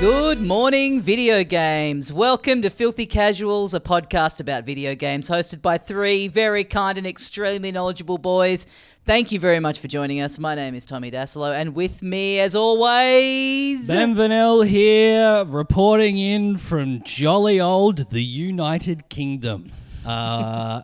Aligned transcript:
Good 0.00 0.40
morning, 0.40 1.02
video 1.02 1.44
games. 1.44 2.10
Welcome 2.10 2.62
to 2.62 2.70
Filthy 2.70 3.04
Casuals, 3.04 3.74
a 3.74 3.80
podcast 3.80 4.40
about 4.40 4.64
video 4.64 4.94
games 4.94 5.28
hosted 5.28 5.60
by 5.60 5.76
three 5.76 6.26
very 6.26 6.64
kind 6.64 6.96
and 6.96 7.06
extremely 7.06 7.70
knowledgeable 7.70 8.16
boys. 8.16 8.66
Thank 9.04 9.30
you 9.30 9.38
very 9.38 9.60
much 9.60 9.78
for 9.78 9.88
joining 9.88 10.22
us. 10.22 10.38
My 10.38 10.54
name 10.54 10.74
is 10.74 10.86
Tommy 10.86 11.10
Dassalo, 11.10 11.54
and 11.54 11.74
with 11.74 12.00
me, 12.00 12.40
as 12.40 12.54
always, 12.54 13.88
Ben 13.88 14.14
Vanik 14.14 14.68
here, 14.68 15.44
reporting 15.44 16.16
in 16.16 16.56
from 16.56 17.02
jolly 17.02 17.60
old 17.60 18.08
the 18.08 18.22
United 18.22 19.10
Kingdom. 19.10 19.70
Uh, 20.06 20.80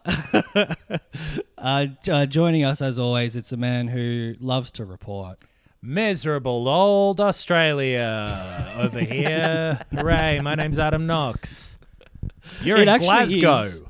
uh, 1.56 1.86
uh, 2.06 2.26
joining 2.26 2.64
us, 2.64 2.82
as 2.82 2.98
always, 2.98 3.34
it's 3.34 3.52
a 3.52 3.56
man 3.56 3.88
who 3.88 4.34
loves 4.40 4.70
to 4.72 4.84
report. 4.84 5.38
Miserable 5.90 6.68
old 6.68 7.20
Australia 7.20 8.74
over 8.76 8.98
here. 9.14 9.78
Hooray, 9.94 10.40
my 10.40 10.56
name's 10.56 10.80
Adam 10.80 11.06
Knox. 11.06 11.78
You're 12.60 12.78
It 12.78 12.82
in 12.82 12.88
actually 12.88 13.40
Glasgow. 13.40 13.58
is. 13.60 13.82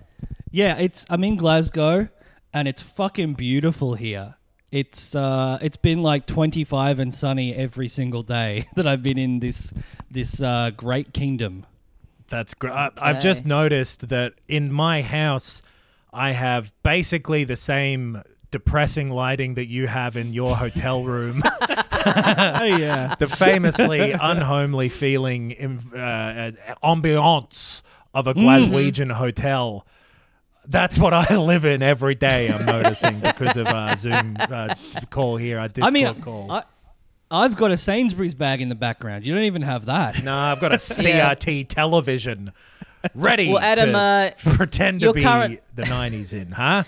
Yeah, 0.51 0.77
it's 0.77 1.07
I'm 1.09 1.25
in 1.25 1.37
Glasgow, 1.37 2.09
and 2.53 2.69
it's 2.69 2.83
fucking 2.83 3.33
beautiful 3.33 3.95
here. 3.95 4.35
It's 4.71 5.15
uh, 5.15 5.59
it's 5.63 5.79
been 5.79 6.03
like 6.03 6.27
25 6.27 6.99
and 6.99 7.15
sunny 7.15 7.55
every 7.55 7.89
single 7.89 8.23
day 8.23 8.67
that 8.77 8.87
I've 8.87 9.03
been 9.03 9.17
in 9.19 9.41
this 9.41 9.73
this 10.11 10.43
uh, 10.43 10.73
great 10.77 11.15
kingdom. 11.15 11.65
That's 12.29 12.53
great. 12.53 12.75
I've 12.99 13.21
just 13.21 13.47
noticed 13.47 14.09
that 14.11 14.35
in 14.49 14.71
my 14.71 15.01
house, 15.01 15.63
I 16.13 16.33
have 16.33 16.75
basically 16.83 17.45
the 17.45 17.57
same 17.57 18.23
depressing 18.51 19.11
lighting 19.11 19.55
that 19.55 19.67
you 19.67 19.87
have 19.87 20.17
in 20.17 20.33
your 20.33 20.57
hotel 20.57 21.03
room. 21.03 21.43
oh 21.61 22.65
yeah. 22.65 23.15
the 23.19 23.27
famously 23.29 24.13
unhomely 24.13 24.89
feeling 24.89 25.51
in, 25.53 25.79
uh, 25.95 26.53
ambiance 26.83 27.83
of 28.15 28.27
a 28.27 28.35
Glaswegian 28.35 29.13
hotel. 29.13 29.87
That's 30.69 30.99
what 30.99 31.13
I 31.15 31.37
live 31.39 31.65
in 31.65 31.83
every 31.83 32.15
day. 32.15 32.49
I'm 32.49 32.65
noticing 32.65 33.21
because 33.21 33.57
of 33.57 33.67
uh, 33.67 33.95
Zoom 33.97 34.37
uh, 34.41 34.75
call 35.11 35.37
here, 35.37 35.59
our 35.59 35.69
I 35.83 35.91
mean, 35.91 36.21
call. 36.23 36.51
I, 36.51 36.65
I've 37.31 37.57
got 37.57 37.71
a 37.73 37.77
Sainsbury's 37.77 38.35
bag 38.35 38.61
in 38.61 38.69
the 38.69 38.75
background. 38.75 39.25
You 39.25 39.35
don't 39.35 39.45
even 39.45 39.63
have 39.63 39.87
that. 39.87 40.23
no, 40.25 40.37
I've 40.37 40.61
got 40.61 40.73
a 40.73 40.77
CRT 40.77 41.69
television 41.69 42.53
ready 43.15 43.49
Well, 43.49 43.59
Adam, 43.59 43.93
to 43.93 43.99
uh, 43.99 44.31
pretend 44.55 45.01
to 45.01 45.13
be 45.13 45.23
current- 45.23 45.61
the 45.75 45.83
90s 45.83 46.33
in, 46.33 46.53
huh? 46.53 46.85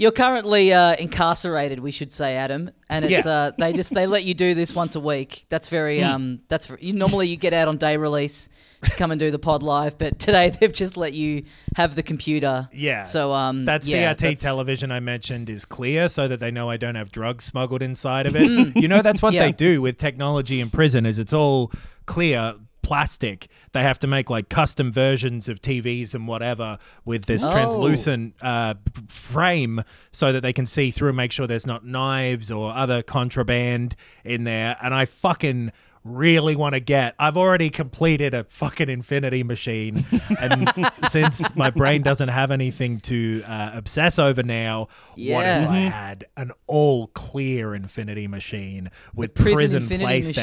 You're 0.00 0.12
currently 0.12 0.72
uh, 0.72 0.94
incarcerated, 0.94 1.80
we 1.80 1.90
should 1.90 2.12
say, 2.12 2.36
Adam, 2.36 2.70
and 2.88 3.04
it's 3.04 3.26
Yeah. 3.26 3.30
uh, 3.32 3.50
they 3.58 3.72
just 3.72 3.92
they 3.92 4.06
let 4.06 4.24
you 4.24 4.32
do 4.32 4.54
this 4.54 4.72
once 4.72 4.94
a 4.94 5.00
week. 5.00 5.44
That's 5.48 5.68
very 5.68 6.02
um 6.04 6.38
that's 6.48 6.70
you, 6.80 6.92
normally 6.92 7.26
you 7.26 7.36
get 7.36 7.52
out 7.52 7.66
on 7.66 7.78
day 7.78 7.96
release 7.96 8.48
to 8.84 8.90
come 8.94 9.10
and 9.10 9.18
do 9.18 9.32
the 9.32 9.40
pod 9.40 9.60
live, 9.64 9.98
but 9.98 10.20
today 10.20 10.50
they've 10.60 10.72
just 10.72 10.96
let 10.96 11.14
you 11.14 11.42
have 11.74 11.96
the 11.96 12.04
computer. 12.04 12.68
Yeah. 12.72 13.02
So 13.02 13.32
um 13.32 13.64
That 13.64 13.84
yeah, 13.86 14.14
CRT 14.14 14.18
that's- 14.20 14.40
television 14.42 14.92
I 14.92 15.00
mentioned 15.00 15.50
is 15.50 15.64
clear 15.64 16.06
so 16.08 16.28
that 16.28 16.38
they 16.38 16.52
know 16.52 16.70
I 16.70 16.76
don't 16.76 16.94
have 16.94 17.10
drugs 17.10 17.42
smuggled 17.44 17.82
inside 17.82 18.26
of 18.26 18.36
it. 18.36 18.76
you 18.76 18.86
know, 18.86 19.02
that's 19.02 19.20
what 19.20 19.32
Yeah. 19.34 19.46
they 19.46 19.52
do 19.52 19.82
with 19.82 19.98
technology 19.98 20.60
in 20.60 20.70
prison 20.70 21.06
is 21.06 21.18
it's 21.18 21.32
all 21.32 21.72
clear 22.06 22.54
plastic. 22.88 23.48
They 23.72 23.82
have 23.82 23.98
to 23.98 24.06
make 24.06 24.30
like 24.30 24.48
custom 24.48 24.90
versions 24.90 25.46
of 25.48 25.60
TVs 25.60 26.14
and 26.14 26.26
whatever 26.26 26.78
with 27.04 27.26
this 27.26 27.44
Oh. 27.44 27.50
translucent 27.52 28.34
uh, 28.40 28.74
frame 29.08 29.82
so 30.10 30.32
that 30.32 30.40
they 30.40 30.54
can 30.54 30.64
see 30.64 30.90
through 30.90 31.08
and 31.08 31.16
make 31.16 31.32
sure 31.32 31.46
there's 31.46 31.66
not 31.66 31.84
knives 31.84 32.50
or 32.50 32.72
other 32.72 33.02
contraband 33.02 33.94
in 34.24 34.44
there. 34.44 34.76
And 34.82 34.94
I 34.94 35.04
fucking 35.04 35.70
really 36.04 36.56
want 36.56 36.72
to 36.74 36.80
get. 36.80 37.14
I've 37.18 37.36
already 37.36 37.68
completed 37.68 38.32
a 38.32 38.44
fucking 38.44 38.88
infinity 38.88 39.42
machine, 39.42 40.06
and 40.40 40.90
since 41.10 41.54
my 41.54 41.68
brain 41.68 42.02
doesn't 42.02 42.28
have 42.30 42.50
anything 42.50 42.98
to 43.00 43.42
uh, 43.46 43.72
obsess 43.74 44.18
over 44.18 44.42
now, 44.42 44.86
what 45.16 45.44
if 45.44 45.68
I 45.68 45.80
had 45.80 46.24
an 46.36 46.52
all 46.66 47.08
clear 47.08 47.74
infinity 47.74 48.26
machine 48.28 48.90
with 49.14 49.34
prison 49.34 49.54
prison, 49.54 49.82
infinity 49.82 50.16
machine. 50.28 50.34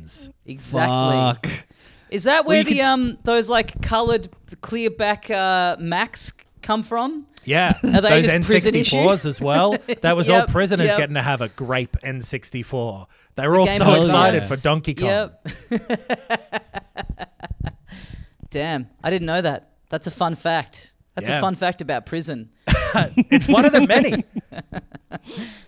PlayStations? 0.00 0.32
Exactly. 0.44 1.50
Fuck. 1.50 1.64
Is 2.14 2.24
that 2.24 2.44
Well, 2.44 2.50
where 2.50 2.58
you 2.58 2.64
the 2.64 2.70
could 2.70 2.78
s- 2.80 2.86
um 2.88 3.18
those 3.24 3.50
like 3.50 3.82
coloured 3.82 4.28
clear 4.60 4.90
back 4.90 5.30
uh, 5.30 5.76
Macs 5.80 6.32
come 6.62 6.82
from? 6.82 7.26
Yeah, 7.44 7.72
Are 7.84 8.00
they 8.00 8.22
those 8.22 8.30
just 8.32 8.48
prison 8.48 8.74
N64s 8.74 9.26
as 9.26 9.40
well. 9.40 9.76
That 10.00 10.16
was 10.16 10.30
all 10.30 10.38
Yep, 10.38 10.48
prisoners 10.50 10.88
yep. 10.88 10.96
getting 10.96 11.14
to 11.16 11.22
have 11.22 11.40
a 11.42 11.48
grape 11.50 11.96
N64. 12.04 13.06
They 13.34 13.46
were 13.48 13.58
all 13.58 13.66
Game 13.66 13.78
so 13.78 13.84
Boy 13.84 13.98
excited 13.98 14.44
for 14.44 14.56
Donkey 14.56 14.94
Kong. 14.94 15.08
Yep. 15.08 15.48
Damn, 18.50 18.88
I 19.02 19.10
didn't 19.10 19.26
know 19.26 19.40
that. 19.42 19.70
That's 19.90 20.06
a 20.06 20.10
fun 20.12 20.36
fact. 20.36 20.94
That's 21.16 21.28
Yeah. 21.28 21.38
a 21.38 21.40
fun 21.40 21.56
fact 21.56 21.80
about 21.82 22.06
prison. 22.06 22.50
It's 23.30 23.48
one 23.48 23.64
of 23.64 23.72
the 23.72 23.84
many. 23.86 24.24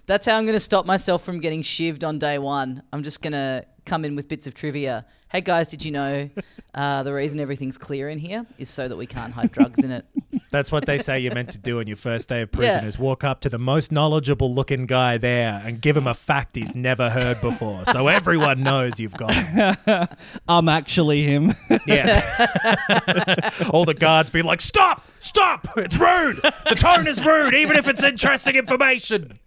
That's 0.06 0.26
how 0.26 0.36
I'm 0.38 0.44
going 0.44 0.54
to 0.56 0.60
stop 0.60 0.86
myself 0.86 1.24
from 1.24 1.40
getting 1.40 1.62
shivved 1.62 2.04
on 2.06 2.18
day 2.20 2.38
one. 2.38 2.82
I'm 2.92 3.02
just 3.02 3.20
going 3.20 3.32
to 3.32 3.66
come 3.86 4.04
in 4.04 4.16
with 4.16 4.28
bits 4.28 4.46
of 4.46 4.54
trivia. 4.54 5.06
Hey 5.30 5.40
guys, 5.40 5.68
did 5.68 5.84
you 5.84 5.90
know 5.90 6.30
uh, 6.74 7.02
the 7.02 7.12
reason 7.12 7.40
everything's 7.40 7.78
clear 7.78 8.08
in 8.08 8.18
here 8.18 8.46
is 8.58 8.68
so 8.70 8.86
that 8.88 8.96
we 8.96 9.06
can't 9.06 9.32
hide 9.32 9.50
drugs 9.52 9.82
in 9.82 9.90
it? 9.90 10.04
That's 10.52 10.70
what 10.70 10.86
they 10.86 10.98
say 10.98 11.18
you're 11.18 11.34
meant 11.34 11.50
to 11.52 11.58
do 11.58 11.80
on 11.80 11.86
your 11.88 11.96
first 11.96 12.28
day 12.28 12.42
of 12.42 12.52
prison 12.52 12.82
Yeah. 12.82 12.88
is 12.88 12.98
walk 12.98 13.24
up 13.24 13.40
to 13.40 13.48
the 13.48 13.58
most 13.58 13.90
knowledgeable 13.90 14.54
looking 14.54 14.86
guy 14.86 15.18
there 15.18 15.60
and 15.64 15.80
give 15.80 15.96
him 15.96 16.06
a 16.06 16.14
fact 16.14 16.54
he's 16.54 16.76
never 16.76 17.10
heard 17.10 17.40
before. 17.40 17.84
So 17.86 18.06
everyone 18.08 18.62
knows 18.62 19.00
you've 19.00 19.16
got 19.16 19.34
him. 19.34 19.76
I'm 20.48 20.68
actually 20.68 21.24
him. 21.24 21.54
Yeah. 21.86 23.50
All 23.70 23.84
the 23.84 23.94
guards 23.94 24.30
be 24.30 24.42
like, 24.42 24.60
Stop! 24.60 25.04
Stop! 25.20 25.68
It's 25.76 25.96
rude! 25.96 26.36
The 26.68 26.74
tone 26.76 27.06
is 27.06 27.24
rude, 27.24 27.54
even 27.54 27.76
if 27.76 27.86
it's 27.88 28.02
interesting 28.02 28.56
information. 28.56 29.38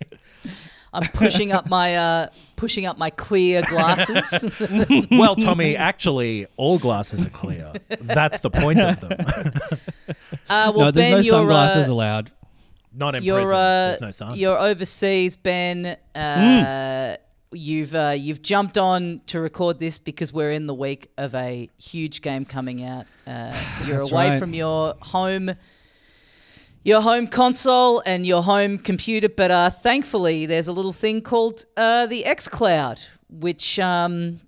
I'm 0.93 1.07
pushing 1.13 1.51
up 1.51 1.67
my 1.69 1.95
uh, 1.95 2.27
pushing 2.55 2.85
up 2.85 2.97
my 2.97 3.09
clear 3.11 3.61
glasses. 3.63 4.45
Well, 5.11 5.35
Tommy, 5.35 5.75
actually 5.75 6.47
all 6.57 6.79
glasses 6.79 7.25
are 7.25 7.29
clear. 7.29 7.73
That's 8.01 8.39
the 8.39 8.49
point 8.49 8.79
of 8.79 8.99
them. 8.99 9.17
Uh, 10.51 10.71
well, 10.75 10.85
no, 10.85 10.91
there's 10.91 11.05
Ben, 11.07 11.15
no 11.17 11.21
sunglasses 11.21 11.89
uh, 11.89 11.93
allowed. 11.93 12.31
Not 12.91 13.13
in 13.13 13.21
you're 13.23 13.41
prison. 13.41 13.55
uh, 13.55 13.85
There's 13.85 14.01
no 14.01 14.09
sun. 14.11 14.35
you're 14.35 14.57
overseas, 14.57 15.35
Ben. 15.35 15.95
Uh, 16.15 17.17
You've 17.51 17.95
uh, 17.95 18.13
you've 18.15 18.43
jumped 18.43 18.77
on 18.77 19.21
to 19.27 19.39
record 19.39 19.79
this 19.79 19.97
because 19.97 20.31
we're 20.31 20.51
in 20.51 20.67
the 20.67 20.73
week 20.73 21.09
of 21.17 21.33
a 21.33 21.67
huge 21.79 22.21
game 22.21 22.45
coming 22.45 22.83
out. 22.83 23.05
Uh, 23.25 23.59
you're 23.85 24.01
away 24.01 24.29
right. 24.31 24.39
from 24.39 24.53
your 24.53 24.93
home, 25.01 25.51
your 26.83 27.01
home 27.01 27.27
console 27.27 28.01
and 28.05 28.25
your 28.25 28.43
home 28.43 28.77
computer, 28.77 29.29
but 29.29 29.51
uh, 29.51 29.69
thankfully 29.69 30.45
there's 30.45 30.67
a 30.67 30.71
little 30.71 30.93
thing 30.93 31.21
called 31.21 31.65
uh, 31.75 32.05
the 32.05 32.23
XCloud, 32.23 33.05
which 33.29 33.79
um, 33.79 34.39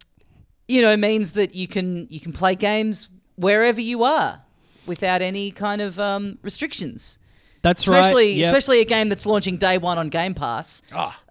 you 0.68 0.82
know 0.82 0.96
means 0.96 1.34
that 1.34 1.56
you 1.56 1.68
can 1.68 2.08
you 2.10 2.20
can 2.20 2.32
play 2.32 2.56
games 2.56 3.10
wherever 3.36 3.82
you 3.82 4.04
are 4.04 4.42
without 4.86 5.22
any 5.22 5.52
kind 5.52 5.82
of 5.82 6.00
um, 6.00 6.38
restrictions 6.42 7.20
That's 7.62 7.82
especially 7.82 8.30
right. 8.30 8.38
Yep. 8.38 8.46
especially 8.46 8.80
a 8.82 8.86
game 8.86 9.10
that's 9.10 9.26
launching 9.26 9.58
day 9.58 9.78
one 9.78 9.98
on 9.98 10.10
Game 10.10 10.34
Pass. 10.34 10.82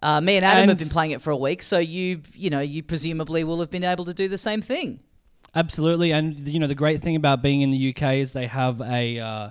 Uh, 0.02 0.20
me 0.20 0.36
and 0.36 0.44
Adam 0.44 0.68
have 0.68 0.78
been 0.78 0.88
playing 0.88 1.10
it 1.12 1.22
for 1.22 1.30
a 1.30 1.36
week, 1.36 1.62
so 1.62 1.78
you 1.78 2.22
you 2.34 2.50
know 2.50 2.60
you 2.60 2.82
presumably 2.82 3.42
will 3.44 3.60
have 3.60 3.70
been 3.70 3.84
able 3.84 4.04
to 4.04 4.14
do 4.14 4.28
the 4.28 4.38
same 4.38 4.60
thing. 4.60 5.00
Absolutely, 5.54 6.12
and 6.12 6.46
you 6.46 6.60
know 6.60 6.68
the 6.68 6.74
great 6.74 7.02
thing 7.02 7.16
about 7.16 7.42
being 7.42 7.62
in 7.62 7.70
the 7.70 7.94
UK 7.94 8.14
is 8.14 8.32
they 8.32 8.46
have 8.46 8.80
a 8.80 9.18
uh, 9.18 9.50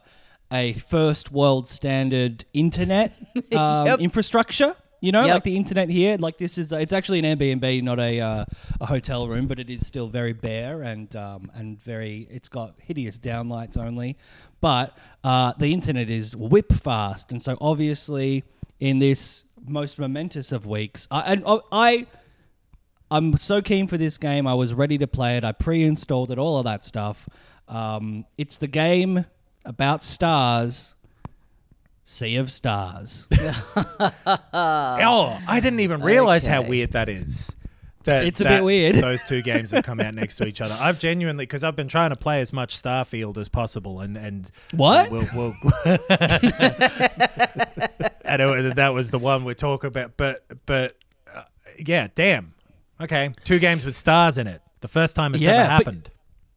a 0.52 0.74
first 0.74 1.32
world 1.32 1.68
standard 1.68 2.46
internet 2.54 3.14
um, 3.54 3.86
Yep. 3.88 4.00
infrastructure. 4.00 4.76
You 5.02 5.14
know, 5.14 5.24
Yep. 5.26 5.34
like 5.34 5.44
the 5.44 5.56
internet 5.56 5.90
here, 5.90 6.18
like 6.18 6.38
this 6.38 6.58
is 6.58 6.74
it's 6.74 6.92
actually 6.92 7.20
an 7.20 7.26
Airbnb, 7.38 7.84
not 7.84 8.00
a 8.00 8.20
uh, 8.20 8.46
a 8.82 8.86
hotel 8.86 9.30
room, 9.30 9.48
but 9.48 9.58
it 9.58 9.70
is 9.70 9.88
still 9.88 10.08
very 10.10 10.34
bare 10.34 10.82
and 10.82 11.16
um, 11.16 11.50
and 11.56 11.82
very. 11.82 12.28
It's 12.30 12.50
got 12.50 12.74
hideous 12.80 13.18
downlights 13.18 13.78
only, 13.78 14.18
but 14.60 14.98
uh, 15.24 15.54
the 15.58 15.72
internet 15.74 16.10
is 16.10 16.36
whip 16.36 16.74
fast, 16.74 17.32
and 17.32 17.42
so 17.42 17.58
obviously 17.62 18.44
in 18.82 19.00
this 19.00 19.46
most 19.66 20.00
momentous 20.00 20.52
of 20.52 20.66
weeks, 20.66 21.08
I, 21.10 21.32
and 21.32 21.44
uh, 21.46 21.60
I 21.72 22.06
I'm 23.10 23.38
so 23.38 23.62
keen 23.62 23.88
for 23.88 23.98
this 23.98 24.18
game. 24.18 24.46
I 24.48 24.54
was 24.54 24.74
ready 24.74 24.98
to 24.98 25.08
play 25.08 25.38
it. 25.38 25.44
I 25.46 25.52
pre-installed 25.54 26.30
it, 26.30 26.38
all 26.38 26.58
of 26.58 26.66
that 26.66 26.84
stuff. 26.86 27.28
Um, 27.70 28.26
it's 28.38 28.58
the 28.58 28.68
game 28.68 29.26
about 29.70 30.04
stars, 30.04 30.96
Sea 32.04 32.36
of 32.38 32.52
Stars. 32.52 33.28
Oh, 34.52 35.40
I 35.48 35.60
didn't 35.62 35.80
even 35.82 36.02
realize 36.02 36.46
how 36.46 36.60
Okay. 36.62 36.70
weird 36.70 36.92
that 36.92 37.08
is. 37.08 37.56
That, 38.06 38.26
It's 38.26 38.42
a 38.42 38.46
that 38.46 38.50
bit 38.58 38.64
weird. 38.64 38.96
Those 39.02 39.22
two 39.24 39.42
games 39.42 39.72
have 39.72 39.84
come 39.84 40.00
out 40.00 40.16
next 40.16 40.38
to 40.38 40.48
each 40.48 40.62
other. 40.62 40.76
I've 40.80 41.00
genuinely 41.00 41.44
because 41.46 41.64
I've 41.64 41.76
been 41.76 41.88
trying 41.90 42.10
to 42.10 42.16
play 42.16 42.40
as 42.42 42.52
much 42.52 42.82
Starfield 42.82 43.38
as 43.38 43.48
possible, 43.50 44.00
and 44.02 44.18
and 44.18 44.50
What? 44.72 45.12
We'll, 45.12 45.28
we'll 45.36 45.54
I 48.26 48.38
know 48.38 48.72
that 48.72 48.94
was 48.94 49.12
the 49.12 49.20
one 49.20 49.44
we're 49.46 49.54
talking 49.54 49.88
about, 49.90 50.18
but 50.18 50.44
but 50.66 50.96
uh, 51.34 51.44
yeah, 51.78 52.08
damn. 52.16 52.54
Okay, 53.02 53.32
two 53.44 53.60
games 53.60 53.86
with 53.86 53.96
stars 53.96 54.38
in 54.38 54.48
it. 54.48 54.62
The 54.82 54.88
first 54.88 55.16
time 55.16 55.36
it's 55.36 55.44
Yeah, 55.44 55.52
ever 55.52 55.62
but- 55.64 55.70
happened. 55.72 56.10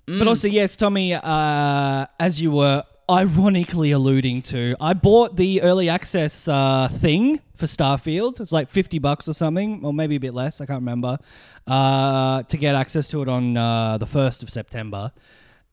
But 0.07 0.27
also, 0.27 0.49
yes, 0.49 0.77
Tommy, 0.77 1.15
uh, 1.15 2.07
as 2.19 2.41
you 2.43 2.51
were 2.51 2.83
ironically 3.11 3.91
alluding 3.93 4.43
to, 4.43 4.77
I 4.81 4.95
bought 4.95 5.37
the 5.37 5.63
early 5.63 5.89
access 5.89 6.49
uh, 6.49 6.89
thing 6.89 7.41
for 7.55 7.67
Starfield. 7.67 8.41
It's 8.41 8.53
like 8.53 8.69
50 8.69 8.99
bucks 8.99 9.29
or 9.29 9.33
something, 9.35 9.85
or 9.85 9.93
maybe 9.93 10.17
a 10.17 10.21
bit 10.21 10.35
less, 10.35 10.61
I 10.61 10.67
can't 10.67 10.81
remember, 10.81 11.19
uh, 11.67 12.43
to 12.43 12.57
get 12.57 12.75
access 12.75 13.09
to 13.09 13.23
it 13.23 13.29
on 13.29 13.57
uh, 13.57 13.99
the 13.99 14.07
1st 14.07 14.43
of 14.43 14.51
September. 14.51 15.13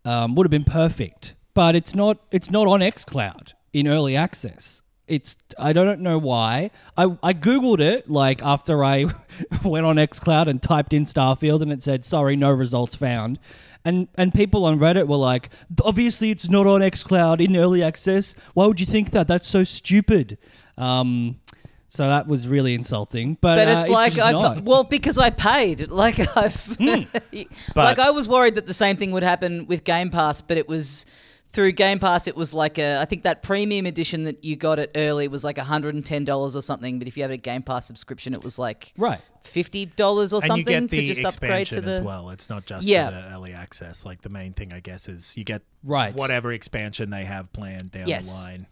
Um, 0.06 0.36
would 0.36 0.46
have 0.46 0.52
been 0.52 0.64
perfect. 0.64 1.36
But 1.54 1.76
it's 1.76 1.94
not 1.94 2.20
it's 2.32 2.50
not 2.50 2.68
on 2.68 2.80
xCloud 2.80 3.54
in 3.74 3.88
early 3.88 4.16
access. 4.16 4.82
It's 5.08 5.36
I 5.58 5.74
don't 5.74 6.00
know 6.00 6.18
why. 6.18 6.72
I, 6.96 7.18
I 7.22 7.34
googled 7.34 7.82
it 7.82 8.10
like 8.10 8.42
after 8.44 8.84
I 8.84 9.08
went 9.66 9.86
on 9.86 9.98
xCloud 9.98 10.48
and 10.48 10.62
typed 10.62 10.94
in 10.94 11.04
Starfield 11.04 11.62
and 11.62 11.72
it 11.72 11.84
said 11.84 12.06
sorry 12.06 12.36
no 12.36 12.52
results 12.52 12.96
found. 12.96 13.40
And 13.86 14.08
and 14.16 14.34
people 14.34 14.66
on 14.66 14.78
Reddit 14.80 15.08
were 15.08 15.16
like 15.18 15.50
obviously 15.84 16.32
it's 16.32 16.50
not 16.50 16.68
on 16.68 16.82
xCloud 16.82 17.44
in 17.44 17.56
early 17.56 17.82
access. 17.82 18.36
Why 18.54 18.66
would 18.66 18.80
you 18.80 18.86
think 18.86 19.12
that? 19.12 19.28
That's 19.28 19.48
so 19.48 19.64
stupid. 19.64 20.38
Um 20.78 21.40
so 21.88 22.08
that 22.08 22.28
was 22.28 22.48
really 22.48 22.76
insulting. 22.76 23.36
But, 23.42 23.56
But 23.56 23.68
uh, 23.68 23.80
it's 23.80 23.90
like 23.90 24.14
just 24.14 24.26
I 24.26 24.32
not. 24.32 24.64
well 24.64 24.84
because 24.84 25.18
I 25.18 25.30
paid. 25.32 25.90
Like 26.00 26.20
I've 26.38 26.80
like 27.76 28.00
I 28.00 28.12
was 28.12 28.28
worried 28.28 28.56
that 28.56 28.68
the 28.68 28.74
same 28.74 28.98
thing 28.98 29.12
would 29.12 29.24
happen 29.24 29.66
with 29.66 29.84
Game 29.86 30.10
Pass, 30.12 30.42
but 30.42 30.58
it 30.58 30.68
was 30.68 31.06
through 31.52 31.72
Game 31.72 32.00
Pass. 32.00 32.28
It 32.28 32.36
was 32.36 32.54
like 32.54 32.78
a 32.78 33.00
I 33.00 33.06
think 33.06 33.24
that 33.24 33.42
premium 33.44 33.86
edition 33.86 34.24
that 34.26 34.44
you 34.44 34.56
got 34.56 34.80
it 34.80 34.92
early 34.96 35.28
was 35.28 35.44
like 35.44 35.58
hundred 35.58 35.96
and 35.96 36.06
ten 36.06 36.24
dollars 36.26 36.56
or 36.56 36.62
something. 36.62 37.00
But 37.00 37.08
if 37.08 37.18
you 37.18 37.24
had 37.24 37.32
a 37.32 37.38
Game 37.38 37.64
Pass 37.64 37.88
subscription, 37.88 38.34
it 38.34 38.44
was 38.44 38.60
like 38.60 38.94
right. 38.98 39.20
fifty 39.42 39.86
dollars 39.86 40.32
or 40.34 40.38
And 40.38 40.44
you 40.44 40.48
something 40.48 40.88
get 40.88 40.90
to 40.92 41.06
just 41.06 41.26
upgrade 41.26 41.68
to 41.68 41.82
the 41.82 41.92
as 41.92 42.02
well. 42.02 42.30
It's 42.30 42.50
not 42.50 42.66
just 42.66 42.88
Yeah. 42.88 43.10
for 43.10 43.16
the 43.16 43.34
early 43.36 43.54
access. 43.54 44.06
Like 44.06 44.22
the 44.22 44.30
main 44.30 44.54
thing, 44.54 44.72
I 44.74 44.80
guess, 44.80 45.08
is 45.10 45.36
you 45.38 45.44
get 45.44 45.62
Right. 45.84 46.14
whatever 46.16 46.52
expansion 46.52 47.10
they 47.10 47.26
have 47.26 47.52
planned 47.54 47.92
down 47.92 48.08
Yes. 48.08 48.28
the 48.32 48.34
line. 48.44 48.68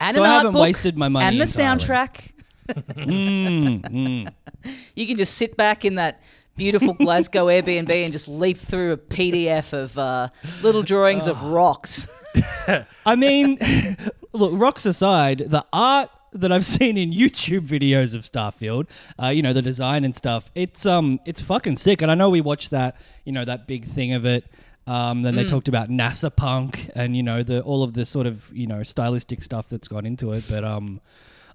and 0.00 0.14
So 0.14 0.22
an 0.22 0.30
I 0.30 0.34
haven't 0.34 0.54
wasted 0.54 0.96
my 0.96 1.08
money 1.08 1.26
and 1.26 1.40
the 1.40 1.44
entirely. 1.44 1.84
soundtrack. 1.84 2.28
Mm, 2.72 4.32
You 4.94 5.06
can 5.06 5.16
just 5.16 5.34
sit 5.34 5.56
back 5.56 5.84
in 5.84 5.96
that 5.96 6.20
beautiful 6.56 6.94
Glasgow 6.98 7.46
Airbnb 7.46 7.90
and 7.90 8.12
just 8.12 8.28
leaf 8.28 8.58
through 8.58 8.92
a 8.92 8.96
PDF 8.96 9.72
of 9.72 9.96
uh, 9.98 10.28
little 10.62 10.82
drawings 10.82 11.26
of 11.26 11.42
rocks. 11.42 12.06
I 13.06 13.16
mean, 13.16 13.58
look, 14.32 14.52
rocks 14.54 14.86
aside, 14.86 15.38
the 15.48 15.64
art 15.72 16.10
that 16.34 16.50
I've 16.50 16.64
seen 16.64 16.96
in 16.96 17.12
YouTube 17.12 17.66
videos 17.66 18.14
of 18.14 18.22
Starfield, 18.22 18.88
uh, 19.22 19.28
you 19.28 19.42
know, 19.42 19.52
the 19.52 19.60
design 19.62 20.04
and 20.04 20.16
stuff, 20.16 20.50
it's 20.54 20.86
um, 20.86 21.20
it's 21.26 21.42
fucking 21.42 21.76
sick. 21.76 22.00
And 22.02 22.10
I 22.10 22.14
know 22.14 22.30
we 22.30 22.40
watched 22.40 22.70
that, 22.70 22.96
you 23.24 23.32
know, 23.32 23.44
that 23.44 23.66
big 23.66 23.84
thing 23.84 24.12
of 24.12 24.24
it. 24.24 24.44
Um, 24.86 25.22
then 25.22 25.36
they 25.36 25.44
talked 25.44 25.68
about 25.68 25.90
NASA 25.90 26.34
punk 26.34 26.90
and 26.96 27.16
you 27.16 27.22
know 27.22 27.44
the 27.44 27.60
all 27.62 27.84
of 27.84 27.92
the 27.92 28.04
sort 28.04 28.26
of 28.26 28.50
you 28.52 28.66
know 28.66 28.82
stylistic 28.82 29.40
stuff 29.42 29.68
that's 29.68 29.86
gone 29.86 30.04
into 30.06 30.32
it. 30.32 30.44
But 30.48 30.64
um, 30.64 31.00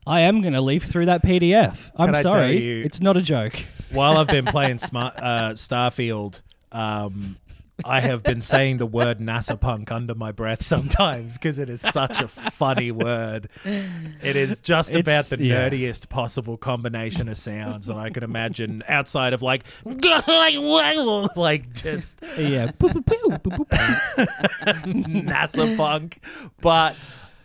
I 0.06 0.22
am 0.22 0.42
gonna 0.42 0.62
leaf 0.62 0.84
through 0.84 1.08
that 1.08 1.24
PDF. 1.24 1.92
I'm 1.98 2.08
Can 2.08 2.16
I 2.16 2.24
tell 2.24 2.32
sorry, 2.34 2.64
you- 2.64 2.84
it's 2.86 3.02
not 3.02 3.18
a 3.18 3.22
joke. 3.22 3.56
While 3.92 4.18
I've 4.18 4.28
been 4.28 4.46
playing 4.46 4.80
Smart 4.80 5.16
uh, 5.18 5.52
Starfield, 5.54 6.42
um, 6.72 7.38
I 7.86 8.02
have 8.02 8.24
been 8.24 8.42
saying 8.42 8.78
the 8.78 8.86
word 8.86 9.20
NASA 9.20 9.60
punk 9.60 9.92
under 9.92 10.16
my 10.16 10.32
breath 10.32 10.64
sometimes 10.64 11.34
because 11.34 11.60
it 11.60 11.70
is 11.70 11.82
such 11.82 12.20
a 12.20 12.28
funny 12.28 12.92
word. 12.92 13.50
It 13.66 14.36
is 14.36 14.60
just 14.60 14.96
about 14.96 15.26
the 15.26 15.44
yeah. 15.44 15.70
nerdiest 15.70 16.10
possible 16.10 16.58
combination 16.58 17.30
of 17.30 17.38
sounds 17.38 17.88
that 17.88 17.98
I 17.98 18.10
could 18.10 18.24
imagine 18.24 18.84
outside 18.88 19.34
of 19.34 19.42
like, 19.42 19.64
like 19.86 21.74
just 21.74 22.20
yeah. 22.38 22.72
Boop, 22.72 22.94
boop, 22.94 23.06
boop, 23.06 23.42
boop, 23.42 23.68
boop. 23.68 25.28
NASA 25.28 25.78
punk. 25.78 26.20
But 26.62 26.96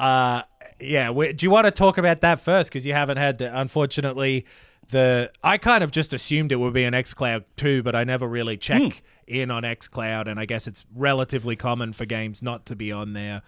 uh, 0.00 0.42
yeah, 0.80 1.10
we, 1.10 1.32
do 1.32 1.44
you 1.44 1.50
want 1.50 1.66
to 1.66 1.70
talk 1.70 1.98
about 1.98 2.22
that 2.22 2.40
first? 2.40 2.70
Because 2.70 2.86
you 2.86 2.94
haven't 2.94 3.18
had, 3.18 3.42
unfortunately, 3.42 4.46
the. 4.92 5.32
I 5.42 5.58
kind 5.58 5.82
of 5.82 5.90
just 5.90 6.12
assumed 6.12 6.52
it 6.52 6.56
would 6.56 6.72
be 6.72 6.84
an 6.84 6.94
XCloud 6.94 7.44
too, 7.56 7.82
but 7.82 7.96
I 7.96 8.04
never 8.04 8.28
really 8.28 8.56
check 8.56 9.02
in 9.26 9.50
on 9.50 9.64
XCloud, 9.64 10.28
and 10.28 10.38
I 10.38 10.44
guess 10.44 10.68
it's 10.68 10.86
relatively 10.94 11.56
common 11.56 11.92
for 11.92 12.04
games 12.06 12.42
not 12.42 12.66
to 12.66 12.76
be 12.76 12.92
on 12.92 13.12
there. 13.12 13.42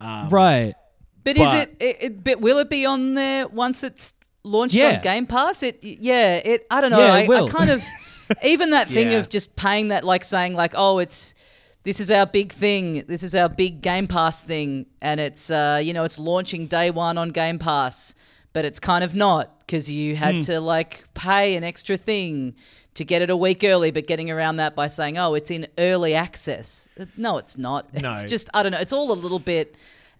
Um, 0.00 0.28
right. 0.28 0.74
But, 1.22 1.38
is 1.38 1.52
it, 1.52 1.76
it, 1.80 1.96
it? 2.00 2.24
But 2.24 2.40
will 2.40 2.58
it 2.58 2.68
be 2.70 2.84
on 2.86 3.14
there 3.14 3.48
once 3.48 3.82
it's 3.82 4.14
launched 4.42 4.74
Yeah. 4.74 4.96
on 4.96 5.02
Game 5.02 5.26
Pass? 5.26 5.62
It. 5.62 5.78
Yeah. 5.82 6.36
It. 6.36 6.66
I 6.70 6.80
don't 6.80 6.90
know. 6.90 6.98
Yeah, 7.00 7.14
I, 7.14 7.20
it 7.20 7.28
will. 7.28 7.46
I 7.48 7.50
kind 7.50 7.70
of 7.70 7.84
even 8.44 8.70
that 8.70 8.88
thing 8.88 9.10
Yeah. 9.10 9.18
of 9.18 9.28
just 9.28 9.56
paying 9.56 9.88
that, 9.88 10.04
like 10.04 10.24
saying 10.24 10.54
like, 10.54 10.72
oh, 10.76 10.98
it's 10.98 11.34
this 11.82 12.00
is 12.00 12.10
our 12.10 12.26
big 12.26 12.52
thing. 12.52 13.04
This 13.06 13.22
is 13.22 13.34
our 13.34 13.48
big 13.48 13.80
Game 13.80 14.06
Pass 14.08 14.42
thing, 14.42 14.86
and 15.00 15.20
it's 15.20 15.50
uh, 15.50 15.80
you 15.82 15.92
know 15.92 16.04
it's 16.04 16.18
launching 16.18 16.66
day 16.66 16.90
one 16.90 17.16
on 17.18 17.30
Game 17.30 17.58
Pass, 17.60 18.14
but 18.56 18.64
it's 18.64 18.80
kind 18.80 19.04
of 19.04 19.14
not 19.14 19.60
because 19.60 19.90
you 19.90 20.16
had 20.16 20.36
hmm. 20.36 20.40
to 20.40 20.62
like 20.62 21.04
pay 21.12 21.56
an 21.56 21.62
extra 21.62 21.98
thing. 21.98 22.54
To 22.94 23.04
get 23.04 23.20
it 23.20 23.28
a 23.28 23.36
week 23.36 23.62
early, 23.62 23.90
but 23.90 24.06
getting 24.06 24.30
around 24.30 24.56
that 24.56 24.74
by 24.74 24.86
saying, 24.86 25.18
"Oh, 25.18 25.34
it's 25.34 25.50
in 25.50 25.66
early 25.76 26.14
access." 26.14 26.88
No, 27.18 27.36
it's 27.36 27.58
not. 27.58 27.92
No. 27.92 28.12
It's 28.12 28.24
just 28.24 28.48
I 28.54 28.62
don't 28.62 28.72
know. 28.72 28.78
It's 28.78 28.94
all 28.94 29.12
a 29.12 29.20
little 29.24 29.38
bit. 29.38 29.76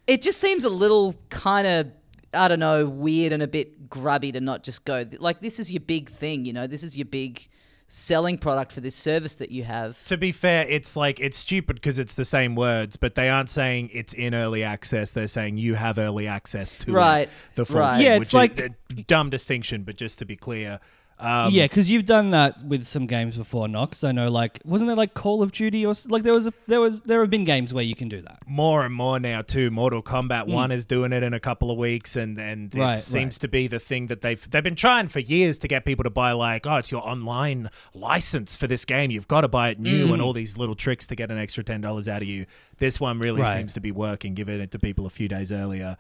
It 0.07 0.21
just 0.21 0.39
seems 0.39 0.65
a 0.65 0.69
little 0.69 1.15
kind 1.31 1.67
of 1.67 1.91
I 2.35 2.49
don't 2.49 2.61
know 2.61 2.85
weird 2.85 3.33
and 3.33 3.43
a 3.43 3.49
bit 3.49 3.89
grubby 3.89 4.31
to 4.33 4.43
not 4.43 4.63
just 4.63 4.85
go 4.85 5.07
like 5.19 5.41
this 5.41 5.59
is 5.59 5.73
your 5.73 5.81
big 5.81 6.11
thing. 6.11 6.45
You 6.45 6.53
know, 6.53 6.67
this 6.67 6.83
is 6.83 6.95
your 6.95 7.07
big 7.07 7.49
selling 7.89 8.37
product 8.39 8.73
for 8.73 8.81
this 8.81 8.95
service 8.95 9.35
that 9.35 9.51
you 9.51 9.65
have. 9.65 10.03
To 10.07 10.17
be 10.17 10.33
fair, 10.33 10.67
it's 10.69 10.97
like 10.97 11.21
it's 11.21 11.39
stupid 11.39 11.77
because 11.77 11.99
it's 11.99 12.15
the 12.15 12.25
same 12.25 12.55
words, 12.55 12.97
but 12.97 13.15
they 13.15 13.29
aren't 13.29 13.49
saying 13.49 13.91
it's 13.93 14.13
in 14.13 14.35
early 14.35 14.63
access. 14.65 15.13
They're 15.13 15.27
saying 15.27 15.59
you 15.59 15.75
have 15.75 15.99
early 15.99 16.27
access 16.27 16.75
to 16.75 16.91
it, 16.91 16.95
Right, 16.95 17.29
the 17.55 17.65
full 17.65 17.81
right. 17.81 17.97
thing, 17.97 18.05
Yeah, 18.07 18.15
which 18.15 18.23
it's 18.23 18.31
is 18.31 18.35
like- 18.35 18.61
a 18.61 18.71
dumb 19.07 19.31
distinction. 19.31 19.83
But 19.85 19.97
just 19.97 20.19
to 20.19 20.25
be 20.25 20.37
clear, 20.37 20.81
um, 21.19 21.51
yeah, 21.53 21.65
because 21.65 21.91
you've 21.91 22.05
done 22.05 22.31
that 22.31 22.63
with 22.63 22.85
some 22.87 23.07
games 23.07 23.39
before, 23.39 23.69
Knox. 23.69 24.05
I 24.05 24.13
know, 24.13 24.31
like, 24.31 24.61
wasn't 24.65 24.89
there 24.89 24.97
like 24.97 25.15
Call 25.15 25.43
of 25.43 25.51
Duty 25.51 25.87
or 25.87 25.95
like 26.09 26.23
there 26.25 26.35
was 26.35 26.47
a, 26.47 26.53
there 26.67 26.81
was 26.81 27.01
there 27.07 27.21
have 27.21 27.31
been 27.31 27.45
games 27.45 27.73
where 27.73 27.85
you 27.85 27.95
can 27.95 28.09
do 28.09 28.21
that. 28.23 28.41
more 28.47 28.85
and 28.85 28.95
more 28.95 29.19
now 29.19 29.41
too. 29.41 29.71
Mortal 29.71 30.03
Kombat 30.03 30.47
One 30.47 30.71
is 30.71 30.85
doing 30.85 31.13
it 31.13 31.23
in 31.23 31.33
a 31.33 31.41
couple 31.41 31.71
of 31.71 31.79
weeks, 31.79 32.17
and 32.17 32.39
and 32.39 32.75
it. 32.75 32.79
Right, 32.79 32.97
seems 32.99 33.37
right. 33.37 33.41
to 33.41 33.49
be 33.49 33.67
the 33.67 33.79
thing 33.79 34.09
that 34.09 34.21
they've 34.21 34.51
they've 34.51 34.63
been 34.63 34.75
trying 34.75 35.09
for 35.09 35.21
years 35.21 35.59
to 35.61 35.69
get 35.69 35.85
people 35.85 36.05
to 36.05 36.11
buy. 36.11 36.33
Like, 36.33 36.67
oh, 36.67 36.77
it's 36.77 36.93
your 36.93 37.07
online 37.07 37.71
license 37.95 38.55
for 38.57 38.67
this 38.67 38.85
game. 38.85 39.11
You've 39.11 39.29
got 39.29 39.41
to 39.41 39.49
buy 39.49 39.71
it 39.71 39.81
new, 39.81 40.13
and 40.13 40.21
all 40.21 40.33
these 40.35 40.59
little 40.59 40.75
tricks 40.75 41.07
to 41.07 41.15
get 41.17 41.31
an 41.31 41.39
extra 41.39 41.65
ten 41.65 41.81
dollars 41.81 42.09
out 42.09 42.21
of 42.23 42.29
you. 42.29 42.47
This 42.79 43.01
one 43.01 43.21
really 43.21 43.41
Right. 43.41 43.57
seems 43.57 43.73
to 43.73 43.81
be 43.81 43.91
working, 43.91 44.35
giving 44.35 44.61
it 44.61 44.71
to 44.73 44.79
people 44.79 45.07
a 45.07 45.11
few 45.11 45.29
days 45.29 45.51
earlier. 45.51 45.97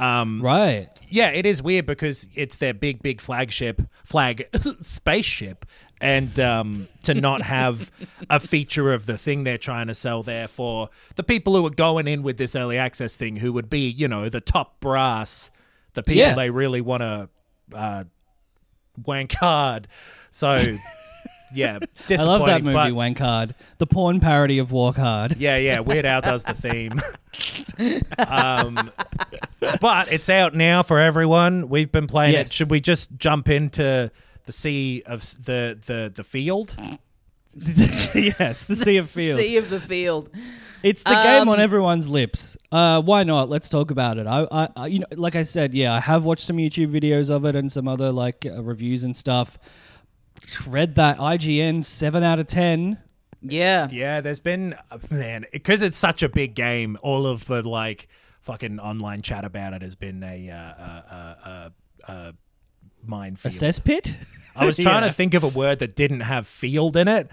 Um, 0.00 0.40
Right. 0.42 0.88
yeah, 1.08 1.30
it 1.30 1.44
is 1.46 1.62
weird 1.62 1.86
because 1.86 2.26
it's 2.34 2.56
their 2.56 2.72
big, 2.74 3.02
big 3.02 3.20
flagship, 3.20 3.82
flag 4.04 4.46
spaceship, 4.80 5.66
and 6.00 6.40
um, 6.40 6.88
to 7.04 7.12
not 7.14 7.42
have 7.42 7.90
a 8.30 8.40
feature 8.40 8.92
of 8.92 9.04
the 9.06 9.18
thing 9.18 9.44
they're 9.44 9.58
trying 9.58 9.88
to 9.88 9.94
sell 9.94 10.22
there 10.22 10.48
for 10.48 10.88
the 11.16 11.22
people 11.22 11.54
who 11.54 11.66
are 11.66 11.70
going 11.70 12.08
in 12.08 12.22
with 12.22 12.38
this 12.38 12.56
early 12.56 12.78
access 12.78 13.16
thing, 13.16 13.36
who 13.36 13.52
would 13.52 13.68
be, 13.68 13.88
you 13.90 14.08
know, 14.08 14.28
the 14.30 14.40
top 14.40 14.80
brass, 14.80 15.50
the 15.92 16.02
people 16.02 16.20
Yeah. 16.22 16.34
they 16.34 16.48
really 16.48 16.80
want 16.80 17.02
to 17.02 17.28
uh, 17.74 18.04
wank 19.04 19.34
hard. 19.34 19.88
So 20.30 20.78
yeah, 21.54 21.78
I 22.10 22.14
love 22.24 22.46
that 22.46 22.62
movie, 22.62 22.72
but- 22.74 22.94
Wank 22.94 23.18
Hard. 23.18 23.54
The 23.78 23.86
porn 23.86 24.20
parody 24.20 24.58
of 24.58 24.72
Walk 24.72 24.96
Hard. 24.96 25.36
Yeah, 25.38 25.56
yeah. 25.56 25.80
Weird 25.90 26.06
Al 26.06 26.20
does 26.20 26.44
the 26.44 26.54
theme. 26.54 27.00
um, 28.18 28.90
but 29.80 30.12
it's 30.12 30.28
out 30.28 30.54
now 30.54 30.82
for 30.82 30.98
everyone. 30.98 31.68
We've 31.68 31.90
been 31.90 32.06
playing 32.06 32.32
Yes. 32.34 32.48
it. 32.50 32.52
Should 32.54 32.70
we 32.70 32.80
just 32.80 33.16
jump 33.16 33.48
into 33.48 34.10
the 34.46 34.52
sea 34.52 35.02
of 35.06 35.20
s- 35.22 35.34
the 35.34 35.78
the 35.86 36.12
the 36.14 36.24
field? 36.24 36.74
yes, 37.54 38.64
the 38.64 38.76
Sea 38.76 38.96
of 38.98 39.08
Field. 39.10 39.38
Sea 39.40 39.56
of 39.56 39.70
the 39.70 39.80
field. 39.80 40.30
It's 40.82 41.02
the 41.02 41.10
game 41.10 41.48
on 41.48 41.56
Um, 41.56 41.60
everyone's 41.60 42.08
lips. 42.08 42.56
Uh, 42.72 43.02
why 43.02 43.24
not? 43.24 43.48
Let's 43.50 43.68
talk 43.68 43.90
about 43.90 44.18
it. 44.18 44.26
I, 44.26 44.46
I, 44.50 44.68
I, 44.76 44.86
you 44.86 45.00
know, 45.00 45.06
like 45.16 45.34
I 45.36 45.42
said, 45.42 45.74
yeah, 45.74 45.92
I 45.94 46.00
have 46.00 46.24
watched 46.24 46.44
some 46.44 46.56
YouTube 46.56 46.90
videos 46.92 47.28
of 47.28 47.44
it 47.44 47.54
and 47.56 47.70
some 47.70 47.86
other 47.88 48.12
like 48.12 48.46
uh, 48.46 48.62
reviews 48.62 49.04
and 49.04 49.14
stuff. 49.16 49.58
Read 50.66 50.94
that 50.96 51.18
IGN 51.18 51.84
seven 51.84 52.22
out 52.22 52.38
of 52.38 52.46
ten. 52.46 52.98
Yeah. 53.42 53.88
Yeah, 53.90 54.20
there's 54.20 54.40
been 54.40 54.76
man 55.10 55.46
because 55.52 55.82
it's 55.82 55.96
such 55.96 56.22
a 56.22 56.28
big 56.28 56.54
game. 56.54 56.98
All 57.02 57.26
of 57.26 57.46
the 57.46 57.66
like 57.66 58.08
fucking 58.42 58.78
online 58.80 59.22
chat 59.22 59.44
about 59.44 59.72
it 59.72 59.82
has 59.82 59.94
been 59.94 60.22
a 60.22 60.50
uh, 60.50 60.56
uh, 60.56 61.02
uh, 61.10 61.48
uh, 61.48 62.10
uh, 62.10 62.32
minefield. 63.04 63.54
A 63.54 63.56
cesspit. 63.56 64.16
I 64.56 64.66
was 64.66 64.76
trying 64.78 65.02
Yeah. 65.02 65.08
to 65.08 65.14
think 65.14 65.34
of 65.34 65.44
a 65.44 65.48
word 65.48 65.78
that 65.78 65.94
didn't 65.96 66.20
have 66.20 66.46
field 66.46 66.96
in 66.96 67.08
it. 67.08 67.28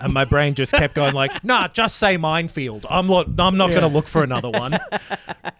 And 0.00 0.12
my 0.14 0.24
brain 0.24 0.54
just 0.54 0.72
kept 0.72 0.94
going 0.94 1.14
like, 1.14 1.44
nah, 1.44 1.68
just 1.68 1.96
say 1.98 2.16
minefield. 2.16 2.86
I'm 2.88 3.08
lo- 3.08 3.24
I'm 3.38 3.56
not 3.56 3.70
going 3.70 3.82
to 3.82 3.88
look 3.88 4.06
for 4.08 4.22
another 4.22 4.50
one. 4.50 4.78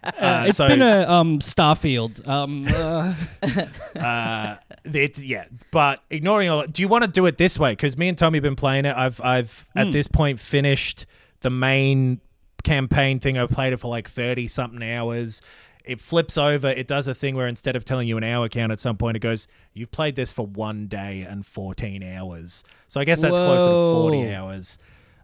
Uh, 0.03 0.45
It's 0.47 0.57
so 0.57 0.67
been 0.67 0.81
a 0.81 1.07
um, 1.09 1.39
Starfield. 1.39 2.27
Um, 2.27 2.67
uh, 2.67 3.13
uh, 3.99 4.55
it's 4.83 5.19
yeah, 5.21 5.45
but 5.71 6.01
ignoring 6.09 6.49
all. 6.49 6.65
Do 6.67 6.81
you 6.81 6.87
want 6.87 7.03
to 7.03 7.07
do 7.07 7.25
it 7.27 7.37
this 7.37 7.57
way? 7.57 7.71
Because 7.73 7.97
me 7.97 8.07
and 8.07 8.17
Tommy 8.17 8.37
have 8.37 8.43
been 8.43 8.55
playing 8.55 8.85
it. 8.85 8.95
I've 8.95 9.21
I've 9.21 9.67
Hmm. 9.73 9.79
at 9.79 9.91
this 9.91 10.07
point 10.07 10.39
finished 10.39 11.05
the 11.41 11.49
main 11.49 12.19
campaign 12.63 13.19
thing. 13.19 13.37
I 13.37 13.45
played 13.47 13.73
it 13.73 13.77
for 13.77 13.89
like 13.89 14.09
thirty 14.09 14.47
something 14.47 14.83
hours. 14.83 15.41
It 15.83 15.99
flips 15.99 16.37
over. 16.37 16.69
It 16.69 16.87
does 16.87 17.07
a 17.07 17.13
thing 17.15 17.35
where 17.35 17.47
instead 17.47 17.75
of 17.75 17.85
telling 17.85 18.07
you 18.07 18.17
an 18.17 18.23
hour 18.23 18.49
count 18.49 18.71
at 18.71 18.79
some 18.79 18.97
point, 18.97 19.17
it 19.17 19.21
goes, 19.21 19.47
"You've 19.73 19.91
played 19.91 20.15
this 20.15 20.31
for 20.31 20.45
one 20.45 20.87
day 20.87 21.21
and 21.21 21.45
fourteen 21.45 22.03
hours." 22.03 22.63
So 22.87 23.01
I 23.01 23.05
guess 23.05 23.21
that's 23.21 23.37
closer 23.37 23.65
to 23.65 23.91
forty 23.93 24.33
hours, 24.33 24.77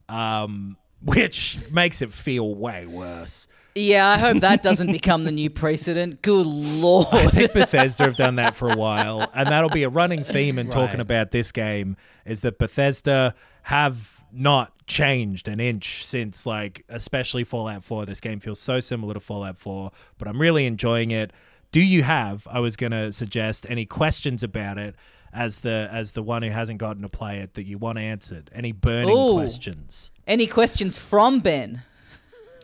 um, 0.10 0.78
which 1.02 1.60
makes 1.72 2.02
it 2.02 2.12
feel 2.12 2.56
way 2.56 2.86
worse. 2.86 3.48
Yeah, 3.76 4.10
I 4.10 4.18
hope 4.18 4.40
that 4.40 4.64
doesn't 4.64 4.92
become 4.92 5.24
the 5.24 5.32
new 5.32 5.52
precedent. 5.52 6.24
Good 6.24 6.48
lord! 6.48 7.08
I 7.12 7.28
think 7.28 7.54
Bethesda 7.54 8.06
have 8.06 8.16
done 8.16 8.36
that 8.38 8.56
for 8.56 8.72
a 8.72 8.76
while, 8.76 9.30
and 9.36 9.48
that'll 9.50 9.70
be 9.70 9.84
a 9.84 9.90
running 9.90 10.24
theme 10.24 10.58
in 10.58 10.70
talking 10.70 11.00
about 11.00 11.32
this 11.32 11.52
game. 11.52 11.96
Is 12.26 12.42
that 12.42 12.58
Bethesda 12.58 13.36
have 13.64 14.24
not 14.32 14.74
changed 14.88 15.48
an 15.48 15.60
inch 15.60 16.06
since, 16.06 16.46
like, 16.46 16.84
especially 16.89 17.44
Fallout 17.44 17.84
4. 17.84 18.06
This 18.06 18.20
game 18.22 18.39
feels 18.39 18.60
so 18.60 18.79
similar 18.79 19.13
to 19.13 19.20
Fallout 19.20 19.58
4, 19.58 19.91
but 20.17 20.27
I'm 20.27 20.41
really 20.41 20.65
enjoying 20.65 21.12
it. 21.12 21.32
Do 21.72 21.82
you 21.82 22.03
have? 22.03 22.48
I 22.50 22.60
was 22.60 22.75
gonna 22.77 23.12
suggest 23.12 23.65
any 23.70 23.86
questions 23.86 24.41
about 24.41 24.77
it 24.77 24.96
as 25.34 25.60
the 25.60 25.89
as 25.91 26.13
the 26.13 26.24
one 26.24 26.41
who 26.41 26.50
hasn't 26.50 26.79
gotten 26.79 27.01
to 27.01 27.10
play 27.10 27.39
it 27.39 27.53
that 27.56 27.65
you 27.65 27.77
want 27.77 28.00
answered. 28.00 28.50
Any 28.53 28.72
burning 28.72 29.15
Ooh. 29.15 29.34
questions? 29.34 30.10
Any 30.25 30.48
questions 30.48 30.98
from 30.98 31.41
Ben? 31.41 31.84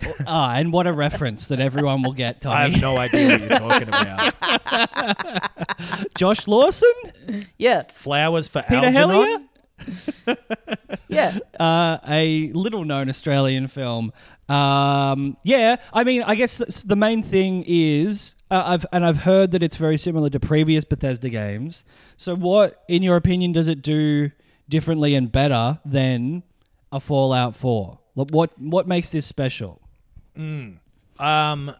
ah, 0.27 0.53
and 0.55 0.71
what 0.73 0.87
a 0.87 0.93
reference 0.93 1.47
that 1.47 1.59
everyone 1.59 2.01
will 2.01 2.13
get. 2.13 2.41
Tommy. 2.41 2.55
I 2.55 2.69
have 2.69 2.81
no 2.81 2.97
idea 2.97 3.29
what 3.37 3.41
you're 3.41 3.59
talking 3.59 3.87
about. 3.89 4.33
Josh 6.17 6.47
Lawson, 6.47 6.89
Yeah. 7.57 7.83
Flowers 7.83 8.47
for 8.47 8.61
Peter 8.63 8.85
Algernon? 8.85 8.93
Helliar. 8.93 9.37
Yeah. 11.09 11.37
uh, 11.59 11.99
a 12.07 12.51
little 12.53 12.83
known 12.85 13.09
Australian 13.09 13.67
film. 13.67 14.11
Um, 14.49 15.37
yeah, 15.43 15.75
I 15.93 16.03
mean, 16.03 16.23
I 16.23 16.35
guess 16.35 16.83
the 16.83 16.95
main 16.95 17.21
thing 17.23 17.63
is, 17.67 18.35
uh, 18.49 18.63
I've 18.65 18.85
and 18.91 19.05
I've 19.05 19.17
heard 19.17 19.51
that 19.51 19.61
it's 19.61 19.77
very 19.77 19.97
similar 19.97 20.29
to 20.31 20.39
previous 20.39 20.85
Bethesda 20.85 21.29
games. 21.29 21.85
So, 22.17 22.35
what, 22.35 22.83
in 22.87 23.03
your 23.03 23.15
opinion, 23.15 23.51
does 23.51 23.67
it 23.67 23.81
do 23.81 24.31
differently 24.69 25.13
and 25.15 25.31
better 25.31 25.79
than 25.85 26.43
a 26.91 26.99
Fallout 26.99 27.55
Four? 27.55 27.99
What 28.15 28.51
what 28.59 28.87
makes 28.87 29.09
this 29.09 29.25
special? 29.25 29.81
Um, 31.19 31.75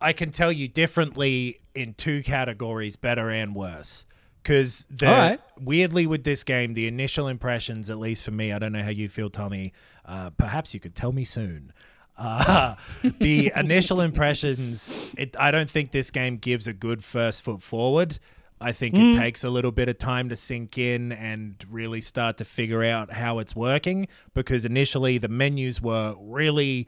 I 0.00 0.12
can 0.12 0.30
tell 0.30 0.52
you 0.52 0.68
differently 0.68 1.60
in 1.74 1.94
two 1.94 2.22
categories, 2.22 2.96
better 2.96 3.30
and 3.30 3.54
worse. 3.54 4.06
Because 4.46 4.86
right. 5.02 5.40
weirdly 5.60 6.06
with 6.06 6.22
this 6.22 6.44
game, 6.44 6.74
the 6.74 6.86
initial 6.86 7.26
impressions, 7.26 7.90
at 7.90 7.98
least 7.98 8.22
for 8.22 8.30
me, 8.30 8.52
I 8.52 8.60
don't 8.60 8.70
know 8.70 8.82
how 8.84 8.90
you 8.90 9.08
feel, 9.08 9.28
Tommy. 9.28 9.72
Uh, 10.04 10.30
perhaps 10.30 10.72
you 10.72 10.78
could 10.78 10.94
tell 10.94 11.10
me 11.10 11.24
soon. 11.24 11.72
Uh, 12.16 12.76
the 13.18 13.50
initial 13.56 14.00
impressions, 14.00 15.12
it, 15.18 15.34
I 15.36 15.50
don't 15.50 15.68
think 15.68 15.90
this 15.90 16.12
game 16.12 16.36
gives 16.36 16.68
a 16.68 16.72
good 16.72 17.02
first 17.02 17.42
foot 17.42 17.60
forward. 17.60 18.20
I 18.60 18.70
think 18.70 18.94
it 18.94 19.18
takes 19.18 19.42
a 19.42 19.50
little 19.50 19.72
bit 19.72 19.88
of 19.88 19.98
time 19.98 20.28
to 20.28 20.36
sink 20.36 20.78
in 20.78 21.10
and 21.10 21.56
really 21.68 22.00
start 22.00 22.36
to 22.36 22.44
figure 22.44 22.84
out 22.84 23.12
how 23.12 23.40
it's 23.40 23.56
working 23.56 24.06
because 24.32 24.64
initially 24.64 25.18
the 25.18 25.28
menus 25.28 25.82
were 25.82 26.14
really 26.20 26.86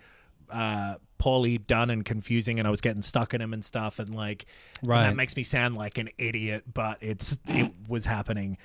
uh, 0.51 0.97
poorly 1.19 1.59
done 1.59 1.91
and 1.91 2.05
confusing, 2.05 2.59
and 2.59 2.67
I 2.67 2.71
was 2.71 2.81
getting 2.81 3.03
stuck 3.03 3.35
in 3.35 3.41
him 3.41 3.53
and 3.53 3.65
stuff. 3.65 3.99
And 3.99 4.15
like, 4.15 4.47
and 5.05 5.11
that 5.11 5.17
makes 5.17 5.37
me 5.37 5.43
sound 5.43 5.77
like 5.77 5.99
an 5.99 6.11
idiot, 6.19 6.65
but 6.73 6.99
it's 7.01 7.39
it 7.47 7.73
was 7.89 8.05
happening. 8.05 8.59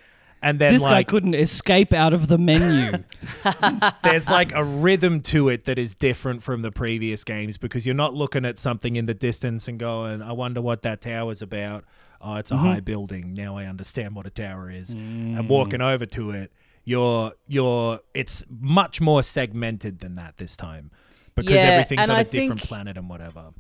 And 0.44 0.60
then 0.60 0.74
this 0.74 0.84
guy 0.84 1.04
couldn't 1.04 1.36
escape 1.36 1.94
out 1.94 2.12
of 2.12 2.28
the 2.28 2.38
menu. 2.38 3.04
there's 4.04 4.30
like 4.30 4.54
a 4.54 4.64
rhythm 4.64 5.22
to 5.22 5.48
it 5.48 5.64
that 5.66 5.80
is 5.80 5.96
different 5.96 6.44
from 6.44 6.62
the 6.62 6.72
previous 6.72 7.24
games 7.24 7.58
because 7.58 7.86
you're 7.86 7.96
not 7.96 8.14
looking 8.14 8.44
at 8.44 8.58
something 8.58 8.98
in 8.98 9.06
the 9.06 9.14
distance 9.14 9.70
and 9.70 9.80
going, 9.80 10.22
I 10.22 10.34
wonder 10.34 10.62
what 10.62 10.82
that 10.82 11.00
tower's 11.00 11.42
about. 11.42 11.86
Oh, 12.22 12.36
it's 12.36 12.52
a 12.52 12.58
high 12.58 12.82
building. 12.82 13.34
Now 13.34 13.58
I 13.58 13.66
understand 13.66 14.16
what 14.16 14.28
a 14.28 14.30
tower 14.30 14.70
is. 14.70 14.92
And 14.92 15.48
walking 15.50 15.82
over 15.82 16.06
to 16.08 16.32
it, 16.32 16.52
you're 16.86 17.32
you're 17.48 18.00
it's 18.14 18.44
much 18.50 19.00
more 19.00 19.24
segmented 19.24 20.00
than 20.00 20.16
that 20.16 20.38
this 20.38 20.58
time. 20.58 20.92
Because 21.36 21.52
Yeah, 21.54 21.62
everything's 21.62 22.02
on 22.02 22.10
a 22.10 22.14
I 22.20 22.24
different 22.24 22.60
think- 22.60 22.62
planet 22.70 22.98
and 22.98 23.10
whatever. 23.10 23.52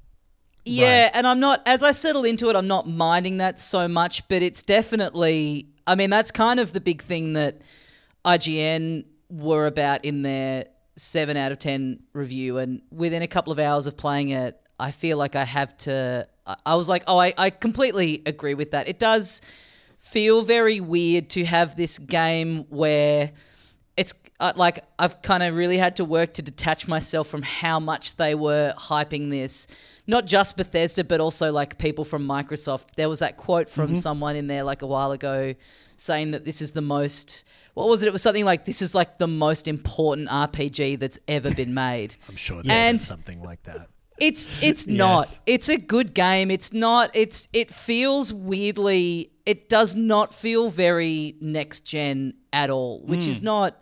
Yeah, 0.66 1.10
and 1.14 1.28
I'm 1.28 1.40
not 1.42 1.62
as 1.66 1.84
I 1.84 1.92
settle 1.92 2.24
into 2.24 2.50
it, 2.50 2.56
I'm 2.56 2.68
not 2.68 2.88
minding 2.88 3.38
that 3.38 3.60
so 3.60 3.88
much, 3.88 4.26
but 4.30 4.42
it's 4.42 4.62
definitely 4.64 5.68
I 5.86 5.96
mean, 5.96 6.10
that's 6.10 6.32
kind 6.32 6.60
of 6.62 6.72
the 6.72 6.80
big 6.80 7.02
thing 7.02 7.34
that 7.34 7.62
IGN 8.26 9.04
were 9.30 9.66
about 9.68 10.06
in 10.06 10.22
their 10.22 10.66
7 10.96 11.36
out 11.36 11.52
of 11.52 11.60
10 11.60 12.00
review 12.14 12.58
and 12.60 12.82
within 12.92 13.22
a 13.22 13.28
couple 13.28 13.52
of 13.52 13.60
hours 13.60 13.88
of 13.88 13.98
playing 13.98 14.30
it, 14.30 14.60
I 14.80 14.92
feel 14.92 15.18
like 15.18 15.36
I 15.36 15.44
have 15.44 15.76
to 15.80 16.28
I- 16.66 16.76
was 16.76 16.90
like, 16.90 17.04
"Oh, 17.08 17.18
I, 17.18 17.34
I 17.38 17.50
completely 17.50 18.22
agree 18.26 18.54
with 18.54 18.72
that." 18.72 18.88
It 18.90 19.00
does 19.00 19.42
feel 20.00 20.42
very 20.42 20.82
weird 20.82 21.30
to 21.32 21.46
have 21.46 21.78
this 21.78 21.98
game 21.98 22.66
where 22.70 23.32
uh, 24.44 24.54
like 24.56 24.84
I've 25.00 25.22
kind 25.22 25.42
of 25.44 25.56
really 25.56 25.78
had 25.78 25.96
to 25.98 26.06
work 26.06 26.34
to 26.36 26.42
detach 26.42 26.88
myself 26.88 27.28
from 27.28 27.42
how 27.42 27.80
much 27.80 28.16
they 28.18 28.36
were 28.36 28.74
hyping 28.78 29.30
this. 29.30 29.68
Not 30.06 30.26
just 30.26 30.58
Bethesda, 30.58 31.04
but 31.04 31.20
also 31.22 31.52
like 31.52 31.78
people 31.78 32.04
from 32.04 32.28
Microsoft. 32.28 32.96
There 32.96 33.08
was 33.10 33.20
that 33.20 33.38
quote 33.38 33.70
from 33.70 33.96
someone 33.96 34.36
in 34.36 34.48
there 34.48 34.64
like 34.64 34.82
a 34.82 34.88
while 34.88 35.12
ago 35.14 35.56
saying 35.98 36.32
that 36.32 36.44
this 36.46 36.62
is 36.62 36.72
the 36.74 36.82
most. 36.82 37.44
What 37.74 37.88
was 37.88 38.04
it? 38.04 38.08
It 38.08 38.14
was 38.14 38.22
something 38.22 38.46
like 38.46 38.66
this 38.66 38.82
is 38.82 38.94
like 38.94 39.18
the 39.18 39.28
most 39.28 39.68
important 39.68 40.28
RPG 40.30 41.00
that's 41.00 41.20
ever 41.28 41.52
been 41.56 41.74
made. 41.86 42.16
I'm 42.30 42.36
sure 42.36 42.62
And- 42.66 43.00
something 43.00 43.42
like 43.42 43.64
that. 43.64 43.88
It's 44.20 44.50
it's 44.62 44.86
not. 44.88 45.40
It's 45.46 45.70
a 45.70 45.78
good 45.78 46.14
game. 46.14 46.52
It's 46.52 46.72
not. 46.74 47.10
It's 47.14 47.48
it 47.54 47.74
feels 47.74 48.32
weirdly. 48.34 49.32
It 49.46 49.70
does 49.70 49.96
not 49.96 50.36
feel 50.36 50.70
very 50.70 51.36
next 51.42 51.82
gen 51.82 52.34
at 52.52 52.70
all, 52.70 53.02
which 53.06 53.26
is 53.26 53.42
not. 53.42 53.82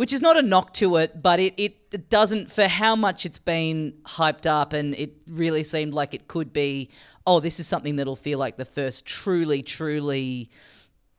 Which 0.00 0.14
is 0.14 0.22
not 0.22 0.38
a 0.38 0.40
knock 0.40 0.72
to 0.74 0.96
it, 0.96 1.22
but 1.22 1.40
it, 1.40 1.52
it, 1.58 2.08
doesn't 2.08 2.50
for 2.50 2.66
how 2.66 2.96
much 2.96 3.26
it's 3.26 3.36
been 3.36 3.92
hyped 4.06 4.46
up, 4.46 4.72
and 4.72 4.94
it 4.94 5.14
really 5.28 5.62
seemed 5.62 5.92
like 5.92 6.14
it 6.14 6.26
could 6.26 6.54
be. 6.54 6.88
Oh, 7.26 7.38
this 7.38 7.60
is 7.60 7.66
something 7.66 7.96
that'll 7.96 8.16
feel 8.16 8.38
like 8.38 8.56
the 8.56 8.64
first 8.64 9.04
truly, 9.04 9.62
truly, 9.62 10.48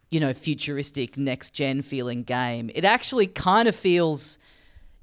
you 0.09 0.19
know, 0.19 0.33
futuristic 0.33 1.15
next 1.15 1.51
gen 1.51 1.83
feeling 1.83 2.23
game. 2.23 2.71
It 2.73 2.83
actually 2.83 3.27
kind 3.27 3.67
of 3.67 3.75
feels 3.75 4.39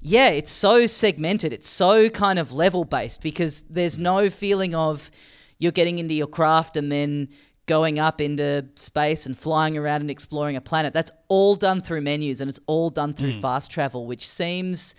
yeah, 0.01 0.27
it's 0.27 0.51
so 0.51 0.85
segmented. 0.85 1.53
It's 1.53 1.69
so 1.69 2.09
kind 2.09 2.37
of 2.37 2.51
level 2.51 2.83
based 2.83 3.21
because 3.21 3.61
there's 3.69 3.97
no 3.97 4.29
feeling 4.29 4.75
of 4.75 5.09
you're 5.57 5.71
getting 5.71 5.99
into 5.99 6.15
your 6.15 6.27
craft 6.27 6.75
and 6.75 6.91
then 6.91 7.29
going 7.69 7.99
up 7.99 8.19
into 8.19 8.65
space 8.73 9.27
and 9.27 9.37
flying 9.37 9.77
around 9.77 10.01
and 10.01 10.09
exploring 10.09 10.55
a 10.55 10.61
planet. 10.61 10.91
That's 10.91 11.11
all 11.27 11.53
done 11.53 11.81
through 11.81 12.01
menus 12.01 12.41
and 12.41 12.49
it's 12.49 12.59
all 12.65 12.89
done 12.89 13.13
through 13.13 13.33
hmm. 13.33 13.41
fast 13.41 13.69
travel, 13.69 14.07
which 14.07 14.27
seems 14.27 14.95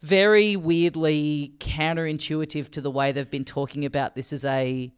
very 0.00 0.56
weirdly 0.56 1.52
counterintuitive 1.58 2.70
to 2.70 2.80
the 2.80 2.90
way 2.90 3.12
they've 3.12 3.30
been 3.30 3.44
talking 3.44 3.84
about 3.84 4.14
this 4.14 4.32
as 4.32 4.44
a 4.44 4.90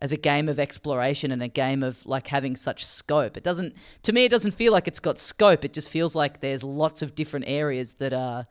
as 0.00 0.12
a 0.12 0.16
game 0.18 0.48
of 0.50 0.60
exploration 0.60 1.32
and 1.32 1.42
a 1.42 1.48
game 1.48 1.82
of 1.82 2.04
like 2.04 2.26
having 2.26 2.54
such 2.54 2.84
scope. 2.84 3.38
It 3.38 3.42
doesn't 3.42 3.72
to 4.02 4.12
me 4.12 4.24
it 4.24 4.30
doesn't 4.30 4.52
feel 4.52 4.70
like 4.70 4.86
it's 4.86 5.00
got 5.00 5.18
scope. 5.18 5.64
It 5.64 5.72
just 5.72 5.88
feels 5.88 6.14
like 6.14 6.40
there's 6.40 6.62
lots 6.62 7.00
of 7.00 7.14
different 7.14 7.46
areas 7.48 7.94
that 7.94 8.12
are 8.12 8.46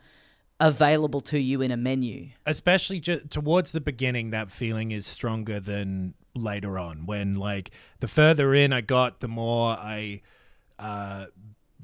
available 0.59 1.21
to 1.21 1.39
you 1.39 1.61
in 1.61 1.69
a 1.69 1.77
menu. 1.77 2.29
especially 2.47 2.99
towards 2.99 3.73
the 3.73 3.81
beginning 3.81 4.31
that 4.31 4.49
feeling 4.49 4.91
is 4.91 5.05
stronger 5.05 5.59
than 5.59 6.15
later 6.35 6.79
on 6.79 7.05
when 7.05 7.35
like 7.35 7.69
the 7.99 8.07
further 8.07 8.53
in 8.55 8.73
i 8.73 8.81
got 8.81 9.19
the 9.19 9.27
more 9.27 9.71
i 9.73 10.19
uh 10.79 11.25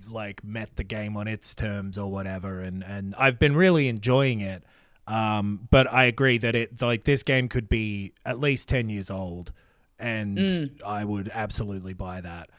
like 0.08 0.44
met 0.44 0.76
the 0.76 0.84
game 0.84 1.16
on 1.16 1.28
its 1.28 1.54
terms 1.54 1.98
or 1.98 2.10
whatever 2.12 2.62
and 2.62 2.84
and 2.84 3.14
i've 3.16 3.38
been 3.38 3.56
really 3.56 3.88
enjoying 3.88 4.40
it. 4.42 4.64
Um 5.08 5.68
but 5.70 5.92
i 5.94 6.06
agree 6.06 6.38
that 6.40 6.56
it 6.56 6.82
like 6.82 7.04
this 7.04 7.22
game 7.22 7.48
could 7.48 7.70
be 7.70 8.14
at 8.26 8.40
least 8.40 8.70
10 8.70 8.90
years 8.90 9.10
old 9.12 9.52
and 10.00 10.40
i 10.86 11.04
would 11.04 11.30
absolutely 11.34 11.94
buy 11.94 12.22
that 12.22 12.50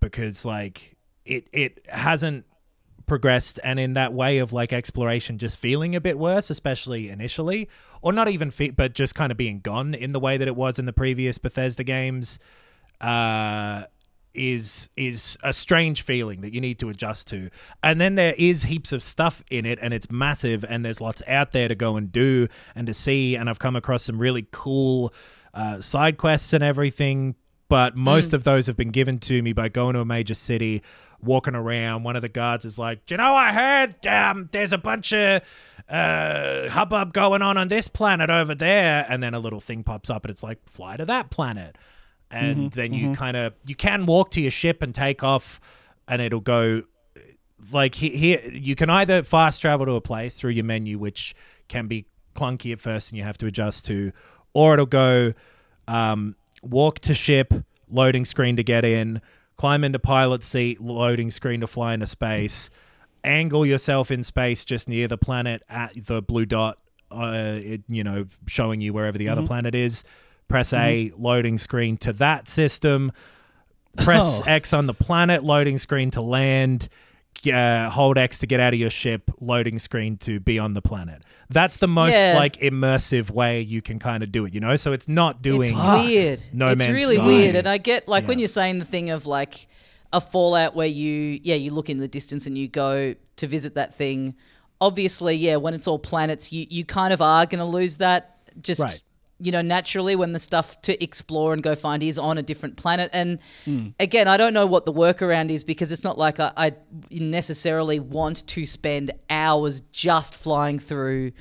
because 0.00 0.44
like 0.44 0.96
it 1.24 1.48
it 1.52 1.84
hasn't 1.88 2.44
progressed 3.08 3.58
and 3.64 3.80
in 3.80 3.94
that 3.94 4.12
way 4.12 4.38
of 4.38 4.52
like 4.52 4.72
exploration 4.72 5.38
just 5.38 5.58
feeling 5.58 5.96
a 5.96 6.00
bit 6.00 6.18
worse 6.18 6.50
especially 6.50 7.08
initially 7.08 7.68
or 8.02 8.12
not 8.12 8.28
even 8.28 8.50
fe- 8.50 8.70
but 8.70 8.92
just 8.92 9.14
kind 9.14 9.32
of 9.32 9.38
being 9.38 9.60
gone 9.60 9.94
in 9.94 10.12
the 10.12 10.20
way 10.20 10.36
that 10.36 10.46
it 10.46 10.54
was 10.54 10.78
in 10.78 10.86
the 10.86 10.92
previous 10.92 11.38
Bethesda 11.38 11.82
games 11.82 12.38
uh 13.00 13.84
is 14.34 14.88
is 14.96 15.36
a 15.42 15.52
strange 15.52 16.02
feeling 16.02 16.40
that 16.42 16.54
you 16.54 16.60
need 16.60 16.78
to 16.78 16.88
adjust 16.88 17.28
to. 17.28 17.50
And 17.82 18.00
then 18.00 18.14
there 18.14 18.34
is 18.38 18.64
heaps 18.64 18.92
of 18.92 19.02
stuff 19.02 19.42
in 19.50 19.66
it 19.66 19.78
and 19.82 19.92
it's 19.92 20.10
massive 20.10 20.64
and 20.64 20.84
there's 20.84 21.00
lots 21.00 21.22
out 21.26 21.52
there 21.52 21.68
to 21.68 21.74
go 21.74 21.96
and 21.96 22.10
do 22.10 22.48
and 22.74 22.86
to 22.86 22.94
see 22.94 23.34
and 23.34 23.50
I've 23.50 23.58
come 23.58 23.76
across 23.76 24.04
some 24.04 24.18
really 24.18 24.46
cool 24.50 25.12
uh, 25.52 25.80
side 25.80 26.16
quests 26.16 26.52
and 26.52 26.62
everything 26.62 27.34
but 27.68 27.96
most 27.96 28.32
of 28.32 28.44
those 28.44 28.66
have 28.66 28.76
been 28.76 28.90
given 28.90 29.18
to 29.20 29.42
me 29.42 29.52
by 29.52 29.68
going 29.68 29.94
to 29.94 30.00
a 30.00 30.04
major 30.04 30.34
city 30.34 30.82
walking 31.20 31.54
around. 31.54 32.02
One 32.04 32.16
of 32.16 32.22
the 32.22 32.28
guards 32.28 32.64
is 32.64 32.78
like 32.78 33.04
do 33.06 33.14
you 33.14 33.16
know 33.18 33.34
i 33.34 33.52
heard 33.52 34.06
um, 34.06 34.48
there's 34.52 34.72
a 34.72 34.78
bunch 34.78 35.12
of 35.12 35.42
uh, 35.88 36.68
hubbub 36.68 37.12
going 37.12 37.40
on 37.42 37.56
on 37.56 37.68
this 37.68 37.88
planet 37.88 38.30
over 38.30 38.54
there. 38.54 39.06
And 39.08 39.22
then 39.22 39.34
a 39.34 39.40
little 39.40 39.60
thing 39.60 39.82
pops 39.82 40.10
up 40.10 40.24
and 40.24 40.30
it's 40.30 40.42
like 40.42 40.58
fly 40.68 40.96
to 40.96 41.04
that 41.06 41.30
planet. 41.30 41.76
And 42.30 42.70
then 42.72 42.92
you 42.92 43.14
kind 43.14 43.36
of 43.38 43.54
you 43.66 43.74
can 43.74 44.04
walk 44.04 44.30
to 44.32 44.40
your 44.40 44.50
ship 44.50 44.82
and 44.82 44.94
take 44.94 45.24
off 45.24 45.60
and 46.06 46.20
it'll 46.20 46.40
go 46.40 46.82
like 47.72 47.94
he- 47.94 48.16
here 48.16 48.42
you 48.52 48.76
can 48.76 48.90
either 48.90 49.22
fast 49.22 49.62
travel 49.62 49.86
to 49.86 49.92
a 49.92 50.00
place 50.00 50.34
through 50.34 50.50
your 50.50 50.64
menu 50.64 50.98
which 50.98 51.34
can 51.68 51.86
be 51.86 52.04
clunky 52.34 52.70
at 52.72 52.80
first 52.80 53.10
and 53.10 53.18
you 53.18 53.24
have 53.24 53.38
to 53.38 53.46
adjust 53.46 53.86
to 53.86 54.12
or 54.52 54.74
it'll 54.74 54.86
go 54.86 55.32
um, 55.88 56.36
walk 56.62 56.98
to 57.00 57.14
ship 57.14 57.52
loading 57.90 58.24
screen 58.24 58.56
to 58.56 58.62
get 58.62 58.84
in 58.84 59.20
climb 59.56 59.82
into 59.84 59.98
pilot 59.98 60.42
seat 60.44 60.80
loading 60.80 61.30
screen 61.30 61.60
to 61.60 61.66
fly 61.66 61.94
into 61.94 62.06
space 62.06 62.70
angle 63.24 63.64
yourself 63.66 64.10
in 64.10 64.22
space 64.22 64.64
just 64.64 64.88
near 64.88 65.08
the 65.08 65.18
planet 65.18 65.62
at 65.68 65.92
the 66.06 66.22
blue 66.22 66.46
dot 66.46 66.78
uh, 67.10 67.56
it, 67.56 67.82
you 67.88 68.04
know 68.04 68.26
showing 68.46 68.80
you 68.80 68.92
wherever 68.92 69.16
the 69.18 69.28
other 69.28 69.46
planet 69.46 69.74
is. 69.74 70.04
Press 70.46 70.72
a 70.72 71.12
loading 71.16 71.58
screen 71.58 71.96
to 71.98 72.12
that 72.14 72.48
system. 72.48 73.12
Press 73.96 74.40
Oh. 74.40 74.44
X 74.46 74.72
on 74.72 74.86
the 74.86 74.94
planet, 74.94 75.44
loading 75.44 75.78
screen 75.78 76.10
to 76.12 76.20
land, 76.20 76.88
uh, 77.52 77.88
hold 77.90 78.18
X 78.18 78.38
to 78.40 78.46
get 78.46 78.58
out 78.60 78.74
of 78.74 78.80
your 78.80 78.90
ship, 78.90 79.30
loading 79.40 79.78
screen 79.78 80.16
to 80.18 80.40
be 80.40 80.58
on 80.58 80.74
the 80.74 80.82
planet. 80.82 81.22
That's 81.50 81.76
the 81.78 81.88
most 81.88 82.14
Yeah. 82.14 82.34
like 82.36 82.56
immersive 82.60 83.30
way 83.30 83.60
you 83.60 83.80
can 83.80 83.98
kind 83.98 84.22
of 84.22 84.32
do 84.32 84.44
it, 84.44 84.52
you 84.54 84.60
know? 84.60 84.76
So 84.76 84.92
it's 84.92 85.08
not 85.08 85.40
doing 85.40 85.72
It's 85.76 86.06
weird. 86.06 86.40
No 86.52 86.68
it's 86.70 86.78
Man's 86.82 86.92
really 87.00 87.16
Sky. 87.16 87.26
weird. 87.26 87.54
And 87.54 87.68
I 87.68 87.78
get 87.78 88.08
like 88.08 88.26
when 88.26 88.38
you're 88.38 88.48
saying 88.48 88.78
the 88.80 88.84
thing 88.84 89.10
of 89.10 89.24
like 89.26 89.66
a 90.12 90.20
Fallout 90.20 90.74
where 90.74 90.86
you 90.86 91.38
yeah, 91.42 91.54
you 91.54 91.70
look 91.70 91.88
in 91.88 91.98
the 91.98 92.08
distance 92.08 92.46
and 92.46 92.56
you 92.58 92.66
go 92.68 93.14
to 93.36 93.46
visit 93.46 93.74
that 93.74 93.94
thing. 93.94 94.34
Obviously, 94.80 95.34
yeah, 95.36 95.56
when 95.56 95.74
it's 95.74 95.86
all 95.88 95.98
planets, 95.98 96.52
you, 96.52 96.66
you 96.68 96.84
kind 96.84 97.12
of 97.12 97.20
are 97.22 97.46
gonna 97.46 97.64
lose 97.68 97.98
that 97.98 98.36
just 98.60 98.80
Right. 98.80 99.00
You 99.40 99.52
know, 99.52 99.62
naturally 99.62 100.16
when 100.16 100.32
the 100.32 100.38
stuff 100.40 100.80
to 100.82 101.00
explore 101.02 101.52
and 101.52 101.62
go 101.62 101.74
find 101.74 102.02
is 102.02 102.18
on 102.18 102.38
a 102.38 102.42
different 102.42 102.76
planet. 102.76 103.08
And 103.12 103.38
Hmm. 103.64 103.88
again, 104.00 104.26
I 104.26 104.36
don't 104.36 104.52
know 104.52 104.66
what 104.66 104.84
the 104.84 104.92
workaround 104.92 105.50
is 105.50 105.62
because 105.62 105.92
it's 105.92 106.02
not 106.02 106.18
like 106.18 106.40
I, 106.40 106.52
I 106.56 106.72
necessarily 107.10 108.00
want 108.00 108.46
to 108.48 108.66
spend 108.66 109.12
hours 109.30 109.80
just 109.92 110.34
flying 110.34 110.78
through 110.78 111.32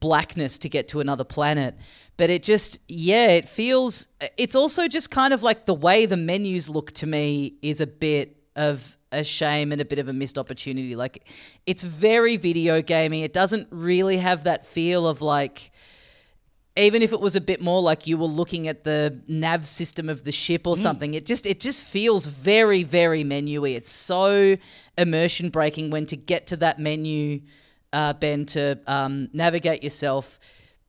blackness 0.00 0.58
to 0.58 0.68
get 0.68 0.88
to 0.88 1.00
another 1.00 1.24
planet. 1.24 1.76
But 2.16 2.30
it 2.30 2.42
just, 2.42 2.80
yeah, 2.88 3.28
it 3.28 3.48
feels. 3.48 4.08
It's 4.36 4.56
also 4.56 4.88
just 4.88 5.10
kind 5.10 5.32
of 5.32 5.42
like 5.44 5.66
the 5.66 5.74
way 5.74 6.06
the 6.06 6.16
menus 6.16 6.68
look 6.68 6.92
to 6.94 7.06
me 7.06 7.54
is 7.62 7.80
a 7.80 7.86
bit 7.86 8.36
of 8.56 8.96
a 9.12 9.22
shame 9.22 9.70
and 9.72 9.80
a 9.80 9.84
bit 9.84 9.98
of 10.00 10.08
a 10.08 10.12
missed 10.12 10.36
opportunity. 10.36 10.96
Like, 10.96 11.24
it's 11.66 11.82
very 11.82 12.36
video 12.36 12.82
gamey. 12.82 13.22
It 13.22 13.32
doesn't 13.32 13.68
really 13.70 14.18
have 14.18 14.44
that 14.44 14.66
feel 14.66 15.06
of 15.06 15.22
like 15.22 15.70
even 16.78 17.02
if 17.02 17.12
it 17.12 17.20
was 17.20 17.36
a 17.36 17.40
bit 17.40 17.60
more 17.60 17.82
like 17.82 18.06
you 18.06 18.16
were 18.16 18.26
looking 18.26 18.68
at 18.68 18.84
the 18.84 19.20
nav 19.26 19.66
system 19.66 20.08
of 20.08 20.24
the 20.24 20.32
ship 20.32 20.66
or 20.66 20.76
something 20.76 21.14
it 21.14 21.26
just 21.26 21.44
it 21.44 21.60
just 21.60 21.80
feels 21.80 22.24
very 22.24 22.82
very 22.82 23.24
menuy. 23.24 23.74
It's 23.74 23.90
so 23.90 24.56
immersion 24.96 25.50
breaking 25.50 25.90
when 25.90 26.06
to 26.06 26.16
get 26.16 26.46
to 26.48 26.56
that 26.58 26.78
menu 26.78 27.40
uh, 27.92 28.12
ben 28.12 28.46
to 28.46 28.78
um, 28.86 29.28
navigate 29.32 29.82
yourself 29.82 30.38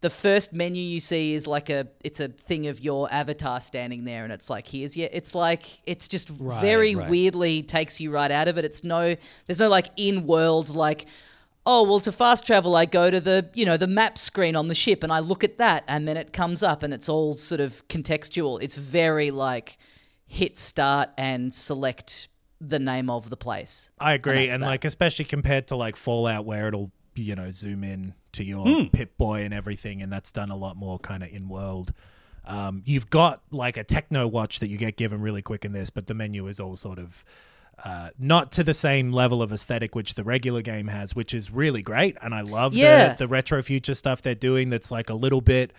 the 0.01 0.09
first 0.09 0.53
menu 0.53 0.81
you 0.81 0.99
see 0.99 1.33
is 1.33 1.45
like 1.45 1.69
a 1.69 1.87
it's 2.03 2.19
a 2.19 2.29
thing 2.29 2.67
of 2.67 2.79
your 2.79 3.11
avatar 3.11 3.59
standing 3.59 4.05
there 4.05 4.23
and 4.23 4.31
it's 4.31 4.49
like 4.49 4.67
here's 4.67 4.95
yeah 4.95 5.07
it's 5.11 5.35
like 5.35 5.81
it's 5.85 6.07
just 6.07 6.29
very 6.29 6.95
right. 6.95 7.09
weirdly 7.09 7.61
takes 7.63 7.99
you 7.99 8.11
right 8.11 8.31
out 8.31 8.47
of 8.47 8.57
it. 8.57 8.63
It's 8.63 8.83
no 8.83 9.15
there's 9.45 9.59
no 9.59 9.67
like 9.67 9.89
in 9.97 10.25
world 10.25 10.69
like 10.69 11.05
oh 11.71 11.83
well 11.83 11.99
to 11.99 12.11
fast 12.11 12.47
travel 12.47 12.75
i 12.75 12.83
go 12.83 13.11
to 13.11 13.21
the 13.21 13.47
you 13.53 13.63
know 13.63 13.77
the 13.77 13.87
map 13.87 14.17
screen 14.17 14.55
on 14.55 14.67
the 14.69 14.75
ship 14.75 15.03
and 15.03 15.13
i 15.13 15.19
look 15.19 15.43
at 15.43 15.59
that 15.59 15.83
and 15.87 16.07
then 16.07 16.17
it 16.17 16.33
comes 16.33 16.63
up 16.63 16.81
and 16.81 16.93
it's 16.93 17.07
all 17.07 17.35
sort 17.35 17.61
of 17.61 17.87
contextual 17.87 18.61
it's 18.61 18.73
very 18.75 19.29
like 19.29 19.77
hit 20.25 20.57
start 20.57 21.09
and 21.15 21.53
select 21.53 22.27
the 22.59 22.79
name 22.79 23.09
of 23.09 23.29
the 23.29 23.37
place 23.37 23.89
I 23.99 24.13
agree, 24.13 24.47
that's 24.47 24.55
and, 24.55 24.63
like 24.63 24.83
especially 24.83 25.25
compared 25.25 25.67
to 25.67 25.75
like 25.75 25.95
Fallout, 25.95 26.43
where 26.43 26.67
it'll 26.67 26.91
you 27.15 27.35
know 27.35 27.51
zoom 27.51 27.83
in 27.83 28.13
to 28.33 28.43
your 28.43 28.65
Hmm. 28.67 28.87
Pip 28.87 29.17
Boy 29.17 29.43
and 29.43 29.53
everything, 29.53 30.01
and 30.01 30.11
that's 30.11 30.31
done 30.31 30.51
a 30.51 30.55
lot 30.55 30.75
more 30.75 30.99
kind 30.99 31.23
of 31.23 31.29
in 31.29 31.47
world. 31.49 31.93
Um, 32.45 32.81
you've 32.85 33.09
got 33.09 33.41
like 33.51 33.77
a 33.77 33.83
techno 33.83 34.27
watch 34.27 34.59
that 34.59 34.67
you 34.67 34.77
get 34.77 34.97
given 34.97 35.21
really 35.21 35.41
quick 35.41 35.63
in 35.63 35.71
this, 35.71 35.89
but 35.89 36.07
the 36.07 36.13
menu 36.13 36.47
is 36.47 36.59
all 36.59 36.75
sort 36.75 36.99
of 36.99 37.23
uh, 37.85 38.09
not 38.19 38.51
to 38.53 38.63
the 38.63 38.73
same 38.73 39.11
level 39.11 39.41
of 39.41 39.51
aesthetic 39.51 39.95
which 39.95 40.15
the 40.15 40.23
regular 40.23 40.61
game 40.61 40.87
has, 40.87 41.15
which 41.15 41.33
is 41.33 41.51
really 41.51 41.81
great, 41.81 42.17
and 42.21 42.33
I 42.35 42.41
love 42.41 42.73
Yeah. 42.73 43.09
the 43.13 43.19
the 43.19 43.27
retro 43.27 43.61
future 43.61 43.95
stuff 43.95 44.21
they're 44.21 44.35
doing. 44.35 44.69
That's 44.69 44.91
like 44.91 45.09
a 45.09 45.13
little 45.15 45.41
bit 45.41 45.71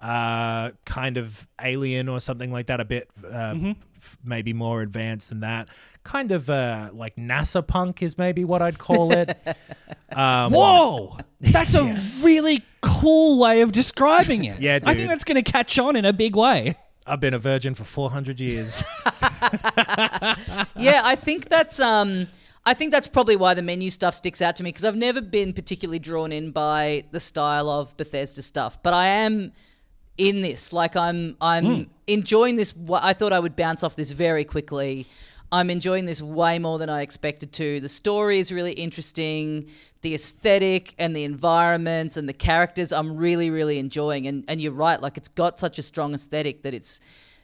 uh, 0.00 0.70
kind 0.84 1.16
of 1.16 1.46
alien 1.60 2.08
or 2.08 2.18
something 2.20 2.50
like 2.50 2.66
that, 2.66 2.80
a 2.80 2.84
bit 2.84 3.08
uh, 3.24 3.54
f- 3.96 4.16
maybe 4.24 4.52
more 4.52 4.82
advanced 4.82 5.28
than 5.28 5.40
that. 5.40 5.68
Kind 6.02 6.32
of 6.32 6.50
uh, 6.50 6.90
like 6.92 7.14
NASA 7.14 7.64
punk 7.64 8.02
is 8.02 8.18
maybe 8.18 8.44
what 8.44 8.62
I'd 8.62 8.78
call 8.78 9.12
it. 9.12 9.38
um, 10.12 10.52
Whoa, 10.52 11.18
that's 11.40 11.74
a 11.76 12.02
really 12.20 12.64
cool 12.80 13.38
way 13.38 13.60
of 13.60 13.70
describing 13.70 14.44
it. 14.44 14.60
Yeah, 14.60 14.80
I 14.84 14.94
think 14.94 15.08
that's 15.08 15.22
going 15.24 15.42
to 15.42 15.48
catch 15.48 15.78
on 15.78 15.94
in 15.94 16.04
a 16.04 16.12
big 16.12 16.34
way. 16.34 16.74
I've 17.06 17.20
been 17.20 17.34
a 17.34 17.38
virgin 17.38 17.74
for 17.74 17.84
400 17.84 18.40
years. 18.40 18.84
yeah, 20.76 21.02
I 21.04 21.16
think 21.16 21.48
that's 21.48 21.80
um 21.80 22.28
I 22.64 22.74
think 22.74 22.92
that's 22.92 23.08
probably 23.08 23.34
why 23.34 23.54
the 23.54 23.62
menu 23.62 23.90
stuff 23.90 24.14
sticks 24.14 24.40
out 24.40 24.56
to 24.56 24.62
me 24.62 24.68
because 24.68 24.84
I've 24.84 24.96
never 24.96 25.20
been 25.20 25.52
particularly 25.52 25.98
drawn 25.98 26.30
in 26.30 26.52
by 26.52 27.04
the 27.10 27.18
style 27.18 27.68
of 27.68 27.96
Bethesda 27.96 28.42
stuff, 28.42 28.80
but 28.82 28.94
I 28.94 29.08
am 29.08 29.52
in 30.16 30.42
this. 30.42 30.72
Like 30.72 30.94
I'm 30.96 31.36
I'm 31.40 31.90
enjoying 32.06 32.56
this 32.56 32.72
I 32.92 33.12
thought 33.14 33.32
I 33.32 33.40
would 33.40 33.56
bounce 33.56 33.82
off 33.82 33.96
this 33.96 34.10
very 34.12 34.44
quickly. 34.44 35.06
I'm 35.52 35.68
enjoying 35.68 36.06
this 36.06 36.22
way 36.22 36.58
more 36.58 36.78
than 36.78 36.88
I 36.88 37.02
expected 37.02 37.52
to. 37.52 37.78
The 37.78 37.88
story 37.90 38.38
is 38.38 38.50
really 38.50 38.72
interesting. 38.72 39.68
The 40.00 40.14
aesthetic 40.14 40.94
and 40.98 41.14
the 41.14 41.24
environments 41.24 42.16
and 42.16 42.26
the 42.26 42.32
characters 42.32 42.90
I'm 42.90 43.18
really, 43.18 43.50
really 43.50 43.78
enjoying. 43.78 44.26
And 44.26 44.44
and 44.48 44.60
you're 44.62 44.72
right, 44.72 45.00
like 45.00 45.18
it's 45.18 45.28
got 45.28 45.60
such 45.60 45.78
a 45.78 45.82
strong 45.82 46.14
aesthetic 46.14 46.62
that 46.62 46.72
it's 46.72 47.00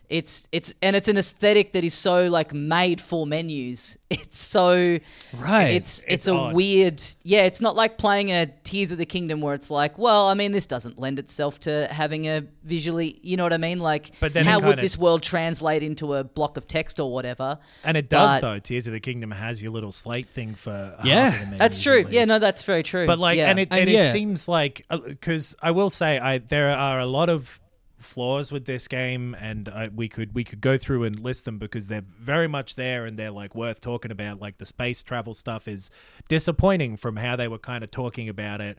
it's 0.08 0.48
it's 0.52 0.72
and 0.80 0.96
it's 0.96 1.06
an 1.08 1.18
aesthetic 1.18 1.72
that 1.72 1.84
is 1.84 1.92
so 1.92 2.28
like 2.28 2.52
made 2.54 3.00
for 3.00 3.26
menus. 3.26 3.96
It's 4.10 4.38
so 4.38 4.98
Right. 5.34 5.72
It's 5.74 5.98
it's, 6.00 6.04
It's 6.08 6.28
a 6.28 6.32
odd. 6.34 6.54
weird 6.54 7.02
yeah. 7.24 7.42
It's 7.42 7.60
not 7.60 7.76
like 7.76 7.98
playing 7.98 8.30
a 8.30 8.46
Tears 8.64 8.90
of 8.90 8.96
the 8.98 9.04
Kingdom 9.04 9.42
where 9.42 9.54
it's 9.54 9.70
like, 9.70 9.98
well, 9.98 10.28
I 10.28 10.34
mean, 10.34 10.52
this 10.52 10.64
doesn't 10.66 10.98
lend 10.98 11.18
itself 11.18 11.60
to 11.60 11.88
having 11.90 12.26
a 12.26 12.44
visually, 12.64 13.18
you 13.22 13.36
know 13.36 13.42
what 13.42 13.52
I 13.52 13.58
mean? 13.58 13.80
Like, 13.80 14.12
But 14.20 14.32
then 14.32 14.46
how 14.46 14.56
would 14.60 14.64
kinda- 14.76 14.82
this 14.82 14.96
world 14.96 15.22
translate 15.22 15.82
into 15.82 16.14
a 16.14 16.24
block 16.24 16.56
of 16.56 16.66
text 16.66 16.98
or 17.00 17.12
whatever? 17.12 17.58
And 17.84 17.96
it 17.98 18.08
does, 18.08 18.40
But- 18.40 18.40
though. 18.40 18.58
Tears 18.58 18.86
of 18.86 18.94
the 18.94 19.00
Kingdom 19.00 19.30
has 19.30 19.62
your 19.62 19.72
little 19.72 19.92
slate 19.92 20.28
thing 20.28 20.54
for 20.54 20.94
half 20.96 21.04
Yeah. 21.06 21.28
of 21.28 21.32
the 21.40 21.44
menus, 21.46 21.58
That's 21.58 21.82
true. 21.82 22.06
Yeah, 22.10 22.24
no, 22.24 22.38
that's 22.38 22.64
very 22.64 22.82
true. 22.82 23.06
But 23.06 23.18
like, 23.18 23.36
yeah. 23.36 23.50
and 23.50 23.58
it 23.58 23.68
And 23.70 23.80
and 23.80 23.90
yeah. 23.90 24.08
it 24.08 24.12
seems 24.12 24.48
like 24.48 24.86
uh, 24.88 24.98
because 24.98 25.54
I 25.62 25.70
will 25.72 25.90
say, 25.90 26.18
I 26.18 26.38
there 26.38 26.70
are 26.70 26.98
a 26.98 27.06
lot 27.06 27.28
of 27.28 27.60
flaws 27.98 28.52
with 28.52 28.64
this 28.64 28.88
game, 28.88 29.34
and 29.40 29.68
I, 29.68 29.88
we 29.88 30.08
could 30.08 30.34
we 30.34 30.44
could 30.44 30.60
go 30.60 30.78
through 30.78 31.04
and 31.04 31.18
list 31.18 31.44
them 31.44 31.58
because 31.58 31.88
they're 31.88 32.00
very 32.00 32.48
much 32.48 32.74
there 32.74 33.06
and 33.06 33.18
they're 33.18 33.30
like 33.30 33.54
worth 33.54 33.80
talking 33.80 34.10
about. 34.10 34.40
Like 34.40 34.58
the 34.58 34.66
space 34.66 35.02
travel 35.02 35.34
stuff 35.34 35.68
is 35.68 35.90
disappointing 36.28 36.96
from 36.96 37.16
how 37.16 37.36
they 37.36 37.48
were 37.48 37.58
kind 37.58 37.82
of 37.82 37.90
talking 37.90 38.28
about 38.28 38.60
it, 38.60 38.78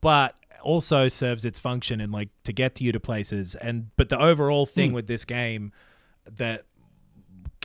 but 0.00 0.36
also 0.62 1.08
serves 1.08 1.44
its 1.44 1.58
function 1.58 2.00
and 2.00 2.12
like 2.12 2.28
to 2.44 2.52
get 2.52 2.74
to 2.76 2.84
you 2.84 2.92
to 2.92 3.00
places. 3.00 3.54
And 3.56 3.90
but 3.96 4.08
the 4.08 4.20
overall 4.20 4.66
thing 4.66 4.90
hmm. 4.90 4.96
with 4.96 5.06
this 5.06 5.24
game 5.24 5.72
that 6.30 6.64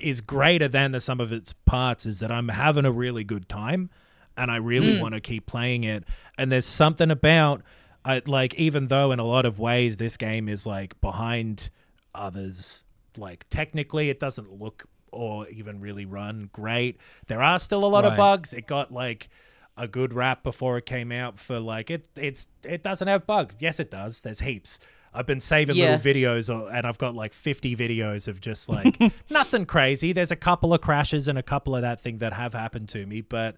is 0.02 0.22
greater 0.22 0.68
than 0.68 0.92
the 0.92 1.00
sum 1.00 1.20
of 1.20 1.32
its 1.32 1.54
parts 1.54 2.06
is 2.06 2.20
that 2.20 2.32
I'm 2.32 2.50
having 2.50 2.86
a 2.86 2.92
really 2.92 3.24
good 3.24 3.48
time 3.48 3.90
and 4.36 4.50
I 4.50 4.58
really 4.58 4.96
hmm. 4.96 5.02
want 5.02 5.14
to 5.16 5.22
keep 5.22 5.46
playing 5.46 5.84
it. 5.84 6.04
And 6.38 6.52
there's 6.52 6.66
something 6.66 7.12
about 7.12 7.62
I 8.06 8.22
like 8.26 8.54
even 8.56 8.88
though 8.88 9.12
in 9.12 9.20
a 9.20 9.26
lot 9.26 9.46
of 9.46 9.60
ways 9.60 9.98
this 9.98 10.18
game 10.18 10.50
is 10.50 10.66
like 10.66 11.00
behind 11.02 11.70
others, 12.14 12.84
like 13.18 13.46
technically 13.50 14.10
it 14.10 14.20
doesn't 14.20 14.60
look 14.60 14.86
or 15.12 15.48
even 15.50 15.80
really 15.80 16.06
run 16.06 16.50
great. 16.52 16.98
There 17.28 17.42
are 17.42 17.60
still 17.60 17.86
a 17.86 17.88
lot 17.88 18.04
of 18.06 18.18
bugs. 18.18 18.54
It 18.54 18.68
got 18.68 18.92
like 18.92 19.30
a 19.78 19.88
good 19.88 20.14
rap 20.14 20.44
before 20.44 20.78
it 20.78 20.86
came 20.86 21.12
out 21.12 21.40
for 21.40 21.60
like 21.60 21.90
it 21.90 22.08
it's 22.16 22.48
it 22.64 22.84
doesn't 22.84 23.08
have 23.08 23.26
bugs. 23.26 23.56
Yes 23.60 23.80
it 23.80 23.90
does. 23.92 24.22
There's 24.22 24.40
heaps. 24.42 24.80
I've 25.16 25.28
been 25.28 25.40
saving 25.40 25.76
Yeah. 25.76 25.92
little 25.96 26.14
videos 26.14 26.50
and 26.76 26.88
I've 26.88 26.98
got 26.98 27.14
like 27.16 27.34
50 27.34 27.76
videos 27.76 28.28
of 28.28 28.42
just 28.42 28.68
like 28.68 29.00
nothing 29.30 29.66
crazy. 29.66 30.12
There's 30.12 30.32
a 30.32 30.36
couple 30.36 30.74
of 30.74 30.82
crashes 30.82 31.28
and 31.28 31.38
a 31.38 31.44
couple 31.44 31.76
of 31.76 31.84
that 31.84 32.00
thing 32.02 32.18
that 32.18 32.34
have 32.34 32.54
happened 32.54 32.90
to 32.90 33.06
me, 33.06 33.22
but 33.22 33.56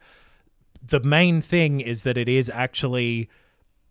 the 0.86 1.00
main 1.00 1.42
thing 1.42 1.80
is 1.80 2.04
that 2.04 2.18
it 2.18 2.28
is 2.30 2.50
actually 2.50 3.30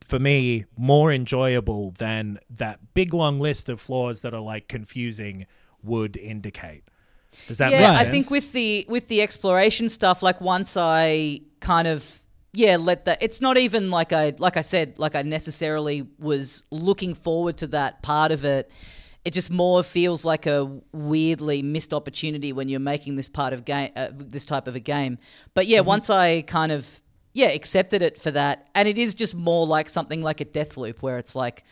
for 0.05 0.19
me 0.19 0.67
more 0.77 1.11
enjoyable 1.12 1.93
than 1.99 2.38
that 2.51 2.95
big 2.95 3.14
long 3.14 3.40
list 3.40 3.69
of 3.69 3.81
flaws 3.81 4.21
that 4.21 4.35
are 4.35 4.40
like 4.40 4.69
confusing 4.69 5.47
would 5.83 6.17
indicate. 6.17 6.85
Does 7.47 7.59
that 7.59 7.73
yeah, 7.73 7.90
make 7.90 8.01
I 8.01 8.11
think 8.11 8.31
with 8.31 8.53
the 8.53 8.87
with 8.88 9.09
the 9.09 9.23
exploration 9.23 9.88
stuff, 9.88 10.23
like 10.23 10.40
once 10.40 10.77
I 10.77 11.40
kind 11.61 11.88
of 11.88 12.21
yeah 12.53 12.77
let 12.77 13.07
that. 13.07 13.23
It's 13.23 13.40
not 13.40 13.57
even 13.57 13.90
like 13.90 14.12
I 14.12 14.35
like 14.38 14.57
I 14.57 14.61
said 14.61 14.99
like 14.99 15.14
I 15.14 15.23
necessarily 15.23 16.07
was 16.19 16.64
looking 16.71 17.14
forward 17.14 17.57
to 17.59 17.67
that 17.69 18.03
part 18.03 18.31
of 18.31 18.45
it. 18.45 18.71
It 19.25 19.33
just 19.33 19.51
more 19.51 19.83
feels 19.83 20.27
like 20.27 20.45
a 20.45 20.81
weirdly 20.93 21.62
missed 21.62 21.95
opportunity 21.95 22.53
when 22.53 22.69
you're 22.69 22.79
making 22.79 23.17
this 23.17 23.27
part 23.27 23.55
of 23.55 23.64
game, 23.64 23.90
uh, 23.97 24.09
this 24.12 24.45
type 24.45 24.69
of 24.69 24.77
a 24.77 24.81
game. 24.81 25.19
But 25.55 25.67
yeah, 25.67 25.81
once 25.81 26.11
I 26.11 26.43
kind 26.43 26.71
of 26.71 27.01
yeah 27.35 27.49
accepted 27.49 28.01
it 28.01 28.18
for 28.18 28.31
that, 28.31 28.68
and 28.75 28.88
it 28.88 28.97
is 28.97 29.14
just 29.14 29.35
more 29.35 29.66
like 29.66 29.90
something 29.90 30.23
like 30.23 30.40
a 30.40 30.47
Deathloop 30.47 31.03
where 31.03 31.18
it's 31.18 31.37
like 31.37 31.64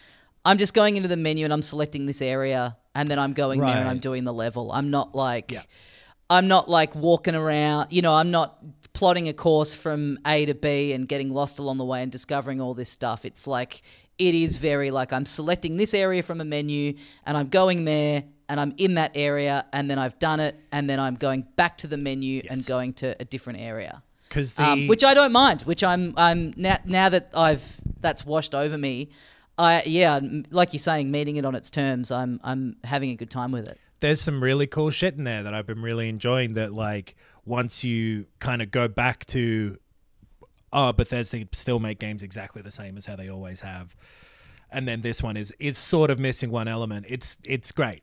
I'm 0.45 0.59
just 0.59 0.75
going 0.75 0.97
into 0.97 1.09
the 1.09 1.17
menu 1.17 1.45
and 1.45 1.53
I'm 1.53 1.63
selecting 1.63 2.05
this 2.05 2.21
area, 2.21 2.77
and 2.95 3.09
then 3.09 3.19
I'm 3.19 3.33
going 3.33 3.61
there 3.61 3.77
and 3.77 3.89
I'm 3.89 4.01
doing 4.01 4.25
the 4.25 4.35
level. 4.35 4.71
I'm 4.71 4.91
not 4.91 5.15
like 5.15 5.55
I'm 6.29 6.49
not 6.49 6.69
like 6.69 6.95
walking 6.95 7.35
around, 7.35 7.93
you 7.93 8.03
know, 8.03 8.15
I'm 8.15 8.31
not 8.31 8.59
plotting 8.93 9.29
a 9.29 9.33
course 9.33 9.75
from 9.75 10.19
A 10.27 10.47
to 10.47 10.55
B 10.55 10.93
and 10.93 11.09
getting 11.09 11.31
lost 11.31 11.59
along 11.59 11.79
the 11.79 11.85
way 11.85 12.03
and 12.03 12.11
discovering 12.11 12.61
all 12.61 12.75
this 12.75 12.91
stuff. 12.91 13.25
It's 13.25 13.47
like 13.47 13.83
it 14.19 14.35
is 14.35 14.57
very 14.57 14.91
like 14.91 15.13
I'm 15.13 15.27
selecting 15.27 15.77
this 15.77 15.95
area 15.95 16.23
from 16.23 16.41
a 16.41 16.45
menu 16.45 16.95
and 17.27 17.37
I'm 17.37 17.49
going 17.49 17.85
there 17.85 18.25
and 18.49 18.61
I'm 18.61 18.75
in 18.77 18.95
that 18.95 19.13
area 19.15 19.67
and 19.73 19.91
then 19.91 19.99
I've 19.99 20.19
done 20.19 20.41
it 20.41 20.59
and 20.71 20.89
then 20.89 21.01
I'm 21.01 21.17
going 21.17 21.47
back 21.57 21.79
to 21.79 21.87
the 21.87 21.97
menu 21.97 22.43
and 22.49 22.65
going 22.65 22.95
to 22.95 23.17
a 23.21 23.25
different 23.25 23.61
area. 23.61 24.03
Because 24.33 24.59
Um, 24.59 24.87
which 24.89 25.05
I 25.05 25.13
don't 25.15 25.33
mind. 25.33 25.63
Which 25.63 25.85
I'm 25.85 26.15
I'm 26.17 26.55
now 26.57 26.79
now 26.85 27.09
that 27.11 27.29
I've 27.35 27.81
that's 28.01 28.25
washed 28.25 28.55
over 28.55 28.79
me. 28.79 29.11
I 29.59 29.83
yeah, 29.85 30.19
like 30.51 30.73
you're 30.73 30.79
saying, 30.81 31.11
meeting 31.11 31.37
it 31.37 31.45
on 31.45 31.55
its 31.55 31.69
terms. 31.71 32.11
I'm 32.11 32.41
I'm 32.43 32.77
having 32.85 33.11
a 33.11 33.15
good 33.17 33.31
time 33.31 33.53
with 33.53 33.69
it. 33.69 33.79
there's 34.01 34.21
some 34.21 34.43
really 34.43 34.67
cool 34.67 34.91
shit 34.91 35.15
in 35.17 35.25
there 35.25 35.43
that 35.43 35.53
I've 35.55 35.67
been 35.67 35.83
really 35.83 36.09
enjoying. 36.09 36.55
That 36.55 36.73
like 36.73 37.15
once 37.45 37.85
you 37.85 38.27
kind 38.39 38.63
of 38.63 38.71
go 38.71 38.89
back 38.89 39.27
to, 39.27 39.77
oh, 40.73 40.93
Bethesda 40.93 41.45
still 41.53 41.79
make 41.79 41.99
games 41.99 42.23
exactly 42.23 42.63
the 42.63 42.71
same 42.71 42.97
as 42.97 43.05
how 43.07 43.17
they 43.17 43.29
always 43.29 43.61
have, 43.61 43.95
and 44.71 44.89
then 44.89 45.03
this 45.03 45.23
one 45.23 45.37
is 45.37 45.53
is 45.59 45.77
sort 45.77 46.11
of 46.11 46.19
missing 46.19 46.51
one 46.51 46.67
element. 46.67 47.05
It's 47.09 47.37
it's 47.45 47.71
great. 47.73 48.03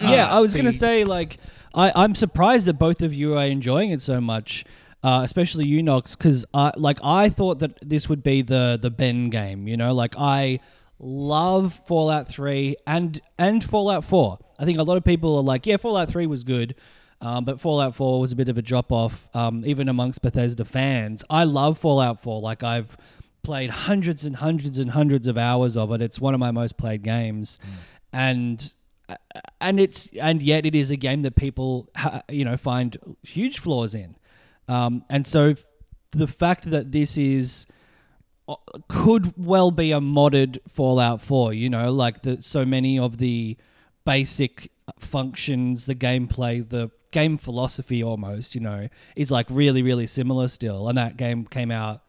Yeah, 0.00 0.26
Uh, 0.26 0.36
I 0.36 0.40
was 0.40 0.54
gonna 0.54 0.72
say 0.72 1.02
like 1.04 1.38
I, 1.74 1.90
I'm 1.96 2.14
surprised 2.14 2.66
that 2.68 2.74
both 2.78 3.02
of 3.02 3.12
you 3.12 3.36
are 3.36 3.46
enjoying 3.46 3.90
it 3.90 4.00
so 4.00 4.20
much, 4.20 4.64
uh, 5.02 5.22
especially 5.24 5.66
you, 5.66 5.82
Knox, 5.82 6.16
because 6.16 6.44
I 6.52 6.72
like 6.76 6.98
I 7.02 7.28
thought 7.28 7.60
that 7.60 7.78
this 7.80 8.08
would 8.08 8.22
be 8.22 8.42
the 8.42 8.78
the 8.80 8.90
Ben 8.90 9.30
game. 9.30 9.68
You 9.68 9.76
know, 9.76 9.94
like 9.94 10.14
I 10.18 10.60
love 10.98 11.80
Fallout 11.86 12.28
Three 12.28 12.76
and 12.86 13.20
and 13.38 13.62
Fallout 13.62 14.04
Four. 14.04 14.38
I 14.58 14.64
think 14.64 14.78
a 14.78 14.82
lot 14.82 14.96
of 14.96 15.04
people 15.04 15.36
are 15.36 15.42
like, 15.42 15.66
yeah, 15.66 15.76
Fallout 15.76 16.10
Three 16.10 16.26
was 16.26 16.44
good. 16.44 16.74
Um, 17.20 17.44
but 17.44 17.60
Fallout 17.60 17.96
4 17.96 18.20
was 18.20 18.30
a 18.30 18.36
bit 18.36 18.48
of 18.48 18.58
a 18.58 18.62
drop 18.62 18.92
off, 18.92 19.28
um, 19.34 19.64
even 19.66 19.88
amongst 19.88 20.22
Bethesda 20.22 20.64
fans. 20.64 21.24
I 21.28 21.42
love 21.42 21.76
Fallout 21.76 22.22
4. 22.22 22.40
Like, 22.40 22.62
I've 22.62 22.96
played 23.42 23.70
hundreds 23.70 24.24
and 24.24 24.36
hundreds 24.36 24.78
and 24.78 24.90
hundreds 24.90 25.26
of 25.26 25.36
hours 25.36 25.76
of 25.76 25.90
it. 25.92 26.00
It's 26.00 26.20
one 26.20 26.34
of 26.34 26.38
my 26.38 26.52
most 26.52 26.76
played 26.78 27.02
games. 27.02 27.58
And 28.12 28.72
and 29.60 29.80
it's 29.80 30.08
and 30.16 30.42
yet 30.42 30.66
it 30.66 30.74
is 30.74 30.90
a 30.90 30.96
game 30.96 31.22
that 31.22 31.34
people 31.34 31.88
you 32.28 32.44
know 32.44 32.56
find 32.56 32.96
huge 33.22 33.58
flaws 33.58 33.94
in 33.94 34.16
um, 34.68 35.04
and 35.08 35.26
so 35.26 35.54
the 36.12 36.26
fact 36.26 36.70
that 36.70 36.92
this 36.92 37.16
is 37.18 37.66
uh, 38.48 38.54
could 38.88 39.32
well 39.36 39.70
be 39.70 39.92
a 39.92 40.00
modded 40.00 40.58
fallout 40.68 41.20
4 41.20 41.52
you 41.52 41.68
know 41.68 41.92
like 41.92 42.22
the 42.22 42.40
so 42.42 42.64
many 42.64 42.98
of 42.98 43.18
the 43.18 43.56
basic 44.04 44.70
functions 44.98 45.86
the 45.86 45.94
gameplay 45.94 46.66
the 46.66 46.90
game 47.10 47.36
philosophy 47.38 48.02
almost 48.02 48.54
you 48.54 48.60
know 48.60 48.88
is 49.16 49.30
like 49.30 49.46
really 49.50 49.82
really 49.82 50.06
similar 50.06 50.48
still 50.48 50.88
and 50.88 50.96
that 50.98 51.16
game 51.16 51.44
came 51.44 51.70
out 51.70 52.02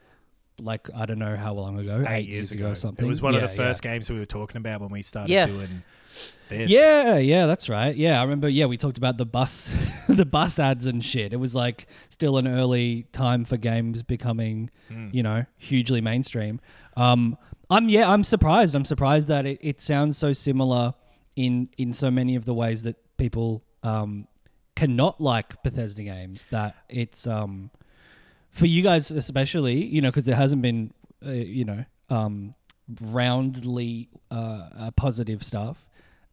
like 0.61 0.89
i 0.95 1.05
don't 1.05 1.19
know 1.19 1.35
how 1.37 1.53
long 1.53 1.79
ago 1.79 2.03
Eight, 2.07 2.27
years 2.27 2.51
ago, 2.53 2.71
or 2.71 2.75
something 2.75 3.05
It 3.05 3.09
was 3.09 3.21
one 3.21 3.33
Yeah, 3.33 3.41
of 3.41 3.49
the 3.51 3.55
yeah. 3.55 3.67
first 3.69 3.81
games 3.81 4.09
we 4.09 4.17
were 4.19 4.25
talking 4.25 4.57
about 4.57 4.81
when 4.81 4.89
we 4.91 5.01
started 5.01 5.31
Yeah. 5.31 5.45
doing 5.45 5.83
this. 6.49 6.69
Yeah, 6.69 7.17
yeah, 7.17 7.45
that's 7.45 7.69
right. 7.69 7.95
Yeah, 7.95 8.19
I 8.19 8.23
remember. 8.23 8.49
Yeah, 8.49 8.65
we 8.65 8.77
talked 8.77 8.97
about 8.97 9.17
the 9.17 9.25
bus, 9.25 9.71
the 10.09 10.25
bus 10.25 10.59
ads 10.59 10.85
and 10.85 11.03
shit. 11.03 11.33
It 11.33 11.37
was 11.37 11.55
like 11.55 11.87
still 12.09 12.37
an 12.37 12.47
early 12.47 13.03
time 13.11 13.45
for 13.45 13.57
games 13.57 14.03
becoming, 14.03 14.69
you 15.11 15.23
know, 15.23 15.45
hugely 15.57 16.01
mainstream. 16.01 16.59
Um, 16.97 17.37
I'm 17.69 17.87
yeah, 17.87 18.09
I'm 18.09 18.23
surprised. 18.23 18.75
I'm 18.75 18.85
surprised 18.85 19.27
that 19.27 19.45
it, 19.45 19.59
it 19.61 19.81
sounds 19.81 20.17
so 20.17 20.33
similar 20.33 20.93
in 21.35 21.69
in 21.77 21.93
so 21.93 22.09
many 22.09 22.35
of 22.35 22.45
the 22.45 22.53
ways 22.53 22.83
that 22.83 22.95
people 23.17 23.63
um, 23.83 24.27
cannot 24.75 25.21
like 25.21 25.61
Bethesda 25.63 26.03
games. 26.03 26.47
That 26.47 26.75
it's 26.89 27.27
um, 27.27 27.69
for 28.49 28.65
you 28.65 28.81
guys 28.81 29.11
especially, 29.11 29.85
you 29.85 30.01
know, 30.01 30.09
because 30.09 30.27
it 30.27 30.35
hasn't 30.35 30.61
been, 30.61 30.93
uh, 31.25 31.31
you 31.31 31.65
know, 31.65 31.85
um, 32.09 32.55
roundly 33.01 34.09
uh, 34.31 34.69
uh, 34.77 34.91
positive 34.91 35.43
stuff. 35.43 35.85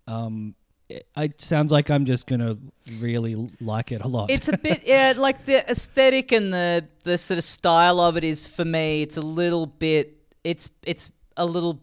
Um, 0.06 0.54
it, 0.88 1.06
it 1.16 1.40
sounds 1.40 1.72
like 1.72 1.90
I'm 1.90 2.04
just 2.04 2.26
gonna 2.26 2.56
really 2.98 3.50
like 3.60 3.92
it 3.92 4.02
a 4.02 4.08
lot. 4.08 4.30
It's 4.30 4.48
a 4.48 4.56
bit 4.56 4.82
yeah, 4.84 5.14
like 5.16 5.44
the 5.44 5.68
aesthetic 5.68 6.32
and 6.32 6.52
the 6.52 6.86
the 7.02 7.18
sort 7.18 7.38
of 7.38 7.44
style 7.44 8.00
of 8.00 8.16
it 8.16 8.24
is 8.24 8.46
for 8.46 8.64
me. 8.64 9.02
It's 9.02 9.16
a 9.16 9.22
little 9.22 9.66
bit. 9.66 10.16
It's 10.44 10.70
it's 10.84 11.12
a 11.36 11.44
little 11.44 11.80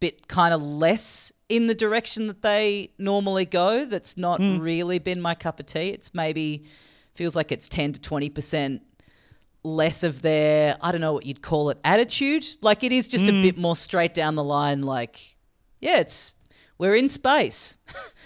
bit 0.00 0.28
kind 0.28 0.54
of 0.54 0.62
less 0.62 1.32
in 1.48 1.66
the 1.66 1.74
direction 1.74 2.28
that 2.28 2.42
they 2.42 2.90
normally 2.98 3.44
go. 3.44 3.84
That's 3.84 4.16
not 4.16 4.38
really 4.40 4.98
been 4.98 5.20
my 5.20 5.34
cup 5.34 5.58
of 5.58 5.66
tea. 5.66 5.88
It's 5.88 6.14
maybe 6.14 6.64
feels 7.14 7.34
like 7.34 7.50
it's 7.50 7.68
ten 7.68 7.92
to 7.92 8.00
twenty 8.00 8.30
percent 8.30 8.82
less 9.64 10.04
of 10.04 10.22
their 10.22 10.76
I 10.80 10.92
don't 10.92 11.00
know 11.00 11.12
what 11.12 11.26
you'd 11.26 11.42
call 11.42 11.70
it 11.70 11.78
attitude. 11.82 12.46
Like 12.62 12.84
it 12.84 12.92
is 12.92 13.08
just 13.08 13.24
a 13.24 13.32
bit 13.32 13.58
more 13.58 13.74
straight 13.74 14.14
down 14.14 14.36
the 14.36 14.44
line. 14.44 14.82
Like 14.82 15.36
yeah, 15.80 15.98
it's 15.98 16.32
we're 16.78 16.94
in 16.94 17.08
space. 17.08 17.76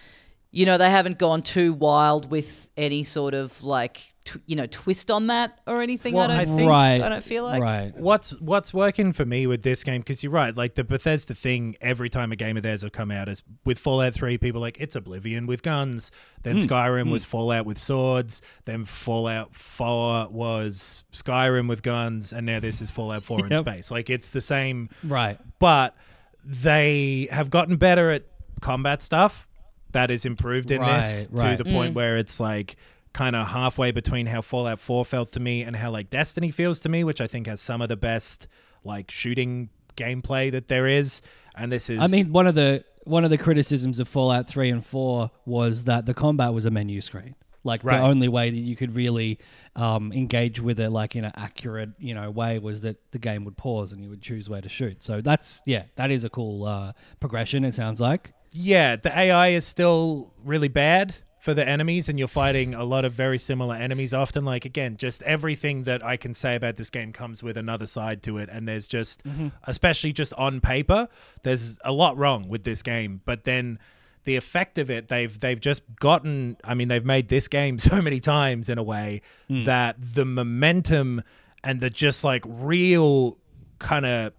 you 0.51 0.67
know, 0.67 0.79
they 0.79 0.91
haven't 0.91 1.19
gone 1.19 1.43
too 1.43 1.73
wild 1.73 2.31
with 2.31 2.69
any 2.77 3.05
sort 3.05 3.33
of 3.33 3.63
like, 3.65 4.13
tw- 4.27 4.43
you 4.47 4.55
know, 4.55 4.67
twist 4.67 5.11
on 5.11 5.29
that 5.29 5.59
or 5.67 5.81
anything. 5.81 6.13
Well, 6.15 6.31
I 6.31 6.41
I 6.41 6.45
don't 6.45 6.57
think- 6.57 6.69
right. 6.69 7.01
I 7.01 7.09
don't 7.09 7.25
feel 7.25 7.45
like. 7.45 7.63
right. 7.63 7.97
What's 7.97 8.39
what's 8.39 8.75
working 8.75 9.15
for 9.15 9.25
me 9.25 9.47
with 9.47 9.63
this 9.63 9.83
game? 9.83 10.03
Because 10.03 10.23
you're 10.23 10.33
right, 10.33 10.55
like 10.55 10.75
the 10.75 10.85
Bethesda 10.85 11.35
thing. 11.35 11.77
Every 11.81 12.11
time 12.11 12.33
a 12.33 12.37
game 12.37 12.59
of 12.59 12.63
theirs 12.63 12.83
have 12.83 12.93
come 12.93 13.11
out, 13.11 13.31
is 13.31 13.43
with 13.65 13.79
Fallout 13.79 14.13
Three, 14.13 14.37
people 14.37 14.61
are 14.61 14.67
like 14.67 14.77
it's 14.79 14.95
Oblivion 14.95 15.47
with 15.47 15.63
guns. 15.63 16.11
Then 16.43 16.57
hmm. 16.57 16.63
Skyrim 16.65 17.11
was 17.11 17.25
hmm. 17.25 17.31
Fallout 17.31 17.65
with 17.65 17.79
swords. 17.79 18.43
Then 18.67 18.85
Fallout 18.85 19.55
Four 19.55 20.29
was 20.29 21.05
Skyrim 21.13 21.67
with 21.67 21.83
guns, 21.83 22.33
and 22.33 22.45
now 22.45 22.61
this 22.61 22.83
is 22.83 22.91
Fallout 22.91 23.23
Four 23.23 23.47
in 23.47 23.57
space. 23.57 23.91
Like 23.91 24.11
it's 24.11 24.31
the 24.31 24.43
same, 24.43 24.91
Right. 25.03 25.39
but 25.59 25.97
they 26.45 27.29
have 27.31 27.51
gotten 27.51 27.77
better 27.77 28.11
at 28.11 28.25
combat 28.63 29.03
stuff. 29.03 29.47
That 29.93 30.11
is 30.11 30.25
improved 30.25 30.71
in 30.71 30.81
this 30.81 31.29
Right, 31.31 31.43
right. 31.45 31.59
to 31.59 31.65
the 31.65 31.71
point 31.71 31.95
where 31.95 32.17
it's 32.17 32.41
like 32.41 32.77
kind 33.13 33.37
of 33.37 33.49
halfway 33.49 33.91
between 33.91 34.25
how 34.25 34.41
Fallout 34.41 34.81
4 34.81 35.05
felt 35.05 35.33
to 35.33 35.41
me 35.41 35.61
and 35.63 35.77
how 35.77 35.91
like 35.91 36.09
Destiny 36.09 36.51
feels 36.51 36.81
to 36.81 36.89
me, 36.89 37.05
which 37.05 37.21
I 37.21 37.27
think 37.27 37.47
has 37.47 37.61
some 37.61 37.83
of 37.83 37.91
the 37.91 37.97
best 37.97 38.49
like 38.85 39.11
shooting 39.11 39.69
gameplay 39.97 40.51
that 40.53 40.69
there 40.69 40.87
is. 40.87 41.21
And 41.55 41.71
this 41.71 41.91
is 41.91 42.01
I 42.01 42.07
mean, 42.07 42.33
one 42.33 42.47
of 42.47 42.55
the 42.55 42.85
one 43.05 43.25
of 43.25 43.31
the 43.31 43.37
criticisms 43.37 44.01
of 44.01 44.09
Fallout 44.09 44.49
3 44.49 44.71
and 44.71 44.87
4 44.87 45.31
was 45.45 45.85
that 45.85 46.07
the 46.07 46.15
combat 46.15 46.55
was 46.55 46.65
a 46.65 46.71
menu 46.71 47.03
screen. 47.03 47.35
Like 47.65 47.85
Right. 47.85 47.99
the 47.99 48.05
only 48.05 48.29
way 48.29 48.49
that 48.51 48.57
you 48.57 48.75
could 48.75 48.95
really 48.97 49.39
um, 49.77 50.11
engage 50.13 50.59
with 50.59 50.81
it, 50.81 50.89
like 50.91 51.15
in 51.17 51.25
an 51.25 51.33
accurate, 51.37 51.91
you 51.99 52.15
know, 52.15 52.31
way, 52.31 52.59
was 52.59 52.81
that 52.81 52.97
the 53.13 53.19
game 53.19 53.45
would 53.45 53.57
pause 53.57 53.93
and 53.93 54.03
you 54.03 54.09
would 54.11 54.23
choose 54.23 54.49
where 54.49 54.63
to 54.63 54.69
shoot. 54.69 55.03
So 55.03 55.21
that's 55.21 55.61
yeah, 55.67 55.85
that 55.97 56.11
is 56.11 56.25
a 56.25 56.31
cool 56.31 56.65
uh, 56.65 56.93
progression. 57.21 57.63
It 57.65 57.75
sounds 57.75 58.01
like. 58.01 58.33
Yeah, 58.53 58.97
the 58.97 59.17
AI 59.17 59.49
is 59.49 59.67
still 59.67 60.33
really 60.45 60.69
bad 60.69 61.17
for 61.41 61.55
the 61.55 61.67
enemies, 61.67 62.09
and 62.09 62.19
you're 62.19 62.29
fighting 62.29 62.73
a 62.73 62.85
lot 62.85 63.05
of 63.05 63.13
very 63.13 63.39
similar 63.39 63.75
enemies 63.75 64.15
often. 64.15 64.45
Like, 64.45 64.65
again, 64.65 64.97
just 64.97 65.23
everything 65.23 65.83
that 65.85 66.05
I 66.05 66.17
can 66.17 66.35
say 66.35 66.55
about 66.55 66.77
this 66.77 66.89
game 66.89 67.13
comes 67.13 67.43
with 67.43 67.57
another 67.57 67.87
side 67.87 68.23
to 68.25 68.39
it. 68.39 68.49
And 68.49 68.69
there's 68.69 68.87
just, 68.87 69.25
mm-hmm. 69.25 69.49
especially 69.65 70.13
just 70.13 70.33
on 70.35 70.61
paper, 70.61 71.09
there's 71.43 71.79
a 71.85 71.91
lot 71.91 72.17
wrong 72.17 72.49
with 72.49 72.63
this 72.63 72.83
game. 72.83 73.23
But 73.25 73.43
then 73.45 73.81
the 74.23 74.37
effect 74.37 74.79
of 74.79 74.91
it, 74.91 75.09
they've 75.09 75.39
they've 75.39 75.61
just 75.61 75.83
gotten. 75.97 76.59
I 76.63 76.75
mean, 76.75 76.89
they've 76.89 77.05
made 77.05 77.29
this 77.29 77.49
game 77.49 77.79
so 77.81 78.01
many 78.01 78.21
times 78.21 78.69
in 78.69 78.79
a 78.79 78.83
way 78.85 79.23
hmm. 79.49 79.65
that 79.65 79.97
the 79.99 80.25
momentum 80.25 81.23
and 81.65 81.81
the 81.81 81.91
just 81.91 82.23
like 82.23 82.45
real 82.47 83.39
kind 83.79 84.07
of 84.07 84.33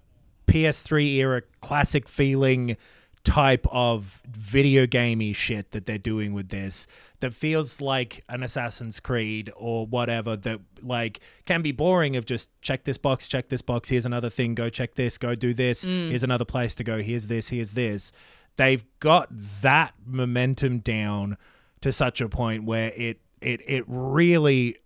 PS3 0.48 1.16
era 1.16 1.42
classic 1.62 2.08
feeling 2.08 2.78
type 3.24 3.66
of 3.72 4.22
video 4.28 4.86
gamey 4.86 5.32
shit 5.32 5.72
that 5.72 5.86
they're 5.86 5.98
doing 5.98 6.34
with 6.34 6.50
this 6.50 6.86
that 7.22 7.34
feels 7.34 7.80
like 7.80 8.22
an 8.28 8.44
Assassin's 8.44 9.00
Creed 9.00 9.50
or 9.56 9.88
whatever 9.88 10.36
that 10.36 10.60
like 10.82 11.22
can 11.46 11.62
be 11.62 11.72
boring 11.72 12.18
of 12.18 12.26
just 12.26 12.50
check 12.62 12.84
this 12.84 12.98
box, 12.98 13.28
check 13.30 13.48
this 13.48 13.62
box, 13.62 13.88
here's 13.88 14.06
another 14.06 14.30
thing, 14.30 14.56
go 14.56 14.70
check 14.70 14.96
this, 14.96 15.18
go 15.18 15.36
do 15.36 15.54
this, 15.54 15.86
mm. 15.86 16.10
here's 16.10 16.24
another 16.24 16.44
place 16.44 16.76
to 16.76 16.84
go, 16.84 17.02
here's 17.02 17.28
this, 17.28 17.48
here's 17.48 17.72
this. 17.72 18.12
They've 18.58 18.84
got 19.00 19.30
that 19.62 19.94
momentum 20.06 20.80
down 20.80 21.38
to 21.80 21.94
such 21.94 22.20
a 22.20 22.28
point 22.28 22.66
where 22.66 22.92
it 22.96 23.20
it 23.40 23.62
it 23.66 23.84
really 23.88 24.78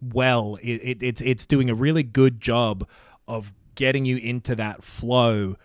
well 0.00 0.58
it, 0.62 0.76
it 0.76 1.02
it's 1.02 1.20
it's 1.20 1.44
doing 1.44 1.68
a 1.68 1.74
really 1.74 2.02
good 2.02 2.40
job 2.40 2.88
of 3.28 3.52
getting 3.74 4.04
you 4.04 4.16
into 4.16 4.54
that 4.54 4.82
flow 4.82 5.56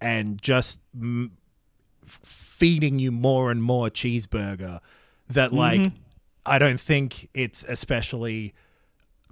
and 0.00 0.40
just 0.40 0.80
m- 0.94 1.32
feeding 2.04 2.98
you 2.98 3.10
more 3.10 3.50
and 3.50 3.62
more 3.62 3.88
cheeseburger 3.88 4.80
that 5.28 5.50
mm-hmm. 5.50 5.82
like 5.82 5.92
I 6.44 6.58
don't 6.58 6.80
think 6.80 7.28
it's 7.34 7.64
especially 7.68 8.54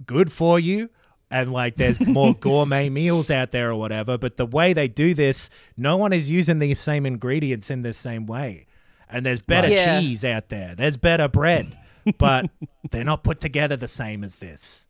good 0.05 0.31
for 0.31 0.59
you. 0.59 0.89
And 1.29 1.51
like 1.51 1.77
there's 1.77 1.99
more 1.99 2.33
gourmet 2.39 2.89
meals 2.89 3.31
out 3.31 3.51
there 3.51 3.71
or 3.71 3.75
whatever 3.75 4.17
but 4.17 4.35
the 4.35 4.45
way 4.45 4.73
they 4.73 4.89
do 4.89 5.13
this 5.13 5.49
no 5.77 5.95
one 5.95 6.11
is 6.11 6.29
using 6.29 6.59
these 6.59 6.79
same 6.79 7.05
ingredients 7.05 7.69
in 7.69 7.83
the 7.83 7.93
same 7.93 8.25
way. 8.25 8.65
And 9.09 9.25
there's 9.25 9.41
better. 9.41 9.69
Yeah. 9.69 9.99
cheese 9.99 10.23
out 10.23 10.47
there. 10.49 10.73
There's 10.75 10.97
better 10.97 11.27
bread 11.27 11.77
but 12.17 12.49
they're 12.91 13.03
not 13.03 13.23
put 13.23 13.39
together 13.39 13.75
the 13.75 13.87
same 13.87 14.23
as 14.23 14.37
this 14.37 14.87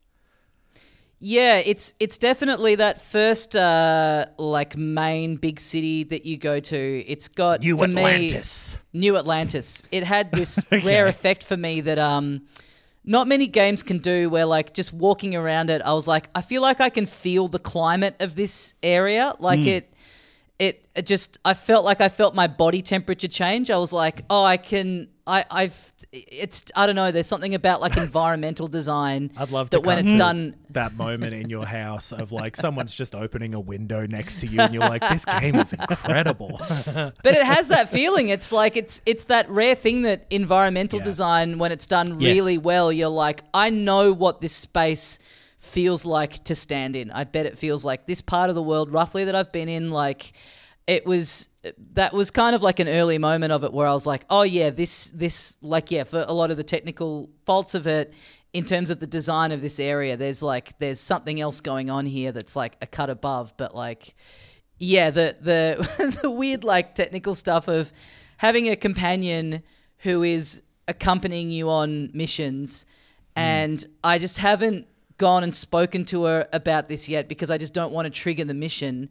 Yeah, 1.23 1.57
it's 1.57 1.93
it's 1.99 2.17
definitely 2.17 2.75
that 2.75 2.99
first 2.99 3.55
uh, 3.55 4.25
like 4.37 4.75
main 4.75 5.35
big 5.35 5.59
city 5.59 6.03
that 6.05 6.25
you 6.25 6.37
go 6.37 6.59
to. 6.59 7.03
It's 7.07 7.27
got 7.27 7.61
New 7.61 7.77
for 7.77 7.87
me- 7.87 8.01
Atlantis. 8.01 8.79
New 8.91 9.15
Atlantis. 9.15 9.83
It 9.91 10.03
had 10.03 10.31
this 10.31 10.59
rare 10.71 11.05
effect 11.05 11.43
for 11.43 11.55
me 11.55 11.81
that 11.81 11.99
um 11.99 12.41
not 13.03 13.27
many 13.27 13.45
games 13.45 13.83
can 13.83 13.99
do 13.99 14.31
where 14.31 14.45
like 14.45 14.73
just 14.73 14.93
walking 14.93 15.35
around 15.35 15.69
it 15.69 15.81
I 15.83 15.93
was 15.93 16.07
like 16.07 16.29
I 16.33 16.41
feel 16.41 16.61
like 16.63 16.81
I 16.81 16.89
can 16.89 17.05
feel 17.05 17.47
the 17.47 17.59
climate 17.59 18.15
of 18.19 18.35
this 18.35 18.75
area 18.83 19.33
like 19.39 19.65
it 19.65 19.93
it, 20.59 20.85
it 20.95 21.07
just 21.07 21.39
I 21.43 21.55
felt 21.55 21.83
like 21.83 21.99
I 22.01 22.09
felt 22.09 22.35
my 22.35 22.45
body 22.45 22.83
temperature 22.83 23.27
change 23.27 23.71
I 23.71 23.77
was 23.77 23.91
like 23.91 24.23
oh 24.29 24.43
I 24.43 24.57
can 24.57 25.07
I 25.25 25.45
I've 25.49 25.90
it's 26.13 26.65
I 26.75 26.85
don't 26.87 26.95
know 26.95 27.11
there's 27.11 27.27
something 27.27 27.55
about 27.55 27.79
like 27.79 27.95
environmental 27.95 28.67
design 28.67 29.31
I'd 29.37 29.49
love 29.51 29.69
to 29.69 29.77
that 29.77 29.85
when 29.85 29.97
it's 29.99 30.13
done 30.13 30.55
that 30.71 30.93
moment 30.93 31.33
in 31.33 31.49
your 31.49 31.65
house 31.65 32.11
of 32.11 32.33
like 32.33 32.57
someone's 32.57 32.93
just 32.93 33.15
opening 33.15 33.53
a 33.53 33.59
window 33.61 34.05
next 34.05 34.41
to 34.41 34.47
you 34.47 34.59
and 34.59 34.73
you're 34.73 34.87
like 34.89 35.07
this 35.07 35.23
game 35.25 35.55
is 35.55 35.71
incredible 35.71 36.59
but 36.69 37.13
it 37.25 37.45
has 37.45 37.69
that 37.69 37.89
feeling. 37.89 38.27
It's 38.29 38.51
like 38.51 38.75
it's 38.75 39.01
it's 39.05 39.25
that 39.25 39.49
rare 39.49 39.75
thing 39.75 40.01
that 40.01 40.25
environmental 40.29 40.99
Yeah. 40.99 41.05
design, 41.05 41.57
when 41.59 41.71
it's 41.71 41.87
done 41.87 42.19
Yes. 42.19 42.33
really 42.33 42.57
well, 42.57 42.91
you're 42.91 43.07
like, 43.07 43.43
I 43.53 43.69
know 43.69 44.11
what 44.11 44.41
this 44.41 44.53
space 44.53 45.17
feels 45.59 46.05
like 46.05 46.43
to 46.45 46.55
stand 46.55 46.95
in. 46.95 47.11
I 47.11 47.23
bet 47.23 47.45
it 47.45 47.57
feels 47.57 47.85
like 47.85 48.05
this 48.05 48.19
part 48.21 48.49
of 48.49 48.55
the 48.55 48.61
world, 48.63 48.91
roughly 48.91 49.25
that 49.25 49.35
I've 49.35 49.51
been 49.51 49.69
in. 49.69 49.91
Like 49.91 50.33
it 50.87 51.05
was 51.05 51.49
that 51.93 52.13
was 52.13 52.31
kind 52.31 52.55
of 52.55 52.63
like 52.63 52.79
an 52.79 52.87
early 52.87 53.17
moment 53.17 53.51
of 53.51 53.63
it 53.63 53.71
where 53.71 53.87
I 53.87 53.93
was 53.93 54.07
like, 54.07 54.25
oh 54.29 54.43
yeah, 54.43 54.69
this 54.69 55.11
this 55.13 55.57
like 55.61 55.91
yeah, 55.91 56.03
for 56.03 56.25
a 56.27 56.33
lot 56.33 56.51
of 56.51 56.57
the 56.57 56.63
technical 56.63 57.29
faults 57.45 57.75
of 57.75 57.87
it. 57.87 58.13
In 58.53 58.65
terms 58.65 58.89
of 58.89 58.99
the 58.99 59.07
design 59.07 59.53
of 59.53 59.61
this 59.61 59.79
area, 59.79 60.17
there's 60.17 60.43
like 60.43 60.77
there's 60.79 60.99
something 60.99 61.39
else 61.39 61.61
going 61.61 61.89
on 61.89 62.05
here 62.05 62.33
that's 62.33 62.53
like 62.53 62.75
a 62.81 62.87
cut 62.87 63.09
above, 63.09 63.53
but 63.55 63.73
like 63.73 64.13
yeah, 64.77 65.09
the 65.09 65.37
the 65.39 66.17
the 66.21 66.29
weird 66.29 66.63
like 66.63 66.95
technical 66.95 67.35
stuff 67.35 67.69
of 67.69 67.93
having 68.37 68.67
a 68.67 68.75
companion 68.75 69.63
who 69.99 70.23
is 70.23 70.63
accompanying 70.87 71.49
you 71.51 71.69
on 71.69 72.09
missions, 72.13 72.85
hmm. 73.37 73.41
and 73.41 73.85
I 74.03 74.17
just 74.17 74.39
haven't 74.39 74.87
gone 75.17 75.43
and 75.43 75.55
spoken 75.55 76.03
to 76.03 76.23
her 76.23 76.49
about 76.51 76.89
this 76.89 77.07
yet 77.07 77.29
because 77.29 77.51
I 77.51 77.59
just 77.59 77.73
don't 77.73 77.93
want 77.93 78.05
to 78.07 78.09
trigger 78.09 78.43
the 78.43 78.55
mission. 78.55 79.09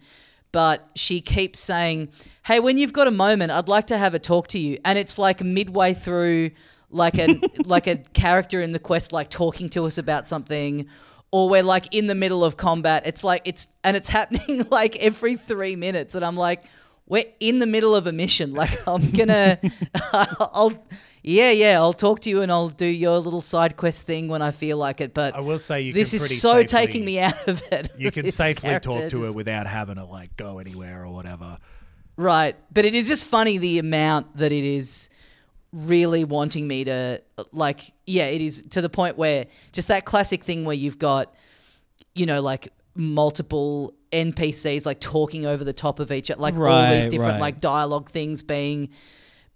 But 0.52 0.88
she 0.94 1.20
keeps 1.20 1.60
saying, 1.60 2.08
"Hey, 2.44 2.60
when 2.60 2.78
you've 2.78 2.92
got 2.92 3.06
a 3.06 3.12
moment, 3.12 3.52
I'd 3.52 3.68
like 3.68 3.86
to 3.88 3.98
have 3.98 4.14
a 4.14 4.18
talk 4.18 4.48
to 4.48 4.58
you." 4.58 4.78
And 4.84 4.98
it's 4.98 5.18
like 5.18 5.42
midway 5.42 5.94
through, 5.94 6.50
like 6.90 7.18
a 7.18 7.40
like 7.64 7.86
a 7.86 7.96
character 7.96 8.60
in 8.60 8.72
the 8.72 8.78
quest, 8.78 9.12
like 9.12 9.30
talking 9.30 9.68
to 9.70 9.86
us 9.86 9.98
about 9.98 10.26
something, 10.26 10.86
or 11.30 11.48
we're 11.48 11.62
like 11.62 11.86
in 11.92 12.06
the 12.06 12.14
middle 12.14 12.44
of 12.44 12.56
combat. 12.56 13.04
It's 13.06 13.22
like 13.22 13.42
it's 13.44 13.68
and 13.84 13.96
it's 13.96 14.08
happening 14.08 14.66
like 14.70 14.96
every 14.96 15.36
three 15.36 15.76
minutes, 15.76 16.14
and 16.14 16.24
I'm 16.24 16.36
like, 16.36 16.64
we're 17.10 17.24
in 17.40 17.58
the 17.58 17.66
middle 17.66 17.94
of 17.94 18.06
a 18.06 18.12
mission. 18.12 18.54
Like 18.60 18.86
I'm 18.88 19.10
gonna, 19.10 19.58
I'll, 20.12 20.72
yeah, 21.22 21.50
yeah, 21.50 21.78
I'll 21.78 21.92
talk 21.92 22.20
to 22.20 22.30
you 22.30 22.40
and 22.40 22.50
I'll 22.50 22.68
do 22.68 22.86
your 22.86 23.18
little 23.18 23.40
side 23.42 23.76
quest 23.76 24.02
thing 24.02 24.28
when 24.28 24.40
I 24.42 24.50
feel 24.50 24.78
like 24.78 25.00
it. 25.02 25.12
But 25.12 25.34
I 25.34 25.40
will 25.40 25.58
say 25.58 25.82
you 25.82 25.92
this 25.92 26.14
is 26.14 26.40
so 26.40 26.52
safely- 26.52 26.66
taking 26.66 27.04
me 27.04 27.20
out 27.20 27.46
of 27.46 27.62
it. 27.70 27.92
you 27.98 28.10
can 28.10 28.30
safely 28.30 28.78
talk 28.80 29.10
to 29.10 29.22
her 29.24 29.32
without 29.32 29.66
having 29.66 29.96
to 29.96 30.04
like 30.04 30.36
go 30.36 30.58
anywhere 30.58 31.04
or 31.04 31.12
whatever 31.12 31.58
Right. 32.16 32.54
But 32.70 32.84
it 32.84 32.94
is 32.94 33.08
just 33.08 33.24
funny 33.24 33.56
the 33.56 33.78
amount 33.78 34.36
that 34.36 34.52
it 34.52 34.64
is 34.64 35.08
really 35.72 36.22
wanting 36.22 36.68
me 36.68 36.84
to 36.84 37.22
like 37.50 37.92
yeah, 38.04 38.26
it 38.26 38.42
is 38.42 38.64
to 38.70 38.82
the 38.82 38.90
point 38.90 39.16
where 39.16 39.46
just 39.72 39.88
that 39.88 40.04
classic 40.04 40.44
thing 40.44 40.66
where 40.66 40.76
you've 40.76 40.98
got 40.98 41.34
you 42.14 42.26
know 42.26 42.42
like 42.42 42.72
multiple 42.94 43.94
NPCs 44.12 44.86
like 44.86 45.00
talking 45.00 45.46
over 45.46 45.62
the 45.64 45.72
top 45.72 46.00
of 46.00 46.10
each 46.10 46.30
other, 46.30 46.40
like 46.40 46.54
all 46.54 46.60
these 46.60 47.04
Right, 47.04 47.10
different 47.10 47.32
right. 47.32 47.40
like 47.40 47.60
dialogue 47.60 48.10
things 48.10 48.42
being 48.42 48.90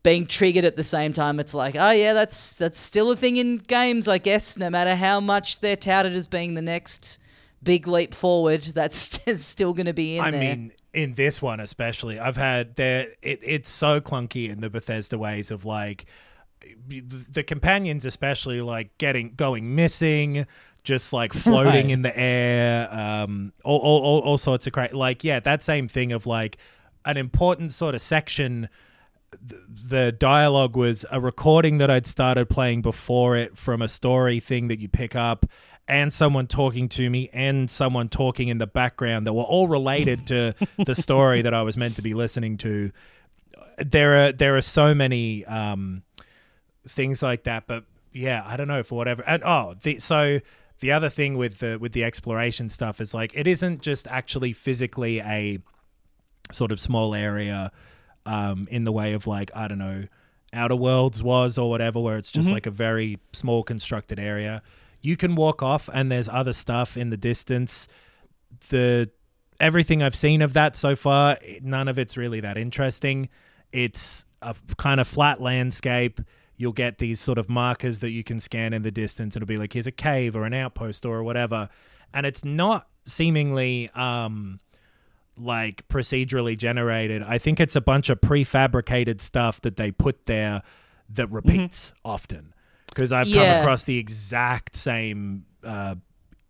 being 0.03 0.27
triggered 0.27 0.67
at 0.67 0.77
the 0.77 0.85
same 0.85 1.15
time 1.15 1.41
it's 1.41 1.55
like 1.55 1.75
oh 1.77 1.91
yeah 1.91 2.13
that's 2.13 2.53
that's 2.53 2.79
still 2.79 3.11
a 3.11 3.17
thing 3.17 3.39
in 3.39 3.57
games 3.57 4.07
I 4.07 4.19
guess 4.19 4.57
no 4.59 4.69
matter 4.69 4.95
how 4.97 5.19
much 5.19 5.61
they're 5.61 5.77
touted 5.77 6.13
as 6.13 6.27
being 6.27 6.53
the 6.55 6.61
next 6.63 7.19
big 7.63 7.89
leap 7.89 8.15
forward 8.15 8.61
that's 8.63 9.19
still 9.43 9.73
going 9.73 9.87
to 9.87 9.95
be 9.95 10.19
in 10.19 10.25
I 10.25 10.31
there 10.31 10.41
mean, 10.57 10.73
in 10.93 11.15
this 11.15 11.43
one 11.43 11.59
especially, 11.59 12.19
I've 12.21 12.37
had 12.37 12.77
there. 12.77 13.09
It, 13.21 13.41
it's 13.43 13.69
so 13.69 14.01
clunky 14.01 14.49
in 14.49 14.61
the 14.61 14.71
Bethesda 14.71 15.19
ways 15.19 15.51
of 15.51 15.65
like 15.65 16.05
the 16.87 17.43
companions, 17.43 18.05
especially 18.05 18.61
like 18.61 18.97
getting 18.99 19.35
going 19.35 19.75
missing, 19.75 20.47
just 20.85 21.13
like 21.13 21.33
floating 21.47 21.87
Right. 21.87 21.91
in 21.91 22.03
the 22.03 22.17
air, 22.19 22.89
um, 22.93 23.53
all, 23.65 23.79
all, 23.81 24.03
all, 24.03 24.21
all 24.21 24.39
sorts 24.39 24.67
of 24.67 24.73
cra 24.73 24.91
Like, 24.93 25.25
yeah, 25.25 25.41
that 25.41 25.63
same 25.63 25.89
thing 25.89 26.13
of 26.13 26.27
like 26.27 26.59
an 27.05 27.17
important 27.17 27.73
sort 27.73 27.95
of 27.95 28.01
section 28.01 28.69
the 29.89 30.13
dialogue 30.13 30.77
was 30.77 31.05
a 31.11 31.21
recording 31.21 31.79
that 31.79 31.91
I'd 31.91 32.07
started 32.07 32.49
playing 32.49 32.83
before 32.83 33.37
it 33.37 33.59
from 33.59 33.83
a 33.83 33.89
story 33.89 34.39
thing 34.39 34.69
that 34.69 34.79
you 34.79 34.89
pick 34.89 35.17
up 35.17 35.45
and 35.89 36.13
someone 36.13 36.47
talking 36.47 36.89
to 36.91 37.11
me 37.11 37.29
and 37.33 37.69
someone 37.69 38.09
talking 38.09 38.47
in 38.49 38.59
the 38.59 38.67
background 38.67 39.27
that 39.27 39.33
were 39.33 39.43
all 39.43 39.67
related 39.67 40.27
to 40.29 40.55
the 40.85 40.95
story 41.07 41.43
that 41.43 41.53
I 41.53 41.63
was 41.63 41.77
meant 41.77 41.97
to 41.97 42.03
be 42.03 42.15
listening 42.15 42.57
to. 42.59 42.93
There 43.79 44.27
are 44.29 44.33
there 44.33 44.57
are 44.57 44.63
so 44.63 44.95
many 44.95 45.45
um, 45.47 46.05
things 46.87 47.23
like 47.23 47.43
that, 47.43 47.67
but 47.67 47.85
yeah, 48.13 48.43
I 48.47 48.57
don't 48.57 48.69
know 48.69 48.83
for 48.83 48.95
whatever. 48.95 49.25
And 49.27 49.43
oh, 49.45 49.75
the, 49.83 49.99
so 49.99 50.41
the 50.81 50.93
other 50.93 51.09
thing 51.09 51.37
with 51.37 51.59
the 51.59 51.79
with 51.79 51.93
the 51.93 52.05
exploration 52.05 52.69
stuff 52.69 53.01
is 53.01 53.15
like 53.15 53.33
it 53.35 53.47
isn't 53.47 53.83
just 53.83 54.07
actually 54.09 54.53
physically 54.53 55.21
a 55.21 55.59
sort 56.53 56.73
of 56.73 56.81
small 56.81 57.15
area 57.15 57.73
um, 58.27 58.67
in 58.71 58.85
the 58.85 58.93
way 58.93 59.13
of 59.13 59.27
like 59.27 59.51
I 59.55 59.69
don't 59.69 59.79
know 59.79 60.05
Outer 60.53 60.77
Worlds 60.77 61.23
was 61.23 61.59
or 61.59 61.69
whatever, 61.69 62.01
where 62.01 62.17
it's 62.17 62.31
just 62.31 62.53
like 62.53 62.67
a 62.67 62.71
very 62.71 63.19
small 63.33 63.63
constructed 63.63 64.21
area. 64.21 64.63
You 65.01 65.17
can 65.17 65.35
walk 65.35 65.63
off, 65.63 65.91
and 65.93 66.11
there's 66.11 66.29
other 66.29 66.53
stuff 66.53 66.97
in 66.97 67.11
the 67.11 67.17
distance. 67.17 67.89
The 68.69 69.11
everything 69.61 70.03
I've 70.03 70.17
seen 70.17 70.43
of 70.43 70.53
that 70.53 70.77
so 70.77 70.97
far, 70.97 71.39
none 71.61 71.89
of 71.89 71.99
it's 71.99 72.17
really 72.17 72.41
that 72.41 72.57
interesting. 72.57 73.29
it's 73.73 74.25
a 74.43 74.55
kind 74.77 75.01
of 75.01 75.09
flat 75.09 75.41
landscape. 75.41 76.21
You'll 76.57 76.73
get 76.73 76.99
these 76.99 77.21
sort 77.21 77.39
of 77.39 77.49
markers 77.49 78.01
that 78.01 78.11
you 78.11 78.23
can 78.23 78.41
scan 78.41 78.73
in 78.73 78.83
the 78.83 78.91
distance. 78.91 79.37
It'll 79.37 79.47
be 79.47 79.57
like 79.57 79.73
here's 79.73 79.87
a 79.87 79.93
cave 79.93 80.37
or 80.37 80.45
an 80.45 80.55
outpost 80.55 81.05
or 81.05 81.23
whatever, 81.23 81.69
and 82.13 82.25
it's 82.27 82.45
not 82.45 82.89
seemingly 83.07 83.91
um, 83.91 84.61
like 85.37 85.87
procedurally 85.89 86.57
generated. 86.57 87.23
I 87.23 87.39
think 87.39 87.61
it's 87.61 87.77
a 87.77 87.81
bunch 87.81 88.09
of 88.09 88.21
prefabricated 88.21 89.21
stuff 89.21 89.61
that 89.63 89.77
they 89.77 89.91
put 89.91 90.27
there 90.27 90.63
that 91.11 91.31
repeats 91.31 91.93
often. 92.05 92.55
Because 92.87 93.11
I've 93.11 93.27
come 93.27 93.61
across 93.61 93.83
the 93.85 93.99
exact 93.99 94.77
same 94.77 95.47
uh, 95.65 95.97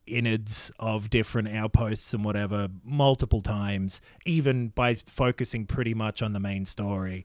innards 0.06 0.70
of 0.78 1.08
different 1.08 1.48
outposts 1.48 2.12
and 2.12 2.24
whatever 2.24 2.68
multiple 2.84 3.40
times, 3.40 4.00
even 4.26 4.68
by 4.68 4.94
focusing 4.94 5.66
pretty 5.66 5.94
much 5.94 6.22
on 6.22 6.34
the 6.34 6.40
main 6.40 6.66
story. 6.66 7.24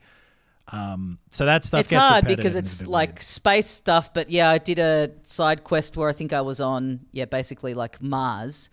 Um, 0.72 1.18
so 1.30 1.46
that 1.46 1.64
stuff 1.64 1.82
it's 1.82 1.92
hard 1.92 2.26
because 2.26 2.56
it's 2.56 2.86
like 2.86 3.10
weird. 3.12 3.22
space 3.22 3.68
stuff. 3.68 4.14
But 4.14 4.30
yeah, 4.30 4.50
I 4.50 4.58
did 4.60 4.80
a 4.80 5.12
side 5.24 5.64
quest 5.64 5.98
where 5.98 6.10
I 6.10 6.14
think 6.14 6.32
I 6.34 6.42
was 6.42 6.60
on, 6.62 7.02
yeah, 7.12 7.26
basically 7.26 7.74
like 7.74 8.02
Mars. 8.02 8.70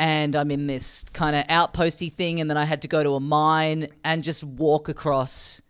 And 0.00 0.34
I'm 0.34 0.50
in 0.50 0.66
this 0.66 1.04
kind 1.12 1.36
of 1.36 1.46
outposty 1.46 2.12
thing. 2.12 2.40
And 2.40 2.50
then 2.50 2.56
I 2.56 2.64
had 2.64 2.82
to 2.82 2.88
go 2.88 3.02
to 3.02 3.14
a 3.14 3.20
mine 3.20 3.88
and 4.04 4.22
just 4.24 4.42
walk 4.44 4.88
across 4.88 5.60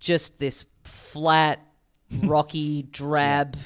just 0.00 0.38
this 0.38 0.66
flat, 0.84 1.60
rocky, 2.22 2.82
drab 2.84 3.56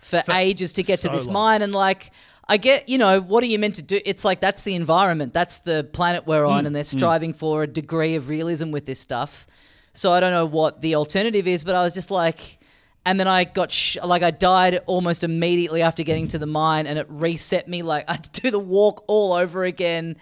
for, 0.00 0.22
ages 0.32 0.72
to 0.74 0.82
get 0.82 0.98
so 0.98 1.08
to 1.08 1.16
this 1.16 1.26
long. 1.26 1.34
mine. 1.34 1.62
And 1.62 1.72
like, 1.72 2.10
I 2.48 2.56
get, 2.56 2.88
you 2.88 2.98
know, 2.98 3.20
what 3.20 3.44
are 3.44 3.46
you 3.46 3.60
meant 3.60 3.76
to 3.76 3.82
do? 3.82 4.00
It's 4.04 4.24
like 4.24 4.40
that's 4.40 4.62
the 4.62 4.74
environment, 4.74 5.32
that's 5.32 5.58
the 5.58 5.88
planet 5.92 6.26
we're 6.26 6.44
Hmm. 6.44 6.50
on, 6.52 6.66
and 6.66 6.74
they're 6.74 6.82
striving 6.82 7.32
for 7.32 7.62
a 7.62 7.66
degree 7.68 8.16
of 8.16 8.28
realism 8.28 8.72
with 8.72 8.86
this 8.86 8.98
stuff. 8.98 9.46
So 9.94 10.12
I 10.12 10.20
don't 10.20 10.32
know 10.32 10.46
what 10.46 10.80
the 10.80 10.94
alternative 10.94 11.46
is, 11.46 11.64
but 11.64 11.74
I 11.74 11.82
was 11.82 11.94
just 11.94 12.10
like, 12.10 12.58
and 13.04 13.18
then 13.18 13.26
I 13.26 13.44
got 13.44 13.72
sh- 13.72 13.96
like 14.04 14.22
I 14.22 14.30
died 14.30 14.80
almost 14.86 15.24
immediately 15.24 15.82
after 15.82 16.02
getting 16.02 16.28
to 16.28 16.38
the 16.38 16.46
mine, 16.46 16.86
and 16.86 16.98
it 16.98 17.06
reset 17.08 17.68
me. 17.68 17.82
Like 17.82 18.04
I 18.08 18.12
had 18.12 18.24
to 18.24 18.40
do 18.40 18.50
the 18.50 18.58
walk 18.58 19.04
all 19.06 19.32
over 19.32 19.64
again, 19.64 20.16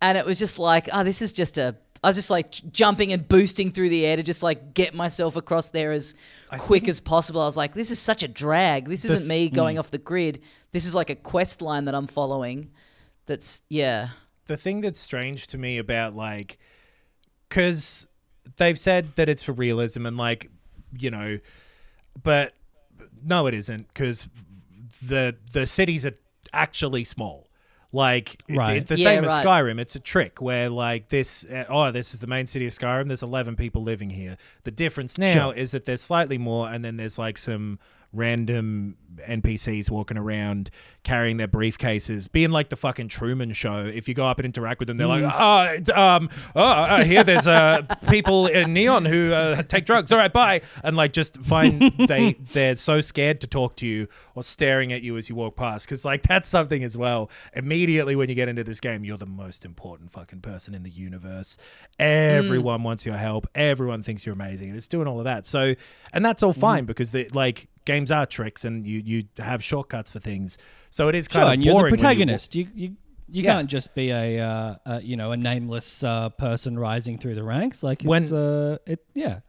and 0.00 0.18
it 0.18 0.26
was 0.26 0.38
just 0.38 0.58
like, 0.58 0.88
oh, 0.92 1.04
this 1.04 1.22
is 1.22 1.32
just 1.32 1.58
a. 1.58 1.76
I 2.04 2.08
was 2.08 2.16
just 2.16 2.30
like 2.30 2.52
jumping 2.70 3.12
and 3.12 3.26
boosting 3.26 3.72
through 3.72 3.88
the 3.88 4.04
air 4.04 4.16
to 4.16 4.22
just 4.22 4.42
like 4.42 4.74
get 4.74 4.94
myself 4.94 5.34
across 5.34 5.70
there 5.70 5.92
as 5.92 6.14
quick 6.58 6.88
as 6.88 7.00
possible. 7.00 7.40
I 7.40 7.46
was 7.46 7.56
like, 7.56 7.74
this 7.74 7.90
is 7.90 7.98
such 7.98 8.22
a 8.22 8.28
drag. 8.28 8.88
This 8.88 9.04
isn't 9.06 9.26
me 9.26 9.48
mm. 9.48 9.54
going 9.54 9.78
off 9.78 9.90
the 9.90 9.98
grid. 9.98 10.40
This 10.72 10.84
is 10.84 10.94
like 10.94 11.10
a 11.10 11.16
quest 11.16 11.62
line 11.62 11.86
that 11.86 11.94
I'm 11.94 12.06
following. 12.06 12.70
That's 13.24 13.62
yeah. 13.68 14.10
the 14.46 14.56
thing 14.56 14.82
that's 14.82 15.00
strange 15.00 15.46
to 15.48 15.58
me 15.58 15.78
about 15.78 16.14
like 16.14 16.58
because 17.48 18.06
they've 18.56 18.78
said 18.78 19.14
that 19.16 19.28
it's 19.28 19.42
for 19.42 19.52
realism 19.52 20.06
and 20.06 20.16
like 20.16 20.50
you 20.98 21.10
know 21.10 21.38
but 22.22 22.54
no 23.24 23.46
it 23.46 23.54
isn't 23.54 23.88
because 23.88 24.28
the 25.02 25.34
the 25.52 25.66
cities 25.66 26.06
are 26.06 26.14
actually 26.52 27.04
small 27.04 27.46
like 27.92 28.34
it- 28.48 28.56
Right. 28.56 28.76
it- 28.78 28.86
the 28.88 28.96
Yeah, 28.96 29.04
same 29.04 29.24
as. 29.24 29.30
Skyrim 29.30 29.80
it's 29.80 29.96
a 29.96 30.00
trick 30.00 30.40
where 30.40 30.68
like 30.70 31.08
this 31.08 31.44
uh, 31.44 31.64
oh 31.68 31.90
this 31.92 32.14
is 32.14 32.20
the 32.20 32.26
main 32.26 32.46
city 32.46 32.66
of 32.66 32.72
Skyrim 32.72 33.08
there's 33.08 33.22
11 33.22 33.56
people 33.56 33.82
living 33.82 34.10
here 34.10 34.36
the 34.64 34.70
difference 34.70 35.18
now 35.18 35.32
Sure. 35.50 35.54
is 35.54 35.72
that 35.72 35.84
there's 35.84 36.02
slightly 36.02 36.38
more 36.38 36.68
and 36.68 36.84
then 36.84 36.96
there's 36.96 37.18
like 37.18 37.38
some 37.38 37.78
random 38.12 38.96
NPCs 39.28 39.90
walking 39.90 40.16
around 40.16 40.70
carrying 41.04 41.36
their 41.36 41.48
briefcases, 41.48 42.30
being 42.30 42.50
like 42.50 42.68
the 42.68 42.76
fucking 42.76 43.08
Truman 43.08 43.52
Show. 43.52 43.84
If 43.84 44.08
you 44.08 44.14
go 44.14 44.26
up 44.26 44.38
and 44.38 44.46
interact 44.46 44.80
with 44.80 44.88
them, 44.88 44.96
they're 44.96 45.06
like, 45.06 45.24
"Oh, 45.24 46.00
um, 46.00 46.28
oh, 46.54 46.60
uh, 46.60 47.04
here 47.04 47.22
there's 47.22 47.46
uh, 47.46 47.82
people 48.08 48.46
in 48.46 48.72
neon 48.72 49.04
who 49.04 49.32
uh, 49.32 49.62
take 49.62 49.86
drugs. 49.86 50.12
All 50.12 50.18
right, 50.18 50.32
bye." 50.32 50.62
And 50.82 50.96
like, 50.96 51.12
just 51.12 51.38
find 51.42 51.80
they 52.08 52.34
they're 52.52 52.74
so 52.76 53.00
scared 53.00 53.40
to 53.42 53.46
talk 53.46 53.76
to 53.76 53.86
you 53.86 54.08
or 54.34 54.42
staring 54.42 54.92
at 54.92 55.02
you 55.02 55.16
as 55.16 55.28
you 55.28 55.34
walk 55.34 55.56
past 55.56 55.86
because 55.86 56.04
like 56.04 56.22
that's 56.22 56.48
something 56.48 56.82
as 56.82 56.96
well. 56.96 57.30
Immediately 57.54 58.16
when 58.16 58.28
you 58.28 58.34
get 58.34 58.48
into 58.48 58.64
this 58.64 58.80
game, 58.80 59.04
you're 59.04 59.16
the 59.16 59.26
most 59.26 59.64
important 59.64 60.10
fucking 60.10 60.40
person 60.40 60.74
in 60.74 60.82
the 60.82 60.90
universe. 60.90 61.56
Everyone 61.98 62.82
wants 62.82 63.06
your 63.06 63.16
help. 63.16 63.46
Everyone 63.54 64.02
thinks 64.02 64.26
you're 64.26 64.34
amazing, 64.34 64.68
and 64.68 64.76
it's 64.76 64.88
doing 64.88 65.06
all 65.06 65.18
of 65.18 65.24
that. 65.24 65.46
So, 65.46 65.74
and 66.12 66.24
that's 66.24 66.42
all 66.42 66.52
fine 66.52 66.84
because 66.84 67.12
the 67.12 67.28
like 67.32 67.68
games 67.86 68.10
are 68.10 68.26
tricks 68.26 68.64
and 68.64 68.86
you 68.86 68.98
you 69.06 69.24
have 69.38 69.62
shortcuts 69.62 70.12
for 70.12 70.18
things. 70.20 70.58
So 70.90 71.08
it 71.08 71.14
is 71.14 71.28
kind 71.28 71.42
Sure, 71.42 71.46
of 71.46 71.52
and 71.54 71.64
you're 71.64 71.74
the 71.74 71.82
when 71.84 71.92
you- 71.92 71.96
protagonist. 71.96 72.54
You 72.54 72.68
you 72.74 72.96
you 73.28 73.42
Yeah. 73.42 73.54
can't 73.54 73.68
just 73.68 73.92
be 73.94 74.10
a, 74.10 74.38
uh, 74.40 74.74
uh, 74.86 75.00
you 75.02 75.16
know 75.16 75.32
a 75.32 75.36
nameless 75.36 76.04
uh, 76.04 76.28
person 76.30 76.78
rising 76.78 77.18
through 77.18 77.34
the 77.34 77.42
ranks. 77.44 77.82
Like 77.82 78.02
When- 78.02 78.32
uh, 78.32 78.78
it 78.86 79.00
yeah. 79.14 79.40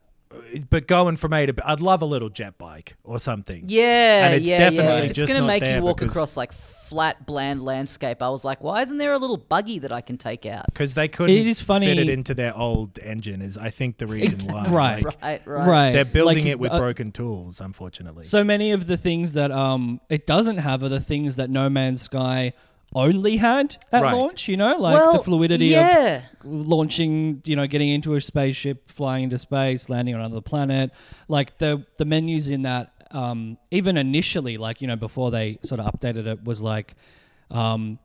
But 0.70 0.86
going 0.86 1.16
from 1.16 1.32
A 1.32 1.46
to 1.46 1.52
B, 1.52 1.62
I'd 1.64 1.80
love 1.80 2.02
a 2.02 2.06
little 2.06 2.28
jet 2.28 2.58
bike 2.58 2.96
or 3.04 3.18
something. 3.18 3.64
Yeah, 3.66 4.26
And 4.26 4.34
it's 4.36 4.46
yeah, 4.46 4.58
definitely 4.58 4.84
yeah. 4.84 5.10
If 5.10 5.18
it's 5.18 5.32
gonna 5.32 5.46
make 5.46 5.64
you 5.64 5.80
walk 5.80 6.02
across 6.02 6.36
like 6.36 6.52
flat, 6.52 7.26
bland 7.26 7.62
landscape, 7.62 8.22
I 8.22 8.30
was 8.30 8.44
like, 8.44 8.62
why 8.62 8.80
isn't 8.82 8.96
there 8.98 9.12
a 9.12 9.18
little 9.18 9.36
buggy 9.36 9.78
that 9.80 9.92
I 9.92 10.00
can 10.00 10.16
take 10.16 10.46
out? 10.46 10.66
Because 10.66 10.94
they 10.94 11.06
couldn't 11.08 11.36
It 11.36 11.46
is 11.46 11.60
funny- 11.60 11.86
fit 11.86 11.98
it 11.98 12.08
into 12.08 12.34
their 12.34 12.56
old 12.56 12.98
engine 12.98 13.42
is 13.42 13.56
I 13.58 13.70
think 13.70 13.98
the 13.98 14.06
reason 14.06 14.38
why. 14.52 14.66
Right. 14.68 15.04
Like, 15.04 15.14
Right, 15.22 15.42
right. 15.46 15.66
Right. 15.68 15.92
They're 15.92 16.04
building 16.04 16.44
Like, 16.44 16.46
it 16.46 16.58
with 16.58 16.72
uh, 16.72 16.78
broken 16.78 17.12
tools, 17.12 17.60
unfortunately. 17.60 18.24
So 18.24 18.42
many 18.44 18.72
of 18.72 18.86
the 18.86 18.96
things 18.96 19.34
that 19.34 19.50
um 19.50 20.00
it 20.08 20.26
doesn't 20.26 20.58
have 20.58 20.82
are 20.82 20.88
the 20.88 21.00
things 21.00 21.36
that 21.36 21.50
No 21.50 21.68
Man's 21.68 22.02
Sky 22.02 22.52
only 22.94 23.36
had 23.36 23.76
at 23.92 24.02
Right. 24.02 24.14
launch. 24.14 24.48
You 24.48 24.56
know, 24.56 24.76
like 24.78 24.94
well, 24.94 25.12
the 25.12 25.18
fluidity 25.20 25.66
yeah. 25.66 26.22
of 26.44 26.68
launching, 26.68 27.42
you 27.44 27.56
know, 27.56 27.66
getting 27.66 27.88
into 27.88 28.14
a 28.14 28.20
spaceship, 28.20 28.88
flying 28.88 29.24
into 29.24 29.38
space, 29.38 29.88
landing 29.88 30.14
on 30.14 30.20
another 30.20 30.40
planet. 30.40 30.90
Like 31.28 31.58
the 31.58 31.84
the 31.96 32.04
menus 32.04 32.48
in 32.48 32.62
that, 32.62 32.92
um, 33.10 33.58
even 33.70 33.96
initially, 33.96 34.56
like 34.56 34.80
you 34.80 34.88
know, 34.88 34.96
before 34.96 35.30
they 35.30 35.58
sort 35.62 35.80
of 35.80 35.92
updated 35.92 36.26
it, 36.26 36.44
was 36.44 36.62
like, 36.62 36.94
um, 37.50 37.98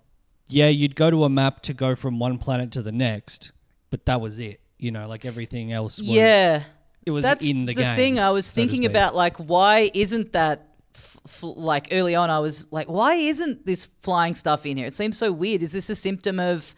yeah, 0.47 0.67
you'd 0.67 0.95
go 0.95 1.09
to 1.09 1.23
a 1.23 1.29
map 1.29 1.61
to 1.63 1.73
go 1.73 1.95
from 1.95 2.19
one 2.19 2.37
planet 2.37 2.71
to 2.73 2.81
the 2.81 2.91
next, 2.91 3.51
but 3.89 4.05
that 4.05 4.21
was 4.21 4.39
it. 4.39 4.59
You 4.77 4.91
know, 4.91 5.07
like 5.07 5.23
everything 5.23 5.71
else 5.71 5.99
was 5.99 6.09
yeah. 6.09 6.63
it 7.05 7.11
was 7.11 7.23
That's 7.23 7.47
in 7.47 7.65
the, 7.65 7.73
game. 7.73 7.95
thing 7.95 8.19
I 8.19 8.31
was 8.31 8.45
so 8.45 8.55
thinking 8.55 8.85
about. 8.85 9.15
Like, 9.15 9.37
why 9.37 9.89
isn't 9.93 10.33
that? 10.33 10.67
F- 10.95 11.17
f- 11.25 11.43
like 11.43 11.87
early 11.91 12.15
on, 12.15 12.29
I 12.29 12.39
was 12.39 12.67
like, 12.71 12.87
why 12.87 13.15
isn't 13.15 13.65
this 13.65 13.87
flying 14.01 14.35
stuff 14.35 14.65
in 14.65 14.77
here? 14.77 14.87
It 14.87 14.95
seems 14.95 15.17
so 15.17 15.31
weird. 15.31 15.63
Is 15.63 15.71
this 15.71 15.89
a 15.89 15.95
symptom 15.95 16.39
of 16.39 16.75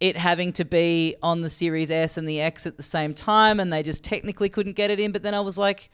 it 0.00 0.16
having 0.16 0.52
to 0.54 0.64
be 0.64 1.16
on 1.22 1.40
the 1.42 1.50
Series 1.50 1.90
S 1.90 2.16
and 2.16 2.28
the 2.28 2.40
X 2.40 2.66
at 2.66 2.76
the 2.76 2.82
same 2.82 3.12
time, 3.14 3.60
and 3.60 3.72
they 3.72 3.82
just 3.82 4.02
technically 4.04 4.48
couldn't 4.48 4.76
get 4.76 4.90
it 4.90 4.98
in? 5.00 5.12
But 5.12 5.22
then 5.22 5.34
I 5.34 5.40
was 5.40 5.58
like, 5.58 5.90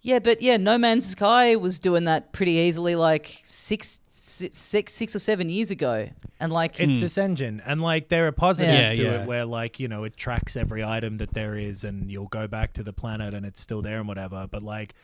yeah, 0.00 0.20
but 0.20 0.40
yeah, 0.40 0.56
No 0.56 0.78
Man's 0.78 1.06
Sky 1.06 1.56
was 1.56 1.80
doing 1.80 2.04
that 2.04 2.32
pretty 2.32 2.52
easily, 2.52 2.94
like 2.94 3.40
six, 3.44 3.98
six, 4.08 4.56
six, 4.56 4.92
six 4.94 5.16
or 5.16 5.18
seven 5.18 5.48
years 5.50 5.72
ago, 5.72 6.08
and 6.38 6.52
like, 6.52 6.78
it's 6.78 7.00
this 7.00 7.18
engine, 7.18 7.60
and 7.66 7.80
like 7.80 8.08
there 8.08 8.28
are 8.28 8.32
positives 8.32 8.90
Hmm. 8.90 8.94
Yeah, 8.94 8.96
to 8.96 9.02
yeah. 9.02 9.22
it 9.22 9.26
where 9.26 9.44
like 9.44 9.80
you 9.80 9.88
know 9.88 10.04
it 10.04 10.16
tracks 10.16 10.56
every 10.56 10.84
item 10.84 11.18
that 11.18 11.34
there 11.34 11.56
is, 11.56 11.82
and 11.82 12.12
you'll 12.12 12.28
go 12.28 12.46
back 12.46 12.74
to 12.74 12.84
the 12.84 12.92
planet 12.92 13.34
and 13.34 13.44
it's 13.44 13.60
still 13.60 13.82
there 13.82 13.98
and 13.98 14.06
whatever. 14.06 14.46
But 14.48 14.62
like, 14.62 14.94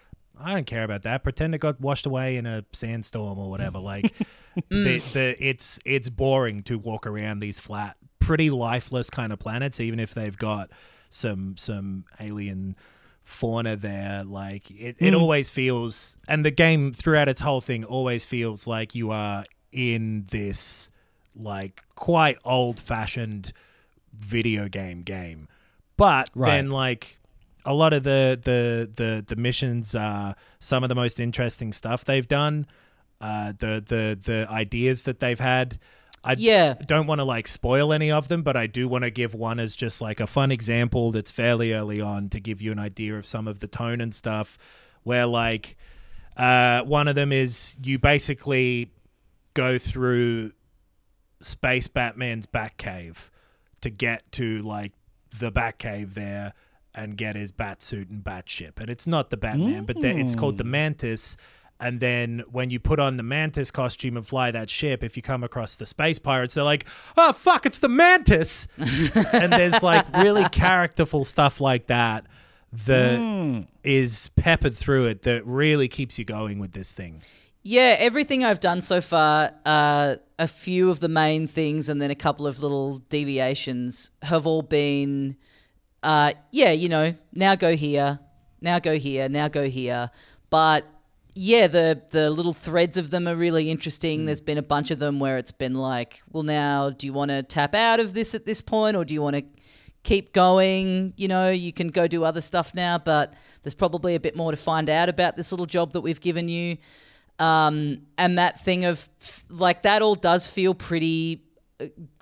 I 0.40 0.52
don't 0.54 0.66
care 0.66 0.84
about 0.84 1.02
that. 1.02 1.22
Pretend 1.22 1.54
it 1.54 1.58
got 1.58 1.80
washed 1.80 2.06
away 2.06 2.36
in 2.36 2.46
a 2.46 2.64
sandstorm 2.72 3.38
or 3.38 3.48
whatever. 3.50 3.78
Like, 3.78 4.12
the 4.68 5.00
mm. 5.00 5.12
the 5.12 5.36
it's 5.44 5.78
it's 5.84 6.08
boring 6.08 6.62
to 6.64 6.78
walk 6.78 7.06
around 7.06 7.40
these 7.40 7.60
flat, 7.60 7.96
pretty 8.18 8.50
lifeless 8.50 9.10
kind 9.10 9.32
of 9.32 9.38
planets, 9.38 9.80
even 9.80 10.00
if 10.00 10.14
they've 10.14 10.36
got 10.36 10.70
some 11.10 11.56
some 11.56 12.04
alien 12.20 12.76
fauna 13.22 13.74
there 13.74 14.22
like 14.24 14.70
it, 14.70 14.96
it 14.98 15.12
mm. 15.12 15.18
always 15.20 15.48
feels 15.48 16.18
and 16.28 16.44
the 16.44 16.50
game 16.50 16.92
throughout 16.92 17.26
its 17.26 17.40
whole 17.40 17.60
thing 17.60 17.82
always 17.82 18.24
feels 18.24 18.66
like 18.66 18.94
you 18.94 19.10
are 19.10 19.44
in 19.72 20.26
this 20.30 20.90
like 21.34 21.82
quite 21.94 22.36
old 22.44 22.78
fashioned 22.78 23.52
video 24.12 24.68
game 24.68 25.02
game 25.02 25.48
but 25.96 26.28
Right. 26.34 26.50
then 26.50 26.70
like 26.70 27.18
a 27.64 27.72
lot 27.74 27.92
of 27.92 28.02
the 28.02 28.38
the 28.42 28.90
the 28.94 29.24
the 29.26 29.36
missions 29.36 29.94
are 29.94 30.34
some 30.60 30.82
of 30.82 30.88
the 30.88 30.94
most 30.94 31.18
interesting 31.20 31.72
stuff 31.72 32.04
they've 32.04 32.28
done 32.28 32.66
uh 33.20 33.52
the 33.58 33.82
the 33.86 34.18
the 34.22 34.46
ideas 34.50 35.02
that 35.02 35.18
they've 35.20 35.40
had 35.40 35.78
I 36.26 36.36
Yeah. 36.38 36.74
don't 36.86 37.06
want 37.06 37.18
to 37.18 37.24
like 37.24 37.46
spoil 37.46 37.92
any 37.92 38.10
of 38.10 38.28
them, 38.28 38.42
but 38.42 38.56
I 38.56 38.66
do 38.66 38.88
want 38.88 39.04
to 39.04 39.10
give 39.10 39.34
one 39.34 39.60
as 39.60 39.76
just 39.76 40.00
like 40.00 40.20
a 40.20 40.26
fun 40.26 40.50
example 40.50 41.12
that's 41.12 41.30
fairly 41.30 41.74
early 41.74 42.00
on 42.00 42.30
to 42.30 42.40
give 42.40 42.62
you 42.62 42.72
an 42.72 42.78
idea 42.78 43.18
of 43.18 43.26
some 43.26 43.46
of 43.46 43.60
the 43.60 43.66
tone 43.66 44.00
and 44.00 44.14
stuff. 44.14 44.56
Where 45.02 45.26
like 45.26 45.76
uh, 46.38 46.80
one 46.84 47.08
of 47.08 47.14
them 47.14 47.30
is 47.30 47.76
you 47.82 47.98
basically 47.98 48.90
go 49.52 49.76
through 49.76 50.52
Space 51.42 51.88
Batman's 51.88 52.46
Batcave 52.46 53.28
to 53.82 53.90
get 53.90 54.32
to 54.32 54.62
like 54.62 54.92
the 55.38 55.52
Batcave 55.52 56.14
there 56.14 56.54
and 56.94 57.16
get 57.16 57.36
his 57.36 57.52
Batsuit 57.52 58.08
and 58.10 58.22
bat 58.22 58.48
ship. 58.48 58.78
And 58.80 58.88
it's 58.88 59.06
not 59.06 59.30
the 59.30 59.36
Batman, 59.36 59.84
but 59.84 60.00
the, 60.00 60.16
it's 60.16 60.34
called 60.34 60.58
the 60.58 60.64
Mantis. 60.64 61.36
And 61.80 61.98
then 61.98 62.44
when 62.50 62.70
you 62.70 62.78
put 62.78 63.00
on 63.00 63.16
the 63.16 63.22
Mantis 63.24 63.70
costume 63.70 64.16
and 64.16 64.26
fly 64.26 64.50
that 64.52 64.70
ship, 64.70 65.02
if 65.02 65.16
you 65.16 65.22
come 65.22 65.42
across 65.42 65.74
the 65.74 65.86
space 65.86 66.20
pirates, 66.20 66.54
they're 66.54 66.62
like, 66.64 66.86
"Oh 67.16 67.32
fuck, 67.32 67.66
it's 67.66 67.80
the 67.80 67.88
Mantis!" 67.88 68.68
and 68.78 69.52
there's 69.52 69.82
like 69.82 70.06
really 70.16 70.48
characterful 70.50 71.24
stuff 71.24 71.60
like 71.60 71.88
that 71.88 72.26
that 72.72 73.66
is 73.82 74.30
peppered 74.36 74.74
through 74.74 75.06
it 75.06 75.22
that 75.22 75.44
really 75.46 75.88
keeps 75.88 76.18
you 76.18 76.24
going 76.24 76.58
with 76.58 76.72
this 76.72 76.92
thing. 76.92 77.22
Yeah, 77.62 77.96
everything 77.98 78.44
I've 78.44 78.60
done 78.60 78.82
so 78.82 79.00
far, 79.00 79.52
uh, 79.64 80.16
a 80.38 80.46
few 80.46 80.90
of 80.90 81.00
the 81.00 81.08
main 81.08 81.46
things 81.46 81.88
and 81.88 82.00
then 82.00 82.10
a 82.10 82.14
couple 82.14 82.46
of 82.46 82.62
little 82.62 82.98
deviations 83.08 84.10
have 84.22 84.46
all 84.46 84.60
been, 84.60 85.36
uh, 86.04 86.34
yeah, 86.50 86.70
you 86.70 86.88
know, 86.88 87.14
now 87.32 87.54
go 87.54 87.74
here, 87.74 88.20
now 88.60 88.78
go 88.78 88.98
here, 88.98 89.26
now 89.28 89.48
go 89.48 89.68
here. 89.68 90.10
But 90.50 90.84
yeah, 91.34 91.66
the 91.66 92.02
the 92.10 92.30
little 92.30 92.52
threads 92.52 92.98
of 92.98 93.10
them 93.10 93.26
are 93.26 93.34
really 93.34 93.70
interesting. 93.70 94.26
There's 94.26 94.40
been 94.40 94.58
a 94.58 94.62
bunch 94.62 94.90
of 94.90 94.98
them 94.98 95.18
where 95.18 95.38
it's 95.38 95.50
been 95.50 95.74
like, 95.74 96.22
well, 96.30 96.42
now 96.42 96.90
do 96.90 97.06
you 97.06 97.14
want 97.14 97.30
to 97.30 97.42
tap 97.42 97.74
out 97.74 98.00
of 98.00 98.12
this 98.12 98.34
at 98.34 98.44
this 98.44 98.60
point, 98.60 98.98
or 98.98 99.04
do 99.06 99.14
you 99.14 99.22
want 99.22 99.36
to 99.36 99.44
keep 100.02 100.34
going? 100.34 101.14
You 101.16 101.26
know, 101.26 101.50
you 101.50 101.72
can 101.72 101.88
go 101.88 102.06
do 102.06 102.22
other 102.22 102.42
stuff 102.42 102.74
now, 102.74 102.98
but 102.98 103.32
there's 103.62 103.74
probably 103.74 104.14
a 104.14 104.20
bit 104.20 104.36
more 104.36 104.50
to 104.50 104.58
find 104.58 104.90
out 104.90 105.08
about 105.08 105.36
this 105.36 105.52
little 105.52 105.66
job 105.66 105.94
that 105.94 106.02
we've 106.02 106.20
given 106.20 106.50
you. 106.50 106.76
Um, 107.38 108.02
and 108.18 108.38
that 108.38 108.62
thing 108.62 108.84
of 108.84 109.08
like 109.48 109.82
that 109.82 110.02
all 110.02 110.14
does 110.14 110.46
feel 110.46 110.74
pretty 110.74 111.42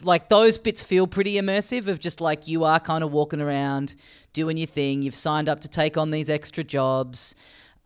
like 0.03 0.29
those 0.29 0.59
bits 0.59 0.83
feel 0.83 1.07
pretty 1.07 1.35
immersive 1.35 1.87
of 1.87 1.99
just 1.99 2.21
like 2.21 2.47
you 2.47 2.65
are 2.65 2.81
kind 2.81 3.03
of 3.05 3.13
walking 3.13 3.41
around 3.41 3.95
doing 4.33 4.57
your 4.57 4.67
thing 4.67 5.03
you've 5.03 5.17
signed 5.17 5.49
up 5.49 5.61
to 5.61 5.69
take 5.69 5.97
on 5.97 6.11
these 6.11 6.31
extra 6.31 6.65
jobs 6.65 7.35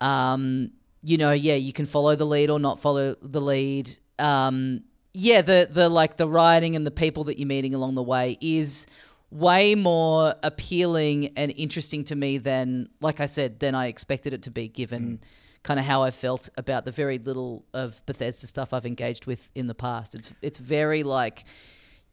um, 0.01 0.71
you 1.03 1.17
know 1.17 1.33
yeah 1.33 1.55
you 1.55 1.73
can 1.73 1.87
follow 1.87 2.17
the 2.17 2.27
lead 2.27 2.51
or 2.51 2.59
not 2.59 2.81
follow 2.81 3.15
the 3.23 3.41
lead. 3.41 3.97
Um, 4.19 4.83
yeah 5.17 5.41
the 5.41 5.67
the 5.71 5.89
like 5.89 6.19
the 6.19 6.29
writing 6.29 6.77
and 6.77 6.87
the 6.87 6.91
people 6.91 7.25
that 7.25 7.39
you're 7.39 7.49
meeting 7.49 7.75
along 7.75 7.95
the 7.95 8.03
way 8.03 8.37
is 8.43 8.87
way 9.31 9.75
more 9.75 10.35
appealing 10.43 11.33
and 11.37 11.53
interesting 11.57 12.05
to 12.05 12.15
me 12.15 12.37
than 12.37 12.89
like 13.01 13.19
i 13.19 13.27
said 13.27 13.59
than 13.59 13.75
i 13.75 13.87
expected 13.87 14.35
it 14.35 14.43
to 14.43 14.51
be 14.51 14.69
given 14.69 15.19
kind 15.67 15.81
of 15.81 15.85
how 15.85 16.05
I 16.05 16.13
felt 16.13 16.49
about 16.57 16.85
the 16.85 16.93
very 16.93 17.19
little 17.19 17.65
of 17.75 18.01
Bethesda 18.07 18.47
stuff 18.47 18.73
I've 18.73 18.87
engaged 18.87 19.27
with 19.27 19.51
in 19.57 19.67
the 19.67 19.75
past. 19.75 20.15
It's 20.15 20.33
it's 20.41 20.59
very 20.59 21.03
like, 21.03 21.45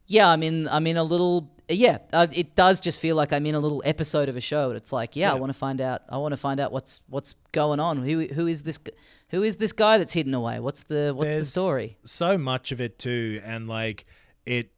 yeah, 0.08 0.28
I'm 0.28 0.42
in 0.42 0.68
I'm 0.68 0.88
in 0.88 0.98
a 0.98 1.04
little 1.04 1.52
yeah. 1.70 2.00
Uh, 2.12 2.26
it 2.34 2.56
does 2.56 2.82
just 2.82 3.00
feel 3.00 3.16
like 3.16 3.32
I'm 3.32 3.46
in 3.46 3.54
a 3.54 3.60
little 3.60 3.84
episode 3.86 4.28
of 4.28 4.36
a 4.36 4.42
show. 4.42 4.70
And 4.70 4.78
it's 4.78 4.92
like 4.92 5.16
yeah, 5.16 5.32
I 5.32 5.36
want 5.36 5.52
to 5.52 5.58
find 5.58 5.80
out. 5.80 6.02
I 6.10 6.18
want 6.18 6.32
to 6.32 6.38
find 6.38 6.60
out 6.60 6.72
what's 6.72 7.02
what's 7.08 7.36
going 7.52 7.80
on. 7.80 7.98
Who 7.98 8.26
who 8.26 8.48
is 8.48 8.64
this? 8.64 8.80
Who 9.30 9.44
is 9.44 9.58
this 9.58 9.72
guy 9.72 10.00
that's 10.00 10.14
hidden 10.14 10.34
away? 10.34 10.60
What's 10.60 10.84
the 10.84 11.14
what's 11.16 11.34
the 11.34 11.46
story? 11.46 11.98
So 12.06 12.40
much 12.40 12.72
of 12.72 12.82
it 12.82 12.98
too, 12.98 13.40
and 13.46 13.68
like 13.68 14.06
it 14.48 14.72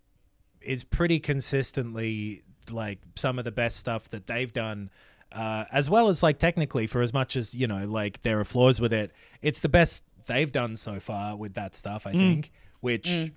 is 0.60 0.84
pretty 0.84 1.22
consistently 1.22 2.44
like 2.70 3.00
some 3.16 3.40
of 3.40 3.46
the 3.46 3.52
best 3.52 3.78
stuff 3.78 4.10
that 4.10 4.28
they've 4.28 4.52
done. 4.52 4.90
Uh, 5.36 5.66
as 5.72 5.90
well 5.90 6.08
as 6.08 6.24
like 6.24 6.40
technically, 6.40 6.88
for 6.88 7.02
as 7.02 7.14
much 7.14 7.36
as 7.36 7.54
you 7.54 7.68
know, 7.68 7.86
like 7.86 8.22
there 8.22 8.40
are 8.40 8.46
flaws 8.46 8.80
with 8.80 8.94
it, 8.94 9.12
it's 9.42 9.60
the 9.60 9.70
best 9.70 10.04
they've 10.28 10.52
done 10.52 10.78
so 10.78 11.00
far 11.00 11.36
with 11.36 11.54
that 11.56 11.76
stuff. 11.76 12.08
I 12.08 12.14
mm. 12.14 12.18
think, 12.18 12.52
which 12.80 13.10
mm. 13.10 13.32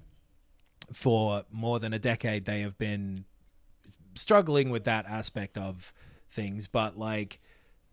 for 0.92 1.42
more 1.50 1.80
than 1.80 1.92
a 1.92 1.98
decade 1.98 2.44
they 2.44 2.60
have 2.60 2.78
been 2.78 3.24
struggling 4.14 4.70
with 4.70 4.84
that 4.84 5.06
aspect 5.06 5.56
of 5.56 5.92
things 6.28 6.66
but 6.66 6.96
like 6.96 7.40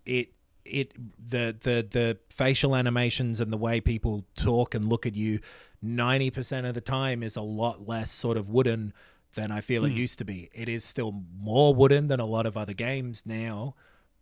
it 0.05 0.33
it 0.65 0.91
the 1.23 1.55
the 1.61 1.87
the 1.89 2.17
facial 2.31 2.75
animations 2.75 3.39
and 3.39 3.53
the 3.53 3.57
way 3.57 3.79
people 3.79 4.25
talk 4.35 4.73
and 4.73 4.89
look 4.89 5.05
at 5.05 5.15
you 5.15 5.39
90% 5.83 6.67
of 6.67 6.73
the 6.73 6.81
time 6.81 7.21
is 7.21 7.35
a 7.35 7.41
lot 7.41 7.87
less 7.87 8.11
sort 8.11 8.37
of 8.37 8.49
wooden 8.49 8.91
than 9.35 9.51
I 9.51 9.61
feel 9.61 9.85
it 9.85 9.91
mm. 9.91 9.97
used 9.97 10.17
to 10.19 10.25
be. 10.25 10.49
It 10.53 10.67
is 10.67 10.83
still 10.83 11.23
more 11.37 11.75
wooden 11.75 12.07
than 12.07 12.19
a 12.19 12.25
lot 12.25 12.45
of 12.45 12.57
other 12.57 12.73
games 12.73 13.23
now, 13.25 13.75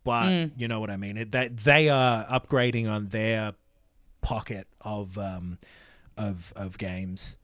but 0.04 0.50
you 0.56 0.68
know 0.68 0.80
what 0.80 0.90
I 0.90 0.96
mean. 0.96 1.16
It, 1.16 1.30
that 1.32 1.56
they 1.58 1.88
are 1.88 2.24
upgrading 2.26 2.88
on 2.90 3.08
their 3.08 3.54
pocket 4.20 4.66
of 4.80 5.18
um 5.18 5.58
of 6.16 6.52
of 6.54 6.78
games. 6.78 7.36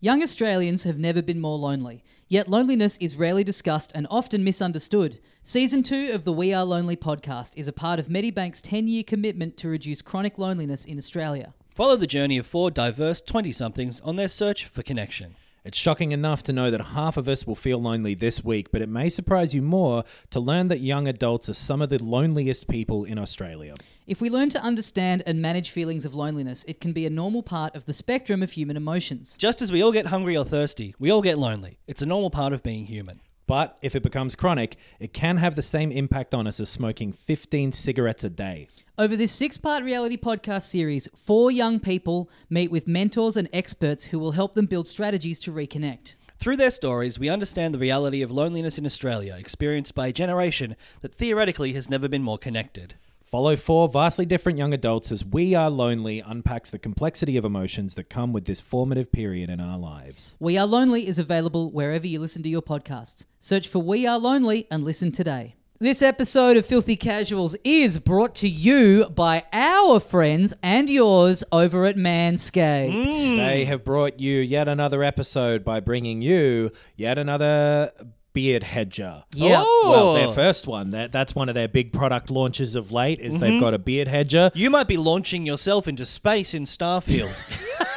Young 0.00 0.22
Australians 0.22 0.82
have 0.82 0.98
never 0.98 1.22
been 1.22 1.40
more 1.40 1.56
lonely, 1.56 2.04
yet 2.28 2.46
loneliness 2.46 2.98
is 2.98 3.16
rarely 3.16 3.42
discussed 3.42 3.90
and 3.94 4.06
often 4.10 4.44
misunderstood. 4.44 5.18
Season 5.42 5.82
2 5.82 6.10
of 6.12 6.24
the 6.24 6.32
We 6.32 6.52
Are 6.52 6.64
Lonely 6.64 6.94
podcast 6.94 7.52
is 7.56 7.68
a 7.68 7.72
part 7.72 7.98
of 7.98 8.08
Medibank's 8.08 8.60
10 8.60 8.86
year 8.86 9.02
commitment 9.02 9.56
to 9.56 9.68
reduce 9.68 10.02
chronic 10.02 10.36
loneliness 10.36 10.84
in 10.84 10.98
Australia. 10.98 11.54
Follow 11.74 11.96
the 11.96 12.06
journey 12.06 12.36
of 12.36 12.46
four 12.46 12.70
diverse 12.70 13.22
20 13.22 13.50
somethings 13.50 14.00
on 14.02 14.16
their 14.16 14.28
search 14.28 14.66
for 14.66 14.82
connection. 14.82 15.36
It's 15.64 15.78
shocking 15.78 16.12
enough 16.12 16.42
to 16.42 16.52
know 16.52 16.70
that 16.70 16.88
half 16.88 17.16
of 17.16 17.26
us 17.26 17.46
will 17.46 17.54
feel 17.54 17.80
lonely 17.80 18.14
this 18.14 18.44
week, 18.44 18.70
but 18.70 18.82
it 18.82 18.88
may 18.90 19.08
surprise 19.08 19.54
you 19.54 19.62
more 19.62 20.04
to 20.28 20.38
learn 20.38 20.68
that 20.68 20.80
young 20.80 21.08
adults 21.08 21.48
are 21.48 21.54
some 21.54 21.80
of 21.80 21.88
the 21.88 22.04
loneliest 22.04 22.68
people 22.68 23.04
in 23.04 23.18
Australia. 23.18 23.72
If 24.06 24.20
we 24.20 24.28
learn 24.28 24.50
to 24.50 24.60
understand 24.60 25.22
and 25.24 25.40
manage 25.40 25.70
feelings 25.70 26.04
of 26.04 26.12
loneliness, 26.12 26.66
it 26.68 26.82
can 26.82 26.92
be 26.92 27.06
a 27.06 27.10
normal 27.10 27.42
part 27.42 27.74
of 27.74 27.86
the 27.86 27.94
spectrum 27.94 28.42
of 28.42 28.52
human 28.52 28.76
emotions. 28.76 29.36
Just 29.38 29.62
as 29.62 29.72
we 29.72 29.82
all 29.82 29.90
get 29.90 30.08
hungry 30.08 30.36
or 30.36 30.44
thirsty, 30.44 30.94
we 30.98 31.10
all 31.10 31.22
get 31.22 31.38
lonely. 31.38 31.78
It's 31.86 32.02
a 32.02 32.06
normal 32.06 32.28
part 32.28 32.52
of 32.52 32.62
being 32.62 32.84
human. 32.84 33.22
But 33.46 33.78
if 33.80 33.96
it 33.96 34.02
becomes 34.02 34.34
chronic, 34.34 34.76
it 35.00 35.14
can 35.14 35.38
have 35.38 35.54
the 35.54 35.62
same 35.62 35.90
impact 35.90 36.34
on 36.34 36.46
us 36.46 36.60
as 36.60 36.68
smoking 36.68 37.10
15 37.10 37.72
cigarettes 37.72 38.22
a 38.22 38.28
day. 38.28 38.68
Over 38.96 39.16
this 39.16 39.32
six 39.32 39.58
part 39.58 39.82
reality 39.82 40.16
podcast 40.16 40.62
series, 40.62 41.08
four 41.16 41.50
young 41.50 41.80
people 41.80 42.30
meet 42.48 42.70
with 42.70 42.86
mentors 42.86 43.36
and 43.36 43.48
experts 43.52 44.04
who 44.04 44.20
will 44.20 44.30
help 44.30 44.54
them 44.54 44.66
build 44.66 44.86
strategies 44.86 45.40
to 45.40 45.52
reconnect. 45.52 46.14
Through 46.38 46.58
their 46.58 46.70
stories, 46.70 47.18
we 47.18 47.28
understand 47.28 47.74
the 47.74 47.80
reality 47.80 48.22
of 48.22 48.30
loneliness 48.30 48.78
in 48.78 48.86
Australia, 48.86 49.34
experienced 49.36 49.96
by 49.96 50.06
a 50.06 50.12
generation 50.12 50.76
that 51.00 51.12
theoretically 51.12 51.72
has 51.72 51.90
never 51.90 52.06
been 52.06 52.22
more 52.22 52.38
connected. 52.38 52.94
Follow 53.20 53.56
four 53.56 53.88
vastly 53.88 54.26
different 54.26 54.58
young 54.58 54.72
adults 54.72 55.10
as 55.10 55.24
We 55.24 55.56
Are 55.56 55.70
Lonely 55.70 56.20
unpacks 56.20 56.70
the 56.70 56.78
complexity 56.78 57.36
of 57.36 57.44
emotions 57.44 57.96
that 57.96 58.08
come 58.08 58.32
with 58.32 58.44
this 58.44 58.60
formative 58.60 59.10
period 59.10 59.50
in 59.50 59.58
our 59.58 59.76
lives. 59.76 60.36
We 60.38 60.56
Are 60.56 60.68
Lonely 60.68 61.08
is 61.08 61.18
available 61.18 61.72
wherever 61.72 62.06
you 62.06 62.20
listen 62.20 62.44
to 62.44 62.48
your 62.48 62.62
podcasts. 62.62 63.24
Search 63.40 63.66
for 63.66 63.80
We 63.80 64.06
Are 64.06 64.20
Lonely 64.20 64.68
and 64.70 64.84
listen 64.84 65.10
today. 65.10 65.56
This 65.84 66.00
episode 66.00 66.56
of 66.56 66.64
Filthy 66.64 66.96
Casuals 66.96 67.54
is 67.62 67.98
brought 67.98 68.34
to 68.36 68.48
you 68.48 69.06
by 69.10 69.44
our 69.52 70.00
friends 70.00 70.54
and 70.62 70.88
yours 70.88 71.44
over 71.52 71.84
at 71.84 71.96
Manscaped. 71.96 73.12
Mm. 73.12 73.36
They 73.36 73.66
have 73.66 73.84
brought 73.84 74.18
you 74.18 74.38
yet 74.38 74.66
another 74.66 75.02
episode 75.02 75.62
by 75.62 75.80
bringing 75.80 76.22
you 76.22 76.72
yet 76.96 77.18
another 77.18 77.92
beard 78.32 78.62
hedger. 78.62 79.24
Yep. 79.34 79.62
Oh. 79.62 79.90
Well, 79.90 80.14
their 80.14 80.28
first 80.34 80.66
one. 80.66 80.88
That 80.88 81.12
that's 81.12 81.34
one 81.34 81.50
of 81.50 81.54
their 81.54 81.68
big 81.68 81.92
product 81.92 82.30
launches 82.30 82.76
of 82.76 82.90
late. 82.90 83.20
Is 83.20 83.38
they've 83.38 83.50
mm-hmm. 83.50 83.60
got 83.60 83.74
a 83.74 83.78
beard 83.78 84.08
hedger. 84.08 84.52
You 84.54 84.70
might 84.70 84.88
be 84.88 84.96
launching 84.96 85.44
yourself 85.44 85.86
into 85.86 86.06
space 86.06 86.54
in 86.54 86.64
Starfield, 86.64 87.38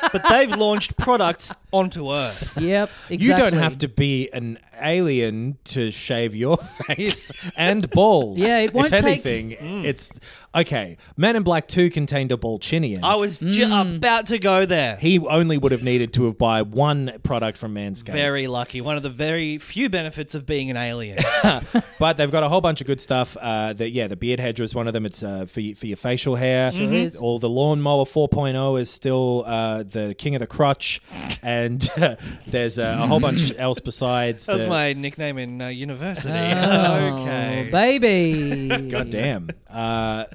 but 0.11 0.23
they've 0.27 0.53
launched 0.53 0.97
products 0.97 1.53
onto 1.71 2.11
Earth. 2.13 2.59
Yep, 2.59 2.89
exactly. 3.09 3.27
You 3.27 3.35
don't 3.37 3.61
have 3.61 3.77
to 3.77 3.87
be 3.87 4.29
an 4.33 4.59
alien 4.79 5.57
to 5.65 5.91
shave 5.91 6.35
your 6.35 6.57
face 6.87 7.31
and 7.55 7.89
balls. 7.89 8.37
Yeah, 8.39 8.59
it 8.59 8.73
won't 8.73 8.87
if 8.93 9.01
take- 9.01 9.03
anything, 9.25 9.51
it's 9.85 10.09
okay. 10.55 10.97
Men 11.15 11.35
in 11.35 11.43
Black 11.43 11.67
Two 11.67 11.89
contained 11.89 12.31
a 12.31 12.37
Ballchinian. 12.37 12.99
I 13.03 13.15
was 13.15 13.37
ju- 13.39 13.71
about 13.73 14.27
to 14.27 14.39
go 14.39 14.65
there. 14.65 14.95
he 14.97 15.19
only 15.19 15.57
would 15.57 15.71
have 15.71 15.83
needed 15.83 16.13
to 16.13 16.25
have 16.25 16.37
buy 16.37 16.61
one 16.61 17.13
product 17.23 17.57
from 17.57 17.73
Manscaped. 17.75 18.11
Very 18.11 18.47
lucky. 18.47 18.81
One 18.81 18.97
of 18.97 19.03
the 19.03 19.09
very 19.09 19.57
few 19.57 19.89
benefits 19.89 20.35
of 20.35 20.45
being 20.45 20.69
an 20.69 20.77
alien. 20.77 21.17
but 21.99 22.17
they've 22.17 22.31
got 22.31 22.43
a 22.43 22.49
whole 22.49 22.61
bunch 22.61 22.81
of 22.81 22.87
good 22.87 22.99
stuff. 22.99 23.35
Uh, 23.37 23.73
the, 23.73 23.89
yeah, 23.89 24.07
the 24.07 24.15
beard 24.15 24.39
hedger 24.39 24.63
is 24.63 24.73
one 24.75 24.87
of 24.87 24.93
them. 24.93 25.05
It's 25.05 25.23
uh, 25.23 25.45
for 25.45 25.61
y- 25.61 25.73
for 25.73 25.87
your 25.87 25.97
facial 25.97 26.35
hair. 26.35 26.71
Sure 26.71 26.91
is. 26.93 27.17
All 27.17 27.39
the 27.39 27.49
lawnmower 27.49 28.05
4.0 28.05 28.79
is 28.81 28.89
still 28.89 29.43
uh, 29.45 29.83
the 29.83 30.15
king 30.17 30.35
of 30.35 30.39
the 30.39 30.47
crotch, 30.47 31.01
and 31.43 31.81
there's 32.47 32.77
uh, 32.79 32.97
a 33.01 33.07
whole 33.07 33.19
bunch 33.19 33.53
else 33.57 33.79
besides. 33.79 34.45
That 34.45 34.53
was 34.53 34.63
the- 34.63 34.66
my 34.69 34.93
nickname 34.93 35.37
in 35.37 35.61
uh, 35.61 35.67
university. 35.67 36.29
Oh, 36.33 37.23
okay. 37.23 37.69
baby. 37.71 38.67
God 38.89 39.09
damn. 39.09 39.49
Uh, 39.69 40.25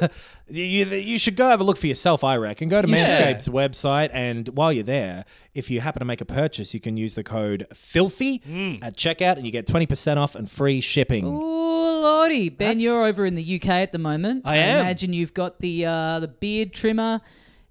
you, 0.48 0.84
you 0.86 1.18
should 1.18 1.36
go 1.36 1.48
have 1.48 1.60
a 1.60 1.64
look 1.64 1.76
for 1.78 1.86
yourself, 1.86 2.24
I 2.24 2.36
reckon. 2.36 2.68
Go 2.68 2.82
to 2.82 2.88
Yeah. 2.88 3.06
Manscaped's 3.36 3.48
website, 3.48 4.10
and 4.12 4.48
while 4.48 4.72
you're 4.72 4.84
there, 4.84 5.24
if 5.54 5.70
you 5.70 5.80
happen 5.80 6.00
to 6.00 6.04
make 6.04 6.20
a 6.20 6.24
purchase, 6.26 6.74
you 6.74 6.80
can 6.80 6.96
use 6.96 7.14
the 7.14 7.24
code 7.24 7.66
FILTHY 7.74 8.42
Mm. 8.48 8.78
at 8.82 8.96
checkout, 8.96 9.36
and 9.36 9.46
you 9.46 9.52
get 9.52 9.66
20% 9.66 10.16
off 10.16 10.34
and 10.34 10.50
free 10.50 10.80
shipping. 10.80 11.24
Oh 11.26 12.00
lordy, 12.02 12.48
Ben, 12.48 12.68
That's- 12.68 12.82
you're 12.82 13.04
over 13.06 13.24
in 13.24 13.34
the 13.34 13.42
UK 13.56 13.68
at 13.82 13.92
the 13.92 13.98
moment. 13.98 14.42
I 14.44 14.56
am. 14.56 14.80
imagine 14.80 15.12
you've 15.12 15.34
got 15.34 15.60
the 15.60 15.86
uh, 15.86 16.20
the 16.20 16.28
beard 16.28 16.72
trimmer 16.72 17.20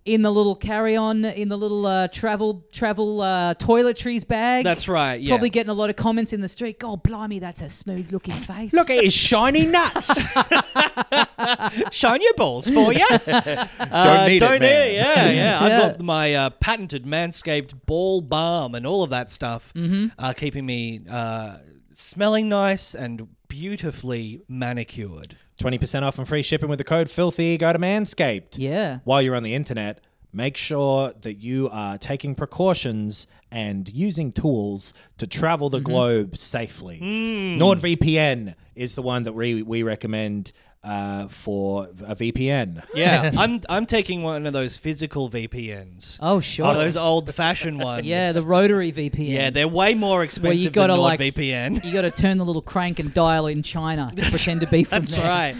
in 0.03 0.23
the 0.23 0.31
little 0.31 0.55
carry-on, 0.55 1.25
in 1.25 1.47
the 1.49 1.57
little 1.57 1.85
uh, 1.85 2.07
travel 2.07 2.65
travel 2.71 3.21
uh, 3.21 3.53
toiletries 3.55 4.27
bag. 4.27 4.63
That's 4.63 4.87
right, 4.87 5.21
yeah. 5.21 5.29
Probably 5.31 5.49
getting 5.51 5.69
a 5.69 5.73
lot 5.75 5.89
of 5.91 5.95
comments 5.95 6.33
in 6.33 6.41
the 6.41 6.47
street. 6.47 6.79
God, 6.79 7.03
blimey, 7.03 7.37
that's 7.39 7.61
a 7.61 7.69
smooth-looking 7.69 8.33
face. 8.33 8.73
Look 8.73 8.89
at 8.89 9.03
his 9.03 9.13
shiny 9.13 9.67
nuts. 9.67 10.19
Shine 11.91 12.21
your 12.21 12.33
balls 12.35 12.67
for 12.67 12.93
you. 12.93 13.07
don't 13.27 14.27
need 14.27 14.39
don't 14.39 14.55
it, 14.55 14.59
man. 14.59 14.59
need 14.59 14.65
it. 14.65 14.93
Yeah, 14.95 15.29
yeah. 15.31 15.59
I've 15.61 15.69
Yeah. 15.69 15.79
got 15.79 15.99
my 16.01 16.33
uh, 16.35 16.49
patented 16.49 17.05
Manscaped 17.05 17.85
ball 17.85 18.21
balm 18.21 18.75
and 18.75 18.85
all 18.87 19.03
of 19.03 19.09
that 19.11 19.31
stuff, 19.31 19.73
uh, 20.17 20.33
keeping 20.33 20.65
me 20.65 21.01
uh, 21.09 21.57
smelling 21.93 22.49
nice 22.49 22.95
and 22.95 23.27
beautifully 23.47 24.41
manicured. 24.47 25.35
20% 25.61 26.03
off 26.03 26.17
and 26.17 26.27
free 26.27 26.41
shipping 26.41 26.69
with 26.69 26.77
the 26.77 26.83
code 26.83 27.09
filthy. 27.09 27.57
Go 27.57 27.71
to 27.71 27.79
Manscaped. 27.79 28.57
Yeah. 28.57 28.99
While 29.03 29.21
you're 29.21 29.35
on 29.35 29.43
the 29.43 29.53
internet, 29.53 30.01
make 30.33 30.57
sure 30.57 31.13
that 31.21 31.35
you 31.35 31.69
are 31.69 31.97
taking 31.97 32.35
precautions 32.35 33.27
and 33.51 33.87
using 33.89 34.31
tools 34.31 34.93
to 35.17 35.27
travel 35.27 35.69
the 35.69 35.77
mm-hmm. 35.77 35.85
globe 35.85 36.37
safely. 36.37 36.97
Hmm. 36.97 37.61
NordVPN 37.61 38.55
is 38.75 38.95
the 38.95 39.01
one 39.01 39.23
that 39.23 39.33
we, 39.33 39.61
we 39.61 39.83
recommend 39.83 40.51
uh, 40.83 41.27
for 41.27 41.89
a 42.07 42.15
VPN. 42.15 42.83
Yeah, 42.95 43.31
I'm 43.37 43.61
I'm 43.69 43.85
taking 43.85 44.23
one 44.23 44.47
of 44.47 44.53
those 44.53 44.77
physical 44.77 45.29
VPNs. 45.29 46.17
Oh, 46.21 46.39
sure. 46.39 46.65
Oh, 46.67 46.73
those 46.73 46.97
old 46.97 47.33
fashioned 47.33 47.79
ones. 47.83 48.05
yeah, 48.05 48.31
the 48.31 48.41
rotary 48.41 48.91
VPN. 48.91 49.29
Yeah, 49.29 49.49
they're 49.51 49.67
way 49.67 49.93
more 49.93 50.17
where 50.17 50.23
expensive 50.23 50.61
you 50.65 50.69
gotta 50.71 50.93
than 50.93 51.01
like 51.01 51.19
NordVPN. 51.19 51.83
You 51.83 51.93
got 51.93 52.01
to 52.01 52.11
turn 52.11 52.37
the 52.39 52.45
little 52.45 52.61
crank 52.63 52.99
and 52.99 53.13
dial 53.13 53.47
in 53.47 53.61
China 53.63 54.11
to 54.15 54.21
pretend 54.29 54.61
to 54.61 54.67
be 54.67 54.83
from 54.83 54.97
That's 55.01 55.15
there. 55.15 55.27
right. 55.27 55.55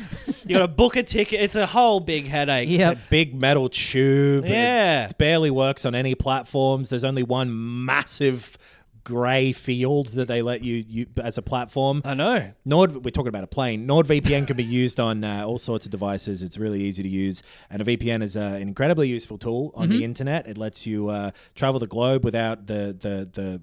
You 0.46 0.56
got 0.58 0.66
to 0.66 0.68
book 0.68 0.96
a 0.96 1.04
ticket. 1.04 1.40
It's 1.40 1.56
a 1.56 1.68
whole 1.68 2.00
big 2.00 2.26
headache. 2.26 2.68
Yeah, 2.70 2.96
That 2.96 3.10
big 3.12 3.36
metal 3.36 3.70
tube. 3.70 4.46
Yeah. 4.46 5.06
It 5.06 5.18
barely 5.20 5.52
works 5.52 5.86
on 5.86 5.94
any 5.94 6.16
platforms. 6.16 6.90
There's 6.90 7.04
only 7.04 7.24
one 7.24 7.86
massive 7.86 8.58
grey 9.04 9.52
field 9.52 10.08
that 10.08 10.28
they 10.28 10.42
let 10.42 10.64
you, 10.64 10.76
you 10.88 11.06
as 11.22 11.38
a 11.38 11.42
platform. 11.42 12.02
I 12.06 12.14
know. 12.14 12.52
Nord, 12.66 13.04
we're 13.04 13.12
talking 13.12 13.30
about 13.30 13.44
a 13.44 13.48
plane. 13.48 13.88
NordVPN 13.88 14.48
can 14.48 14.56
be 14.58 14.64
used 14.64 15.00
on 15.00 15.24
uh, 15.24 15.46
all 15.46 15.58
sorts 15.58 15.86
of 15.86 15.92
devices. 15.92 16.44
It's 16.44 16.58
really 16.58 16.82
easy 16.82 17.04
to 17.04 17.10
use, 17.10 17.44
and 17.70 17.82
a 17.82 17.86
VPN 17.86 18.22
is 18.22 18.38
uh, 18.38 18.42
an 18.42 18.64
incredibly 18.64 19.08
useful 19.10 19.38
tool 19.38 19.72
on 19.76 19.90
the 19.90 20.04
internet. 20.04 20.48
It 20.48 20.58
lets 20.58 20.86
you 20.86 21.10
uh, 21.10 21.32
travel 21.56 21.80
the 21.80 21.88
globe 21.88 22.24
without 22.24 22.68
the 22.68 22.96
the 23.00 23.30
the 23.32 23.62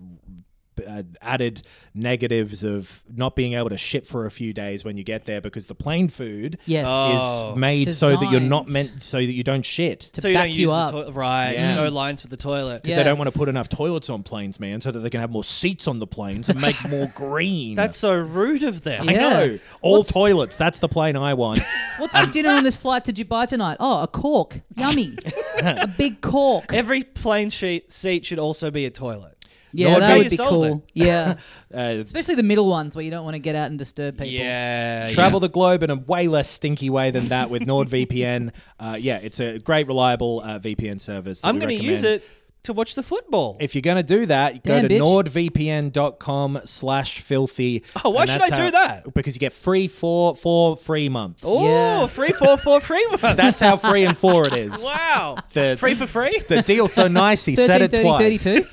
uh, 0.80 1.02
added 1.22 1.62
negatives 1.94 2.62
of 2.62 3.02
not 3.12 3.34
being 3.34 3.54
able 3.54 3.68
to 3.70 3.76
ship 3.76 4.06
for 4.06 4.26
a 4.26 4.30
few 4.30 4.52
days 4.52 4.84
when 4.84 4.96
you 4.96 5.04
get 5.04 5.24
there 5.24 5.40
because 5.40 5.66
the 5.66 5.74
plane 5.74 6.08
food 6.08 6.58
Yes. 6.66 6.86
Oh. 6.88 7.52
is 7.52 7.56
made 7.58 7.92
so 7.94 8.16
that 8.16 8.30
you're 8.30 8.40
not 8.40 8.66
Designed. 8.66 8.90
meant 8.92 9.02
so 9.02 9.18
that 9.18 9.32
you 9.32 9.42
don't 9.42 9.64
shit. 9.64 10.00
To 10.12 10.20
so 10.20 10.28
you 10.28 10.34
back 10.34 10.44
don't 10.44 10.52
you 10.52 10.60
use 10.62 10.70
up. 10.72 10.86
the 10.86 10.92
toilet. 11.02 11.14
Right. 11.14 11.52
Yeah. 11.52 11.74
No 11.76 11.88
lines 11.88 12.22
for 12.22 12.28
the 12.28 12.36
toilet. 12.36 12.82
Because 12.82 12.96
Yeah. 12.96 13.02
they 13.02 13.08
don't 13.10 13.18
want 13.18 13.32
to 13.32 13.36
put 13.38 13.48
enough 13.48 13.68
toilets 13.68 14.08
on 14.10 14.22
planes, 14.22 14.60
man, 14.60 14.80
so 14.80 14.90
that 14.92 15.00
they 15.00 15.10
can 15.10 15.20
have 15.20 15.30
more 15.30 15.44
seats 15.44 15.88
on 15.88 15.98
the 15.98 16.06
planes 16.06 16.48
and 16.48 16.60
make 16.60 16.76
more 16.88 17.06
green. 17.14 17.74
That's 17.74 17.96
so 17.96 18.14
rude 18.14 18.62
of 18.62 18.82
them. 18.84 19.08
I 19.08 19.12
Yeah. 19.12 19.28
know. 19.28 19.58
All 19.82 19.98
What's- 19.98 20.12
toilets. 20.12 20.56
That's 20.56 20.78
the 20.78 20.88
plane 20.88 21.16
I 21.16 21.34
want. 21.34 21.60
What's 21.98 22.16
for 22.16 22.26
dinner 22.26 22.50
on 22.50 22.64
this 22.64 22.76
flight 22.76 23.04
to 23.06 23.12
Dubai 23.12 23.46
tonight? 23.46 23.78
Oh, 23.80 24.02
a 24.02 24.06
cork. 24.06 24.60
Yummy. 24.76 25.16
a 25.58 25.86
big 25.86 26.20
cork. 26.20 26.72
Every 26.72 27.02
plane 27.02 27.50
sheet 27.50 27.90
seat 27.90 28.24
should 28.24 28.38
also 28.38 28.70
be 28.70 28.84
a 28.86 28.90
toilet. 28.90 29.34
Yeah, 29.72 29.92
Nord 29.92 30.02
that 30.02 30.18
would 30.18 30.30
be 30.30 30.36
solve 30.36 30.48
cool. 30.50 30.84
Yeah. 30.94 31.34
Uh, 31.70 32.00
Especially 32.00 32.34
the 32.34 32.42
middle 32.42 32.66
ones 32.66 32.96
where 32.96 33.04
you 33.04 33.10
don't 33.10 33.24
want 33.24 33.34
to 33.34 33.38
get 33.38 33.54
out 33.54 33.66
and 33.68 33.78
disturb 33.78 34.14
people. 34.14 34.28
Yeah. 34.28 35.08
travel 35.08 35.38
the 35.38 35.50
globe 35.50 35.82
in 35.82 35.90
a 35.90 35.96
way 35.96 36.26
less 36.26 36.48
stinky 36.48 36.88
way 36.88 37.10
than 37.10 37.28
that 37.28 37.50
with 37.50 37.60
NordVPN. 37.66 38.52
uh, 38.80 38.96
yeah, 38.98 39.18
it's 39.18 39.38
a 39.38 39.58
great, 39.58 39.86
reliable 39.86 40.40
uh, 40.42 40.58
VPN 40.60 40.98
service. 40.98 41.42
that 41.42 41.48
I'm 41.48 41.58
going 41.58 41.76
to 41.76 41.84
use 41.84 42.04
it 42.04 42.24
to 42.68 42.72
watch 42.72 42.94
the 42.94 43.02
football. 43.02 43.56
If 43.60 43.74
you're 43.74 43.82
going 43.82 43.98
to 43.98 44.02
do 44.02 44.24
that, 44.26 44.62
go 44.64 44.74
Damn, 44.80 44.88
to 44.88 44.94
bitch. 44.94 45.00
nordvpn.com 45.00 46.60
slash 46.64 47.20
filthy. 47.20 47.84
Oh, 48.04 48.10
why 48.10 48.24
should 48.26 48.40
that's 48.40 48.52
I 48.52 48.56
do 48.56 48.62
how- 48.64 48.70
that? 48.70 49.14
Because 49.14 49.34
you 49.34 49.40
get 49.40 49.52
free 49.52 49.88
four, 49.88 50.34
four 50.36 50.76
free 50.76 51.08
months. 51.08 51.42
oh, 51.44 51.64
Yeah. 51.66 52.06
free 52.06 52.30
for 52.32 52.56
four 52.56 52.80
free 52.80 53.04
ones. 53.10 53.20
That's 53.36 53.60
how 53.60 53.76
free 53.76 54.04
and 54.04 54.16
four 54.16 54.46
it 54.46 54.56
is. 54.56 54.82
wow. 54.82 55.36
The, 55.52 55.76
Free 55.78 55.94
for 55.94 56.06
free? 56.06 56.38
the 56.48 56.62
deal's 56.62 56.92
so 56.92 57.08
nice, 57.08 57.44
he 57.44 57.56
said 57.56 57.82
it 57.82 57.90
30, 57.90 58.02
twice. 58.02 58.44
32. 58.44 58.68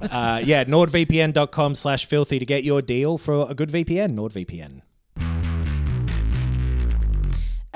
Uh, 0.06 0.40
yeah, 0.44 0.64
nordvpn.com 0.64 1.74
slash 1.74 2.06
filthy 2.06 2.38
to 2.38 2.46
get 2.46 2.64
your 2.64 2.80
deal 2.80 3.18
for 3.18 3.50
a 3.50 3.54
good 3.54 3.70
VPN. 3.70 4.14
NordVPN. 4.14 4.80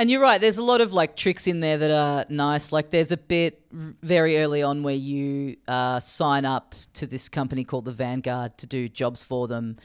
And 0.00 0.10
you're 0.10 0.22
right. 0.22 0.40
There's 0.40 0.56
a 0.56 0.62
lot 0.62 0.80
of 0.80 0.94
like 0.94 1.14
tricks 1.14 1.46
in 1.46 1.60
there 1.60 1.76
that 1.76 1.90
are 1.90 2.24
nice. 2.30 2.72
Like 2.72 2.88
there's 2.88 3.12
a 3.12 3.18
bit 3.18 3.60
very 3.70 4.38
early 4.38 4.62
on 4.62 4.82
where 4.82 4.94
you 4.94 5.58
uh, 5.68 6.00
sign 6.00 6.46
up 6.46 6.74
to 6.94 7.06
this 7.06 7.28
company 7.28 7.64
called 7.64 7.84
the 7.84 7.92
Vanguard 7.92 8.56
to 8.56 8.66
do 8.66 8.88
jobs 8.88 9.22
for 9.22 9.46
them, 9.46 9.76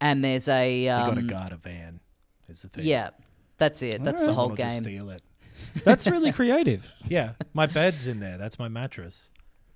and 0.00 0.24
there's 0.24 0.48
a 0.48 0.86
You 0.86 0.90
um, 0.90 1.10
got 1.10 1.14
to 1.14 1.22
guard 1.22 1.52
a 1.52 1.56
van, 1.58 2.00
is 2.48 2.62
the 2.62 2.68
thing. 2.70 2.86
yeah, 2.86 3.10
that's 3.56 3.82
it. 3.82 4.02
That's 4.02 4.26
the 4.26 4.34
whole 4.34 4.48
Someone 4.48 4.50
will 4.50 4.56
game. 4.56 4.80
steal 4.80 5.10
it. 5.10 5.22
That's 5.84 6.08
really 6.08 6.32
creative. 6.32 6.92
Yeah, 7.06 7.34
my 7.54 7.66
bed's 7.66 8.08
in 8.08 8.18
there. 8.18 8.36
That's 8.36 8.58
my 8.58 8.66
mattress. 8.66 9.30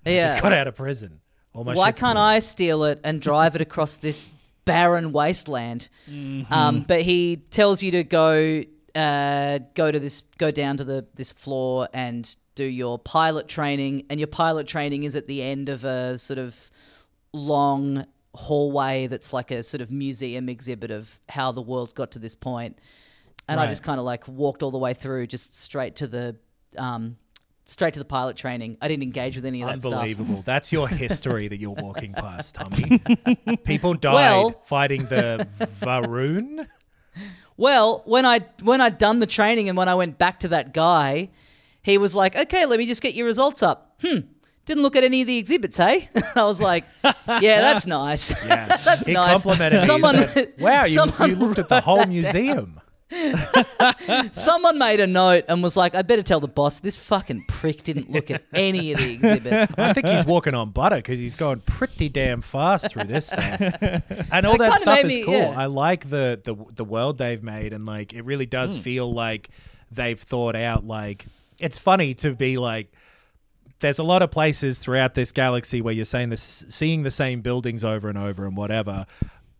Yeah. 0.05 0.27
Just 0.27 0.43
got 0.43 0.51
out 0.51 0.67
of 0.67 0.75
prison. 0.75 1.21
All 1.53 1.63
my 1.63 1.73
Why 1.73 1.93
can't 1.93 1.99
clean. 1.99 2.17
I 2.17 2.39
steal 2.39 2.83
it 2.83 2.99
and 3.05 3.21
drive 3.21 3.55
it 3.55 3.61
across 3.61 3.95
this 3.95 4.29
barren 4.65 5.13
wasteland? 5.13 5.87
Um, 6.51 6.83
but 6.85 7.03
he 7.03 7.37
tells 7.37 7.81
you 7.81 7.91
to 7.91 8.03
go 8.03 8.63
uh, 8.97 9.59
go 9.75 9.91
to 9.91 9.99
this 9.99 10.23
go 10.37 10.49
down 10.51 10.77
to 10.77 10.83
the 10.83 11.05
this 11.15 11.31
floor 11.31 11.87
and 11.93 12.35
do 12.55 12.63
your 12.63 12.97
pilot 12.97 13.47
training, 13.47 14.05
and 14.09 14.19
your 14.19 14.27
pilot 14.27 14.67
training 14.67 15.03
is 15.03 15.15
at 15.15 15.27
the 15.27 15.41
end 15.43 15.69
of 15.69 15.83
a 15.85 16.17
sort 16.17 16.39
of 16.39 16.71
long 17.31 18.05
hallway 18.33 19.07
that's 19.07 19.31
like 19.33 19.51
a 19.51 19.61
sort 19.63 19.81
of 19.81 19.91
museum 19.91 20.49
exhibit 20.49 20.91
of 20.91 21.19
how 21.29 21.51
the 21.51 21.61
world 21.61 21.93
got 21.95 22.11
to 22.11 22.19
this 22.19 22.35
point. 22.35 22.77
And 23.49 23.59
I 23.59 23.67
just 23.67 23.83
kind 23.83 23.97
of 23.99 24.05
like 24.05 24.27
walked 24.27 24.61
all 24.61 24.71
the 24.71 24.77
way 24.77 24.93
through, 24.93 25.27
just 25.27 25.55
straight 25.55 25.95
to 25.97 26.07
the 26.07 26.35
um, 26.77 27.17
straight 27.65 27.93
to 27.93 27.99
the 27.99 28.05
pilot 28.05 28.35
training. 28.35 28.77
I 28.81 28.87
didn't 28.87 29.03
engage 29.03 29.35
with 29.35 29.45
any 29.45 29.61
of 29.61 29.69
that 29.69 29.81
stuff. 29.81 29.93
Unbelievable. 29.93 30.41
That's 30.43 30.73
your 30.73 30.87
history 30.87 31.47
that 31.47 31.57
you're 31.59 31.71
walking 31.71 32.13
past, 32.13 32.55
Tommy. 32.59 32.99
People 33.63 33.93
died 33.93 34.13
Well- 34.13 34.61
fighting 34.65 35.05
the 35.05 35.47
Va'ruun. 35.81 36.67
Well, 37.57 38.03
when 38.05 38.25
I 38.25 38.39
when 38.61 38.81
I'd 38.81 38.97
done 38.97 39.19
the 39.19 39.25
training 39.25 39.67
and 39.67 39.77
when 39.77 39.89
I 39.89 39.95
went 39.95 40.17
back 40.17 40.39
to 40.41 40.47
that 40.49 40.73
guy, 40.73 41.29
he 41.81 41.97
was 41.97 42.15
like, 42.15 42.35
"Okay, 42.35 42.65
let 42.65 42.77
me 42.77 42.85
just 42.85 43.01
get 43.01 43.15
your 43.15 43.25
results 43.25 43.63
up." 43.63 43.95
Hmm. 44.01 44.19
Didn't 44.65 44.83
look 44.83 44.95
at 44.95 45.03
any 45.03 45.21
of 45.21 45.27
the 45.27 45.37
exhibits, 45.37 45.77
hey? 45.77 46.09
I 46.35 46.43
was 46.43 46.61
like, 46.61 46.85
"Yeah, 47.03 47.15
that's 47.61 47.87
nice. 47.87 48.29
Yeah. 48.45 48.77
that's 48.85 49.07
he 49.07 49.13
nice." 49.13 49.31
complimented 49.43 49.81
Someone, 49.81 50.17
me. 50.17 50.21
He 50.23 50.27
said, 50.27 50.53
wow, 50.59 50.83
you, 50.83 50.89
someone 50.89 51.29
you 51.29 51.35
looked 51.35 51.59
at 51.59 51.69
the 51.69 51.81
whole 51.81 52.05
museum. 52.05 52.79
Someone 54.33 54.77
made 54.77 54.99
a 54.99 55.07
note 55.07 55.45
and 55.47 55.63
was 55.63 55.77
like, 55.77 55.95
"I 55.95 56.01
better 56.01 56.23
tell 56.23 56.39
the 56.39 56.47
boss 56.47 56.79
this 56.79 56.97
fucking 56.97 57.45
prick 57.47 57.83
didn't 57.83 58.11
look 58.11 58.29
at 58.31 58.43
any 58.53 58.91
of 58.91 58.99
the 58.99 59.13
exhibit." 59.13 59.69
I 59.77 59.93
think 59.93 60.07
he's 60.07 60.25
walking 60.25 60.53
on 60.53 60.71
butter 60.71 60.97
because 60.97 61.19
he's 61.19 61.35
going 61.35 61.61
pretty 61.61 62.09
damn 62.09 62.41
fast 62.41 62.91
through 62.91 63.05
this 63.05 63.27
stuff, 63.27 63.61
and 64.31 64.45
all 64.45 64.55
It 64.55 64.59
that 64.59 64.81
stuff 64.81 64.99
is 64.99 65.05
me- 65.05 65.23
cool. 65.23 65.33
yeah. 65.35 65.53
I 65.55 65.65
like 65.67 66.09
the, 66.09 66.41
the 66.43 66.55
the 66.73 66.83
world 66.85 67.17
they've 67.17 67.41
made, 67.41 67.73
and 67.73 67.85
like 67.85 68.13
it 68.13 68.23
really 68.23 68.45
does 68.45 68.75
Hmm. 68.75 68.81
feel 68.81 69.11
like 69.11 69.49
they've 69.91 70.19
thought 70.19 70.55
out. 70.55 70.85
Like 70.85 71.25
it's 71.59 71.77
funny 71.77 72.13
to 72.15 72.33
be 72.33 72.57
like. 72.57 72.91
There's 73.79 73.99
a 73.99 74.03
lot 74.03 74.23
of 74.23 74.31
places 74.31 74.79
throughout 74.79 75.13
this 75.13 75.31
galaxy 75.31 75.81
where 75.81 75.93
you're 75.93 76.03
saying 76.03 76.29
this, 76.31 76.65
seeing 76.67 77.03
the 77.03 77.11
same 77.11 77.41
buildings 77.41 77.83
over 77.83 78.09
and 78.09 78.17
over 78.17 78.47
and 78.47 78.57
whatever, 78.57 79.05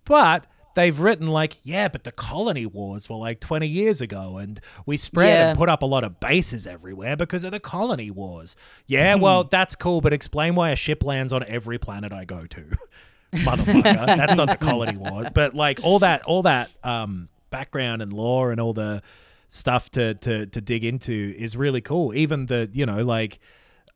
but 0.05 0.47
they've 0.77 0.97
written 0.99 1.27
like, 1.27 1.57
yeah, 1.63 1.87
but 1.89 2.05
the 2.05 2.11
colony 2.11 2.65
wars 2.65 3.09
were 3.09 3.17
like 3.17 3.39
20 3.41 3.67
years 3.67 3.99
ago, 3.99 4.37
and 4.37 4.61
we 4.85 4.95
spread 4.95 5.27
Yeah. 5.29 5.49
and 5.49 5.57
put 5.57 5.67
up 5.67 5.81
a 5.81 5.85
lot 5.85 6.03
of 6.05 6.19
bases 6.21 6.65
everywhere 6.65 7.17
because 7.17 7.43
of 7.43 7.51
the 7.51 7.59
colony 7.59 8.11
wars. 8.11 8.55
Yeah, 8.85 9.15
well, 9.15 9.43
that's 9.43 9.75
cool, 9.75 9.99
but 10.01 10.13
explain 10.13 10.55
why 10.55 10.69
a 10.71 10.75
ship 10.75 11.03
lands 11.03 11.33
on 11.33 11.43
every 11.47 11.77
planet 11.79 12.13
I 12.13 12.23
go 12.25 12.45
to. 12.45 12.63
Motherfucker. 13.33 13.83
that's 13.83 14.37
not 14.37 14.47
the 14.47 14.55
colony 14.55 14.97
war. 15.05 15.29
But 15.33 15.53
like 15.53 15.79
all 15.83 15.99
that 15.99 16.23
all 16.23 16.43
that 16.43 16.69
um 16.83 17.27
background 17.49 18.01
and 18.01 18.13
lore 18.13 18.51
and 18.51 18.61
all 18.61 18.73
the 18.73 19.01
stuff 19.49 19.89
to 19.91 20.13
to 20.15 20.45
to 20.45 20.61
dig 20.61 20.85
into 20.85 21.35
is 21.37 21.57
really 21.57 21.81
cool. 21.81 22.13
Even 22.13 22.45
the, 22.45 22.69
you 22.71 22.85
know, 22.85 23.01
like 23.03 23.39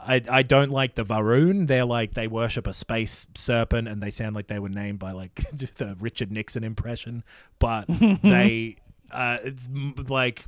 I, 0.06 0.22
I 0.30 0.44
don't 0.44 0.72
like 0.72 0.96
the 0.96 1.04
Va'ruun. 1.04 1.68
They're 1.68 1.86
like 1.86 2.14
they 2.14 2.28
worship 2.28 2.68
a 2.68 2.74
space 2.74 3.28
serpent, 3.36 3.88
and 3.88 4.02
they 4.02 4.10
sound 4.10 4.36
like 4.36 4.48
they 4.48 4.60
were 4.60 4.70
named 4.70 5.00
by 5.00 5.12
like 5.12 5.36
the 5.76 5.96
Richard 6.00 6.32
Nixon 6.32 6.64
impression. 6.64 7.24
But 7.60 7.86
they, 8.24 8.78
uh, 9.12 9.38
like 10.08 10.46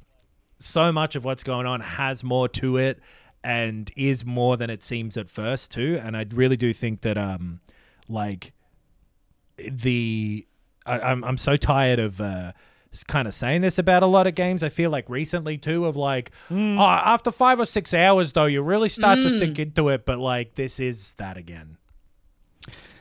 so 0.60 0.92
much 0.92 1.16
of 1.16 1.26
what's 1.26 1.44
going 1.44 1.68
on 1.68 1.82
has 1.82 2.24
more 2.24 2.48
to 2.50 2.78
it, 2.78 3.00
and 3.44 3.92
is 3.96 4.26
more 4.26 4.58
than 4.58 4.70
it 4.70 4.82
seems 4.82 5.18
at 5.18 5.30
first 5.30 5.72
too. 5.72 6.00
And 6.04 6.18
I 6.18 6.26
really 6.32 6.58
do 6.58 6.74
think 6.74 7.02
that 7.02 7.18
um, 7.18 7.60
like 8.08 8.54
the 9.58 10.48
I, 10.86 11.00
I'm 11.00 11.24
I'm 11.24 11.38
so 11.38 11.58
tired 11.58 12.00
of 12.00 12.20
uh 12.20 12.54
kind 13.02 13.28
of 13.28 13.34
saying 13.34 13.62
this 13.62 13.80
about 13.80 14.04
a 14.04 14.08
lot 14.08 14.28
of 14.28 14.36
games. 14.36 14.64
I 14.64 14.70
feel 14.70 14.92
like 14.92 15.10
recently 15.10 15.58
too 15.58 15.86
of 15.86 15.96
like 15.96 16.32
mm. 16.50 16.78
oh 16.78 16.82
after 16.82 17.32
five 17.32 17.60
or 17.60 17.66
six 17.66 17.94
hours 17.94 18.34
though 18.34 18.46
you 18.46 18.62
really 18.62 18.90
start 18.90 19.22
to 19.22 19.30
sink 19.30 19.58
mm. 19.58 19.62
into 19.62 19.90
it, 19.90 20.06
but 20.06 20.20
like 20.20 20.56
this 20.56 20.80
is 20.80 21.14
that 21.16 21.38
again. 21.38 21.78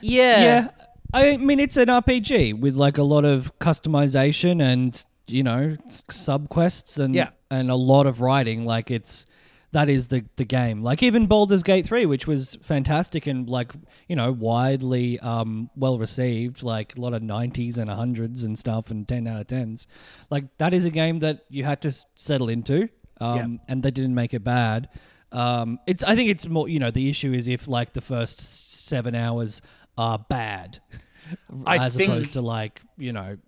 Yeah. 0.00 0.42
Yeah. 0.42 0.68
I 1.14 1.36
mean, 1.36 1.60
it's 1.60 1.76
an 1.76 1.88
RPG 1.88 2.58
with 2.58 2.74
like 2.74 2.98
a 2.98 3.02
lot 3.02 3.24
of 3.24 3.52
customization 3.58 4.62
and 4.62 5.04
you 5.26 5.42
know 5.42 5.76
sub 6.10 6.48
quests 6.48 6.98
and 6.98 7.14
Yeah. 7.14 7.30
and 7.50 7.70
a 7.70 7.76
lot 7.76 8.06
of 8.06 8.20
writing. 8.20 8.64
Like 8.64 8.90
it's 8.90 9.26
that 9.72 9.88
is 9.88 10.08
the 10.08 10.24
the 10.36 10.44
game. 10.44 10.82
Like 10.82 11.02
even 11.02 11.26
Baldur's 11.26 11.62
Gate 11.62 11.86
3, 11.86 12.06
which 12.06 12.26
was 12.26 12.56
fantastic 12.62 13.26
and 13.26 13.48
like, 13.48 13.72
you 14.08 14.16
know, 14.16 14.30
widely 14.32 15.18
um 15.20 15.70
well 15.76 15.98
received, 15.98 16.62
like 16.62 16.96
a 16.96 17.00
lot 17.00 17.14
of 17.14 17.22
90s 17.22 17.78
and 17.78 17.90
100s 17.90 18.44
and 18.44 18.58
stuff 18.58 18.90
and 18.90 19.08
10 19.08 19.26
out 19.26 19.40
of 19.40 19.46
10s. 19.46 19.86
Like 20.30 20.44
that 20.58 20.72
is 20.74 20.84
a 20.84 20.90
game 20.90 21.20
that 21.20 21.44
you 21.48 21.64
had 21.64 21.80
to 21.82 21.88
s- 21.88 22.04
settle 22.14 22.48
into. 22.48 22.88
Um 23.20 23.60
and 23.68 23.82
they 23.82 23.90
didn't 23.90 24.14
make 24.14 24.34
it 24.34 24.44
bad. 24.44 24.88
Um 25.30 25.78
it's 25.86 26.04
I 26.04 26.16
think 26.16 26.28
it's 26.30 26.46
more, 26.46 26.68
you 26.68 26.78
know, 26.78 26.90
the 26.90 27.08
issue 27.08 27.32
is 27.32 27.48
if 27.48 27.66
like 27.66 27.92
the 27.94 28.00
first 28.02 28.40
7 28.88 29.14
hours 29.14 29.62
are 29.96 30.18
bad 30.18 30.80
I 31.66 31.86
as 31.86 31.96
think- 31.96 32.10
opposed 32.10 32.34
to 32.34 32.42
like, 32.42 32.82
you 32.98 33.12
know, 33.12 33.38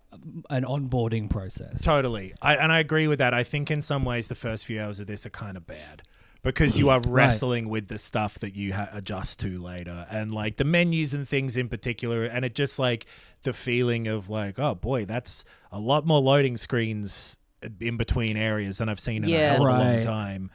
an 0.48 0.64
onboarding 0.64 1.28
process. 1.28 1.82
Totally. 1.82 2.32
I, 2.40 2.54
and 2.56 2.70
I 2.72 2.78
agree 2.78 3.08
with 3.08 3.18
that. 3.18 3.34
I 3.34 3.42
think 3.42 3.70
in 3.70 3.82
some 3.82 4.04
ways 4.04 4.28
the 4.28 4.34
first 4.36 4.64
few 4.64 4.80
hours 4.80 5.00
of 5.00 5.06
this 5.06 5.26
are 5.26 5.30
kind 5.30 5.56
of 5.56 5.66
bad 5.66 6.02
because 6.44 6.78
you 6.78 6.90
are 6.90 7.00
wrestling 7.08 7.68
with 7.68 7.88
the 7.88 7.98
stuff 7.98 8.38
that 8.38 8.54
you 8.54 8.74
ha- 8.74 8.88
adjust 8.92 9.40
to 9.40 9.60
later 9.60 10.06
and 10.10 10.30
like 10.30 10.56
the 10.56 10.64
menus 10.64 11.12
and 11.14 11.26
things 11.28 11.56
in 11.56 11.68
particular. 11.68 12.24
And 12.24 12.44
it 12.44 12.54
just 12.54 12.78
like 12.78 13.06
the 13.42 13.52
feeling 13.52 14.06
of 14.06 14.30
like, 14.30 14.58
oh 14.60 14.76
boy, 14.76 15.04
that's 15.06 15.44
a 15.72 15.80
lot 15.80 16.06
more 16.06 16.20
loading 16.20 16.56
screens 16.56 17.36
in 17.80 17.96
between 17.96 18.36
areas 18.36 18.78
than 18.78 18.88
I've 18.88 19.00
seen 19.00 19.24
in 19.24 19.30
Yeah. 19.30 19.54
a 19.54 19.56
hell 19.56 19.66
of 19.66 19.74
a 19.74 19.78
long 19.94 20.02
time. 20.04 20.50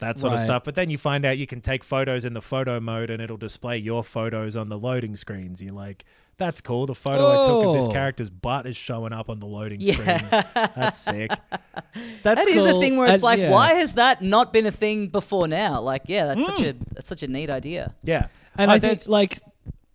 That 0.00 0.18
sort 0.18 0.32
of 0.34 0.40
stuff. 0.40 0.62
But 0.64 0.74
then 0.76 0.90
you 0.90 0.98
find 0.98 1.24
out 1.24 1.38
you 1.38 1.46
can 1.48 1.60
take 1.60 1.82
photos 1.82 2.24
in 2.24 2.32
the 2.32 2.42
photo 2.42 2.78
mode 2.78 3.10
and 3.10 3.20
it'll 3.22 3.36
display 3.36 3.78
your 3.78 4.04
photos 4.04 4.54
on 4.54 4.68
the 4.68 4.78
loading 4.78 5.16
screens. 5.16 5.60
You're 5.60 5.72
like, 5.74 6.04
that's 6.38 6.60
cool. 6.60 6.86
The 6.86 6.94
photo 6.94 7.26
I 7.26 7.46
took 7.46 7.64
of 7.66 7.74
this 7.74 7.86
Oh. 7.88 7.92
character's 7.92 8.30
butt 8.30 8.66
is 8.66 8.76
showing 8.76 9.12
up 9.12 9.28
on 9.28 9.40
the 9.40 9.46
loading 9.46 9.80
Yeah. 9.80 9.92
screens. 9.94 10.44
That's 10.54 10.98
sick. 10.98 11.30
That's 12.22 12.44
That 12.44 12.48
is 12.48 12.64
a 12.64 12.70
cool. 12.70 12.80
thing 12.80 12.96
where 12.96 13.06
it's 13.06 13.14
And- 13.14 13.22
like, 13.24 13.38
yeah. 13.40 13.50
why 13.50 13.74
has 13.74 13.94
that 13.94 14.22
not 14.22 14.52
been 14.52 14.64
a 14.66 14.70
thing 14.70 15.08
before 15.08 15.48
now? 15.48 15.80
Like, 15.80 16.02
yeah, 16.06 16.26
that's 16.26 16.46
such 16.46 16.60
a 16.62 16.74
that's 16.94 17.08
such 17.08 17.22
a 17.22 17.28
neat 17.28 17.50
idea. 17.50 17.94
Yeah. 18.04 18.26
And 18.56 18.70
Uh, 18.70 18.74
I 18.74 18.78
think 18.78 18.92
that's- 18.92 19.08
like 19.08 19.38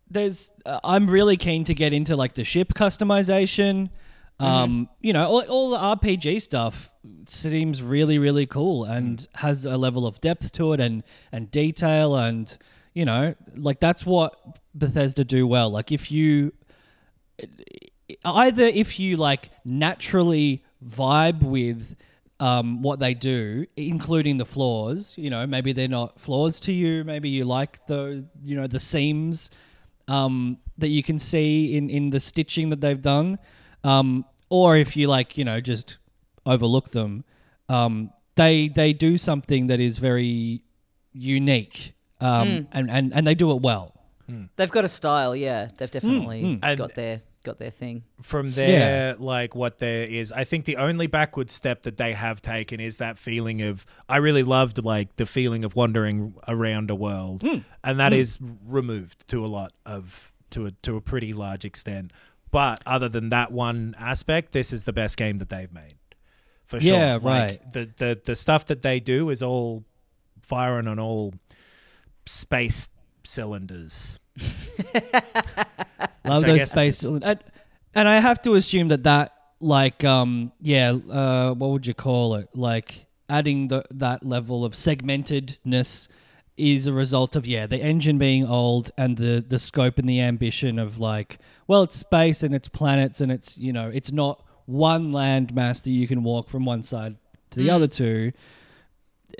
there's 0.10 0.52
uh, 0.66 0.80
I'm 0.84 1.10
really 1.10 1.38
keen 1.38 1.64
to 1.66 1.74
get 1.74 1.94
into 1.94 2.16
like 2.16 2.34
the 2.34 2.44
ship 2.44 2.74
customization. 2.74 3.90
Um, 4.40 4.90
you 5.00 5.14
know, 5.14 5.26
all, 5.28 5.42
all 5.48 5.70
the 5.70 5.78
RPG 5.78 6.42
stuff 6.42 6.92
seems 7.28 7.82
really 7.82 8.18
really 8.18 8.46
cool 8.46 8.84
and 8.84 9.26
has 9.36 9.66
a 9.66 9.78
level 9.78 10.06
of 10.06 10.20
depth 10.20 10.52
to 10.54 10.74
it 10.74 10.80
and 10.82 11.04
and 11.32 11.50
detail 11.52 12.16
and 12.16 12.58
you 12.94 13.06
know, 13.06 13.36
like 13.56 13.80
that's 13.80 14.06
what 14.06 14.60
Bethesda 14.74 15.24
do 15.24 15.48
well. 15.48 15.70
Like 15.70 15.92
if 15.92 16.12
you 16.12 16.54
either 18.24 18.64
if 18.64 19.00
you 19.00 19.18
like 19.18 19.50
naturally 19.66 20.64
vibe 20.86 21.44
with 21.44 21.96
um, 22.40 22.82
what 22.82 23.00
they 23.00 23.14
do, 23.14 23.66
including 23.78 24.38
the 24.38 24.46
flaws, 24.46 25.14
you 25.18 25.30
know, 25.30 25.48
maybe 25.48 25.72
they're 25.72 25.88
not 25.88 26.20
flaws 26.20 26.60
to 26.62 26.74
you. 26.74 27.04
Maybe 27.04 27.30
you 27.30 27.46
like 27.46 27.86
the, 27.88 28.26
you 28.42 28.56
know, 28.58 28.68
the 28.68 28.82
seams 28.82 29.50
um, 30.10 30.58
that 30.78 30.90
you 30.90 31.04
can 31.04 31.20
see 31.20 31.78
in, 31.78 31.90
in 31.90 32.10
the 32.10 32.20
stitching 32.20 32.70
that 32.72 32.82
they've 32.82 33.02
done. 33.02 33.40
Um, 33.86 34.26
or 34.50 34.76
if 34.76 34.98
you 34.98 35.08
like, 35.08 35.38
you 35.38 35.46
know, 35.46 35.62
just 35.62 35.98
overlook 36.46 36.90
them, 36.92 37.24
um, 37.70 38.12
they 38.36 38.68
they 38.68 38.94
do 38.94 39.18
something 39.18 39.68
that 39.68 39.80
is 39.80 39.98
very 39.98 40.64
unique, 41.14 41.94
um, 42.24 42.48
mm. 42.48 42.68
and, 42.72 42.90
and 42.90 43.14
and 43.14 43.28
they 43.28 43.36
do 43.36 43.52
it 43.52 43.62
well. 43.62 43.94
Mm. 44.30 44.50
They've 44.56 44.72
got 44.72 44.86
a 44.86 44.90
style, 44.90 45.36
yeah. 45.36 45.70
They've 45.78 45.90
mm, 45.90 45.94
definitely 45.94 46.60
And- 46.64 46.78
got 46.78 46.96
their 46.96 47.22
got 47.44 47.60
their 47.60 47.72
thing. 47.72 48.04
from 48.22 48.54
there, 48.54 49.16
like 49.16 49.54
what 49.54 49.80
there 49.80 50.04
is, 50.04 50.32
I 50.32 50.46
think 50.46 50.64
the 50.64 50.78
only 50.78 51.08
backward 51.08 51.50
step 51.50 51.82
that 51.82 51.98
they 51.98 52.14
have 52.14 52.42
taken 52.42 52.80
is 52.80 52.98
that 52.98 53.18
feeling 53.18 53.62
of. 53.62 53.86
I 54.08 54.18
really 54.18 54.44
loved 54.44 54.82
like 54.84 55.18
the 55.18 55.26
feeling 55.26 55.66
of 55.66 55.76
wandering 55.76 56.36
around 56.48 56.90
a 56.90 56.96
world, 56.96 57.44
and 57.84 58.00
that 58.00 58.14
is 58.14 58.40
removed 58.66 59.28
to 59.30 59.44
a 59.44 59.48
lot 59.48 59.74
of 59.86 60.32
to 60.52 60.68
a 60.68 60.72
to 60.84 60.96
a 60.96 61.02
pretty 61.02 61.34
large 61.34 61.66
extent. 61.66 62.12
But 62.50 62.82
other 62.86 63.10
than 63.10 63.30
that 63.30 63.52
one 63.52 63.96
aspect, 63.98 64.52
this 64.54 64.72
is 64.72 64.84
the 64.86 64.94
best 64.94 65.18
game 65.18 65.40
that 65.40 65.50
they've 65.50 65.74
made, 65.74 65.96
for 66.64 66.80
sure. 66.80 66.94
Yeah, 66.94 67.14
Like, 67.16 67.24
right. 67.24 67.74
The 67.74 67.90
the 67.98 68.22
the 68.24 68.36
stuff 68.38 68.66
that 68.68 68.84
they 68.84 69.00
do 69.02 69.30
is 69.30 69.44
all 69.44 69.84
firing 70.42 70.88
on 70.88 71.00
all 71.00 71.34
space 72.26 72.90
cylinders. 73.24 74.20
Love 76.26 76.44
those 76.44 76.70
space, 76.70 77.04
and, 77.04 77.40
and 77.94 78.08
I 78.08 78.20
have 78.20 78.42
to 78.44 78.56
assume 78.56 78.88
that 78.90 79.04
that 79.04 79.34
like 79.60 80.04
um 80.04 80.52
yeah 80.60 80.92
uh 80.92 81.54
what 81.54 81.70
would 81.72 81.88
you 81.88 81.94
call 81.94 82.36
it? 82.36 82.50
Like 82.54 83.06
adding 83.30 83.68
the 83.68 83.84
that 83.92 84.26
level 84.26 84.66
of 84.66 84.74
segmentedness 84.74 86.08
is 86.56 86.86
a 86.86 86.94
result 86.94 87.36
of 87.36 87.48
yeah 87.48 87.66
the 87.66 87.78
engine 87.78 88.18
being 88.18 88.48
old 88.48 88.92
and 88.98 89.18
the 89.18 89.44
the 89.48 89.58
scope 89.58 89.98
and 89.98 90.08
the 90.08 90.22
ambition 90.22 90.78
of 90.78 91.00
like 91.00 91.40
well 91.68 91.82
it's 91.82 91.96
space 91.96 92.44
and 92.44 92.54
it's 92.54 92.68
planets 92.68 93.22
and 93.22 93.32
it's 93.32 93.58
you 93.58 93.74
know 93.74 93.90
it's 93.92 94.12
not 94.12 94.44
one 94.66 95.12
landmass 95.12 95.82
that 95.84 95.90
you 95.90 96.08
can 96.08 96.24
walk 96.24 96.50
from 96.50 96.64
one 96.64 96.84
side 96.84 97.16
to 97.50 97.60
the 97.60 97.70
other 97.70 97.88
two 97.88 98.32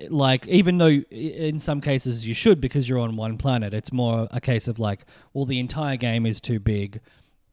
like 0.10 0.48
even 0.48 0.78
though 0.78 1.02
in 1.12 1.60
some 1.60 1.82
cases 1.82 2.26
you 2.26 2.34
should 2.34 2.60
because 2.60 2.90
you're 2.90 3.00
on 3.00 3.16
one 3.16 3.38
planet 3.38 3.74
it's 3.74 3.92
more 3.92 4.28
a 4.32 4.42
case 4.42 4.68
of 4.68 4.80
like 4.80 5.06
well 5.34 5.46
the 5.46 5.60
entire 5.60 5.98
game 5.98 6.26
is 6.26 6.42
too 6.42 6.60
big 6.60 7.00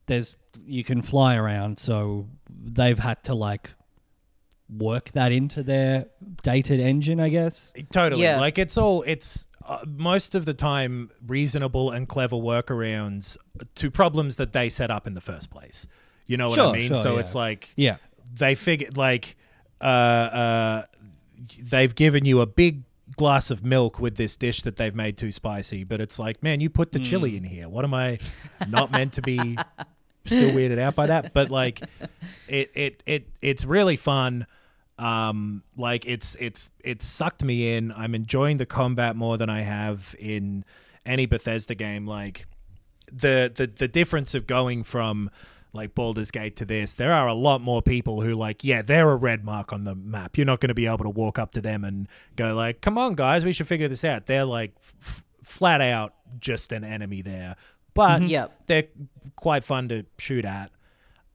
there's 0.07 0.37
you 0.65 0.83
can 0.83 1.03
fly 1.03 1.37
around 1.37 1.79
so 1.79 2.27
they've 2.49 2.99
had 2.99 3.23
to 3.23 3.35
like 3.35 3.71
work 4.69 5.11
that 5.13 5.33
into 5.33 5.63
their 5.63 6.07
dated 6.43 6.81
engine 6.81 7.21
i 7.21 7.29
guess 7.29 7.73
Totally. 7.93 8.23
Yeah. 8.23 8.41
Like 8.41 8.59
it's 8.59 8.79
all 8.79 9.03
it's 9.03 9.47
uh, 9.67 9.85
most 9.87 10.35
of 10.35 10.45
the 10.45 10.55
time 10.55 11.11
reasonable 11.27 11.91
and 11.91 12.09
clever 12.09 12.37
workarounds 12.37 13.37
to 13.77 13.91
problems 13.91 14.37
that 14.37 14.53
they 14.53 14.69
set 14.69 14.91
up 14.91 15.07
in 15.07 15.15
the 15.15 15.21
first 15.21 15.51
place. 15.51 15.87
You 16.27 16.37
know 16.37 16.49
what 16.49 16.59
I 16.59 16.73
mean? 16.73 16.89
sure, 16.89 16.97
so 16.97 17.15
yeah. 17.15 17.21
it's 17.21 17.35
like 17.35 17.71
yeah 17.77 17.97
they 18.33 18.55
figured 18.55 18.97
like 18.97 19.37
uh 19.81 19.85
uh 19.85 20.83
they've 21.61 21.95
given 21.95 22.25
you 22.25 22.41
a 22.41 22.47
big 22.47 22.83
glass 23.17 23.51
of 23.51 23.65
milk 23.65 23.99
with 23.99 24.17
this 24.17 24.37
dish 24.37 24.63
that 24.63 24.77
they've 24.77 24.95
made 24.95 25.17
too 25.17 25.33
spicy, 25.33 25.85
but 25.85 26.01
it's 26.01 26.19
like, 26.19 26.43
man, 26.43 26.61
you 26.61 26.71
put 26.71 26.93
the 26.93 26.99
chili 26.99 27.37
in 27.37 27.45
here. 27.45 27.69
What 27.69 27.85
am 27.85 27.95
I 27.95 28.19
not 28.69 28.91
meant 28.93 29.15
to 29.15 29.23
be 29.23 29.57
still 30.27 30.51
weirded 30.53 30.79
out 30.79 30.95
by 30.95 31.07
that? 31.07 31.33
But 31.33 31.51
like 31.51 31.83
it 32.49 32.71
it 32.75 33.03
it 33.07 33.29
it's 33.41 33.65
really 33.65 33.97
fun. 33.97 34.47
Um 34.99 35.63
like 35.77 36.07
it's 36.07 36.37
it's 36.39 36.71
it's 36.81 37.05
sucked 37.05 37.43
me 37.43 37.75
in. 37.75 37.93
I'm 37.93 38.15
enjoying 38.15 38.59
the 38.59 38.67
combat 38.67 39.17
more 39.17 39.39
than 39.39 39.51
I 39.51 39.63
have 39.63 40.15
in 40.19 40.65
any 41.07 41.27
Bethesda 41.27 41.75
game 41.75 42.07
like 42.07 42.47
the 43.11 43.53
the 43.55 43.67
the 43.67 43.89
difference 43.89 44.35
of 44.35 44.47
going 44.47 44.85
from 44.85 45.31
like 45.73 45.95
Baldur's 45.95 46.31
Gate 46.31 46.57
to 46.57 46.65
this, 46.65 46.93
there 46.95 47.13
are 47.13 47.29
a 47.29 47.35
lot 47.35 47.61
more 47.61 47.81
people 47.83 48.21
who 48.23 48.35
like, 48.35 48.65
yeah, 48.65 48.83
they're 48.83 49.11
a 49.11 49.17
red 49.17 49.45
mark 49.45 49.73
on 49.73 49.85
the 49.85 49.95
map. 49.95 50.37
You're 50.37 50.47
not 50.47 50.61
going 50.61 50.69
to 50.69 50.75
be 50.75 50.87
able 50.87 51.05
to 51.05 51.11
walk 51.11 51.39
up 51.39 51.53
to 51.53 51.61
them 51.61 51.85
and 51.85 52.09
go 52.37 52.55
like, 52.55 52.81
"Come 52.81 52.99
on, 52.99 53.15
guys, 53.15 53.45
we 53.45 53.53
should 53.53 53.69
figure 53.69 53.87
this 53.89 54.05
out." 54.05 54.27
They're 54.27 54.45
like 54.45 54.73
f- 54.81 55.25
flat 55.43 55.81
out 55.81 56.15
just 56.41 56.73
an 56.73 56.83
enemy 56.85 57.23
there, 57.23 57.57
but 57.95 58.23
Yep. 58.23 58.63
they're 58.67 58.89
quite 59.37 59.65
fun 59.65 59.89
to 59.91 60.05
shoot 60.19 60.45
at. 60.45 60.71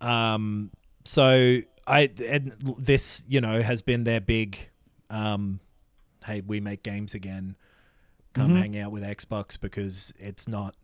Um, 0.01 0.71
so 1.05 1.59
I 1.87 2.09
and 2.27 2.53
this 2.77 3.23
you 3.27 3.39
know 3.41 3.61
has 3.61 3.81
been 3.81 4.03
their 4.03 4.19
big, 4.21 4.69
um, 5.09 5.59
hey, 6.25 6.41
we 6.45 6.59
make 6.59 6.83
games 6.83 7.13
again. 7.15 7.55
Come 8.33 8.53
hang 8.57 8.77
out 8.77 8.91
with 8.91 9.01
Xbox 9.03 9.57
because 9.57 10.13
it's 10.19 10.45
not 10.45 10.75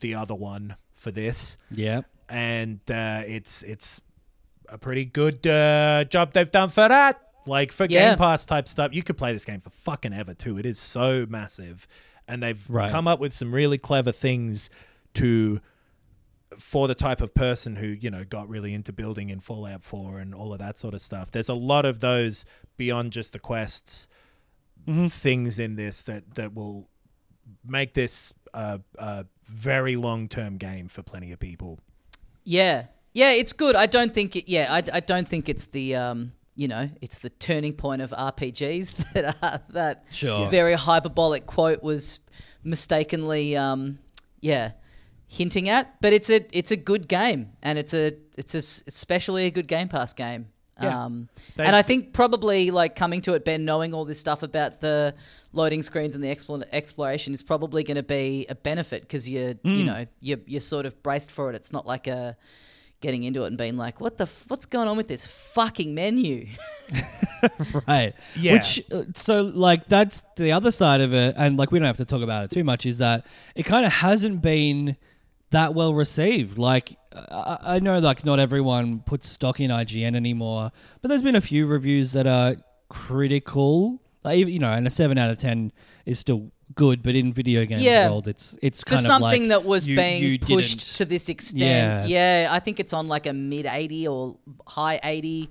the 0.00 0.14
other 0.14 0.34
one 0.34 0.76
for 0.92 1.10
this, 1.10 1.56
yeah 1.70 2.02
and 2.32 2.80
uh, 2.90 3.22
it's 3.26 3.62
it's 3.62 4.00
a 4.68 4.78
pretty 4.78 5.04
good 5.04 5.46
uh, 5.46 6.04
job 6.04 6.32
they've 6.32 6.50
done 6.50 6.70
for 6.70 6.88
that. 6.88 7.20
Like 7.46 7.72
for 7.72 7.84
Yeah. 7.84 8.10
Game 8.10 8.18
Pass 8.18 8.46
type 8.46 8.66
stuff, 8.68 8.94
you 8.94 9.02
could 9.02 9.18
play 9.18 9.32
this 9.32 9.44
game 9.44 9.60
for 9.60 9.68
fucking 9.70 10.12
ever 10.14 10.32
too. 10.32 10.58
It 10.58 10.64
is 10.64 10.78
so 10.78 11.26
massive, 11.28 11.86
and 12.26 12.42
they've 12.42 12.64
Right. 12.70 12.90
come 12.90 13.06
up 13.06 13.20
with 13.20 13.32
some 13.32 13.52
really 13.54 13.76
clever 13.78 14.12
things 14.12 14.70
to 15.14 15.60
for 16.58 16.86
the 16.86 16.94
type 16.94 17.20
of 17.20 17.34
person 17.34 17.76
who 17.76 17.86
you 17.86 18.10
know 18.10 18.24
got 18.24 18.48
really 18.48 18.72
into 18.74 18.92
building 18.92 19.28
in 19.30 19.40
Fallout 19.40 19.82
4 19.82 20.18
and 20.18 20.34
all 20.34 20.52
of 20.52 20.58
that 20.60 20.78
sort 20.78 20.94
of 20.94 21.00
stuff. 21.02 21.30
There's 21.30 21.48
a 21.48 21.54
lot 21.54 21.84
of 21.84 22.00
those 22.00 22.44
beyond 22.76 23.12
just 23.12 23.32
the 23.32 23.38
quests 23.38 24.08
things 25.08 25.58
in 25.58 25.76
this 25.76 26.02
that 26.02 26.34
that 26.34 26.54
will 26.54 26.88
make 27.64 27.94
this 27.94 28.32
a, 28.54 28.80
a 28.98 29.26
very 29.44 29.96
long 29.96 30.28
term 30.28 30.56
game 30.56 30.88
for 30.88 31.02
plenty 31.02 31.32
of 31.32 31.38
people. 31.40 31.80
Yeah, 32.44 32.86
yeah, 33.12 33.32
it's 33.32 33.52
good. 33.52 33.76
I 33.76 33.86
don't 33.86 34.14
think 34.14 34.36
it. 34.36 34.48
Yeah, 34.50 34.66
I, 34.70 34.82
I 34.92 35.00
don't 35.00 35.28
think 35.28 35.48
it's 35.48 35.66
the 35.66 35.94
um, 35.96 36.32
you 36.54 36.68
know, 36.68 36.90
it's 37.00 37.20
the 37.20 37.30
turning 37.30 37.72
point 37.74 38.02
of 38.02 38.10
RPGs 38.10 38.92
that 39.14 39.36
are, 39.42 39.60
that 39.70 40.04
Sure. 40.10 40.50
very 40.50 40.74
hyperbolic 40.74 41.46
quote 41.46 41.82
was 41.82 42.20
mistakenly 42.64 43.56
um, 43.56 43.98
yeah, 44.40 44.72
hinting 45.26 45.68
at. 45.68 46.00
But 46.00 46.12
it's 46.12 46.30
a 46.30 46.44
it's 46.56 46.70
a 46.70 46.76
good 46.76 47.08
game, 47.08 47.52
and 47.62 47.78
it's 47.78 47.94
a 47.94 48.14
it's 48.36 48.54
a, 48.54 48.58
especially 48.86 49.46
a 49.46 49.50
good 49.50 49.68
Game 49.68 49.88
Pass 49.88 50.12
game. 50.12 50.48
Yeah. 50.80 51.04
Um, 51.04 51.28
They- 51.56 51.64
and 51.64 51.76
I 51.76 51.82
think 51.82 52.12
probably 52.12 52.70
like 52.70 52.96
coming 52.96 53.20
to 53.22 53.34
it, 53.34 53.44
Ben, 53.44 53.64
knowing 53.64 53.92
all 53.94 54.04
this 54.04 54.18
stuff 54.18 54.42
about 54.42 54.80
the 54.80 55.14
loading 55.52 55.82
screens 55.82 56.14
and 56.14 56.24
the 56.24 56.28
expl- 56.28 56.64
exploration 56.72 57.34
is 57.34 57.42
probably 57.42 57.82
going 57.84 57.96
to 57.96 58.02
be 58.02 58.46
a 58.48 58.54
benefit 58.54 59.02
because 59.02 59.28
you're, 59.28 59.54
Mm. 59.54 59.78
you 59.78 59.84
know, 59.84 60.06
you're, 60.20 60.38
you're 60.46 60.60
sort 60.62 60.86
of 60.86 61.02
braced 61.02 61.30
for 61.30 61.50
it. 61.50 61.54
It's 61.56 61.72
not 61.72 61.86
like 61.86 62.06
a 62.06 62.36
getting 63.02 63.24
into 63.24 63.42
it 63.44 63.48
and 63.48 63.58
being 63.58 63.76
like, 63.76 64.00
what 64.00 64.16
the, 64.16 64.24
f- 64.24 64.44
what's 64.48 64.64
going 64.64 64.88
on 64.88 64.96
with 64.96 65.08
this 65.08 65.26
fucking 65.26 65.94
menu? 65.94 66.46
right 67.88 68.14
Yeah. 68.36 68.54
which 68.54 68.82
uh, 68.92 69.04
so 69.14 69.42
like 69.42 69.88
that's 69.88 70.22
the 70.36 70.52
other 70.52 70.70
side 70.70 71.00
of 71.00 71.12
it 71.12 71.34
and 71.36 71.56
like 71.58 71.72
we 71.72 71.78
don't 71.80 71.86
have 71.86 71.96
to 71.96 72.04
talk 72.04 72.22
about 72.22 72.44
it 72.44 72.50
too 72.50 72.62
much 72.64 72.86
is 72.86 72.98
that 72.98 73.26
it 73.56 73.64
kind 73.64 73.84
of 73.84 73.92
hasn't 73.92 74.42
been 74.42 74.96
that 75.50 75.74
well 75.74 75.92
received 75.94 76.58
like 76.58 76.96
I, 77.14 77.58
I 77.76 77.78
know 77.80 77.98
like 77.98 78.24
not 78.24 78.38
everyone 78.40 79.00
puts 79.00 79.28
stock 79.28 79.60
in 79.60 79.70
ign 79.70 80.14
anymore 80.16 80.70
but 81.00 81.08
there's 81.08 81.22
been 81.22 81.36
a 81.36 81.40
few 81.40 81.66
reviews 81.66 82.12
that 82.12 82.26
are 82.26 82.56
critical 82.88 84.00
like 84.24 84.46
you 84.46 84.58
know 84.58 84.70
and 84.70 84.86
a 84.86 84.90
7 84.90 85.18
out 85.18 85.30
of 85.30 85.38
10 85.40 85.72
is 86.06 86.18
still 86.18 86.50
good 86.74 87.02
but 87.02 87.14
in 87.14 87.32
video 87.32 87.64
games 87.66 87.82
Yeah. 87.82 88.08
world 88.08 88.28
it's 88.28 88.56
it's 88.62 88.80
for 88.80 88.90
kind 88.90 89.00
of 89.00 89.06
something 89.06 89.42
like 89.42 89.48
that 89.50 89.64
was 89.64 89.86
you- 89.86 89.96
being 89.96 90.22
you 90.22 90.38
pushed 90.38 90.78
didn't- 90.78 90.96
to 90.96 91.04
this 91.04 91.28
extent. 91.28 91.60
Yeah. 91.60 92.06
Yeah. 92.06 92.48
I 92.50 92.60
think 92.60 92.80
it's 92.80 92.92
on 92.94 93.08
like 93.08 93.26
a 93.26 93.32
mid 93.32 93.66
80 93.66 94.08
or 94.08 94.38
high 94.66 94.98
80 95.02 95.50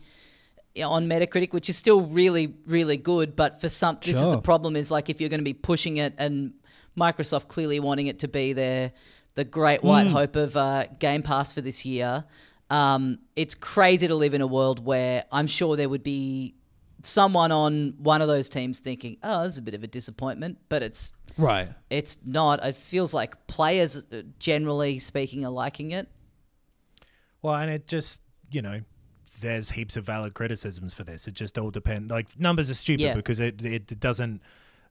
on 0.83 1.07
Metacritic, 1.07 1.51
which 1.53 1.69
is 1.69 1.75
still 1.77 2.01
really, 2.01 2.53
really 2.65 2.95
good. 2.97 3.35
But 3.35 3.59
for 3.61 3.67
some, 3.69 3.97
this 4.01 4.15
is 4.19 4.27
the 4.29 4.39
problem 4.41 4.75
is 4.75 4.89
like 4.89 5.09
if 5.09 5.19
you're 5.19 5.29
going 5.29 5.41
to 5.41 5.43
be 5.43 5.53
pushing 5.53 5.97
it 5.97 6.13
and 6.17 6.53
Microsoft 6.97 7.49
clearly 7.49 7.79
wanting 7.79 8.07
it 8.07 8.19
to 8.19 8.27
be 8.27 8.53
their 8.53 8.93
the 9.35 9.43
great 9.45 9.83
white 9.83 10.07
Hmm. 10.07 10.13
hope 10.13 10.35
of 10.35 10.55
uh, 10.57 10.85
Game 10.99 11.23
Pass 11.23 11.51
for 11.51 11.61
this 11.61 11.85
year. 11.85 12.25
Um, 12.69 13.19
it's 13.35 13.55
crazy 13.55 14.07
to 14.07 14.15
live 14.15 14.33
in 14.33 14.41
a 14.41 14.47
world 14.47 14.83
where 14.85 15.25
I'm 15.31 15.47
sure 15.47 15.75
there 15.75 15.89
would 15.89 16.03
be 16.03 16.55
someone 17.03 17.51
on 17.51 17.95
one 17.97 18.21
of 18.21 18.27
those 18.27 18.47
teams 18.49 18.79
thinking, 18.79 19.17
"Oh, 19.23 19.43
this 19.43 19.53
is 19.53 19.57
a 19.57 19.61
bit 19.61 19.73
of 19.73 19.83
a 19.83 19.87
disappointment," 19.87 20.57
but 20.69 20.81
it's 20.83 21.11
right 21.37 21.69
it's 21.89 22.17
not. 22.25 22.63
It 22.63 22.75
feels 22.77 23.13
like 23.13 23.47
players, 23.47 23.97
uh, 24.11 24.21
generally 24.39 24.99
speaking, 24.99 25.45
are 25.45 25.49
liking 25.51 25.91
it. 25.91 26.07
Well, 27.41 27.55
and 27.55 27.71
it 27.71 27.87
just, 27.87 28.21
you 28.51 28.61
know, 28.61 28.81
there's 29.39 29.71
heaps 29.71 29.97
of 29.97 30.03
valid 30.05 30.33
criticisms 30.33 30.93
for 30.93 31.03
this. 31.03 31.27
It 31.27 31.33
just 31.33 31.57
all 31.57 31.71
depends. 31.71 32.11
Like 32.11 32.39
numbers 32.39 32.69
are 32.69 32.75
stupid 32.75 33.01
Yeah. 33.01 33.15
because 33.15 33.39
it 33.39 33.65
it 33.65 33.99
doesn't 33.99 34.41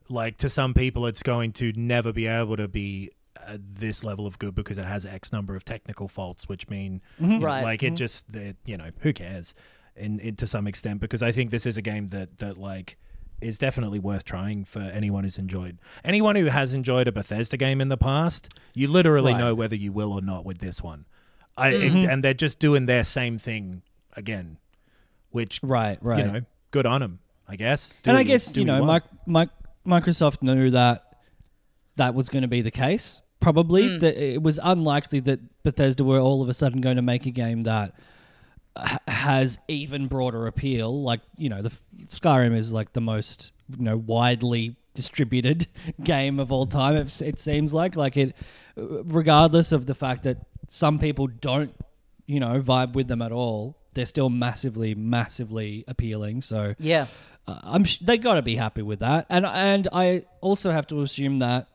like 0.09 0.37
to 0.39 0.49
some 0.49 0.75
people 0.75 1.07
it's 1.07 1.23
going 1.23 1.53
to 1.53 1.73
never 1.77 2.13
be 2.13 2.27
able 2.27 2.57
to 2.57 2.67
be 2.67 3.11
at 3.47 3.61
this 3.77 4.05
level 4.05 4.27
of 4.27 4.39
good 4.39 4.55
because 4.55 4.79
it 4.79 4.85
has 4.85 5.05
X 5.07 5.33
number 5.33 5.57
of 5.57 5.65
technical 5.65 6.09
faults, 6.09 6.49
which 6.49 6.69
mean 6.69 7.01
you 7.19 7.27
mm-hmm. 7.27 7.39
know, 7.39 7.47
Right. 7.47 7.63
like 7.63 7.83
it 7.83 7.89
mm-hmm. 7.89 7.95
just 7.97 8.35
it, 8.35 8.57
you 8.65 8.77
know 8.77 8.91
who 9.01 9.13
cares 9.13 9.55
in, 9.97 10.19
in 10.21 10.37
to 10.37 10.47
some 10.47 10.67
extent 10.67 11.01
because 11.01 11.23
I 11.23 11.33
think 11.33 11.51
this 11.51 11.67
is 11.67 11.77
a 11.77 11.83
game 11.83 12.09
that 12.09 12.39
that 12.39 12.59
like 12.59 12.97
is 13.41 13.59
definitely 13.59 13.99
worth 13.99 14.25
trying 14.25 14.65
for 14.65 14.81
anyone 14.81 15.25
who's 15.25 15.39
enjoyed 15.39 15.79
anyone 16.05 16.37
who 16.37 16.47
has 16.47 16.75
enjoyed 16.75 17.09
a 17.09 17.13
Bethesda 17.13 17.57
game 17.57 17.81
in 17.81 17.89
the 17.89 17.97
past. 17.97 18.53
You 18.75 18.89
literally 18.89 19.33
Right. 19.33 19.39
know 19.39 19.55
whether 19.55 19.77
you 19.77 19.93
will 19.93 20.13
or 20.13 20.21
not 20.23 20.45
with 20.45 20.59
this 20.59 20.83
one. 20.83 21.07
I 21.57 21.73
Mm-hmm. 21.73 22.09
and 22.09 22.25
they're 22.25 22.35
just 22.35 22.59
doing 22.59 22.87
their 22.87 23.05
same 23.05 23.39
thing 23.39 23.83
again, 24.15 24.59
which 25.31 25.61
right 25.63 25.99
right 26.03 26.25
you 26.25 26.33
know, 26.33 26.41
good 26.71 26.87
on 26.87 27.01
them, 27.01 27.21
I 27.49 27.57
guess. 27.57 27.97
Do 28.03 28.11
and 28.11 28.19
I 28.19 28.23
guess 28.23 28.55
you 28.57 28.65
know. 28.65 28.85
Mic- 28.85 29.27
Mic- 29.27 29.49
Microsoft 29.87 30.43
knew 30.43 30.71
that 30.71 31.17
that 31.97 32.15
was 32.15 32.29
going 32.29 32.43
to 32.43 32.49
be 32.49 32.61
the 32.63 32.71
case. 32.71 33.21
Probably 33.41 33.99
that 33.99 34.17
it 34.23 34.43
was 34.43 34.61
unlikely 34.63 35.21
that 35.21 35.63
Bethesda 35.63 36.05
were 36.05 36.19
all 36.21 36.43
of 36.43 36.49
a 36.49 36.55
sudden 36.55 36.81
going 36.81 36.97
to 36.97 37.03
make 37.03 37.27
a 37.27 37.31
game 37.31 37.63
that 37.63 37.95
ha- 38.77 38.99
has 39.09 39.59
even 39.69 40.07
broader 40.07 40.47
appeal. 40.47 41.03
Like 41.03 41.21
you 41.37 41.49
know, 41.49 41.63
the 41.63 41.73
Skyrim 42.07 42.55
is 42.55 42.71
like 42.73 42.93
the 42.93 43.01
most 43.01 43.53
you 43.77 43.85
know 43.85 43.97
widely 43.97 44.77
distributed 44.95 45.67
game 46.03 46.39
of 46.39 46.53
all 46.53 46.67
time. 46.67 46.97
It, 46.97 47.23
it 47.23 47.41
seems 47.41 47.73
like 47.73 47.97
like 47.97 48.17
it, 48.17 48.37
regardless 48.77 49.73
of 49.73 49.87
the 49.87 49.95
fact 49.95 50.25
that 50.25 50.39
some 50.69 50.99
people 50.99 51.27
don't 51.27 51.75
you 52.27 52.41
know 52.41 52.61
vibe 52.61 52.93
with 52.93 53.09
them 53.09 53.23
at 53.23 53.33
all. 53.33 53.77
They're 53.95 54.07
still 54.07 54.31
massively, 54.31 54.95
massively 54.95 55.85
appealing. 55.89 56.43
So 56.43 56.77
Yeah, 56.79 57.07
uh, 57.49 57.59
I'm 57.65 57.85
sh- 57.85 57.99
they 57.99 58.19
got 58.19 58.35
to 58.35 58.43
be 58.43 58.55
happy 58.55 58.83
with 58.83 59.01
that, 59.01 59.27
and 59.29 59.45
and 59.45 59.89
I 59.93 60.25
also 60.41 60.71
have 60.71 60.87
to 60.89 61.03
assume 61.03 61.41
that, 61.41 61.67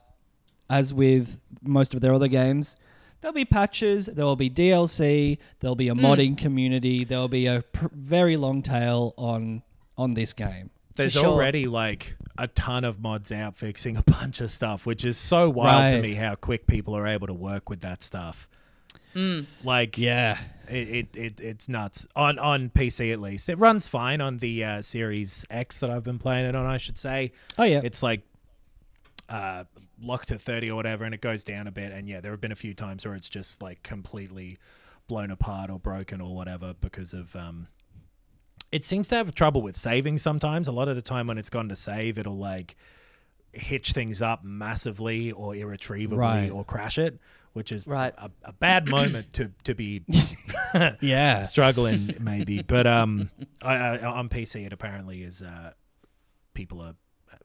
as 0.68 0.92
with 0.92 1.40
most 1.62 1.94
of 1.94 2.00
their 2.00 2.14
other 2.14 2.28
games, 2.28 2.76
there'll 3.20 3.34
be 3.34 3.44
patches, 3.44 4.06
there 4.06 4.24
will 4.24 4.36
be 4.36 4.50
DLC, 4.50 5.38
there'll 5.60 5.74
be 5.74 5.88
a 5.88 5.94
modding 5.94 6.36
community, 6.36 7.04
there'll 7.04 7.28
be 7.28 7.46
a 7.46 7.62
pr- 7.72 7.86
very 7.92 8.36
long 8.36 8.62
tail 8.62 9.14
on 9.16 9.62
on 9.98 10.14
this 10.14 10.32
game. 10.32 10.70
There's 10.94 11.12
sure. 11.12 11.26
already 11.26 11.66
like 11.66 12.16
a 12.38 12.48
ton 12.48 12.84
of 12.84 13.00
mods 13.00 13.32
out 13.32 13.56
fixing 13.56 13.96
a 13.96 14.02
bunch 14.06 14.40
of 14.40 14.50
stuff, 14.50 14.86
which 14.86 15.04
is 15.04 15.16
so 15.16 15.50
wild 15.50 15.92
to 15.92 16.02
me 16.02 16.14
how 16.14 16.34
quick 16.34 16.66
people 16.66 16.96
are 16.96 17.06
able 17.06 17.26
to 17.26 17.34
work 17.34 17.68
with 17.68 17.80
that 17.80 18.02
stuff. 18.02 18.48
Like 19.64 19.96
Yeah, 19.96 20.38
it, 20.68 20.88
it, 20.88 21.16
it 21.16 21.40
it's 21.40 21.68
nuts 21.68 22.06
on 22.14 22.38
on 22.38 22.68
PC 22.70 23.12
at 23.12 23.20
least. 23.20 23.48
It 23.48 23.58
runs 23.58 23.88
fine 23.88 24.20
on 24.20 24.38
the 24.38 24.62
uh, 24.62 24.82
Series 24.82 25.46
X 25.48 25.78
that 25.78 25.90
I've 25.90 26.04
been 26.04 26.18
playing 26.18 26.46
it 26.46 26.54
on. 26.54 26.66
I 26.66 26.76
should 26.76 26.98
say. 26.98 27.32
Oh, 27.56 27.64
yeah. 27.64 27.80
it's 27.82 28.02
like 28.02 28.22
uh, 29.28 29.64
locked 30.00 30.30
at 30.30 30.40
thirty 30.40 30.70
or 30.70 30.76
whatever, 30.76 31.04
and 31.04 31.14
it 31.14 31.20
goes 31.20 31.42
down 31.44 31.66
a 31.66 31.72
bit. 31.72 31.92
And 31.92 32.08
yeah, 32.08 32.20
there 32.20 32.30
have 32.32 32.40
been 32.40 32.52
a 32.52 32.56
few 32.56 32.74
times 32.74 33.04
where 33.04 33.14
it's 33.14 33.28
just 33.28 33.60
like 33.62 33.82
completely 33.82 34.58
blown 35.08 35.30
apart 35.30 35.70
or 35.70 35.78
broken 35.78 36.20
or 36.20 36.34
whatever 36.34 36.74
because 36.80 37.12
of 37.12 37.34
um. 37.36 37.68
It 38.72 38.84
seems 38.84 39.08
to 39.08 39.14
have 39.16 39.34
trouble 39.34 39.62
with 39.62 39.76
saving 39.76 40.18
sometimes. 40.18 40.66
A 40.68 40.72
lot 40.72 40.88
of 40.88 40.96
the 40.96 41.02
time 41.02 41.28
when 41.28 41.38
it's 41.38 41.50
gone 41.50 41.68
to 41.68 41.76
save, 41.76 42.18
it'll 42.18 42.36
like 42.36 42.76
hitch 43.52 43.92
things 43.92 44.20
up 44.20 44.44
massively 44.44 45.30
or 45.32 45.54
irretrievably 45.54 46.18
Right. 46.18 46.50
or 46.50 46.64
crash 46.64 46.98
it, 46.98 47.18
which 47.54 47.70
is 47.72 47.86
Right. 47.86 48.12
a, 48.18 48.30
a 48.44 48.52
bad 48.52 48.86
moment 48.90 49.32
to 49.34 49.52
to 49.64 49.74
be 49.74 50.02
yeah. 51.00 51.42
struggling 51.44 52.14
maybe 52.20 52.60
but 52.62 52.86
um 52.86 53.30
I, 53.62 53.74
I 53.74 54.04
on 54.04 54.28
pc 54.28 54.66
it 54.66 54.72
apparently 54.74 55.22
is 55.22 55.40
uh 55.40 55.72
people 56.52 56.82
are 56.82 56.94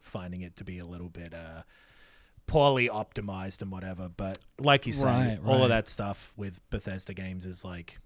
finding 0.01 0.41
it 0.41 0.55
to 0.57 0.63
be 0.63 0.79
a 0.79 0.85
little 0.85 1.09
bit 1.09 1.33
uh 1.33 1.61
poorly 2.47 2.89
optimized 2.89 3.61
and 3.61 3.71
whatever 3.71 4.09
but 4.09 4.37
like 4.59 4.85
you 4.85 4.91
say 4.93 5.05
Right, 5.05 5.39
all 5.45 5.53
right. 5.55 5.61
of 5.63 5.69
that 5.69 5.87
stuff 5.87 6.33
with 6.35 6.59
bethesda 6.69 7.13
games 7.13 7.45
is 7.45 7.63
like 7.63 7.99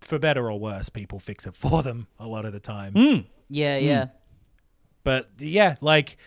for 0.00 0.18
better 0.18 0.50
or 0.50 0.58
worse 0.60 0.88
people 0.88 1.18
fix 1.18 1.46
it 1.46 1.54
for 1.54 1.82
them 1.82 2.06
a 2.18 2.26
lot 2.26 2.44
of 2.44 2.52
the 2.52 2.60
time 2.60 2.92
Hmm. 2.92 3.18
yeah, 3.48 3.78
yeah. 3.78 4.06
but 5.02 5.30
yeah, 5.38 5.76
like 5.80 6.18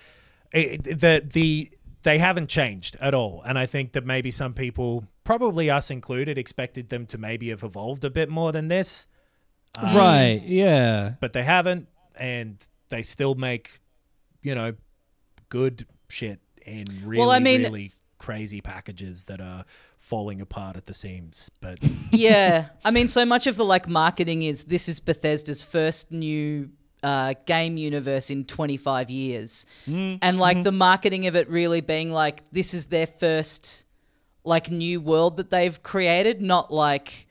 it, 0.51 0.83
the 0.83 1.23
the 1.25 1.71
they 2.03 2.17
haven't 2.17 2.49
changed 2.49 2.97
at 2.99 3.13
all, 3.13 3.43
and 3.45 3.59
I 3.59 3.67
think 3.67 3.91
that 3.91 4.03
maybe 4.03 4.31
some 4.31 4.55
people, 4.55 5.05
probably 5.23 5.69
us 5.69 5.91
included, 5.91 6.35
expected 6.35 6.89
them 6.89 7.05
to 7.05 7.19
maybe 7.19 7.49
have 7.49 7.63
evolved 7.63 8.03
a 8.03 8.09
bit 8.09 8.27
more 8.27 8.51
than 8.51 8.69
this, 8.69 9.05
right. 9.81 10.41
Yeah. 10.43 11.13
but 11.19 11.33
they 11.33 11.43
haven't, 11.43 11.89
and 12.15 12.57
they 12.89 13.03
still 13.03 13.35
make, 13.35 13.80
you 14.41 14.55
know, 14.55 14.73
good 15.49 15.85
shit 16.09 16.39
in 16.65 16.85
really, 17.03 17.29
I 17.29 17.39
mean- 17.39 17.63
really 17.63 17.91
crazy 18.17 18.61
packages 18.61 19.23
that 19.25 19.41
are 19.41 19.65
falling 19.97 20.41
apart 20.41 20.75
at 20.77 20.85
the 20.85 20.93
seams. 20.93 21.49
But 21.59 21.79
yeah. 22.11 22.67
I 22.85 22.91
mean, 22.91 23.07
so 23.07 23.25
much 23.25 23.47
of 23.47 23.55
the 23.55 23.65
like 23.65 23.87
marketing 23.87 24.43
is 24.43 24.65
this 24.65 24.87
is 24.87 24.99
Bethesda's 24.99 25.61
first 25.61 26.11
new 26.11 26.69
uh, 27.03 27.33
game 27.47 27.77
universe 27.77 28.29
in 28.29 28.45
25 28.45 29.09
years, 29.09 29.65
and 29.87 30.37
like 30.39 30.61
the 30.63 30.71
marketing 30.71 31.25
of 31.25 31.35
it 31.35 31.49
really 31.49 31.81
being 31.81 32.11
like 32.11 32.43
this 32.51 32.75
is 32.75 32.85
their 32.85 33.07
first 33.07 33.85
like 34.43 34.69
new 34.69 35.01
world 35.01 35.37
that 35.37 35.49
they've 35.49 35.81
created, 35.81 36.41
not 36.41 36.71
like. 36.71 37.27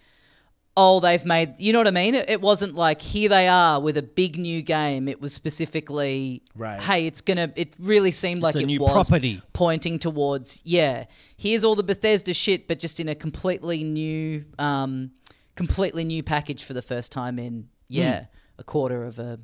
Oh, 0.77 1.01
they've 1.01 1.25
made. 1.25 1.55
You 1.59 1.73
know 1.73 1.81
what 1.81 1.89
I 1.89 1.91
mean? 1.91 2.15
It, 2.15 2.31
it 2.31 2.41
wasn't 2.41 2.75
like 2.75 3.03
here 3.03 3.29
they 3.29 3.49
are 3.49 3.81
with 3.81 3.97
a 3.97 4.03
big 4.03 4.39
new 4.39 4.63
game. 4.63 5.09
It 5.09 5.21
was 5.21 5.33
specifically, 5.35 6.43
Right. 6.57 6.81
Hey, 6.81 7.07
it's 7.07 7.21
gonna. 7.21 7.53
It 7.57 7.75
really 7.79 8.13
seemed 8.13 8.43
like 8.43 8.55
a 8.55 8.61
it 8.61 8.67
new 8.67 8.81
was 8.81 8.91
property. 9.09 9.43
pointing 9.53 9.99
towards 9.99 10.61
yeah 10.65 11.05
here's 11.37 11.65
all 11.65 11.75
the 11.75 11.83
bethesda 11.83 12.33
shit 12.35 12.69
but 12.69 12.79
just 12.79 13.01
in 13.01 13.09
a 13.09 13.15
completely 13.15 13.83
new 13.83 14.45
um 14.59 15.11
completely 15.57 16.05
new 16.05 16.23
package 16.23 16.63
for 16.65 16.73
the 16.75 16.83
first 16.83 17.11
time 17.13 17.39
in 17.39 17.69
yeah 17.89 18.27
a 18.59 18.65
quarter 18.65 19.05
of 19.05 19.19
a 19.19 19.39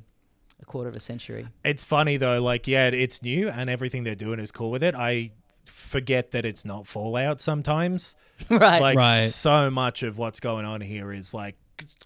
a 0.61 0.65
quarter 0.65 0.89
of 0.89 0.95
a 0.95 0.99
century 0.99 1.47
It's 1.63 1.83
funny 1.83 2.17
though, 2.17 2.41
like 2.41 2.67
yeah, 2.67 2.87
it's 2.87 3.21
new 3.21 3.49
and 3.49 3.69
everything 3.69 4.03
they're 4.03 4.15
doing 4.15 4.39
is 4.39 4.51
cool 4.51 4.71
with 4.71 4.83
it. 4.83 4.95
I 4.95 5.31
forget 5.67 6.31
that 6.31 6.45
it's 6.45 6.65
not 6.65 6.87
Fallout 6.87 7.39
sometimes. 7.41 8.15
right 8.49 8.81
Like 8.81 8.97
Right. 8.97 9.27
so 9.29 9.69
much 9.71 10.03
of 10.03 10.17
what's 10.17 10.39
going 10.39 10.65
on 10.65 10.81
here 10.81 11.11
is 11.13 11.33
like 11.33 11.55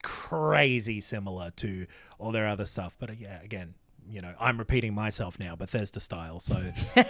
crazy 0.04 1.02
similar 1.02 1.52
to 1.58 1.86
all 2.20 2.32
their 2.32 2.48
other 2.48 2.66
stuff. 2.66 2.96
But 3.00 3.10
uh, 3.12 3.14
yeah, 3.18 3.42
again, 3.42 3.74
you 4.10 4.22
know, 4.22 4.34
I'm 4.40 4.58
repeating 4.58 4.94
myself 4.94 5.40
now, 5.40 5.56
Bethesda 5.56 6.00
style. 6.00 6.40
So 6.40 6.56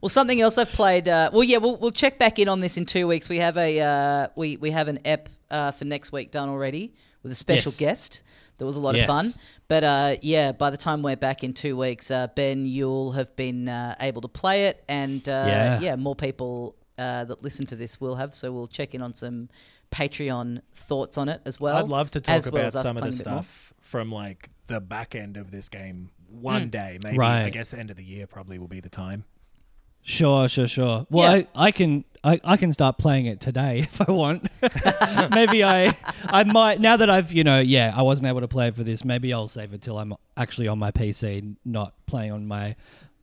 well 0.00 0.08
something 0.08 0.40
else 0.40 0.58
i've 0.58 0.70
played 0.72 1.08
uh, 1.08 1.30
well 1.32 1.42
yeah 1.44 1.58
we'll, 1.58 1.76
we'll 1.76 1.90
check 1.90 2.18
back 2.18 2.38
in 2.38 2.48
on 2.48 2.60
this 2.60 2.76
in 2.76 2.84
two 2.86 3.06
weeks 3.06 3.28
we 3.28 3.38
have 3.38 3.56
a 3.56 3.80
uh, 3.80 4.28
we 4.36 4.56
we 4.56 4.70
have 4.70 4.88
an 4.88 4.98
ep 5.04 5.28
uh, 5.50 5.70
for 5.70 5.84
next 5.84 6.12
week 6.12 6.30
done 6.30 6.48
already 6.48 6.92
with 7.22 7.32
a 7.32 7.34
special 7.34 7.70
Yes. 7.72 7.76
guest. 7.78 8.22
That 8.58 8.66
was 8.66 8.76
a 8.76 8.80
lot 8.80 8.94
Yes. 8.96 9.08
of 9.08 9.14
fun. 9.14 9.26
But 9.66 9.84
uh, 9.84 10.16
yeah, 10.22 10.52
by 10.52 10.70
the 10.70 10.76
time 10.76 11.02
we're 11.02 11.16
back 11.16 11.42
in 11.42 11.54
two 11.54 11.76
weeks, 11.76 12.10
uh, 12.10 12.28
Ben, 12.34 12.66
you'll 12.66 13.12
have 13.12 13.34
been 13.36 13.68
uh, 13.68 13.96
able 14.00 14.20
to 14.22 14.28
play 14.28 14.66
it, 14.66 14.84
and 14.88 15.26
uh, 15.28 15.44
Yeah. 15.46 15.80
yeah, 15.80 15.96
more 15.96 16.14
people 16.14 16.76
uh, 16.98 17.24
that 17.24 17.42
listen 17.42 17.66
to 17.66 17.76
this 17.76 18.00
will 18.00 18.16
have. 18.16 18.34
So 18.34 18.52
we'll 18.52 18.68
check 18.68 18.94
in 18.94 19.00
on 19.02 19.14
some 19.14 19.48
Patreon 19.90 20.60
thoughts 20.74 21.16
on 21.16 21.28
it 21.28 21.40
as 21.44 21.58
well. 21.58 21.76
I'd 21.76 21.88
love 21.88 22.10
to 22.12 22.20
talk 22.20 22.34
as 22.34 22.50
well 22.50 22.68
about 22.68 22.82
some 22.82 22.96
of 22.96 23.02
the 23.04 23.08
playing 23.10 23.34
more. 23.34 23.42
stuff 23.42 23.72
from 23.80 24.12
like 24.12 24.50
the 24.66 24.80
back 24.80 25.14
end 25.14 25.36
of 25.36 25.50
this 25.50 25.68
game 25.68 26.10
one 26.28 26.68
day. 26.70 26.98
Maybe 27.02 27.16
Right. 27.18 27.44
I 27.44 27.50
guess 27.50 27.72
end 27.72 27.90
of 27.90 27.96
the 27.96 28.04
year 28.04 28.26
probably 28.26 28.58
will 28.58 28.68
be 28.68 28.80
the 28.80 28.88
time. 28.88 29.24
Sure, 30.04 30.48
sure, 30.48 30.68
sure. 30.68 31.06
Well, 31.10 31.36
Yeah. 31.38 31.44
I, 31.54 31.66
I 31.66 31.70
can 31.72 32.04
I, 32.22 32.40
I 32.42 32.56
can 32.56 32.72
start 32.72 32.96
playing 32.96 33.26
it 33.26 33.40
today 33.40 33.78
if 33.80 34.00
I 34.06 34.10
want. 34.12 34.48
maybe 35.30 35.64
I 35.64 35.96
I 36.26 36.44
might 36.44 36.80
now 36.80 36.96
that 36.96 37.10
I've 37.10 37.32
you 37.32 37.42
know 37.44 37.60
yeah 37.60 37.92
I 37.94 38.02
wasn't 38.02 38.28
able 38.28 38.40
to 38.42 38.48
play 38.48 38.68
it 38.68 38.76
for 38.76 38.84
this. 38.84 39.04
Maybe 39.04 39.32
I'll 39.32 39.48
save 39.48 39.72
it 39.74 39.82
till 39.82 39.98
I'm 39.98 40.14
actually 40.36 40.68
on 40.68 40.78
my 40.78 40.90
PC, 40.90 41.56
not 41.64 41.94
playing 42.06 42.32
on 42.32 42.46
my 42.46 42.76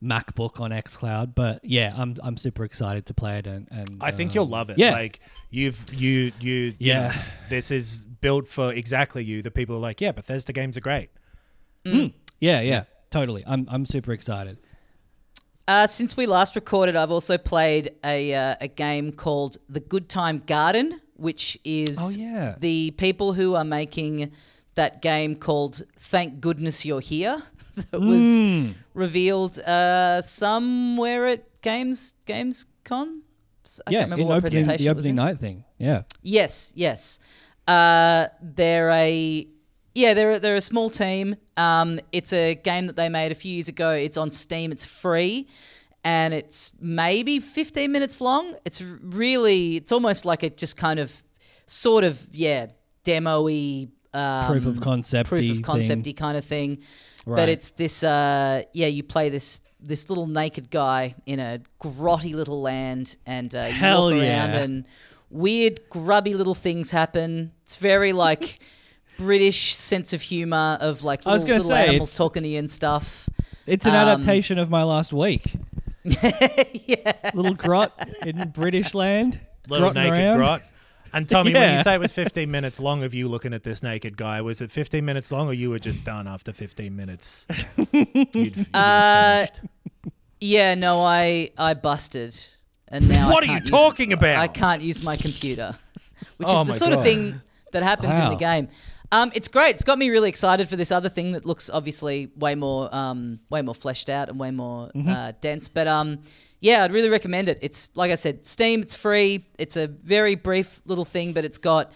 MacBook 0.04 0.60
on 0.60 0.72
XCloud. 0.72 1.34
But 1.36 1.64
yeah, 1.64 1.94
I'm 1.96 2.16
I'm 2.24 2.36
super 2.38 2.64
excited 2.64 3.06
to 3.08 3.14
play 3.14 3.38
it 3.40 3.48
and, 3.48 3.68
and 3.72 3.98
I 4.02 4.12
think 4.12 4.32
um, 4.32 4.36
you'll 4.36 4.48
love 4.48 4.70
it. 4.72 4.78
Yeah, 4.80 4.92
Like 4.92 5.20
you've 5.52 5.84
you 5.94 6.32
you 6.40 6.54
you 6.56 6.74
Yeah. 6.80 7.08
know, 7.10 7.22
this 7.50 7.70
is 7.72 8.06
built 8.06 8.48
for 8.48 8.74
exactly 8.74 9.24
you. 9.24 9.42
The 9.44 9.52
people 9.52 9.76
are 9.76 9.80
like, 9.80 10.02
yeah, 10.02 10.12
Bethesda 10.12 10.52
games 10.54 10.78
are 10.78 10.82
great. 10.82 11.10
yeah, 11.84 12.62
yeah, 12.62 12.84
totally. 13.10 13.44
I'm 13.48 13.68
I'm 13.70 13.86
super 13.86 14.12
excited. 14.14 14.58
Uh, 15.72 15.88
since 15.88 16.18
we 16.18 16.26
last 16.26 16.54
recorded, 16.58 16.98
I've 16.98 17.12
also 17.12 17.38
played 17.38 17.92
a 18.04 18.34
uh, 18.34 18.56
a 18.60 18.68
game 18.68 19.14
called 19.14 19.58
The 19.70 19.80
Good 19.80 20.10
Time 20.10 20.44
Garden, 20.46 21.00
which 21.16 21.58
is 21.64 21.98
Oh, 21.98 22.10
yeah. 22.10 22.56
the 22.60 22.92
people 22.92 23.32
who 23.32 23.56
are 23.56 23.64
making 23.64 24.34
that 24.76 25.02
game 25.02 25.34
called 25.36 25.84
Thank 25.98 26.42
Goodness 26.42 26.84
You're 26.84 27.00
Here. 27.00 27.44
that 27.92 28.02
was 28.02 28.26
Mm. 28.42 28.74
revealed 28.94 29.60
uh, 29.60 30.22
somewhere 30.22 31.26
at 31.28 31.62
Games 31.62 32.16
Games 32.26 32.66
Con. 32.84 33.22
I 33.88 33.92
yeah, 33.92 34.00
can't 34.00 34.12
remember 34.12 34.22
in 34.24 34.28
what 34.28 34.38
opening, 34.40 34.52
presentation 34.66 34.84
the 34.84 34.90
opening 34.92 35.10
in. 35.12 35.16
night 35.16 35.40
thing. 35.40 35.64
Yeah. 35.78 36.02
Yes, 36.22 36.74
yes. 36.76 37.18
Uh, 37.66 38.28
they're 38.42 38.90
a 38.90 39.48
yeah, 39.94 40.14
they're 40.14 40.40
they're 40.40 40.56
a 40.56 40.62
small 40.62 40.90
team. 40.90 41.36
Um, 41.58 42.00
it's 42.12 42.34
a 42.34 42.56
game 42.56 42.88
that 42.88 42.96
they 42.96 43.10
made 43.10 43.32
a 43.32 43.36
few 43.36 43.54
years 43.54 43.68
ago. 43.68 43.92
It's 43.92 44.18
on 44.18 44.32
Steam. 44.32 44.72
It's 44.72 44.86
free, 44.86 45.48
and 46.04 46.34
it's 46.34 46.72
maybe 46.80 47.40
15 47.40 47.92
minutes 47.92 48.22
long. 48.22 48.56
It's 48.66 48.82
really, 48.82 49.78
it's 49.78 49.92
almost 49.92 50.26
like 50.26 50.44
a 50.44 50.50
just 50.50 50.78
kind 50.78 51.00
of, 51.00 51.22
sort 51.68 52.04
of 52.04 52.28
yeah, 52.32 52.68
demo-y. 53.04 53.88
Um, 54.14 54.48
Proof 54.48 54.66
of 54.66 54.82
concept-y 54.82 55.38
proof 55.38 55.58
of 55.58 55.64
concept 55.64 56.16
kind 56.18 56.38
of 56.38 56.44
thing. 56.44 56.80
Right. 57.26 57.38
But 57.38 57.50
it's 57.50 57.70
this, 57.70 58.04
uh, 58.04 58.64
yeah, 58.74 58.88
you 58.88 59.04
play 59.04 59.30
this 59.30 59.60
this 59.84 60.10
little 60.10 60.28
naked 60.28 60.70
guy 60.70 61.16
in 61.26 61.40
a 61.40 61.60
grotty 61.82 62.36
little 62.36 62.62
land, 62.62 63.18
and 63.26 63.54
uh, 63.54 63.66
you 63.68 63.74
Hell 63.74 64.06
walk 64.06 64.14
around 64.14 64.22
yeah. 64.22 64.60
and 64.60 64.86
weird, 65.30 65.90
grubby 65.90 66.34
little 66.34 66.56
things 66.56 66.92
happen. 66.92 67.52
It's 67.64 67.76
very 67.76 68.14
like 68.14 68.60
British 69.22 69.76
sense 69.76 70.14
of 70.14 70.22
humor 70.22 70.78
of 70.82 71.04
like 71.04 71.26
I 71.26 71.34
was 71.34 71.44
gonna 71.44 71.56
little 71.56 71.70
say, 71.70 71.88
animals 71.88 72.10
it's- 72.10 72.18
talking 72.18 72.44
to 72.44 72.50
you 72.50 72.60
and 72.60 72.70
stuff. 72.70 73.30
It's 73.68 73.86
an 73.86 73.94
Um, 73.94 74.08
adaptation 74.08 74.58
of 74.58 74.70
my 74.70 74.84
last 74.84 75.14
week. 75.14 75.54
yeah, 76.04 77.14
Little 77.34 77.54
grot 77.54 77.92
in 78.26 78.50
British 78.50 78.94
land. 78.94 79.40
Little 79.70 79.92
grotting 79.92 80.12
naked 80.12 80.26
around. 80.28 80.38
grot. 80.38 80.62
And 81.14 81.28
Tommy, 81.30 81.54
when 81.54 81.62
Yeah. 81.62 81.78
you 81.78 81.84
say 81.84 81.94
it 81.94 82.00
was 82.00 82.12
15 82.14 82.50
minutes 82.50 82.80
long 82.80 83.04
of 83.04 83.14
you 83.14 83.28
looking 83.28 83.54
at 83.54 83.64
this 83.64 83.84
naked 83.84 84.16
guy, 84.18 84.42
was 84.42 84.62
it 84.62 84.72
15 84.72 85.04
minutes 85.06 85.32
long 85.32 85.48
or 85.48 85.54
you 85.54 85.70
were 85.70 85.78
just 85.80 86.04
done 86.06 86.28
after 86.28 86.54
15 86.54 86.96
minutes? 86.96 87.46
You'd, 87.92 88.34
you'd 88.34 88.68
Uh, 88.74 89.46
finished. 89.46 89.62
yeah. 90.40 90.74
No, 90.76 91.02
I 91.02 91.52
I 91.58 91.74
busted, 91.74 92.34
and 92.88 93.08
now 93.10 93.28
I 93.30 93.32
What 93.32 93.44
are 93.44 93.48
you 93.48 93.52
can't 93.54 93.64
use- 93.66 93.70
talking 93.72 94.14
about? 94.14 94.38
I 94.38 94.48
can't 94.48 94.82
use 94.82 95.04
my 95.04 95.18
computer, 95.18 95.72
which 95.94 96.48
Oh 96.48 96.62
is 96.62 96.68
the 96.68 96.72
my 96.74 96.78
sort 96.78 96.92
of 96.94 96.98
God. 97.00 97.04
thing 97.06 97.42
that 97.74 97.84
happens 97.84 98.14
in 98.18 98.24
Wow. 98.24 98.30
the 98.30 98.36
game. 98.38 98.70
Um, 99.12 99.32
it's 99.36 99.48
great. 99.48 99.76
It's 99.76 99.84
got 99.84 99.98
me 99.98 100.10
really 100.10 100.30
excited 100.30 100.70
for 100.70 100.76
this 100.76 100.92
other 100.92 101.10
thing 101.10 101.34
that 101.34 101.46
looks 101.46 101.70
obviously 101.70 102.32
way 102.38 102.56
more, 102.56 102.94
um, 102.96 103.40
way 103.50 103.62
more 103.62 103.76
fleshed 103.76 104.10
out 104.10 104.30
and 104.30 104.40
way 104.40 104.52
more 104.52 104.90
Mm-hmm. 104.96 105.10
uh, 105.10 105.32
dense. 105.42 105.68
But 105.68 105.88
um, 105.88 106.20
yeah, 106.62 106.84
I'd 106.84 106.92
really 106.94 107.10
recommend 107.10 107.50
it. 107.50 107.60
It's 107.62 107.90
like 107.96 108.12
I 108.12 108.16
said, 108.16 108.46
Steam. 108.48 108.82
It's 108.82 108.96
free. 108.96 109.46
It's 109.58 109.76
a 109.76 109.88
very 109.88 110.36
brief 110.36 110.80
little 110.86 111.06
thing, 111.06 111.34
but 111.34 111.44
it's 111.44 111.58
got 111.58 111.92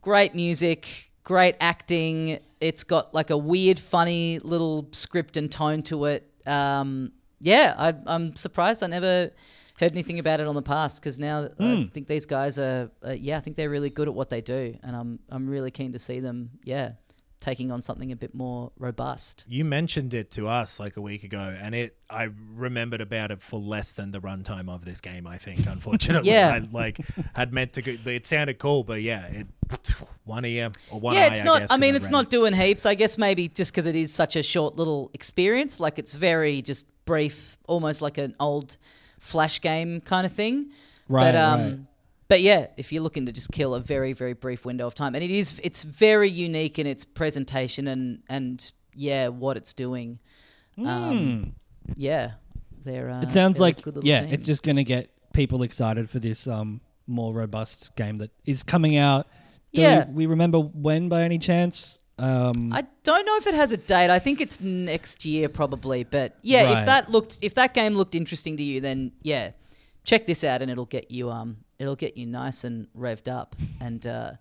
great 0.00 0.34
music, 0.34 1.10
great 1.22 1.56
acting. 1.60 2.38
It's 2.60 2.82
got 2.84 3.12
like 3.12 3.30
a 3.30 3.36
weird, 3.36 3.78
funny 3.78 4.38
little 4.38 4.88
script 4.92 5.36
and 5.36 5.52
tone 5.52 5.82
to 5.84 6.06
it. 6.06 6.30
Um, 6.46 7.12
yeah, 7.40 7.74
I, 7.76 7.94
I'm 8.06 8.36
surprised 8.36 8.82
I 8.82 8.86
never 8.86 9.30
heard 9.78 9.92
anything 9.92 10.18
about 10.18 10.40
it 10.40 10.46
on 10.46 10.54
the 10.54 10.62
past 10.62 11.00
because 11.02 11.18
now 11.18 11.48
Hmm. 11.58 11.64
I 11.64 11.90
think 11.92 12.06
these 12.06 12.26
guys 12.26 12.58
are, 12.58 12.90
uh, 13.06 13.12
yeah, 13.12 13.36
I 13.36 13.40
think 13.40 13.56
they're 13.56 13.70
really 13.70 13.90
good 13.90 14.08
at 14.08 14.14
what 14.14 14.30
they 14.30 14.40
do, 14.40 14.76
and 14.82 14.94
I'm 14.96 15.18
I'm 15.30 15.48
really 15.48 15.70
keen 15.70 15.92
to 15.92 15.98
see 15.98 16.20
them, 16.20 16.50
yeah, 16.64 16.92
taking 17.40 17.70
on 17.70 17.82
something 17.82 18.10
a 18.10 18.16
bit 18.16 18.34
more 18.34 18.72
robust. 18.78 19.44
You 19.46 19.66
mentioned 19.66 20.14
it 20.14 20.30
to 20.32 20.48
us 20.48 20.80
like 20.80 20.96
a 20.96 21.00
week 21.02 21.24
ago, 21.24 21.54
and 21.60 21.74
it 21.74 21.96
I 22.08 22.28
remembered 22.54 23.00
about 23.00 23.30
it 23.32 23.42
for 23.42 23.58
less 23.60 23.92
than 23.92 24.12
the 24.12 24.20
runtime 24.20 24.68
of 24.70 24.84
this 24.84 25.00
game. 25.00 25.26
I 25.26 25.36
think, 25.38 25.66
unfortunately, 25.66 26.30
Yeah. 26.32 26.54
I 26.54 26.58
like 26.72 26.98
had 27.34 27.52
meant 27.52 27.72
to. 27.74 27.82
Go, 27.82 27.96
it 28.10 28.24
sounded 28.26 28.58
cool, 28.58 28.84
but 28.84 29.02
yeah, 29.02 29.26
it 29.26 29.46
one 30.24 30.44
ear 30.44 30.70
or 30.90 31.00
one. 31.00 31.14
yeah, 31.16 31.22
eye, 31.24 31.26
it's 31.26 31.42
not. 31.44 31.60
guess, 31.62 31.72
I 31.72 31.76
mean, 31.76 31.94
I'd 31.94 31.96
it's 31.96 32.10
not 32.10 32.26
it. 32.26 32.30
doing 32.30 32.54
heaps. 32.54 32.86
I 32.86 32.94
guess 32.94 33.18
maybe 33.18 33.48
just 33.48 33.72
because 33.72 33.86
it 33.86 33.96
is 33.96 34.14
such 34.14 34.36
a 34.36 34.42
short 34.42 34.76
little 34.76 35.10
experience. 35.14 35.80
Like 35.80 35.98
it's 35.98 36.14
very 36.14 36.62
just 36.62 36.86
brief, 37.04 37.58
almost 37.66 38.00
like 38.00 38.16
an 38.18 38.34
old 38.40 38.76
flash 39.24 39.60
game 39.60 40.00
kind 40.00 40.24
of 40.26 40.32
thing. 40.32 40.70
Right, 41.08 41.32
But 41.32 41.36
um, 41.36 41.60
right. 41.60 41.78
but 42.28 42.40
yeah, 42.42 42.68
if 42.76 42.92
you're 42.92 43.02
looking 43.02 43.26
to 43.26 43.32
just 43.32 43.50
kill 43.52 43.74
a 43.74 43.80
very 43.80 44.12
very 44.12 44.32
brief 44.34 44.64
window 44.64 44.86
of 44.86 44.94
time, 44.94 45.14
and 45.14 45.24
it 45.24 45.30
is, 45.30 45.58
it's 45.62 45.82
very 45.82 46.30
unique 46.30 46.78
in 46.78 46.86
its 46.86 47.04
presentation 47.04 47.86
and 47.88 48.22
and 48.28 48.72
yeah, 48.94 49.28
what 49.28 49.56
it's 49.56 49.72
doing. 49.72 50.18
Um, 50.78 51.54
yeah, 51.96 52.32
they're. 52.84 53.10
Uh, 53.10 53.16
Hmm. 53.18 53.22
It 53.24 53.32
sounds 53.32 53.58
they're 53.58 53.66
like 53.68 53.80
yeah, 54.02 54.20
team. 54.22 54.32
it's 54.32 54.46
just 54.46 54.62
going 54.62 54.76
to 54.76 54.84
get 54.84 55.10
people 55.32 55.62
excited 55.62 56.08
for 56.08 56.18
this 56.20 56.46
um 56.46 56.80
more 57.06 57.34
robust 57.34 57.94
game 57.96 58.16
that 58.16 58.30
is 58.46 58.62
coming 58.62 58.96
out. 58.96 59.26
Do 59.74 59.82
Yeah. 59.82 60.06
we 60.08 60.26
remember 60.26 60.58
when 60.60 61.08
by 61.08 61.22
any 61.22 61.38
chance? 61.38 61.98
Um, 62.18 62.72
I 62.72 62.84
don't 63.02 63.26
know 63.26 63.36
if 63.36 63.46
it 63.46 63.54
has 63.54 63.72
a 63.72 63.76
date. 63.76 64.10
I 64.10 64.18
think 64.18 64.40
it's 64.40 64.60
next 64.60 65.24
year 65.24 65.48
probably. 65.48 66.04
But 66.04 66.36
yeah, 66.42 66.62
Right. 66.64 66.78
if 66.78 66.86
that 66.86 67.10
looked 67.10 67.38
if 67.42 67.54
that 67.54 67.74
game 67.74 67.96
looked 67.96 68.14
interesting 68.14 68.56
to 68.56 68.62
you, 68.62 68.80
then 68.80 69.12
yeah, 69.22 69.50
check 70.04 70.26
this 70.26 70.44
out 70.44 70.62
and 70.62 70.70
it'll 70.70 70.84
get 70.86 71.10
you 71.10 71.30
um 71.30 71.56
it'll 71.78 71.96
get 71.96 72.16
you 72.16 72.26
nice 72.26 72.62
and 72.64 72.86
revved 72.96 73.26
up. 73.28 73.56
And 73.80 74.06
uh 74.06 74.32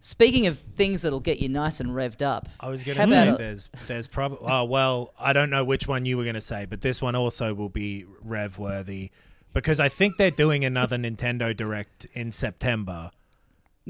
speaking 0.00 0.46
of 0.46 0.58
things 0.58 1.02
that'll 1.02 1.20
get 1.20 1.38
you 1.38 1.48
nice 1.48 1.78
and 1.80 1.90
revved 1.90 2.22
up. 2.22 2.48
I 2.60 2.68
was 2.68 2.82
going 2.84 2.98
to 2.98 3.06
say 3.06 3.34
there's 3.36 3.70
there's 3.86 4.06
probably 4.08 4.38
oh 4.50 4.64
well 4.64 5.12
I 5.18 5.32
don't 5.32 5.50
know 5.50 5.64
which 5.64 5.86
one 5.86 6.04
you 6.04 6.16
were 6.16 6.24
going 6.24 6.34
to 6.34 6.40
say 6.40 6.64
but 6.64 6.80
this 6.80 7.00
one 7.00 7.14
also 7.14 7.54
will 7.54 7.68
be 7.68 8.06
rev 8.22 8.58
worthy 8.58 9.10
because 9.54 9.78
I 9.80 9.88
think 9.88 10.16
they're 10.18 10.30
doing 10.30 10.64
another 10.64 10.96
Nintendo 10.96 11.56
Direct 11.56 12.06
in 12.12 12.32
September. 12.32 13.10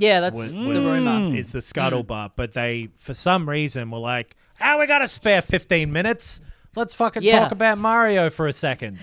Yeah, 0.01 0.21
that's 0.21 0.37
Was, 0.37 0.55
the 0.55 0.61
was- 0.61 0.85
rumor. 1.05 1.37
is 1.37 1.53
the 1.53 1.59
scuttlebutt, 1.59 2.33
but 2.37 2.53
they 2.53 2.89
for 2.97 3.15
some 3.15 3.49
reason 3.49 3.91
were 3.91 3.99
like, 3.99 4.37
"Ah, 4.61 4.77
we 4.79 4.87
got 4.87 5.01
to 5.01 5.09
spare 5.09 5.43
15 5.43 5.93
minutes. 5.93 6.41
Let's 6.77 6.95
fucking 6.95 7.23
Yeah. 7.23 7.41
talk 7.41 7.53
about 7.53 7.79
Mario 7.79 8.31
for 8.31 8.47
a 8.47 8.53
second. 8.53 8.99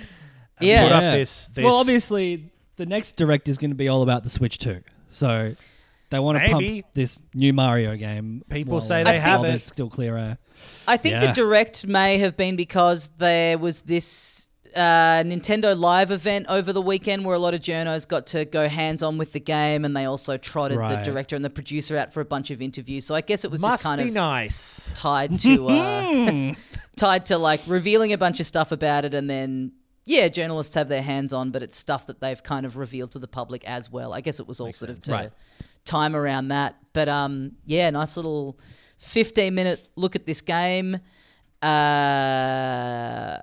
And 0.60 0.68
Yeah. 0.70 0.84
put 0.84 0.92
up 0.94 1.02
yeah. 1.02 1.16
this, 1.18 1.48
this 1.50 1.64
Well, 1.66 1.76
obviously, 1.76 2.50
the 2.78 2.86
next 2.86 3.18
direct 3.18 3.50
is 3.50 3.58
going 3.58 3.72
to 3.72 3.76
be 3.76 3.88
all 3.90 4.02
about 4.04 4.24
the 4.24 4.30
Switch 4.30 4.58
too. 4.58 4.82
So 5.10 5.56
they 6.12 6.20
want 6.20 6.38
to 6.38 6.54
Maybe. 6.54 6.82
pump 6.84 6.94
this 6.94 7.20
new 7.34 7.52
Mario 7.52 7.96
game. 7.98 8.44
People 8.50 8.74
while- 8.74 8.82
say 8.82 9.04
they 9.04 9.12
I 9.18 9.20
have 9.20 9.40
while 9.42 9.46
it. 9.46 9.50
there's 9.50 9.64
still 9.66 9.90
clear 9.90 10.18
air. 10.18 10.38
I 10.88 10.96
think 10.96 11.16
the 11.20 11.26
Yeah. 11.26 11.34
direct 11.34 11.86
may 11.86 12.18
have 12.20 12.38
been 12.38 12.56
because 12.56 13.10
there 13.18 13.58
was 13.58 13.82
this 13.82 14.45
uh, 14.76 15.24
Nintendo 15.24 15.78
Live 15.78 16.12
event 16.12 16.46
over 16.50 16.74
the 16.74 16.82
weekend 16.82 17.26
where 17.26 17.36
a 17.36 17.40
lot 17.40 17.54
of 17.54 17.62
journos 17.62 18.08
got 18.08 18.28
to 18.28 18.46
go 18.46 18.68
hands 18.68 19.02
on 19.04 19.18
with 19.18 19.32
the 19.32 19.40
game, 19.40 19.86
and 19.86 19.96
they 19.96 20.06
also 20.06 20.38
trotted 20.38 20.78
the 20.80 21.02
director 21.04 21.36
and 21.36 21.44
the 21.46 21.50
producer 21.50 21.98
out 21.98 22.14
for 22.14 22.22
a 22.22 22.26
bunch 22.26 22.52
of 22.52 22.62
interviews. 22.62 23.06
So 23.06 23.16
I 23.16 23.22
guess 23.22 23.46
it 23.46 23.52
was 23.52 23.62
Must 23.62 23.74
just 23.76 23.84
kind 23.84 24.02
be 24.02 24.10
of 24.10 24.14
nice. 24.14 24.92
tied 24.96 25.40
to 25.40 25.68
uh, 25.70 26.54
tied 26.96 27.26
to 27.28 27.38
like 27.38 27.62
revealing 27.68 28.14
a 28.14 28.18
bunch 28.18 28.40
of 28.40 28.46
stuff 28.46 28.72
about 28.72 29.06
it, 29.06 29.14
and 29.14 29.30
then 29.30 29.72
yeah, 30.06 30.28
journalists 30.28 30.76
have 30.76 30.88
their 30.90 31.02
hands 31.02 31.34
on, 31.34 31.50
but 31.52 31.64
it's 31.64 31.78
stuff 31.78 32.06
that 32.08 32.20
they've 32.22 32.44
kind 32.44 32.66
of 32.66 32.78
revealed 32.78 33.12
to 33.12 33.20
the 33.20 33.28
public 33.28 33.64
as 33.66 33.92
well. 33.92 34.14
I 34.14 34.22
guess 34.22 34.40
it 34.40 34.48
was 34.48 34.60
all 34.60 34.72
sort 34.74 34.92
of 34.92 35.00
to 35.06 35.12
Right. 35.12 35.32
time 35.86 36.16
around 36.16 36.50
that, 36.50 36.76
but 36.94 37.10
um, 37.10 37.54
yeah, 37.66 37.90
nice 37.90 38.16
little 38.18 38.60
fifteen 38.98 39.56
minute 39.56 39.88
look 39.96 40.16
at 40.16 40.26
this 40.26 40.42
game. 40.42 41.00
Uh, 41.62 43.38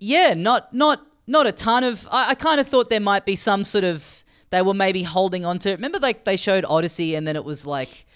yeah, 0.00 0.34
not 0.34 0.74
not 0.74 1.06
not 1.26 1.46
a 1.46 1.52
ton 1.52 1.84
of. 1.84 2.08
I, 2.10 2.30
I 2.30 2.34
kind 2.34 2.60
of 2.60 2.66
thought 2.66 2.90
there 2.90 3.00
might 3.00 3.24
be 3.24 3.36
some 3.36 3.62
sort 3.64 3.84
of. 3.84 4.24
They 4.50 4.62
were 4.62 4.74
maybe 4.74 5.04
holding 5.04 5.44
on 5.44 5.60
to. 5.60 5.70
It. 5.70 5.74
Remember, 5.74 6.00
like 6.00 6.24
they 6.24 6.36
showed 6.36 6.64
Odyssey, 6.64 7.14
and 7.14 7.28
then 7.28 7.36
it 7.36 7.44
was 7.44 7.66
like 7.66 8.06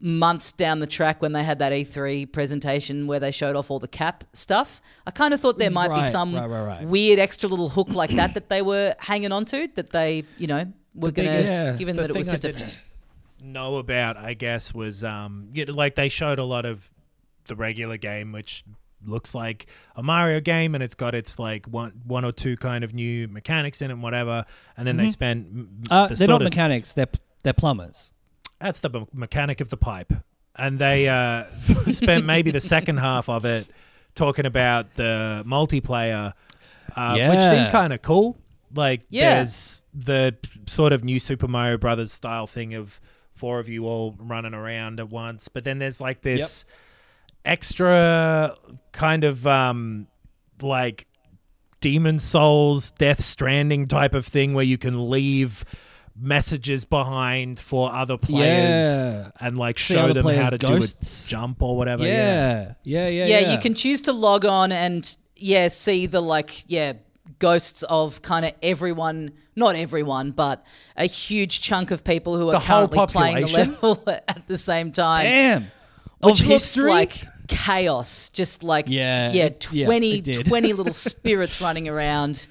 months 0.00 0.52
down 0.52 0.78
the 0.80 0.86
track 0.86 1.22
when 1.22 1.32
they 1.32 1.42
had 1.42 1.58
that 1.58 1.72
E3 1.72 2.30
presentation 2.30 3.06
where 3.06 3.18
they 3.18 3.30
showed 3.30 3.56
off 3.56 3.70
all 3.70 3.78
the 3.78 3.88
cap 3.88 4.24
stuff. 4.32 4.80
I 5.06 5.10
kind 5.10 5.32
of 5.32 5.40
thought 5.40 5.58
there 5.58 5.70
might 5.70 5.88
be 6.02 6.08
some 6.08 6.34
right, 6.34 6.46
right, 6.46 6.64
right. 6.66 6.86
weird 6.86 7.18
extra 7.18 7.48
little 7.48 7.70
hook 7.70 7.88
like 7.88 8.10
that 8.10 8.34
that 8.34 8.48
they 8.50 8.60
were 8.62 8.94
hanging 8.98 9.32
on 9.32 9.44
to 9.46 9.68
that 9.74 9.90
they, 9.92 10.24
you 10.36 10.46
know, 10.46 10.70
were 10.94 11.10
going 11.10 11.28
to, 11.28 11.42
biggest- 11.42 11.78
given 11.78 11.96
The 11.96 12.02
that 12.02 12.10
it 12.10 12.16
was 12.16 12.26
just 12.26 12.44
a. 12.44 12.52
didn't 12.52 12.74
know 13.42 13.76
about, 13.76 14.16
I 14.16 14.34
guess, 14.34 14.74
was 14.74 15.02
um, 15.02 15.48
yeah, 15.54 15.64
like 15.68 15.94
they 15.94 16.08
showed 16.10 16.38
a 16.38 16.44
lot 16.44 16.64
of 16.66 16.90
the 17.46 17.56
regular 17.56 17.96
game, 17.96 18.32
which 18.32 18.64
looks 19.06 19.34
like 19.34 19.66
a 19.94 20.02
Mario 20.02 20.40
game, 20.40 20.74
and 20.74 20.82
it's 20.82 20.94
got 20.94 21.14
its 21.14 21.38
like 21.38 21.66
one 21.66 21.92
one 22.04 22.24
or 22.24 22.32
two 22.32 22.56
kind 22.56 22.84
of 22.84 22.94
new 22.94 23.28
mechanics 23.28 23.82
in 23.82 23.90
it, 23.90 23.94
and 23.94 24.02
whatever. 24.02 24.44
And 24.76 24.86
then 24.86 24.96
they 24.96 25.08
spend. 25.08 25.86
Uh, 25.90 26.08
the 26.08 26.14
they're 26.14 26.28
not 26.28 26.42
mechanics. 26.42 26.92
They're 26.94 27.08
they're 27.42 27.52
plumbers. 27.52 28.12
that's 28.58 28.80
the 28.80 28.90
me- 28.90 29.06
mechanic 29.12 29.60
of 29.60 29.68
the 29.70 29.76
pipe. 29.76 30.12
And 30.58 30.78
they 30.78 31.08
uh, 31.08 31.44
spent 31.90 32.24
maybe 32.24 32.50
the 32.50 32.60
second 32.60 32.96
half 32.96 33.28
of 33.28 33.44
it 33.44 33.68
talking 34.14 34.46
about 34.46 34.94
the 34.94 35.44
multiplayer, 35.46 36.32
uh, 36.96 37.12
which 37.12 37.40
seemed 37.40 37.70
kind 37.70 37.92
of 37.92 38.00
cool. 38.02 38.38
Like, 38.74 39.02
Yeah. 39.10 39.34
there's 39.34 39.82
the 39.94 40.34
sort 40.66 40.92
of 40.92 41.04
new 41.04 41.20
Super 41.20 41.46
Mario 41.46 41.76
Brothers 41.76 42.12
style 42.12 42.46
thing 42.46 42.74
of 42.74 43.00
four 43.32 43.58
of 43.58 43.68
you 43.68 43.84
all 43.86 44.14
running 44.18 44.54
around 44.54 44.98
at 44.98 45.10
once. 45.10 45.48
But 45.48 45.64
then 45.64 45.78
there's 45.78 46.00
like 46.00 46.22
this 46.22 46.64
extra 47.46 48.54
kind 48.92 49.24
of 49.24 49.46
um, 49.46 50.06
like 50.60 51.06
Demon 51.80 52.18
Souls, 52.18 52.90
Death 52.92 53.22
Stranding 53.22 53.86
type 53.88 54.14
of 54.14 54.26
thing 54.26 54.54
where 54.54 54.64
you 54.64 54.78
can 54.78 55.10
leave 55.10 55.64
messages 56.18 56.84
behind 56.86 57.58
for 57.60 57.92
other 57.92 58.16
players 58.16 59.02
Yeah. 59.04 59.30
and 59.38 59.58
like 59.58 59.78
See 59.78 59.94
show 59.94 60.04
other 60.08 60.22
them 60.22 60.34
how 60.34 60.48
to 60.50 60.56
ghosts. 60.58 61.28
do 61.28 61.36
a 61.36 61.38
jump 61.38 61.62
or 61.62 61.76
whatever. 61.76 62.04
Yeah. 62.04 62.74
Yeah. 62.82 63.08
Yeah. 63.08 63.24
yeah, 63.26 63.38
Yeah. 63.40 63.52
you 63.52 63.58
can 63.58 63.74
choose 63.74 64.00
to 64.02 64.12
log 64.12 64.44
on 64.46 64.72
and 64.72 65.14
yeah, 65.36 65.68
see 65.68 66.06
the 66.06 66.22
like 66.22 66.64
yeah 66.68 66.94
ghosts 67.38 67.82
of 67.82 68.22
kind 68.22 68.46
of 68.46 68.52
everyone, 68.62 69.32
not 69.54 69.76
everyone, 69.76 70.30
but 70.30 70.64
a 70.96 71.04
huge 71.04 71.60
chunk 71.60 71.90
of 71.90 72.02
people 72.02 72.34
who 72.38 72.48
are 72.48 72.52
The 72.52 72.60
whole 72.60 72.88
currently 72.88 73.06
playing 73.12 73.46
the 73.46 73.52
level 73.52 74.02
at 74.06 74.48
the 74.48 74.56
same 74.56 74.92
time. 74.92 75.24
Damn. 75.24 75.72
which 76.22 76.40
of 76.40 76.46
looks 76.46 76.64
history? 76.64 76.88
like 76.90 77.24
chaos. 77.48 78.30
Just 78.30 78.62
like 78.62 78.86
Yeah, 78.88 79.32
yeah, 79.32 79.44
it- 79.46 79.68
yeah, 79.72 79.86
20, 79.86 80.18
it 80.18 80.24
did. 80.24 80.46
20 80.46 80.72
little 80.72 80.92
spirits 81.10 81.60
running 81.60 81.88
around. 81.88 82.46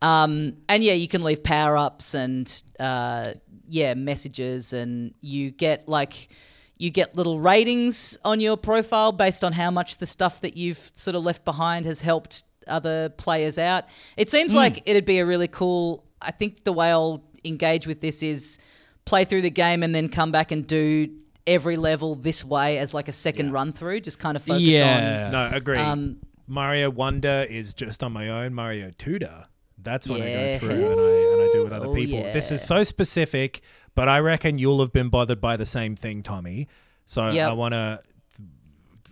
Um, 0.00 0.54
and 0.68 0.82
yeah, 0.82 0.94
you 0.94 1.06
can 1.08 1.22
leave 1.22 1.42
power 1.44 1.76
ups 1.76 2.14
and 2.14 2.62
uh, 2.80 3.34
yeah, 3.68 3.94
messages, 3.94 4.72
and 4.72 5.14
you 5.20 5.50
get 5.52 5.88
like 5.88 6.28
you 6.76 6.90
get 6.90 7.14
little 7.14 7.38
ratings 7.38 8.18
on 8.24 8.40
your 8.40 8.56
profile 8.56 9.12
based 9.12 9.44
on 9.44 9.52
how 9.52 9.70
much 9.70 9.98
the 9.98 10.06
stuff 10.06 10.40
that 10.40 10.56
you've 10.56 10.90
sort 10.94 11.14
of 11.14 11.22
left 11.22 11.44
behind 11.44 11.86
has 11.86 12.00
helped 12.00 12.42
other 12.66 13.10
players 13.10 13.58
out. 13.58 13.84
It 14.16 14.28
seems 14.30 14.52
like 14.54 14.82
it'd 14.86 15.04
be 15.04 15.18
a 15.20 15.26
really 15.26 15.46
cool. 15.48 16.04
I 16.20 16.32
think 16.32 16.64
the 16.64 16.72
way 16.72 16.90
I'll 16.90 17.22
engage 17.44 17.86
with 17.86 18.00
this 18.00 18.22
is 18.24 18.58
play 19.04 19.24
through 19.24 19.42
the 19.42 19.50
game 19.50 19.84
and 19.84 19.94
then 19.94 20.08
come 20.08 20.32
back 20.32 20.50
and 20.50 20.66
do 20.66 21.08
every 21.46 21.76
level 21.76 22.14
this 22.14 22.44
way 22.44 22.78
as 22.78 22.92
like 22.94 23.08
a 23.08 23.12
second 23.12 23.52
run 23.52 23.72
through. 23.72 24.00
Just 24.00 24.18
kind 24.18 24.36
of 24.36 24.42
focus 24.42 24.62
Yeah. 24.62 25.30
No, 25.30 25.50
agree. 25.56 25.78
Um, 25.78 26.18
Mario 26.46 26.90
Wonder 26.90 27.46
is 27.48 27.74
just 27.74 28.02
on 28.02 28.12
my 28.12 28.28
own. 28.28 28.54
Mario 28.54 28.90
Tutor. 28.98 29.46
That's 29.78 30.08
when 30.08 30.22
I 30.22 30.26
go 30.32 30.58
through 30.58 30.70
and 30.70 31.00
I, 31.00 31.32
and 31.32 31.42
I 31.42 31.48
do 31.52 31.64
with 31.64 31.72
other 31.72 31.86
Oh, 31.86 31.94
people. 31.94 32.22
This 32.32 32.52
is 32.52 32.62
so 32.62 32.82
specific, 32.84 33.62
but 33.96 34.08
I 34.08 34.20
reckon 34.20 34.58
you'll 34.58 34.78
have 34.80 34.92
been 34.92 35.08
bothered 35.08 35.40
by 35.40 35.56
the 35.56 35.66
same 35.66 35.96
thing, 35.96 36.22
Tommy. 36.22 36.68
So 37.06 37.28
Yep. 37.28 37.50
I 37.50 37.52
want 37.52 37.72
to. 37.72 38.00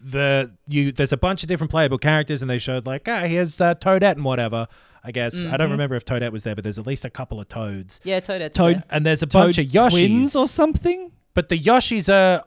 The 0.02 0.50
you 0.66 0.92
there's 0.92 1.12
a 1.12 1.16
bunch 1.18 1.42
of 1.42 1.48
different 1.48 1.70
playable 1.70 1.98
characters 1.98 2.40
and 2.40 2.50
they 2.50 2.56
showed 2.56 2.86
like 2.86 3.06
ah 3.06 3.20
here's 3.26 3.60
uh, 3.60 3.74
Toadette 3.74 4.12
and 4.12 4.24
whatever 4.24 4.66
I 5.04 5.12
guess 5.12 5.34
I 5.34 5.38
Mm-hmm. 5.48 5.56
don't 5.56 5.70
remember 5.72 5.94
if 5.94 6.06
Toadette 6.06 6.32
was 6.32 6.42
there 6.42 6.54
but 6.54 6.64
there's 6.64 6.78
at 6.78 6.86
least 6.86 7.04
a 7.04 7.10
couple 7.10 7.38
of 7.38 7.48
Toads. 7.48 8.00
Yeah, 8.02 8.20
Toadette. 8.20 8.54
Toad- 8.54 8.82
and 8.88 9.04
there's 9.04 9.22
a 9.22 9.26
bunch 9.26 9.58
of 9.58 9.66
Yoshis 9.66 9.90
twins 9.90 10.34
or 10.36 10.48
something. 10.48 11.12
But 11.40 11.48
the 11.48 11.58
Yoshis 11.58 12.12
are 12.12 12.44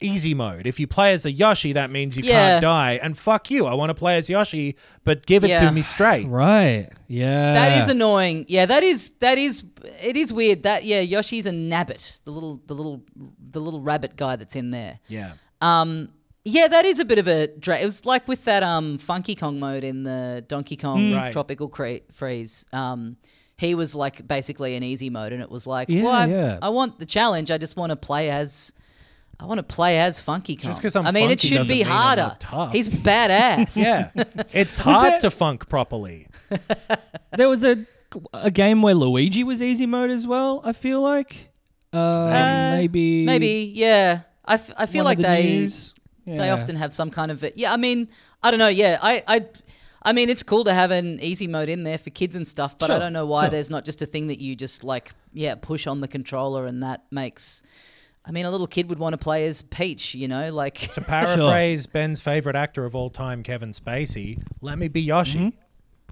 easy 0.00 0.32
mode. 0.34 0.66
If 0.66 0.80
you 0.80 0.86
play 0.86 1.12
as 1.12 1.24
a 1.26 1.30
Yoshi, 1.30 1.74
that 1.74 1.90
means 1.90 2.16
you 2.16 2.24
Yeah. 2.24 2.32
can't 2.54 2.62
die. 2.62 2.92
And 3.02 3.16
fuck 3.16 3.50
you, 3.50 3.66
I 3.66 3.74
want 3.74 3.90
to 3.90 3.94
play 3.94 4.16
as 4.16 4.28
Yoshi, 4.28 4.74
but 5.04 5.26
give 5.26 5.44
it 5.44 5.50
Yeah. 5.50 5.60
to 5.66 5.70
me 5.70 5.82
straight. 5.82 6.26
Right. 6.26 6.88
Yeah. 7.08 7.52
That 7.52 7.78
is 7.78 7.88
annoying. 7.88 8.46
Yeah, 8.48 8.66
that 8.66 8.82
is 8.82 9.10
that 9.20 9.36
is 9.38 9.62
it 10.02 10.16
is 10.16 10.32
weird. 10.32 10.62
That 10.62 10.84
yeah, 10.84 11.00
Yoshi's 11.00 11.46
a 11.46 11.52
nabbit, 11.52 12.20
the 12.24 12.30
little 12.32 12.60
the 12.66 12.74
little 12.74 13.02
the 13.54 13.60
little 13.60 13.80
rabbit 13.82 14.16
guy 14.16 14.34
that's 14.36 14.56
in 14.56 14.70
there. 14.72 14.98
Yeah. 15.08 15.32
Um, 15.60 16.08
yeah, 16.44 16.66
that 16.66 16.84
is 16.84 16.98
a 16.98 17.04
bit 17.04 17.18
of 17.20 17.28
a 17.28 17.46
dra- 17.46 17.78
It 17.80 17.84
was 17.84 18.04
like 18.04 18.26
with 18.26 18.44
that 18.46 18.62
um 18.64 18.98
Funky 18.98 19.36
Kong 19.36 19.60
mode 19.60 19.84
in 19.84 20.02
the 20.02 20.44
Donkey 20.48 20.76
Kong 20.76 21.12
Right. 21.12 21.32
Tropical 21.32 21.68
cre- 21.68 22.02
Freeze. 22.12 22.64
Um, 22.72 23.18
he 23.62 23.74
was 23.74 23.94
like 23.94 24.26
basically 24.26 24.76
an 24.76 24.82
easy 24.82 25.08
mode, 25.10 25.32
and 25.32 25.40
it 25.42 25.50
was 25.50 25.66
like, 25.66 25.88
Yeah, 25.88 26.02
well, 26.04 26.12
I, 26.12 26.26
yeah. 26.26 26.58
I 26.60 26.68
want 26.68 26.98
the 26.98 27.06
challenge. 27.06 27.50
I 27.50 27.58
just 27.58 27.76
want 27.76 27.90
to 27.90 27.96
play 27.96 28.30
as. 28.30 28.72
I 29.40 29.44
want 29.46 29.58
to 29.58 29.62
play 29.64 29.98
as 29.98 30.20
Funky 30.20 30.54
Kong. 30.54 30.70
Just 30.70 30.80
'cause 30.82 30.94
I'm 30.94 31.04
I 31.06 31.10
mean, 31.10 31.24
it 31.24 31.40
funky 31.40 31.48
should 31.48 31.58
doesn't 31.58 31.74
be 31.74 31.82
mean 31.82 31.92
I'm 31.92 32.00
harder. 32.00 32.36
tough. 32.38 32.72
He's 32.72 32.88
badass. 32.88 33.76
Yeah. 33.76 34.10
it's 34.52 34.76
hard 34.78 35.20
to 35.22 35.30
funk 35.30 35.68
properly. 35.68 36.28
There 37.36 37.48
was 37.48 37.64
a 37.64 37.84
a 38.34 38.50
game 38.50 38.82
where 38.82 38.94
Luigi 38.94 39.42
was 39.42 39.62
easy 39.62 39.86
mode 39.86 40.10
as 40.10 40.26
well. 40.26 40.60
I 40.64 40.72
feel 40.74 41.00
like. 41.00 41.48
Uh, 41.92 41.96
Uh, 41.96 42.70
maybe. 42.76 43.24
Maybe, 43.24 43.72
yeah. 43.74 44.20
I, 44.44 44.54
f- 44.54 44.72
I 44.76 44.86
feel 44.86 45.00
one 45.04 45.10
like 45.12 45.18
of 45.18 45.22
the 45.22 45.28
they 45.28 45.42
news. 45.60 45.94
they 46.26 46.36
Yeah. 46.36 46.52
often 46.54 46.76
have 46.76 46.92
some 46.94 47.10
kind 47.10 47.30
of 47.30 47.42
yeah. 47.56 47.72
I 47.72 47.76
mean, 47.78 48.08
I 48.42 48.50
don't 48.50 48.58
know. 48.58 48.68
Yeah, 48.68 48.98
I 49.02 49.22
I. 49.26 49.46
I 50.04 50.12
mean, 50.12 50.28
it's 50.28 50.42
cool 50.42 50.64
to 50.64 50.74
have 50.74 50.90
an 50.90 51.20
easy 51.20 51.46
mode 51.46 51.68
in 51.68 51.84
there 51.84 51.98
for 51.98 52.10
kids 52.10 52.34
and 52.34 52.46
stuff, 52.46 52.76
but 52.76 52.90
I 52.90 52.98
don't 52.98 53.12
know 53.12 53.26
why 53.26 53.44
sure. 53.44 53.50
there's 53.50 53.70
not 53.70 53.84
just 53.84 54.02
a 54.02 54.06
thing 54.06 54.26
that 54.26 54.40
you 54.40 54.56
just 54.56 54.82
like, 54.82 55.12
yeah, 55.32 55.54
push 55.54 55.86
on 55.86 56.00
the 56.00 56.08
controller 56.08 56.66
and 56.66 56.82
that 56.82 57.04
makes. 57.10 57.62
I 58.24 58.30
mean, 58.30 58.46
a 58.46 58.50
little 58.50 58.66
kid 58.68 58.88
would 58.88 58.98
want 59.00 59.14
to 59.14 59.18
play 59.18 59.46
as 59.46 59.62
Peach, 59.62 60.14
you 60.14 60.28
know, 60.28 60.52
like 60.52 60.74
To 60.92 61.00
paraphrase 61.02 61.86
Ben's 61.86 62.20
favorite 62.20 62.54
actor 62.56 62.84
of 62.84 62.94
all 62.94 63.10
time, 63.10 63.42
Kevin 63.42 63.70
Spacey, 63.70 64.40
let 64.60 64.78
me 64.78 64.88
be 64.88 65.02
Yoshi. 65.02 65.56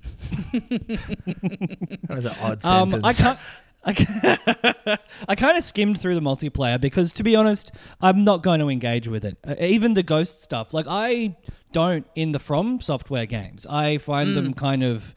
that 0.53 2.07
was 2.09 2.25
an 2.25 2.35
odd 2.41 2.65
Um, 2.65 2.91
sentence. 2.91 3.21
I 3.21 3.23
can't. 3.23 3.39
I, 4.87 4.99
I 5.27 5.35
kind 5.37 5.57
of 5.57 5.65
skimmed 5.65 6.01
through 6.01 6.15
the 6.15 6.21
multiplayer 6.21 6.79
because, 6.79 7.15
to 7.15 7.23
be 7.23 7.35
honest, 7.35 7.73
I'm 8.03 8.25
not 8.25 8.43
going 8.43 8.61
to 8.61 8.69
engage 8.69 9.09
with 9.09 9.25
it. 9.25 9.39
Uh, 9.47 9.55
even 9.59 9.95
the 9.95 10.03
ghost 10.03 10.43
stuff, 10.43 10.75
like 10.75 10.85
I 10.87 11.35
don't 11.73 12.07
in 12.15 12.33
the 12.33 12.39
From 12.39 12.81
Software 12.81 13.27
games. 13.27 13.67
I 13.67 13.99
find 13.99 14.37
them 14.37 14.55
kind 14.55 14.83
of 14.83 15.15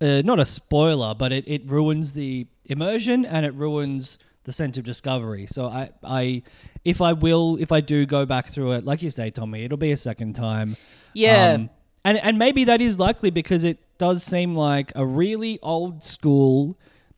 uh, 0.00 0.22
not 0.24 0.40
a 0.40 0.44
spoiler, 0.44 1.14
but 1.14 1.32
it, 1.32 1.44
it 1.46 1.70
ruins 1.70 2.12
the 2.12 2.46
immersion 2.64 3.24
and 3.24 3.46
it 3.46 3.54
ruins 3.54 4.18
the 4.44 4.52
sense 4.52 4.76
of 4.76 4.84
discovery. 4.84 5.46
So 5.46 5.66
I, 5.66 5.90
I, 6.02 6.42
if 6.84 7.00
I 7.00 7.12
will, 7.12 7.56
if 7.60 7.70
I 7.70 7.80
do 7.80 8.04
go 8.06 8.26
back 8.26 8.48
through 8.48 8.72
it, 8.72 8.84
like 8.84 9.02
you 9.02 9.10
say, 9.10 9.30
Tommy, 9.30 9.62
it'll 9.62 9.78
be 9.78 9.92
a 9.92 9.96
second 9.96 10.34
time. 10.34 10.76
Yeah. 11.14 11.52
Um, 11.52 11.70
and 12.04 12.18
and 12.18 12.38
maybe 12.38 12.64
that 12.64 12.80
is 12.82 12.98
likely 12.98 13.30
because 13.30 13.64
it 13.64 13.78
does 13.98 14.24
seem 14.24 14.56
like 14.56 14.92
a 14.96 15.06
really 15.06 15.58
old 15.62 16.02
school 16.02 16.76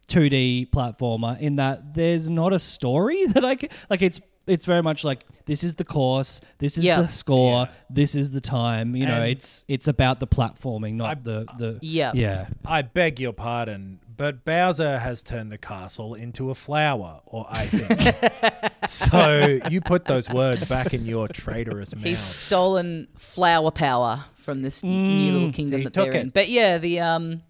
2D 0.09 0.69
platformer 0.71 1.39
in 1.41 1.57
that 1.57 1.95
there's 1.95 2.29
not 2.29 2.53
a 2.53 2.59
story 2.59 3.25
that 3.29 3.45
I 3.45 3.55
can 3.55 3.71
like 3.89 4.03
it's 4.03 4.21
it's 4.47 4.67
very 4.67 4.83
much 4.83 5.05
like 5.05 5.23
this 5.47 5.65
is 5.65 5.75
the 5.77 5.85
course, 5.85 6.41
this 6.59 6.77
is 6.79 6.85
Yeah. 6.85 7.03
the 7.03 7.09
score, 7.09 7.69
this 7.91 8.15
is 8.15 8.31
the 8.31 8.41
time, 8.41 8.95
you 8.97 9.07
know, 9.07 9.15
And- 9.23 9.31
it's 9.31 9.65
it's 9.69 9.89
about 9.89 10.21
the 10.21 10.27
platforming, 10.27 10.95
not 10.95 11.25
the 11.25 11.47
the 11.59 11.79
Yeah. 11.83 12.13
Yeah. 12.15 12.47
I 12.65 12.83
beg 12.83 13.21
your 13.21 13.33
pardon, 13.33 14.01
but 14.17 14.45
Bowser 14.45 14.99
has 14.99 15.23
turned 15.23 15.51
the 15.51 15.59
castle 15.59 16.15
into 16.15 16.51
a 16.51 16.55
flower, 16.55 17.21
or 17.27 17.47
I 17.51 17.67
think. 17.67 18.71
so 18.89 19.59
you 19.71 19.81
put 19.81 20.05
those 20.05 20.29
words 20.31 20.65
back 20.65 20.95
in 20.95 21.05
your 21.07 21.29
traitorous 21.29 21.95
mouth. 21.95 22.05
he's 22.05 22.19
stolen 22.21 23.09
flower 23.17 23.71
power 23.71 24.25
from 24.37 24.63
this 24.63 24.83
new 24.83 25.33
little 25.33 25.53
kingdom 25.53 25.81
he 25.81 25.85
that 25.85 25.95
took 25.95 26.13
they're 26.13 26.21
in. 26.21 26.29
But 26.31 26.49
yeah, 26.49 26.79
the 26.79 27.01
um, 27.01 27.43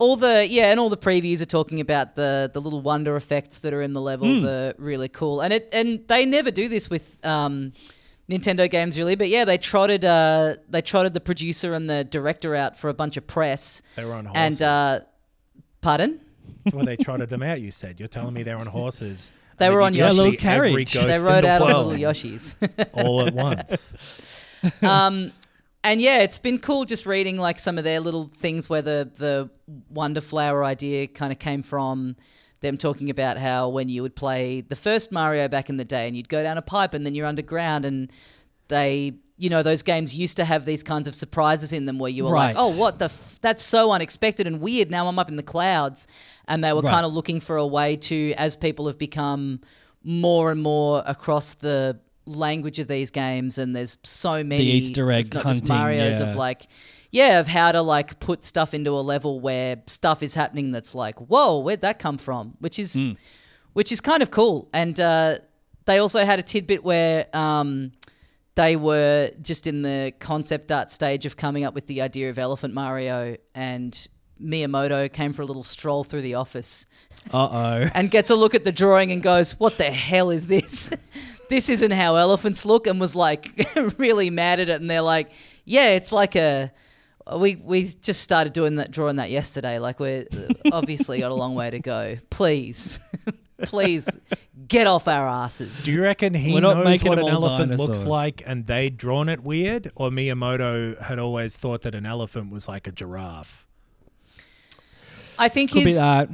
all 0.00 0.16
the 0.16 0.46
yeah, 0.48 0.72
and 0.72 0.80
all 0.80 0.88
the 0.90 0.96
previews 0.96 1.40
are 1.40 1.46
talking 1.46 1.78
about 1.80 2.16
the 2.16 2.50
the 2.52 2.60
little 2.60 2.80
wonder 2.80 3.14
effects 3.14 3.58
that 3.58 3.72
are 3.72 3.82
in 3.82 3.92
the 3.92 4.00
levels 4.00 4.42
are 4.42 4.74
really 4.78 5.08
cool, 5.08 5.40
and 5.40 5.52
it 5.52 5.68
and 5.72 6.00
they 6.08 6.26
never 6.26 6.50
do 6.50 6.68
this 6.68 6.90
with 6.90 7.16
um. 7.24 7.72
Nintendo 8.28 8.70
games 8.70 8.96
really, 8.96 9.16
but 9.16 9.28
yeah, 9.28 9.44
they 9.44 9.58
trotted 9.58 10.04
uh 10.04 10.54
they 10.68 10.80
trotted 10.80 11.14
the 11.14 11.20
producer 11.20 11.74
and 11.74 11.90
the 11.90 12.04
director 12.04 12.54
out 12.54 12.78
for 12.78 12.88
a 12.88 12.94
bunch 12.94 13.16
of 13.16 13.26
press. 13.26 13.82
They 13.96 14.04
were 14.04 14.12
on 14.12 14.28
And 14.28 14.54
horses. 14.54 14.62
uh 14.62 15.00
pardon? 15.80 16.20
well, 16.72 16.84
they 16.84 16.94
trotted 16.94 17.28
them 17.28 17.42
out. 17.42 17.60
You 17.60 17.72
said 17.72 17.98
you're 17.98 18.06
telling 18.06 18.32
me 18.34 18.44
they're 18.44 18.56
on 18.60 18.68
horses. 18.68 19.32
They 19.58 19.66
and 19.66 19.74
were 19.74 19.82
on 19.82 19.94
you 19.94 20.02
can 20.04 20.14
Yoshi. 20.14 20.16
see 20.16 20.22
little 20.22 20.40
carriage. 20.40 20.92
they 20.92 21.18
rode 21.18 21.42
the 21.42 21.48
out 21.50 21.62
on 21.62 21.68
world 21.72 21.86
little 21.88 22.12
Yoshis. 22.12 22.54
all 22.92 23.26
at 23.26 23.34
once. 23.34 23.94
um, 24.82 25.32
and 25.82 26.00
yeah, 26.00 26.18
it's 26.18 26.38
been 26.38 26.58
cool 26.58 26.84
just 26.84 27.06
reading 27.06 27.38
like 27.38 27.58
some 27.58 27.78
of 27.78 27.84
their 27.84 28.00
little 28.00 28.30
things 28.38 28.68
where 28.68 28.82
the 28.82 29.10
the 29.16 29.50
Wonder 29.88 30.20
Flower 30.20 30.64
idea 30.64 31.06
kind 31.06 31.32
of 31.32 31.38
came 31.38 31.62
from. 31.62 32.16
them 32.60 32.76
talking 32.76 33.08
about 33.08 33.38
how 33.38 33.70
when 33.70 33.88
you 33.88 34.02
would 34.02 34.14
play 34.14 34.60
the 34.60 34.76
first 34.76 35.10
Mario 35.10 35.48
back 35.48 35.70
in 35.70 35.78
the 35.78 35.84
day 35.84 36.06
and 36.06 36.14
you'd 36.14 36.28
go 36.28 36.42
down 36.42 36.58
a 36.58 36.62
pipe 36.62 36.92
and 36.92 37.06
then 37.06 37.14
you're 37.14 37.26
underground 37.26 37.86
and 37.86 38.12
they 38.68 39.14
you 39.38 39.48
know 39.48 39.62
those 39.62 39.82
games 39.82 40.14
used 40.14 40.36
to 40.36 40.44
have 40.44 40.66
these 40.66 40.82
kinds 40.82 41.08
of 41.08 41.14
surprises 41.14 41.72
in 41.72 41.86
them 41.86 41.98
where 41.98 42.10
you 42.10 42.24
were 42.24 42.30
Right. 42.32 42.54
like 42.54 42.56
oh 42.58 42.76
what 42.76 42.98
the 42.98 43.06
f- 43.06 43.38
that's 43.40 43.62
so 43.62 43.90
unexpected 43.92 44.46
and 44.46 44.60
weird 44.60 44.90
now 44.90 45.08
i'm 45.08 45.18
up 45.18 45.30
in 45.30 45.36
the 45.36 45.42
clouds 45.42 46.06
and 46.48 46.62
they 46.62 46.70
were 46.74 46.82
Right. 46.82 46.90
kind 46.92 47.06
of 47.06 47.14
looking 47.14 47.40
for 47.40 47.56
a 47.56 47.66
way 47.66 47.96
to 47.96 48.34
as 48.36 48.56
people 48.56 48.86
have 48.88 48.98
become 48.98 49.62
more 50.04 50.50
and 50.52 50.62
more 50.62 51.02
across 51.06 51.54
the 51.54 51.98
language 52.26 52.78
of 52.78 52.86
these 52.88 53.10
games 53.10 53.58
and 53.58 53.74
there's 53.74 53.96
so 54.04 54.44
many 54.44 54.62
Easter 54.64 55.10
egg 55.10 55.34
not 55.34 55.44
hunting, 55.44 55.60
just 55.66 55.72
mario's 55.72 56.20
yeah. 56.20 56.30
of 56.30 56.36
like 56.36 56.66
yeah 57.10 57.40
of 57.40 57.46
how 57.48 57.72
to 57.72 57.82
like 57.82 58.20
put 58.20 58.44
stuff 58.44 58.72
into 58.74 58.90
a 58.92 59.00
level 59.00 59.40
where 59.40 59.82
stuff 59.86 60.22
is 60.22 60.34
happening 60.34 60.70
that's 60.70 60.94
like 60.94 61.18
whoa 61.18 61.58
where'd 61.58 61.80
that 61.80 61.98
come 61.98 62.18
from 62.18 62.54
which 62.60 62.78
is 62.78 62.94
Hmm. 62.94 63.12
which 63.72 63.90
is 63.90 64.00
kind 64.00 64.22
of 64.22 64.30
cool 64.30 64.68
and 64.72 64.98
uh, 65.00 65.38
they 65.86 65.98
also 65.98 66.24
had 66.24 66.38
a 66.38 66.42
tidbit 66.42 66.84
where 66.84 67.26
um, 67.34 67.92
they 68.54 68.76
were 68.76 69.30
just 69.42 69.66
in 69.66 69.82
the 69.82 70.12
concept 70.20 70.70
art 70.70 70.90
stage 70.92 71.24
of 71.26 71.36
coming 71.36 71.64
up 71.64 71.74
with 71.74 71.86
the 71.86 72.00
idea 72.02 72.28
of 72.30 72.38
Elephant 72.38 72.74
Mario, 72.74 73.36
and 73.54 74.06
Miyamoto 74.40 75.10
came 75.12 75.32
for 75.32 75.42
a 75.42 75.46
little 75.46 75.62
stroll 75.62 76.04
through 76.04 76.22
the 76.22 76.34
office 76.34 76.86
Uh 77.32 77.48
oh. 77.50 77.90
and 77.94 78.10
gets 78.10 78.28
a 78.30 78.34
look 78.34 78.54
at 78.54 78.64
the 78.64 78.72
drawing 78.72 79.10
and 79.10 79.22
goes, 79.22 79.52
"What 79.58 79.78
the 79.78 79.90
hell 79.90 80.30
is 80.30 80.46
this? 80.46 80.90
This 81.50 81.68
isn't 81.68 81.90
how 81.90 82.16
elephants 82.16 82.64
look." 82.64 82.86
And 82.86 82.98
was 82.98 83.14
like 83.14 83.68
really 83.98 84.30
mad 84.30 84.60
at 84.60 84.70
it. 84.70 84.80
And 84.80 84.88
they're 84.90 85.02
like, 85.02 85.30
"Yeah, 85.66 85.88
it's 85.90 86.12
like 86.12 86.34
a." 86.36 86.72
We 87.36 87.56
we 87.56 87.84
just 88.00 88.22
started 88.22 88.54
doing 88.54 88.76
that, 88.76 88.90
drawing 88.90 89.16
that 89.16 89.30
yesterday. 89.30 89.78
Like 89.78 90.00
we're 90.00 90.26
uh, 90.32 90.54
obviously 90.72 91.20
got 91.20 91.30
a 91.30 91.34
long 91.34 91.54
way 91.54 91.70
to 91.70 91.78
go. 91.78 92.16
Please, 92.30 92.98
please 93.62 94.08
get 94.66 94.86
off 94.88 95.06
our 95.06 95.28
asses. 95.28 95.84
Do 95.84 95.92
you 95.92 96.02
reckon 96.02 96.34
he 96.34 96.52
We're 96.52 96.60
not 96.60 96.78
knows 96.78 96.86
making 96.86 97.08
what 97.08 97.16
them 97.16 97.26
an 97.26 97.34
all 97.34 97.44
elephant 97.46 97.70
looks 97.72 97.86
dinosaurs. 98.00 98.06
like 98.06 98.42
and 98.46 98.66
they'd 98.66 98.96
drawn 98.96 99.28
it 99.28 99.44
weird? 99.44 99.92
Or 99.94 100.10
Miyamoto 100.10 101.00
had 101.00 101.18
always 101.20 101.56
thought 101.56 101.82
that 101.82 101.94
an 101.94 102.06
elephant 102.06 102.50
was 102.50 102.66
like 102.68 102.88
a 102.88 102.92
giraffe? 102.92 103.66
I 105.38 105.48
think 105.48 105.70
Could 105.70 105.80
be 105.80 105.84
his 105.90 105.98
that. 105.98 106.28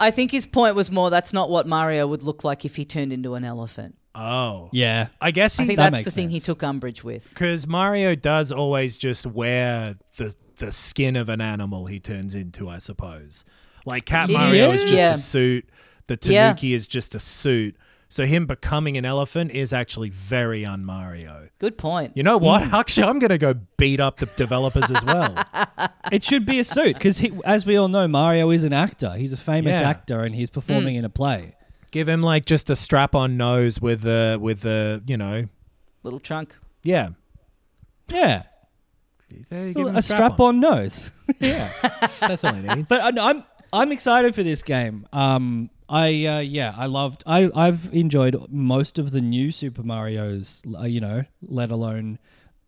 I 0.00 0.10
think 0.10 0.30
his 0.32 0.46
point 0.46 0.74
was 0.74 0.90
more 0.90 1.08
that's 1.10 1.32
not 1.32 1.50
what 1.50 1.68
Mario 1.68 2.06
would 2.08 2.22
look 2.24 2.42
like 2.42 2.64
if 2.64 2.74
he 2.76 2.84
turned 2.84 3.12
into 3.12 3.34
an 3.34 3.44
elephant. 3.44 3.96
Oh. 4.14 4.68
Yeah. 4.72 5.08
I 5.20 5.30
guess 5.30 5.58
I 5.58 5.62
he 5.62 5.68
think 5.68 5.76
that 5.78 5.92
that's 5.92 6.02
the 6.02 6.08
makes 6.08 6.14
thing 6.14 6.30
he 6.30 6.38
sense. 6.38 6.46
took 6.46 6.62
umbrage 6.62 7.02
with. 7.02 7.28
because 7.30 7.66
Mario 7.66 8.14
does 8.14 8.52
always 8.52 8.96
just 8.96 9.26
wear 9.26 9.96
the 10.16 10.34
the 10.56 10.70
skin 10.70 11.16
of 11.16 11.28
an 11.28 11.40
animal 11.40 11.86
he 11.86 11.98
turns 11.98 12.34
into, 12.34 12.68
I 12.68 12.78
suppose. 12.78 13.44
Like 13.86 14.04
Cat 14.04 14.30
It 14.30 14.34
Mario 14.34 14.70
is- 14.72 14.82
is 14.82 14.90
just 14.90 15.02
yeah. 15.02 15.12
a 15.14 15.16
suit. 15.16 15.68
The 16.08 16.18
Yeah. 16.30 16.48
Tanuki 16.48 16.74
is 16.74 16.86
just 16.86 17.14
a 17.14 17.20
suit. 17.20 17.76
So 18.08 18.26
him 18.26 18.44
becoming 18.44 18.98
an 18.98 19.06
elephant 19.06 19.52
is 19.52 19.72
actually 19.72 20.10
very 20.10 20.66
un 20.66 20.84
Mario. 20.84 21.48
Good 21.58 21.78
point. 21.78 22.12
You 22.14 22.22
know 22.22 22.36
what? 22.36 22.62
Hmm. 22.62 22.74
Actually, 22.74 23.06
I'm 23.08 23.18
gonna 23.18 23.38
go 23.38 23.54
beat 23.78 24.00
up 24.00 24.18
the 24.18 24.26
developers 24.26 24.90
as 24.90 25.02
well. 25.04 25.34
It 26.12 26.22
should 26.22 26.44
be 26.44 26.58
a 26.58 26.64
suit 26.64 26.94
because, 26.98 27.24
as 27.44 27.64
we 27.64 27.76
all 27.76 27.88
know, 27.88 28.06
Mario 28.06 28.50
is 28.50 28.64
an 28.64 28.74
actor. 28.74 29.12
He's 29.14 29.32
a 29.32 29.36
famous 29.38 29.80
Yeah. 29.80 29.88
actor 29.88 30.20
and 30.24 30.34
he's 30.34 30.50
performing 30.50 30.96
in 30.96 31.06
a 31.06 31.08
play. 31.08 31.54
Give 31.92 32.08
him 32.08 32.22
like 32.22 32.44
just 32.46 32.68
a 32.70 32.74
strap-on 32.76 33.36
nose 33.36 33.80
with 33.80 34.00
the 34.00 34.36
with 34.40 34.60
the 34.62 35.02
you 35.06 35.16
know 35.16 35.46
Little 36.02 36.18
chunk. 36.20 36.56
yeah. 36.82 37.10
Yeah. 38.08 38.42
There 39.48 39.68
you 39.68 39.74
give 39.74 39.86
him 39.86 39.96
a 39.96 40.02
strap 40.02 40.40
on 40.40 40.60
nose. 40.60 41.10
yeah. 41.40 41.72
That's 42.20 42.44
all 42.44 42.52
he 42.54 42.62
needs. 42.62 42.88
But 42.88 43.00
I- 43.18 43.30
I'm 43.30 43.44
I'm 43.72 43.92
excited 43.92 44.34
for 44.34 44.42
this 44.42 44.62
game. 44.62 45.06
Um, 45.12 45.70
I 45.88 46.26
uh, 46.26 46.38
yeah, 46.40 46.74
I 46.76 46.86
loved. 46.86 47.22
I 47.26 47.50
I've 47.54 47.88
enjoyed 47.94 48.36
most 48.50 48.98
of 48.98 49.10
the 49.12 49.20
new 49.22 49.50
Super 49.50 49.82
Mario's. 49.82 50.62
Uh, 50.78 50.82
you 50.84 51.00
know, 51.00 51.24
let 51.42 51.70
alone 51.70 52.18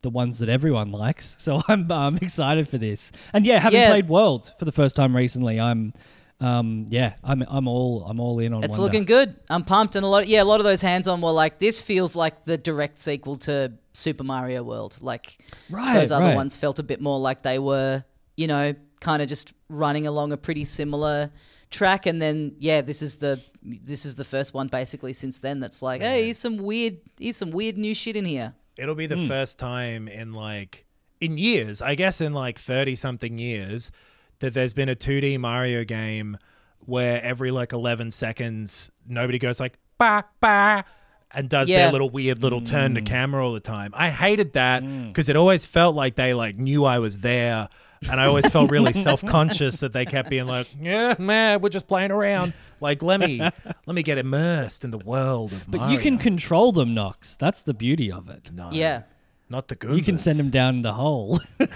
the 0.03 0.09
ones 0.11 0.39
that 0.39 0.49
everyone 0.49 0.91
likes. 0.93 1.37
So 1.41 1.61
I'm 1.69 1.91
I'm 1.93 2.17
excited 2.19 2.69
for 2.69 2.79
this. 2.79 3.13
And 3.35 3.45
yeah, 3.45 3.59
having 3.59 3.81
Yeah. 3.81 3.89
played 3.89 4.09
World 4.09 4.53
for 4.59 4.65
the 4.65 4.73
first 4.73 4.97
time 4.97 5.15
recently, 5.17 5.61
I'm. 5.61 5.93
Um, 6.41 6.87
yeah, 6.89 7.15
I'm 7.23 7.43
I'm 7.49 7.69
all 7.69 8.05
I'm 8.05 8.21
all 8.21 8.39
in 8.41 8.53
on. 8.53 8.65
It's 8.65 8.73
Wonder. 8.73 8.83
looking 8.85 9.05
good. 9.05 9.37
I'm 9.49 9.65
pumped, 9.65 9.97
and 9.97 10.05
a 10.05 10.09
lot. 10.09 10.27
Yeah, 10.27 10.43
a 10.43 10.45
lot 10.45 10.61
of 10.61 10.65
those 10.65 10.81
hands-on 10.83 11.21
were 11.21 11.31
like 11.31 11.59
this 11.59 11.81
feels 11.81 12.17
like 12.17 12.45
the 12.45 12.59
direct 12.59 13.01
sequel 13.01 13.37
to 13.39 13.73
Super 13.93 14.25
Mario 14.25 14.63
World. 14.63 14.99
Like 15.01 15.39
Right, 15.71 15.95
those 15.95 16.11
other 16.11 16.27
right. 16.27 16.35
ones 16.37 16.57
felt 16.57 16.79
a 16.79 16.83
bit 16.83 17.01
more 17.01 17.19
like 17.21 17.43
they 17.43 17.59
were, 17.59 18.05
you 18.37 18.47
know, 18.49 18.75
kind 19.01 19.23
of 19.23 19.29
just 19.29 19.53
running 19.69 20.07
along 20.07 20.33
a 20.33 20.37
pretty 20.37 20.65
similar 20.65 21.31
track. 21.71 22.05
And 22.07 22.21
then 22.21 22.57
yeah, 22.59 22.81
this 22.83 23.01
is 23.01 23.17
the 23.17 23.41
this 23.63 24.05
is 24.05 24.17
the 24.17 24.25
first 24.25 24.53
one 24.53 24.67
basically 24.67 25.13
since 25.13 25.39
then 25.39 25.61
that's 25.61 25.83
like, 25.83 26.03
hey, 26.03 26.25
here's 26.25 26.39
some 26.39 26.57
weird, 26.59 26.99
here's 27.19 27.37
some 27.37 27.53
weird 27.53 27.79
new 27.79 27.95
shit 27.95 28.17
in 28.17 28.25
here. 28.25 28.55
It'll 28.77 28.97
be 28.97 29.07
the 29.07 29.17
Hmm. 29.17 29.29
first 29.29 29.59
time 29.61 30.09
in 30.09 30.33
like 30.33 30.85
in 31.21 31.39
years, 31.39 31.81
I 31.81 31.95
guess 31.95 32.21
in 32.21 32.33
like 32.33 32.59
30 32.59 32.97
something 32.97 33.39
years 33.39 33.93
that 34.41 34.55
there's 34.55 34.73
been 34.73 34.89
a 34.89 34.97
2D 34.97 35.39
Mario 35.39 35.85
game 35.85 36.37
where 36.81 37.23
every 37.23 37.51
like 37.51 37.73
11 37.73 38.11
seconds 38.11 38.91
nobody 39.07 39.39
goes 39.39 39.59
like 39.61 39.79
ba 39.99 40.25
ba 40.41 40.85
and 41.33 41.49
does 41.49 41.69
Yeah. 41.71 41.79
their 41.85 41.93
little 41.93 42.11
weird 42.11 42.43
little 42.43 42.61
turn 42.61 42.93
Hmm. 42.93 42.97
to 42.97 43.01
camera 43.03 43.45
all 43.47 43.53
the 43.55 43.61
time. 43.61 43.93
I 43.95 44.11
hated 44.11 44.53
that 44.53 44.81
because 45.09 45.29
it 45.29 45.37
always 45.37 45.65
felt 45.67 45.95
like 45.97 46.15
they 46.17 46.35
like 46.35 46.57
knew 46.57 46.85
I 46.85 46.99
was 46.99 47.21
there 47.21 47.69
and 48.09 48.21
I 48.21 48.27
always 48.27 48.47
felt 48.49 48.71
really 48.71 48.93
self-conscious 49.09 49.81
that 49.81 49.93
they 49.95 50.05
kept 50.05 50.29
being 50.29 50.47
like, 50.47 50.69
"Yeah, 50.79 51.15
man, 51.19 51.61
we're 51.63 51.71
just 51.71 51.89
playing 51.89 52.11
around." 52.11 52.53
Like, 52.81 53.03
let 53.03 53.19
me 53.19 53.41
let 53.87 53.95
me 53.95 54.03
get 54.03 54.19
immersed 54.19 54.85
in 54.85 54.91
the 54.91 54.99
world 54.99 55.53
of 55.55 55.71
But 55.71 55.79
Mario. 55.81 55.95
you 55.95 56.01
can 56.01 56.19
control 56.19 56.71
them, 56.73 56.93
Knox. 56.93 57.37
That's 57.37 57.63
the 57.63 57.73
beauty 57.73 58.13
of 58.13 58.29
it. 58.29 58.51
no, 58.53 58.69
Yeah. 58.73 59.03
not 59.49 59.69
the 59.69 59.75
good. 59.75 59.97
You 59.97 60.03
can 60.05 60.19
send 60.19 60.39
them 60.39 60.51
down 60.51 60.83
the 60.83 60.93
hole. 60.93 61.41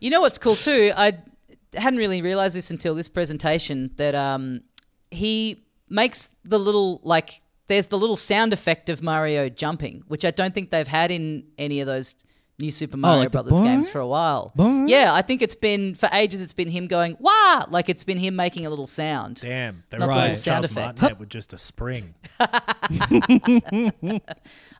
You 0.00 0.10
know 0.10 0.20
what's 0.20 0.38
cool 0.38 0.54
too? 0.56 0.92
I 0.96 1.18
hadn't 1.74 1.98
really 1.98 2.22
realized 2.22 2.54
this 2.56 2.70
until 2.70 2.94
this 2.94 3.08
presentation 3.08 3.90
that 3.96 4.14
um, 4.14 4.60
he 5.10 5.64
makes 5.88 6.28
the 6.44 6.58
little 6.58 7.00
like 7.04 7.40
there's 7.68 7.86
the 7.86 7.98
little 7.98 8.16
sound 8.16 8.52
effect 8.52 8.88
of 8.88 9.02
Mario 9.02 9.48
jumping, 9.48 10.02
which 10.08 10.24
I 10.24 10.30
don't 10.30 10.52
think 10.54 10.70
they've 10.70 10.86
had 10.86 11.10
in 11.10 11.44
any 11.58 11.80
of 11.80 11.86
those 11.86 12.14
new 12.60 12.70
Super 12.70 12.96
Mario 12.96 13.16
Oh, 13.16 13.20
like 13.20 13.28
the 13.28 13.42
Brothers 13.42 13.60
games 13.60 13.88
for 13.88 13.98
a 13.98 14.06
while. 14.06 14.52
boing. 14.56 14.88
Yeah, 14.88 15.12
I 15.14 15.22
think 15.22 15.40
it's 15.42 15.54
been 15.54 15.94
for 15.94 16.08
ages. 16.12 16.40
It's 16.40 16.52
been 16.52 16.68
him 16.68 16.86
going 16.86 17.16
wah, 17.18 17.64
like 17.70 17.88
it's 17.88 18.04
been 18.04 18.18
him 18.18 18.36
making 18.36 18.66
a 18.66 18.70
little 18.70 18.86
sound. 18.86 19.40
Damn, 19.40 19.84
they 19.90 19.98
Not 19.98 20.08
were 20.08 20.14
the 20.14 20.20
right. 20.20 20.34
sound 20.34 20.62
Charles 20.64 20.64
effect. 20.66 21.00
Martinet 21.00 21.18
with 21.20 21.28
just 21.30 21.52
a 21.52 21.58
spring. 21.58 22.14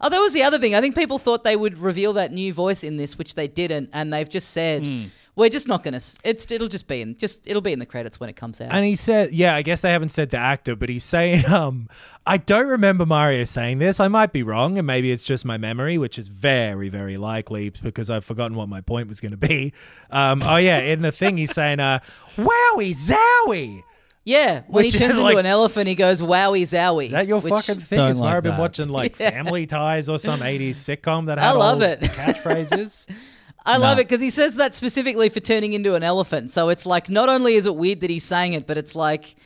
Oh, 0.05 0.09
that 0.09 0.19
was 0.19 0.33
the 0.33 0.43
other 0.43 0.59
thing. 0.59 0.75
I 0.75 0.81
think 0.81 0.97
people 0.97 1.21
thought 1.21 1.45
they 1.45 1.55
would 1.55 1.79
reveal 1.79 2.13
that 2.15 2.33
new 2.33 2.53
voice 2.53 2.83
in 2.83 2.97
this, 2.97 3.17
which 3.17 3.37
they 3.37 3.47
didn't, 3.47 3.91
and 3.93 4.13
they've 4.13 4.29
just 4.29 4.51
said. 4.51 4.85
Hmm. 4.87 5.05
We're 5.35 5.49
just 5.49 5.67
not 5.67 5.83
gonna. 5.83 6.01
It's 6.25 6.51
it'll 6.53 6.69
just 6.69 6.87
be 6.87 7.01
in 7.01 7.17
just 7.17 7.49
it'll 7.49 7.63
be 7.63 7.73
in 7.73 7.79
the 7.79 7.87
credits 7.87 8.21
when 8.21 8.29
it 8.29 8.37
comes 8.37 8.61
out. 8.61 8.69
And 8.71 8.85
he 8.85 8.97
said, 8.97 9.33
yeah, 9.33 9.55
I 9.55 9.63
guess 9.63 9.81
they 9.81 9.91
haven't 9.91 10.11
said 10.11 10.29
the 10.29 10.37
actor, 10.37 10.77
but 10.77 10.91
he's 10.91 11.05
saying, 11.05 11.47
um, 11.51 11.89
I 12.27 12.37
don't 12.37 12.67
remember 12.67 13.07
Mario 13.07 13.45
saying 13.45 13.79
this. 13.79 13.99
I 13.99 14.09
might 14.09 14.33
be 14.35 14.43
wrong, 14.43 14.77
and 14.77 14.87
maybe 14.87 15.11
it's 15.11 15.25
just 15.25 15.47
my 15.47 15.57
memory, 15.57 15.97
which 15.97 16.19
is 16.19 16.29
very, 16.29 16.91
very 16.91 17.17
likely 17.17 17.71
because 17.71 18.11
I've 18.11 18.27
forgotten 18.27 18.57
what 18.59 18.69
my 18.69 18.83
point 18.83 19.09
was 19.09 19.21
going 19.21 19.33
to 19.33 19.39
be. 19.39 19.73
Um, 20.11 20.43
oh 20.45 20.57
yeah, 20.57 20.81
in 20.81 21.01
the 21.01 21.13
thing 21.13 21.39
he's 21.39 21.53
saying, 21.55 21.81
uh, 21.81 22.01
"Wowie 22.37 22.91
zowie." 22.95 23.83
Yeah, 24.25 24.63
when 24.69 24.85
Which 24.85 24.93
he 24.93 24.99
turns 24.99 25.13
is 25.13 25.17
into 25.19 25.23
like- 25.23 25.39
an 25.39 25.47
elephant, 25.47 25.89
he 25.89 25.95
goes 25.95 26.21
"Wowie 26.21 26.63
zowie." 26.63 27.07
Is 27.07 27.11
that 27.13 27.27
your 27.27 27.41
which- 27.41 27.51
fucking 27.53 27.81
thing? 27.81 27.97
Don't 27.97 28.09
Has 28.09 28.21
Mario 28.21 28.35
like 28.35 28.43
been 28.43 28.59
watching 28.59 28.89
like 28.91 29.17
Family 29.17 29.65
Ties 29.67 30.11
or 30.11 30.19
some 30.19 30.41
'80s 30.41 30.73
sitcom 30.77 31.27
that 31.27 31.39
I 31.39 31.53
love 31.53 31.77
all 31.79 31.83
it. 31.83 32.01
catchphrases? 32.03 33.07
I 33.65 33.77
love 33.77 33.99
it 33.99 34.09
because 34.09 34.21
he 34.21 34.31
says 34.31 34.57
that 34.57 34.75
specifically 34.75 35.29
for 35.29 35.41
turning 35.41 35.73
into 35.73 35.95
an 35.95 36.03
elephant. 36.03 36.51
So 36.51 36.69
it's 36.69 36.85
like 36.87 37.09
not 37.09 37.29
only 37.29 37.55
is 37.55 37.67
it 37.67 37.77
weird 37.77 38.01
that 38.01 38.11
he's 38.11 38.25
saying 38.25 38.55
it, 38.55 38.67
but 38.67 38.77
it's 38.79 38.95
like, 38.95 39.37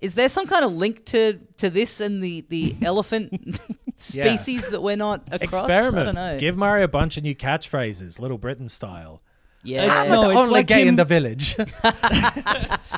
is 0.00 0.14
there 0.14 0.28
some 0.28 0.46
kind 0.46 0.64
of 0.64 0.72
link 0.72 1.04
to 1.06 1.38
to 1.58 1.70
this 1.70 2.00
and 2.00 2.22
the 2.22 2.44
the 2.48 2.74
elephant 2.82 3.58
species 3.96 4.66
that 4.68 4.82
we're 4.82 4.96
not 4.96 5.22
across? 5.30 5.60
Experiment. 5.62 6.02
I 6.02 6.04
don't 6.04 6.14
know. 6.14 6.38
Give 6.38 6.56
Mario 6.56 6.84
a 6.84 6.88
bunch 6.88 7.16
of 7.16 7.22
new 7.22 7.34
catchphrases, 7.34 8.18
Little 8.18 8.38
Britain 8.38 8.68
style. 8.68 9.20
yeah, 9.62 10.04
No, 10.04 10.22
the 10.22 10.28
it's 10.30 10.38
only 10.38 10.50
like 10.52 10.66
gay 10.66 10.86
in 10.86 10.96
the 10.96 11.04
village. 11.04 11.56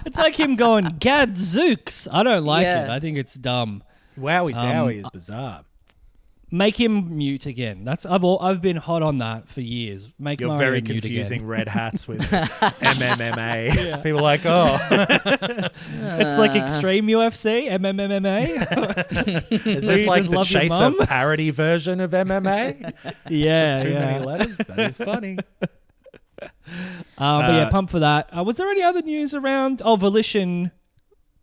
it's 0.06 0.18
like 0.18 0.38
him 0.38 0.56
going, 0.56 0.84
Gadzooks. 0.98 2.08
I 2.10 2.22
don't 2.22 2.44
like 2.44 2.64
Yeah. 2.64 2.84
it. 2.84 2.90
I 2.90 3.00
think 3.00 3.16
it's 3.18 3.34
dumb. 3.34 3.82
Wowie 4.18 4.54
Um, 4.56 4.64
zowie 4.66 5.00
is 5.00 5.08
bizarre. 5.12 5.62
Make 6.50 6.80
him 6.80 7.18
mute 7.18 7.44
again. 7.44 7.84
That's 7.84 8.06
I've 8.06 8.24
all, 8.24 8.40
I've 8.40 8.62
been 8.62 8.76
hot 8.76 9.02
on 9.02 9.18
that 9.18 9.48
for 9.48 9.60
years. 9.60 10.10
Make 10.18 10.40
You're 10.40 10.48
Mario 10.48 10.58
very 10.70 10.80
mute 10.80 11.02
confusing 11.02 11.38
Again. 11.40 11.48
red 11.48 11.68
hats 11.68 12.08
with 12.08 12.20
MMMA. 12.30 14.02
People 14.02 14.20
are 14.20 14.22
like, 14.22 14.46
oh, 14.46 14.78
It's 14.90 16.38
like 16.38 16.54
extreme 16.54 17.06
UFC, 17.06 17.68
MMMA. 17.70 19.46
is 19.66 19.86
this 19.86 20.06
like 20.06 20.24
the 20.28 20.42
Chaser 20.42 20.92
parody 21.04 21.50
version 21.50 22.00
of 22.00 22.12
MMA? 22.12 22.94
yeah, 23.28 23.78
Too 23.80 23.90
yeah. 23.90 23.98
many 23.98 24.24
letters. 24.24 24.56
That 24.58 24.78
is 24.78 24.96
funny. 24.96 25.36
Uh, 26.40 26.46
but 27.18 27.52
yeah, 27.52 27.66
Uh, 27.66 27.70
pump 27.70 27.90
for 27.90 27.98
that. 27.98 28.30
Uh, 28.36 28.42
was 28.44 28.56
there 28.56 28.68
any 28.70 28.82
other 28.82 29.02
news 29.02 29.34
around? 29.34 29.82
Oh, 29.84 29.96
Volition 29.96 30.70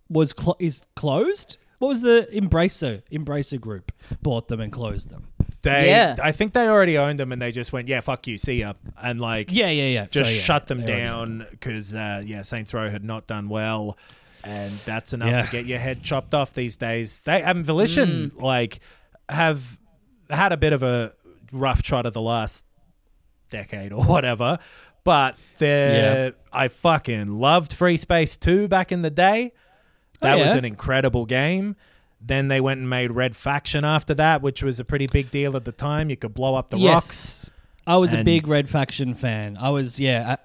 was 0.10 0.34
clo- 0.34 0.56
is 0.60 0.86
closed. 0.96 1.58
What 1.80 1.90
was 1.90 2.02
the 2.02 2.28
Embracer 2.34 3.02
Embracer 3.12 3.60
Group 3.60 3.92
bought 4.22 4.48
them 4.48 4.60
and 4.62 4.72
closed 4.72 5.10
them? 5.10 5.28
They, 5.62 5.90
Yeah. 5.90 6.16
I 6.22 6.32
think 6.32 6.54
they 6.54 6.68
already 6.68 6.98
owned 6.98 7.20
them, 7.20 7.32
and 7.32 7.42
they 7.42 7.52
just 7.52 7.74
went, 7.74 7.88
"Yeah, 7.88 8.00
fuck 8.02 8.28
you, 8.28 8.38
see 8.38 8.60
ya," 8.60 8.74
and 9.02 9.20
like, 9.20 9.52
Yeah, 9.52 9.70
yeah, 9.70 9.88
yeah. 9.88 10.06
just 10.06 10.30
So, 10.30 10.36
yeah, 10.36 10.42
shut 10.42 10.68
them 10.68 10.86
down 10.86 11.48
because 11.52 11.94
uh, 11.94 12.22
yeah, 12.26 12.44
Saints 12.44 12.74
Row 12.74 12.90
had 12.90 13.04
not 13.04 13.26
done 13.28 13.50
well, 13.50 13.98
and 14.44 14.72
that's 14.86 15.12
enough 15.14 15.30
Yeah. 15.32 15.42
to 15.46 15.52
get 15.52 15.66
your 15.66 15.80
head 15.80 16.04
chopped 16.04 16.34
off 16.34 16.54
these 16.54 16.78
days. 16.78 17.22
They 17.22 17.42
and 17.42 17.66
Volition 17.66 18.32
like 18.38 18.80
have 19.28 19.80
had 20.30 20.52
a 20.52 20.58
bit 20.58 20.72
of 20.74 20.84
a 20.84 21.14
rough 21.52 21.82
trot 21.82 22.06
of 22.06 22.14
the 22.14 22.22
last 22.22 22.64
decade 23.50 23.92
or 23.92 24.04
whatever, 24.06 24.60
but 25.04 25.36
they 25.58 26.32
I 26.54 26.68
fucking 26.68 27.40
loved 27.40 27.74
Free 27.74 27.98
Space 27.98 28.38
2 28.38 28.68
back 28.68 28.92
in 28.92 29.02
the 29.02 29.10
day. 29.10 29.52
That 30.22 30.38
Oh, 30.40 30.44
was 30.44 30.54
an 30.54 30.66
incredible 30.66 31.26
game. 31.26 31.76
Then 32.22 32.48
they 32.48 32.60
went 32.62 32.80
and 32.80 32.90
made 32.90 33.12
Red 33.12 33.36
Faction 33.36 33.84
after 33.86 34.14
that, 34.16 34.42
which 34.42 34.64
was 34.64 34.80
a 34.80 34.86
pretty 34.86 35.08
big 35.08 35.30
deal 35.32 35.56
at 35.56 35.66
the 35.66 35.72
time. 35.72 36.10
You 36.10 36.16
could 36.18 36.34
blow 36.34 36.56
up 36.56 36.70
the 36.70 36.78
Yes. 36.78 36.94
rocks. 36.94 37.52
I 37.88 37.98
was 37.98 38.14
a 38.16 38.24
big 38.24 38.48
Red 38.48 38.68
Faction 38.68 39.14
fan. 39.14 39.58
I 39.60 39.70
was, 39.70 40.00
yeah, 40.00 40.38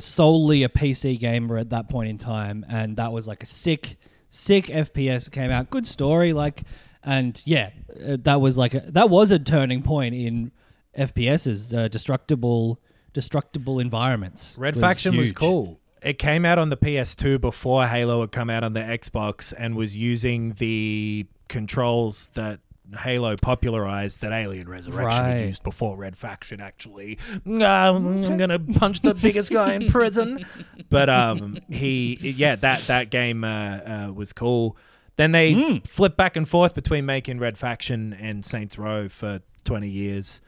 solely 0.00 0.64
a 0.64 0.68
PC 0.68 1.16
gamer 1.18 1.56
at 1.56 1.70
that 1.70 1.88
point 1.88 2.08
in 2.10 2.18
time, 2.18 2.66
and 2.68 2.96
that 2.96 3.12
was 3.12 3.28
like 3.28 3.42
a 3.44 3.46
sick, 3.46 3.96
sick 4.28 4.64
FPS 4.66 5.26
that 5.26 5.30
came 5.30 5.52
out. 5.52 5.70
Good 5.70 5.86
story, 5.86 6.32
like, 6.32 6.62
and 7.04 7.40
yeah, 7.44 7.70
uh, 8.04 8.16
that 8.24 8.40
was 8.40 8.58
like 8.58 8.74
a, 8.74 8.80
that 8.88 9.10
was 9.10 9.30
a 9.30 9.38
turning 9.38 9.82
point 9.82 10.16
in 10.16 10.50
FPS's 10.96 11.72
uh, 11.72 11.86
destructible, 11.86 12.80
destructible 13.12 13.78
environments. 13.78 14.56
Red 14.58 14.76
Faction 14.76 15.16
was 15.16 15.32
cool. 15.32 15.78
It 16.02 16.18
came 16.18 16.44
out 16.44 16.58
on 16.58 16.68
the 16.68 16.76
PS2 16.76 17.40
before 17.40 17.86
Halo 17.86 18.20
had 18.20 18.32
come 18.32 18.50
out 18.50 18.62
on 18.64 18.72
the 18.72 18.80
Xbox 18.80 19.52
and 19.56 19.74
was 19.76 19.96
using 19.96 20.52
the 20.54 21.26
controls 21.48 22.30
that 22.34 22.60
Halo 23.00 23.36
popularized 23.36 24.22
that 24.22 24.32
Alien 24.32 24.68
Resurrection 24.68 25.04
Right. 25.24 25.40
used 25.48 25.62
before 25.62 25.96
Red 25.96 26.16
Faction 26.16 26.60
actually. 26.62 27.18
Um, 27.46 27.60
I'm 27.62 28.36
gonna 28.38 28.58
punch 28.58 29.00
the 29.02 29.14
biggest 29.14 29.50
guy 29.50 29.74
in 29.74 29.88
prison. 29.88 30.44
But 30.90 31.10
um, 31.10 31.58
he, 31.68 32.16
yeah, 32.22 32.56
that 32.56 32.86
that 32.86 33.10
game 33.10 33.44
uh, 33.44 33.76
uh, 34.08 34.12
was 34.14 34.32
cool. 34.32 34.74
Then 35.16 35.32
they 35.32 35.52
Hmm. 35.52 35.76
flipped 35.84 36.16
back 36.16 36.34
and 36.36 36.48
forth 36.48 36.74
between 36.74 37.04
making 37.04 37.40
Red 37.40 37.58
Faction 37.58 38.14
and 38.14 38.42
Saints 38.42 38.78
Row 38.78 39.08
for 39.10 39.40
20 39.64 39.86
years, 39.90 40.40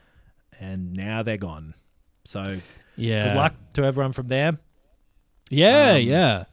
and 0.59 0.93
now 0.93 1.21
they're 1.21 1.37
gone. 1.37 1.75
So 2.23 2.61
Yeah. 2.95 3.27
good 3.29 3.37
luck 3.37 3.53
to 3.73 3.83
everyone 3.83 4.13
from 4.13 4.29
there 4.29 4.57
Yeah, 5.51 5.91
Um, 5.95 6.01
yeah. 6.01 6.43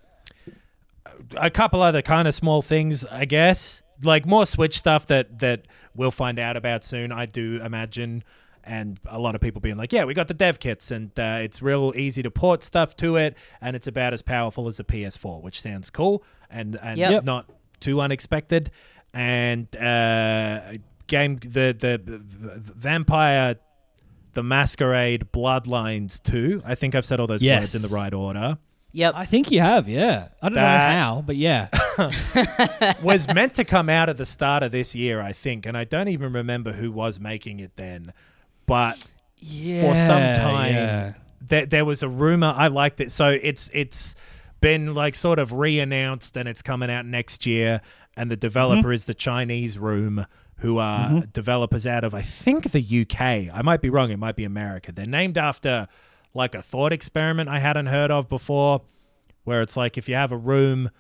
a 1.37 1.51
couple 1.51 1.83
other 1.83 2.03
kind 2.03 2.27
of 2.29 2.35
small 2.35 2.63
things, 2.63 3.05
I 3.07 3.25
guess, 3.25 3.83
like 4.03 4.27
more 4.27 4.47
Switch 4.47 4.79
stuff 4.79 5.07
that 5.07 5.39
that 5.41 5.67
we'll 5.95 6.11
find 6.11 6.39
out 6.39 6.57
about 6.57 6.85
soon. 6.85 7.13
I 7.13 7.27
do 7.27 7.61
imagine, 7.63 8.23
and 8.65 8.99
a 9.07 9.19
lot 9.19 9.35
of 9.35 9.41
people 9.41 9.61
being 9.61 9.77
like, 9.77 9.93
"Yeah, 9.93 10.05
we 10.05 10.15
got 10.15 10.29
the 10.29 10.35
dev 10.35 10.59
kits, 10.61 10.91
and 10.91 11.11
uh, 11.19 11.39
it's 11.43 11.61
real 11.63 11.93
easy 11.97 12.23
to 12.23 12.31
port 12.31 12.63
stuff 12.63 12.97
to 12.97 13.17
it, 13.17 13.37
and 13.61 13.75
it's 13.77 13.87
about 13.87 14.13
as 14.15 14.23
powerful 14.23 14.67
as 14.67 14.79
a 14.81 14.85
PS4, 14.85 15.41
which 15.43 15.61
sounds 15.61 15.91
cool 15.91 16.23
and 16.51 16.77
and 16.83 16.99
Yep. 16.99 17.11
Yep. 17.11 17.25
not 17.25 17.47
too 17.81 18.01
unexpected." 18.01 18.71
And 19.15 19.75
uh, 19.77 20.61
game 21.07 21.37
the 21.39 21.75
the 21.79 22.01
v- 22.05 22.19
v- 22.59 22.73
vampire. 22.77 23.57
The 24.35 24.43
Masquerade 24.45 25.33
Bloodlines 25.33 26.23
2. 26.23 26.63
I 26.65 26.77
think 26.77 26.95
I've 26.95 27.07
said 27.07 27.19
all 27.19 27.27
those 27.27 27.43
Yes. 27.43 27.61
words 27.61 27.75
in 27.75 27.83
the 27.91 27.97
right 27.97 28.13
order. 28.15 28.59
Yep. 28.93 29.15
I 29.17 29.27
think 29.27 29.51
you 29.51 29.61
have, 29.61 29.87
yeah. 29.89 30.29
I 30.41 30.49
don't 30.49 30.57
know 30.57 30.63
how, 30.63 31.23
but 31.27 31.37
yeah. 31.37 31.69
was 33.03 33.29
meant 33.29 33.55
to 33.55 33.65
come 33.65 33.89
out 33.89 34.09
at 34.09 34.17
the 34.17 34.27
start 34.27 34.63
of 34.63 34.73
this 34.73 34.95
year, 34.95 35.21
I 35.21 35.33
think, 35.33 35.67
and 35.67 35.77
I 35.77 35.85
don't 35.85 36.09
even 36.09 36.33
remember 36.33 36.73
who 36.73 36.91
was 36.91 37.21
making 37.21 37.61
it 37.61 37.73
then. 37.77 38.13
But 38.67 38.97
for 39.41 39.95
some 39.95 40.35
time, 40.35 40.75
yeah. 40.75 41.13
there, 41.41 41.67
there 41.67 41.85
was 41.85 42.03
a 42.03 42.09
rumor. 42.09 42.53
I 42.57 42.69
liked 42.69 43.01
it, 43.01 43.11
so 43.11 43.29
it's 43.29 43.71
it's 43.73 44.15
been 44.61 44.95
like 44.95 45.15
sort 45.15 45.39
of 45.39 45.53
re-announced, 45.53 46.37
and 46.37 46.49
it's 46.49 46.63
coming 46.63 46.91
out 46.91 47.07
next 47.07 47.47
year. 47.47 47.81
And 48.17 48.31
the 48.31 48.37
developer 48.37 48.89
mm-hmm. 48.89 48.93
is 48.93 49.05
the 49.05 49.15
Chinese 49.15 49.79
Room, 49.79 50.27
who 50.57 50.79
are 50.79 51.09
mm-hmm. 51.09 51.31
developers 51.31 51.87
out 51.87 52.05
of 52.05 52.15
I 52.15 52.23
think 52.23 52.73
the 52.73 53.03
UK. 53.03 53.55
I 53.55 53.63
might 53.63 53.81
be 53.81 53.91
wrong. 53.91 54.11
It 54.11 54.19
might 54.19 54.37
be 54.37 54.45
America. 54.45 54.93
They're 54.93 55.07
named 55.07 55.39
after 55.39 55.89
like 56.35 56.55
a 56.55 56.63
thought 56.63 56.93
experiment 56.93 57.49
I 57.49 57.59
hadn't 57.59 57.87
heard 57.87 58.11
of 58.11 58.29
before, 58.29 58.83
where 59.45 59.63
it's 59.63 59.77
like 59.77 59.99
if 59.99 60.09
you 60.09 60.15
have 60.15 60.33
a 60.33 60.37
room 60.37 60.91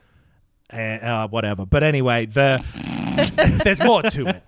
uh, 0.73 0.77
uh, 0.77 1.29
whatever. 1.29 1.65
But 1.65 1.83
anyway, 1.83 2.27
the 2.27 2.63
there's 3.65 3.81
more 3.81 4.03
to 4.03 4.29
it. 4.29 4.43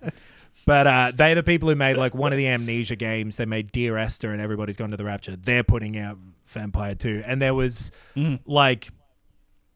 But 0.65 0.87
uh, 0.87 1.11
they're 1.15 1.35
the 1.35 1.43
people 1.43 1.69
who 1.69 1.75
made 1.75 1.97
like 1.97 2.13
one 2.13 2.31
of 2.31 2.37
the 2.37 2.47
Amnesia 2.47 2.95
games. 2.95 3.37
They 3.37 3.45
made 3.45 3.71
Dear 3.71 3.97
Esther 3.97 4.31
and 4.31 4.41
Everybody's 4.41 4.77
Gone 4.77 4.91
to 4.91 4.97
the 4.97 5.05
Rapture. 5.05 5.35
They're 5.35 5.63
putting 5.63 5.97
out 5.97 6.17
Vampire 6.45 6.93
2. 6.93 7.23
And 7.25 7.41
there 7.41 7.55
was 7.55 7.91
like 8.45 8.89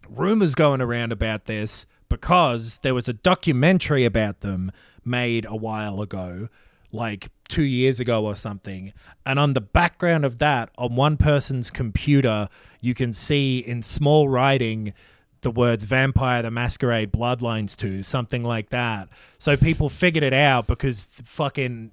rumors 0.10 0.54
going 0.54 0.82
around 0.82 1.12
about 1.12 1.46
this 1.46 1.86
because 2.10 2.80
there 2.84 2.94
was 2.94 3.08
a 3.08 3.14
documentary 3.14 4.06
about 4.06 4.42
them 4.42 4.72
made 5.04 5.46
a 5.46 5.56
while 5.56 6.02
ago, 6.02 6.50
like 6.96 7.30
two 7.48 7.64
years 7.64 8.00
ago 8.00 8.26
or 8.26 8.36
something. 8.36 8.94
And 9.26 9.38
on 9.38 9.54
the 9.54 9.62
background 9.62 10.26
of 10.26 10.40
that, 10.40 10.70
on 10.78 10.96
one 10.96 11.18
person's 11.18 11.70
computer, 11.70 12.50
you 12.82 12.94
can 12.96 13.14
see 13.14 13.60
in 13.60 13.82
small 13.82 14.28
writing 14.30 14.94
the 15.42 15.52
words 15.52 15.84
Vampire 15.84 16.42
the 16.42 16.50
Masquerade 16.50 17.12
Bloodlines 17.12 17.76
2, 17.78 18.02
something 18.02 18.42
like 18.44 18.70
that. 18.70 19.10
So 19.38 19.56
people 19.56 19.90
figured 19.90 20.24
it 20.24 20.34
out 20.34 20.66
because 20.66 21.08
fucking 21.12 21.92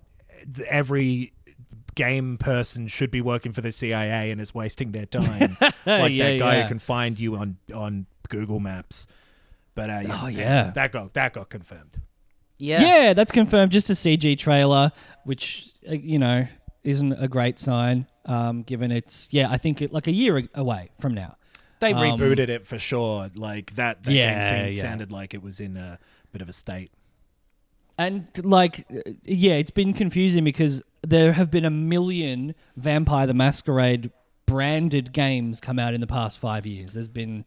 every 0.66 1.32
game 1.94 2.38
person 2.38 2.88
should 2.88 3.10
be 3.10 3.20
working 3.20 3.52
for 3.52 3.60
the 3.60 3.70
CIA 3.70 4.30
and 4.30 4.40
is 4.40 4.54
wasting 4.54 4.92
their 4.92 5.04
time. 5.04 5.58
like 5.60 6.12
Yeah, 6.12 6.30
that 6.30 6.38
guy 6.38 6.56
yeah. 6.56 6.62
who 6.62 6.68
can 6.68 6.78
find 6.78 7.18
you 7.20 7.36
on 7.36 7.58
on 7.74 8.06
Google 8.30 8.60
Maps. 8.60 9.06
But 9.74 9.90
uh, 9.90 10.02
yeah, 10.06 10.20
Oh, 10.22 10.26
yeah. 10.28 10.70
that 10.70 10.92
got 10.92 11.12
that 11.14 11.34
got 11.34 11.50
confirmed. 11.50 11.94
Yeah. 12.62 12.80
Yeah, 12.82 13.12
that's 13.14 13.32
confirmed. 13.32 13.72
Just 13.72 13.90
a 13.90 13.94
CG 13.94 14.38
trailer, 14.38 14.92
which 15.24 15.72
uh, 15.88 15.94
you 15.94 16.18
know 16.18 16.46
isn't 16.84 17.12
a 17.14 17.28
great 17.28 17.58
sign, 17.58 18.06
um, 18.26 18.62
given 18.62 18.90
it's 18.92 19.28
yeah. 19.32 19.50
I 19.50 19.58
think 19.58 19.82
it, 19.82 19.92
like 19.92 20.06
a 20.06 20.12
year 20.12 20.48
away 20.54 20.90
from 21.00 21.14
now. 21.14 21.36
They 21.80 21.92
Um, 21.92 22.18
rebooted 22.20 22.48
it 22.48 22.64
for 22.64 22.78
sure. 22.78 23.28
Like 23.34 23.74
that, 23.74 24.04
that 24.04 24.12
Yeah, 24.12 24.40
game 24.40 24.64
seemed, 24.66 24.76
yeah. 24.76 24.82
sounded 24.82 25.10
like 25.10 25.34
it 25.34 25.42
was 25.42 25.58
in 25.58 25.76
a 25.76 25.98
bit 26.30 26.40
of 26.40 26.48
a 26.48 26.52
state. 26.52 26.92
And 27.98 28.28
like, 28.44 28.86
uh, 28.90 29.10
yeah, 29.24 29.54
it's 29.54 29.72
been 29.72 29.92
confusing 29.92 30.44
because 30.44 30.82
there 31.02 31.32
have 31.32 31.50
been 31.50 31.64
a 31.64 31.70
million 31.70 32.54
Vampire 32.76 33.26
the 33.26 33.34
Masquerade 33.34 34.12
branded 34.46 35.12
games 35.12 35.60
come 35.60 35.78
out 35.80 35.92
in 35.92 36.00
the 36.00 36.06
past 36.06 36.38
five 36.38 36.66
years. 36.66 36.92
There's 36.92 37.08
been, 37.08 37.44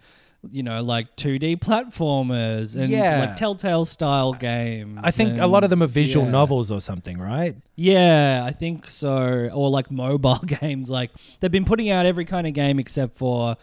you 0.52 0.64
know, 0.64 0.82
like 0.84 1.16
2D 1.16 1.58
platformers 1.60 2.76
and 2.80 2.90
Yeah. 2.90 3.20
like 3.20 3.36
Telltale 3.36 3.86
style 3.86 4.34
games. 4.34 5.00
I 5.04 5.12
think 5.12 5.40
a 5.40 5.48
lot 5.48 5.64
of 5.64 5.70
them 5.70 5.82
are 5.84 5.88
visual 5.88 6.26
yeah. 6.26 6.32
novels 6.32 6.72
or 6.72 6.82
something, 6.82 7.18
right? 7.18 7.56
Yeah, 7.76 8.44
I 8.46 8.52
think 8.52 8.90
so. 8.90 9.50
Or 9.54 9.70
like 9.70 9.92
mobile 9.92 10.40
games. 10.62 10.90
Like 10.90 11.12
they've 11.40 11.52
been 11.52 11.66
putting 11.66 11.90
out 11.90 12.06
every 12.06 12.26
kind 12.26 12.48
of 12.48 12.54
game 12.54 12.80
except 12.80 13.18
for 13.18 13.56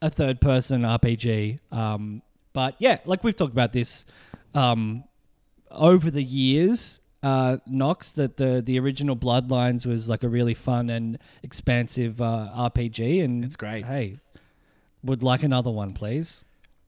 a 0.00 0.10
third 0.10 0.40
person 0.40 0.82
RPG. 0.82 1.58
Um, 1.72 2.22
but 2.52 2.74
yeah, 2.78 2.98
like 3.04 3.24
we've 3.24 3.36
talked 3.36 3.52
about 3.52 3.72
this 3.72 4.04
um, 4.54 5.04
over 5.70 6.10
the 6.10 6.22
years. 6.22 7.00
Uh, 7.20 7.56
Knox 7.66 8.12
that 8.12 8.36
the 8.36 8.62
the 8.64 8.78
original 8.78 9.16
Bloodlines 9.16 9.84
was 9.86 10.08
like 10.08 10.22
a 10.22 10.28
really 10.28 10.54
fun 10.54 10.88
and 10.88 11.18
expansive 11.42 12.20
uh, 12.20 12.48
RPG, 12.56 13.24
and 13.24 13.44
It's 13.44 13.56
great. 13.56 13.84
Hey, 13.84 14.18
would 15.02 15.22
like 15.22 15.42
another 15.42 15.70
one, 15.70 15.92
please. 15.92 16.44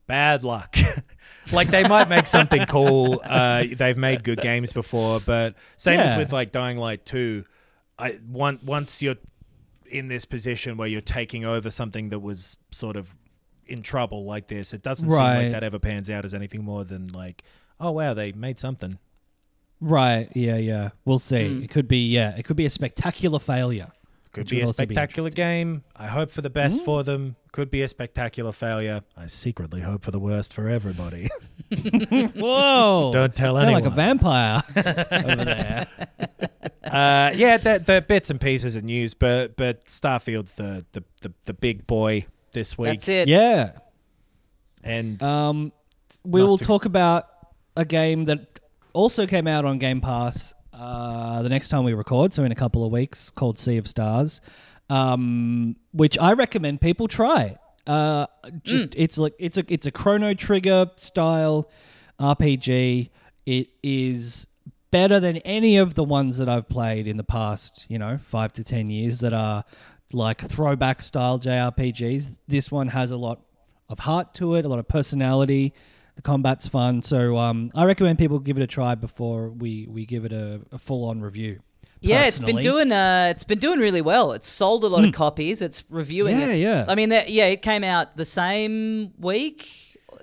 Bad 0.06 0.42
luck. 0.42 0.76
like 1.52 1.68
they 1.68 1.86
might 1.86 2.08
make 2.08 2.26
something 2.26 2.66
cool. 2.66 3.20
Uh, 3.24 3.64
they've 3.72 3.96
made 3.96 4.24
good 4.24 4.40
games 4.40 4.72
before, 4.72 5.20
but 5.20 5.54
same 5.76 6.00
as 6.00 6.16
with 6.16 6.32
like 6.32 6.50
Dying 6.50 6.78
Light 6.78 7.04
Two. 7.04 7.44
I 7.98 8.18
once 8.28 8.62
once 8.62 9.02
you're 9.02 9.16
in 9.86 10.08
this 10.08 10.24
position 10.24 10.76
where 10.76 10.88
you're 10.88 11.00
taking 11.00 11.44
over 11.44 11.70
something 11.70 12.08
that 12.10 12.20
was 12.20 12.56
sort 12.70 12.96
of 12.96 13.14
in 13.66 13.82
trouble 13.82 14.24
like 14.24 14.48
this, 14.48 14.72
it 14.72 14.82
doesn't 14.82 15.08
seem 15.08 15.18
like 15.18 15.52
that 15.52 15.62
ever 15.62 15.78
pans 15.78 16.10
out 16.10 16.24
as 16.24 16.34
anything 16.34 16.64
more 16.64 16.84
than 16.84 17.08
like, 17.08 17.44
oh 17.78 17.92
wow, 17.92 18.14
they 18.14 18.32
made 18.32 18.58
something. 18.58 18.98
Right? 19.80 20.28
Yeah, 20.34 20.56
yeah. 20.56 20.90
We'll 21.04 21.18
see. 21.18 21.62
It 21.62 21.70
could 21.70 21.88
be 21.88 22.08
yeah. 22.08 22.36
It 22.36 22.44
could 22.44 22.56
be 22.56 22.66
a 22.66 22.70
spectacular 22.70 23.38
failure. 23.38 23.92
Could 24.32 24.48
be 24.48 24.60
a 24.60 24.66
also 24.66 24.84
be 24.86 24.94
spectacular 24.94 25.30
game. 25.30 25.82
I 25.96 26.06
hope 26.06 26.30
for 26.30 26.40
the 26.40 26.50
best 26.50 26.84
for 26.84 27.02
them. 27.02 27.34
Could 27.50 27.68
be 27.70 27.82
a 27.82 27.88
spectacular 27.88 28.52
failure. 28.52 29.02
I 29.16 29.26
secretly 29.26 29.80
hope 29.80 30.04
for 30.04 30.12
the 30.12 30.20
worst 30.20 30.52
for 30.52 30.68
everybody. 30.68 31.28
Whoa! 31.70 33.10
Don't 33.12 33.34
tell 33.34 33.58
anyone. 33.58 33.82
Sound 33.82 33.84
like 33.84 33.92
a 33.92 33.94
vampire 33.94 34.62
over 35.24 35.44
there. 35.44 35.86
uh, 36.84 37.32
yeah, 37.34 37.56
the, 37.56 37.82
the 37.84 38.04
bits 38.06 38.30
and 38.30 38.40
pieces 38.40 38.76
of 38.76 38.84
news, 38.84 39.14
but 39.14 39.56
but 39.56 39.86
Starfield's 39.86 40.54
the 40.54 40.84
the, 40.92 41.02
the, 41.22 41.32
the 41.44 41.52
big 41.54 41.86
boy 41.86 42.26
this 42.52 42.76
week, 42.78 42.86
That's 42.88 43.08
it. 43.08 43.28
Yeah. 43.28 43.72
and 44.82 45.22
Um. 45.22 45.72
we 46.24 46.42
will 46.42 46.58
to- 46.58 46.64
talk 46.64 46.84
about 46.84 47.26
a 47.76 47.84
game 47.84 48.24
that 48.26 48.60
also 48.92 49.26
came 49.26 49.46
out 49.46 49.64
on 49.64 49.78
Game 49.78 50.00
Pass 50.00 50.54
uh, 50.80 51.42
the 51.42 51.50
next 51.50 51.68
time 51.68 51.84
we 51.84 51.92
record, 51.92 52.32
so 52.32 52.42
in 52.42 52.52
a 52.52 52.54
couple 52.54 52.84
of 52.84 52.90
weeks, 52.90 53.28
called 53.28 53.58
Sea 53.58 53.76
of 53.76 53.86
Stars, 53.86 54.40
um, 54.88 55.76
which 55.92 56.16
I 56.18 56.32
recommend 56.32 56.80
people 56.80 57.06
try. 57.06 57.58
Uh, 57.86 58.26
just 58.62 58.94
it's 58.96 59.18
like 59.18 59.34
it's 59.38 59.58
a 59.58 59.64
it's 59.68 59.84
a 59.84 59.90
Chrono 59.90 60.32
Trigger 60.32 60.90
style 60.96 61.70
RPG. 62.18 63.10
It 63.44 63.68
is 63.82 64.46
better 64.90 65.20
than 65.20 65.36
any 65.38 65.76
of 65.76 65.96
the 65.96 66.04
ones 66.04 66.38
that 66.38 66.48
I've 66.48 66.68
played 66.68 67.06
in 67.06 67.18
the 67.18 67.24
past, 67.24 67.84
you 67.88 67.98
know, 67.98 68.18
five 68.18 68.54
to 68.54 68.64
ten 68.64 68.88
years 68.88 69.20
that 69.20 69.34
are 69.34 69.64
like 70.14 70.40
throwback 70.40 71.02
style 71.02 71.38
JRPGs. 71.38 72.38
This 72.48 72.72
one 72.72 72.88
has 72.88 73.10
a 73.10 73.18
lot 73.18 73.40
of 73.90 73.98
heart 73.98 74.32
to 74.34 74.54
it, 74.54 74.64
a 74.64 74.68
lot 74.68 74.78
of 74.78 74.88
personality. 74.88 75.74
The 76.20 76.22
combat's 76.22 76.68
fun, 76.68 77.00
so 77.02 77.38
um, 77.38 77.70
I 77.74 77.86
recommend 77.86 78.18
people 78.18 78.40
give 78.40 78.58
it 78.58 78.62
a 78.62 78.66
try 78.66 78.94
before 78.94 79.48
we, 79.48 79.86
we 79.88 80.04
give 80.04 80.26
it 80.26 80.32
a, 80.34 80.60
a 80.70 80.76
full 80.76 81.08
on 81.08 81.22
review. 81.22 81.60
Yeah, 82.02 82.26
it's 82.26 82.38
been 82.38 82.56
doing 82.58 82.92
uh, 82.92 83.28
it's 83.30 83.42
been 83.44 83.58
doing 83.58 83.78
really 83.80 84.02
well. 84.02 84.32
It's 84.32 84.46
sold 84.46 84.84
a 84.84 84.88
lot 84.88 85.02
of 85.02 85.14
copies. 85.14 85.62
It's 85.62 85.82
reviewing. 85.88 86.34
Hmm. 86.34 86.40
Yeah, 86.42 86.46
it's, 86.48 86.58
yeah. 86.58 86.84
I 86.88 86.94
mean, 86.94 87.08
that, 87.08 87.30
yeah, 87.30 87.46
it 87.46 87.62
came 87.62 87.82
out 87.84 88.18
the 88.18 88.26
same 88.26 89.12
week 89.18 89.66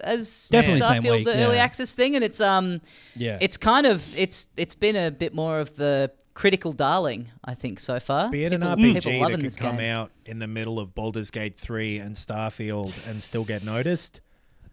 as 0.02 0.48
Definitely 0.52 0.82
Starfield, 0.82 0.88
same 1.04 1.12
week, 1.12 1.26
the 1.26 1.44
early 1.44 1.58
access 1.58 1.96
thing, 1.96 2.14
and 2.16 2.24
it's 2.24 2.40
um, 2.42 2.80
Yeah. 3.16 3.40
it's 3.42 3.58
kind 3.58 3.88
of 3.88 4.16
it's 4.16 4.46
it's 4.56 4.76
been 4.76 4.96
a 4.96 5.10
bit 5.10 5.34
more 5.34 5.60
of 5.60 5.76
the 5.78 6.12
critical 6.36 6.74
darling, 6.74 7.30
I 7.44 7.56
think, 7.56 7.80
so 7.80 8.00
far. 8.00 8.30
Being 8.30 8.52
people, 8.52 8.68
an 8.68 8.78
RPG 8.80 9.20
loving 9.20 9.22
that 9.22 9.30
could 9.38 9.46
this 9.48 9.56
come 9.58 9.78
game. 9.78 9.90
out 9.90 10.12
in 10.28 10.38
the 10.38 10.46
middle 10.48 10.78
of 10.78 10.94
Baldur's 10.94 11.32
Gate 11.32 11.60
3 11.60 11.98
and 11.98 12.16
Starfield 12.16 12.94
and 13.10 13.24
still 13.24 13.44
get 13.46 13.64
noticed, 13.64 14.22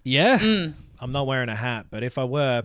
Yeah, 0.04 0.38
Mm. 0.38 0.74
I'm 1.04 1.12
not 1.12 1.26
wearing 1.26 1.50
a 1.50 1.54
hat. 1.54 1.88
But 1.90 2.02
if 2.02 2.16
I 2.16 2.24
were, 2.24 2.62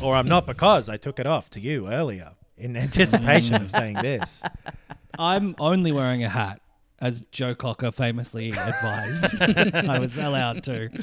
or 0.00 0.16
I'm 0.16 0.26
not 0.26 0.46
because 0.46 0.88
I 0.88 0.96
took 0.96 1.20
it 1.20 1.26
off 1.26 1.50
to 1.50 1.60
you 1.60 1.88
earlier 1.88 2.32
in 2.56 2.74
anticipation 2.74 3.54
of 3.56 3.70
saying 3.70 3.96
this. 3.96 4.42
I'm 5.18 5.54
only 5.58 5.92
wearing 5.92 6.24
a 6.24 6.30
hat, 6.30 6.62
as 7.02 7.22
Joe 7.32 7.54
Cocker 7.54 7.92
famously 7.92 8.48
advised. 8.48 9.36
I 9.42 9.98
was 9.98 10.16
allowed 10.16 10.64
to. 10.64 10.88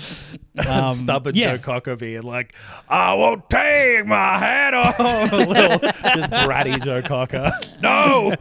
Um, 0.67 0.93
Stubborn 0.93 1.35
yeah. 1.35 1.55
Joe 1.55 1.59
Cocker 1.59 1.95
being 1.95 2.23
like, 2.23 2.53
I 2.89 3.13
won't 3.13 3.49
take 3.49 4.05
my 4.05 4.37
hat 4.37 4.73
off. 4.73 4.99
Little, 5.31 5.79
just 5.79 6.29
bratty 6.31 6.83
Joe 6.83 7.01
Cocker. 7.01 7.49
No! 7.81 8.33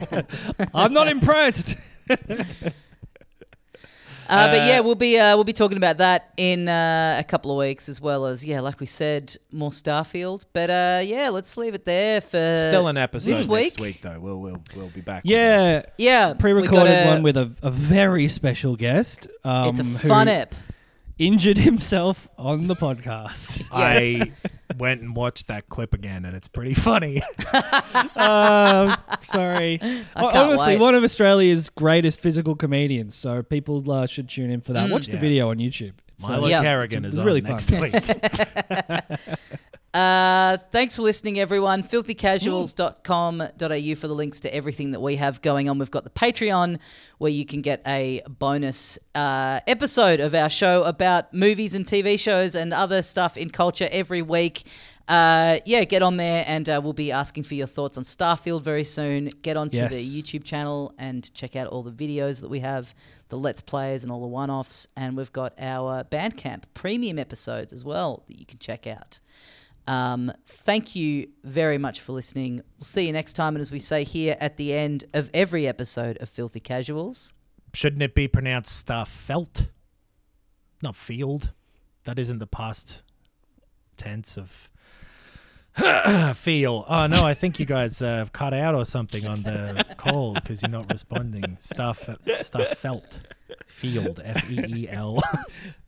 I'm 0.74 0.92
not 0.92 1.06
impressed. 1.06 1.76
Uh, 4.28 4.48
but 4.48 4.58
yeah, 4.66 4.80
we'll 4.80 4.94
be 4.94 5.18
uh, 5.18 5.34
we'll 5.36 5.44
be 5.44 5.52
talking 5.52 5.76
about 5.76 5.98
that 5.98 6.32
in 6.36 6.68
uh, 6.68 7.16
a 7.18 7.24
couple 7.24 7.50
of 7.50 7.58
weeks, 7.58 7.88
as 7.88 8.00
well 8.00 8.26
as 8.26 8.44
yeah, 8.44 8.60
like 8.60 8.78
we 8.80 8.86
said, 8.86 9.36
more 9.52 9.70
Starfield. 9.70 10.44
But 10.52 10.70
uh, 10.70 11.00
yeah, 11.04 11.30
let's 11.30 11.56
leave 11.56 11.74
it 11.74 11.84
there 11.84 12.20
for 12.20 12.56
Still 12.58 12.88
an 12.88 12.96
episode 12.96 13.28
this 13.30 13.46
week. 13.46 13.62
next 13.64 13.80
week, 13.80 14.02
though. 14.02 14.18
We'll, 14.20 14.38
we'll, 14.38 14.62
we'll 14.76 14.88
be 14.88 15.00
back. 15.00 15.22
Yeah, 15.24 15.82
Yeah, 15.96 16.34
pre-recorded 16.34 16.92
a- 16.92 17.06
one 17.06 17.22
with 17.22 17.36
a, 17.36 17.52
a 17.62 17.70
very 17.70 18.28
special 18.28 18.76
guest. 18.76 19.28
Um, 19.44 19.68
It's 19.70 19.80
a 19.80 19.84
who 19.84 20.08
fun 20.08 20.28
ep. 20.28 20.54
Injured 21.18 21.58
himself 21.58 22.28
on 22.38 22.68
the 22.68 22.76
podcast. 22.76 23.68
I 23.72 24.32
went 24.78 25.00
and 25.00 25.16
watched 25.16 25.48
that 25.48 25.68
clip 25.68 25.92
again, 25.92 26.24
and 26.24 26.36
it's 26.36 26.46
pretty 26.46 26.74
funny. 26.74 27.20
um, 28.14 28.96
sorry. 29.22 29.78
Hon- 29.78 30.04
can't 30.14 30.36
Honestly, 30.36 30.74
wait. 30.74 30.80
one 30.80 30.94
of 30.94 31.02
Australia's 31.02 31.68
greatest 31.70 32.20
physical 32.20 32.54
comedians. 32.54 33.16
So 33.16 33.42
people 33.42 33.90
uh, 33.90 34.06
should 34.06 34.28
tune 34.28 34.50
in 34.50 34.60
for 34.60 34.74
that. 34.74 34.90
Watch 34.90 35.06
the 35.08 35.14
Yeah. 35.14 35.20
video 35.20 35.50
on 35.50 35.56
YouTube. 35.56 35.94
It's, 36.14 36.24
uh, 36.24 36.28
Milo 36.28 36.46
Yeah. 36.48 36.62
Kerrigan 36.62 37.04
it's 37.04 37.16
is 37.16 37.22
really 37.24 37.44
on 37.44 37.58
fun. 37.58 37.90
next 37.90 38.08
week. 39.18 39.38
Uh, 39.98 40.56
thanks 40.70 40.94
for 40.94 41.02
listening, 41.02 41.40
everyone. 41.40 41.82
Filthycasuals.com.au 41.82 43.94
for 43.96 44.06
the 44.06 44.14
links 44.14 44.38
to 44.38 44.54
everything 44.54 44.92
that 44.92 45.00
we 45.00 45.16
have 45.16 45.42
going 45.42 45.68
on. 45.68 45.76
We've 45.80 45.90
got 45.90 46.04
the 46.04 46.10
Patreon 46.10 46.78
where 47.18 47.32
you 47.32 47.44
can 47.44 47.62
get 47.62 47.82
a 47.84 48.22
bonus 48.28 48.96
uh, 49.16 49.58
episode 49.66 50.20
of 50.20 50.36
our 50.36 50.48
show 50.50 50.84
about 50.84 51.34
movies 51.34 51.74
and 51.74 51.84
TV 51.84 52.16
shows 52.16 52.54
and 52.54 52.72
other 52.72 53.02
stuff 53.02 53.36
in 53.36 53.50
culture 53.50 53.88
every 53.90 54.22
week. 54.22 54.66
Uh, 55.08 55.58
yeah, 55.64 55.82
get 55.82 56.02
on 56.02 56.16
there 56.16 56.44
and 56.46 56.68
uh, 56.68 56.80
we'll 56.84 56.92
be 56.92 57.10
asking 57.10 57.42
for 57.42 57.54
your 57.54 57.66
thoughts 57.66 57.98
on 57.98 58.04
Starfield 58.04 58.62
very 58.62 58.84
soon. 58.84 59.30
Get 59.42 59.56
onto 59.56 59.78
Yes. 59.78 59.96
the 59.96 60.22
YouTube 60.22 60.44
channel 60.44 60.94
and 60.96 61.28
check 61.34 61.56
out 61.56 61.66
all 61.66 61.82
the 61.82 61.90
videos 61.90 62.40
that 62.42 62.50
we 62.50 62.60
have, 62.60 62.94
the 63.30 63.36
Let's 63.38 63.60
Plays 63.62 64.04
and 64.04 64.12
all 64.12 64.20
the 64.20 64.28
one 64.28 64.48
offs. 64.48 64.86
And 64.96 65.16
we've 65.16 65.32
got 65.32 65.54
our 65.58 66.04
Bandcamp 66.04 66.62
premium 66.74 67.18
episodes 67.18 67.72
as 67.72 67.84
well 67.84 68.22
that 68.28 68.38
you 68.38 68.46
can 68.46 68.60
check 68.60 68.86
out. 68.86 69.18
Um, 69.88 70.30
thank 70.46 70.94
you 70.94 71.28
very 71.44 71.78
much 71.78 72.00
for 72.02 72.12
listening. 72.12 72.60
We'll 72.78 72.84
see 72.84 73.06
you 73.06 73.12
next 73.12 73.32
time. 73.32 73.56
And 73.56 73.62
as 73.62 73.70
we 73.72 73.80
say 73.80 74.04
here 74.04 74.36
at 74.38 74.58
the 74.58 74.74
end 74.74 75.04
of 75.14 75.30
every 75.32 75.66
episode 75.66 76.18
of 76.18 76.28
Filthy 76.28 76.60
Casuals, 76.60 77.32
Shouldn't 77.72 78.02
it 78.02 78.14
be 78.14 78.28
pronounced 78.28 78.76
Star 78.76 79.06
Felt? 79.06 79.68
Not 80.82 80.94
field. 80.94 81.52
That 82.04 82.18
isn't 82.18 82.38
the 82.38 82.46
past 82.46 83.02
tense 83.96 84.36
of 84.38 84.70
feel. 86.36 86.84
Oh 86.86 87.06
no, 87.06 87.24
I 87.24 87.32
think 87.34 87.58
you 87.58 87.64
guys 87.66 88.02
uh, 88.02 88.06
have 88.06 88.32
cut 88.32 88.52
out 88.52 88.74
or 88.74 88.84
something 88.84 89.26
on 89.26 89.42
the 89.42 89.86
call 89.96 90.34
because 90.34 90.62
you're 90.62 90.70
not 90.70 90.90
responding. 90.90 91.56
Stuff, 91.60 92.08
stuff 92.36 92.68
felt, 92.76 93.20
field, 93.66 94.20
F 94.22 94.50
E 94.50 94.64
E 94.66 94.88
L. 94.90 95.22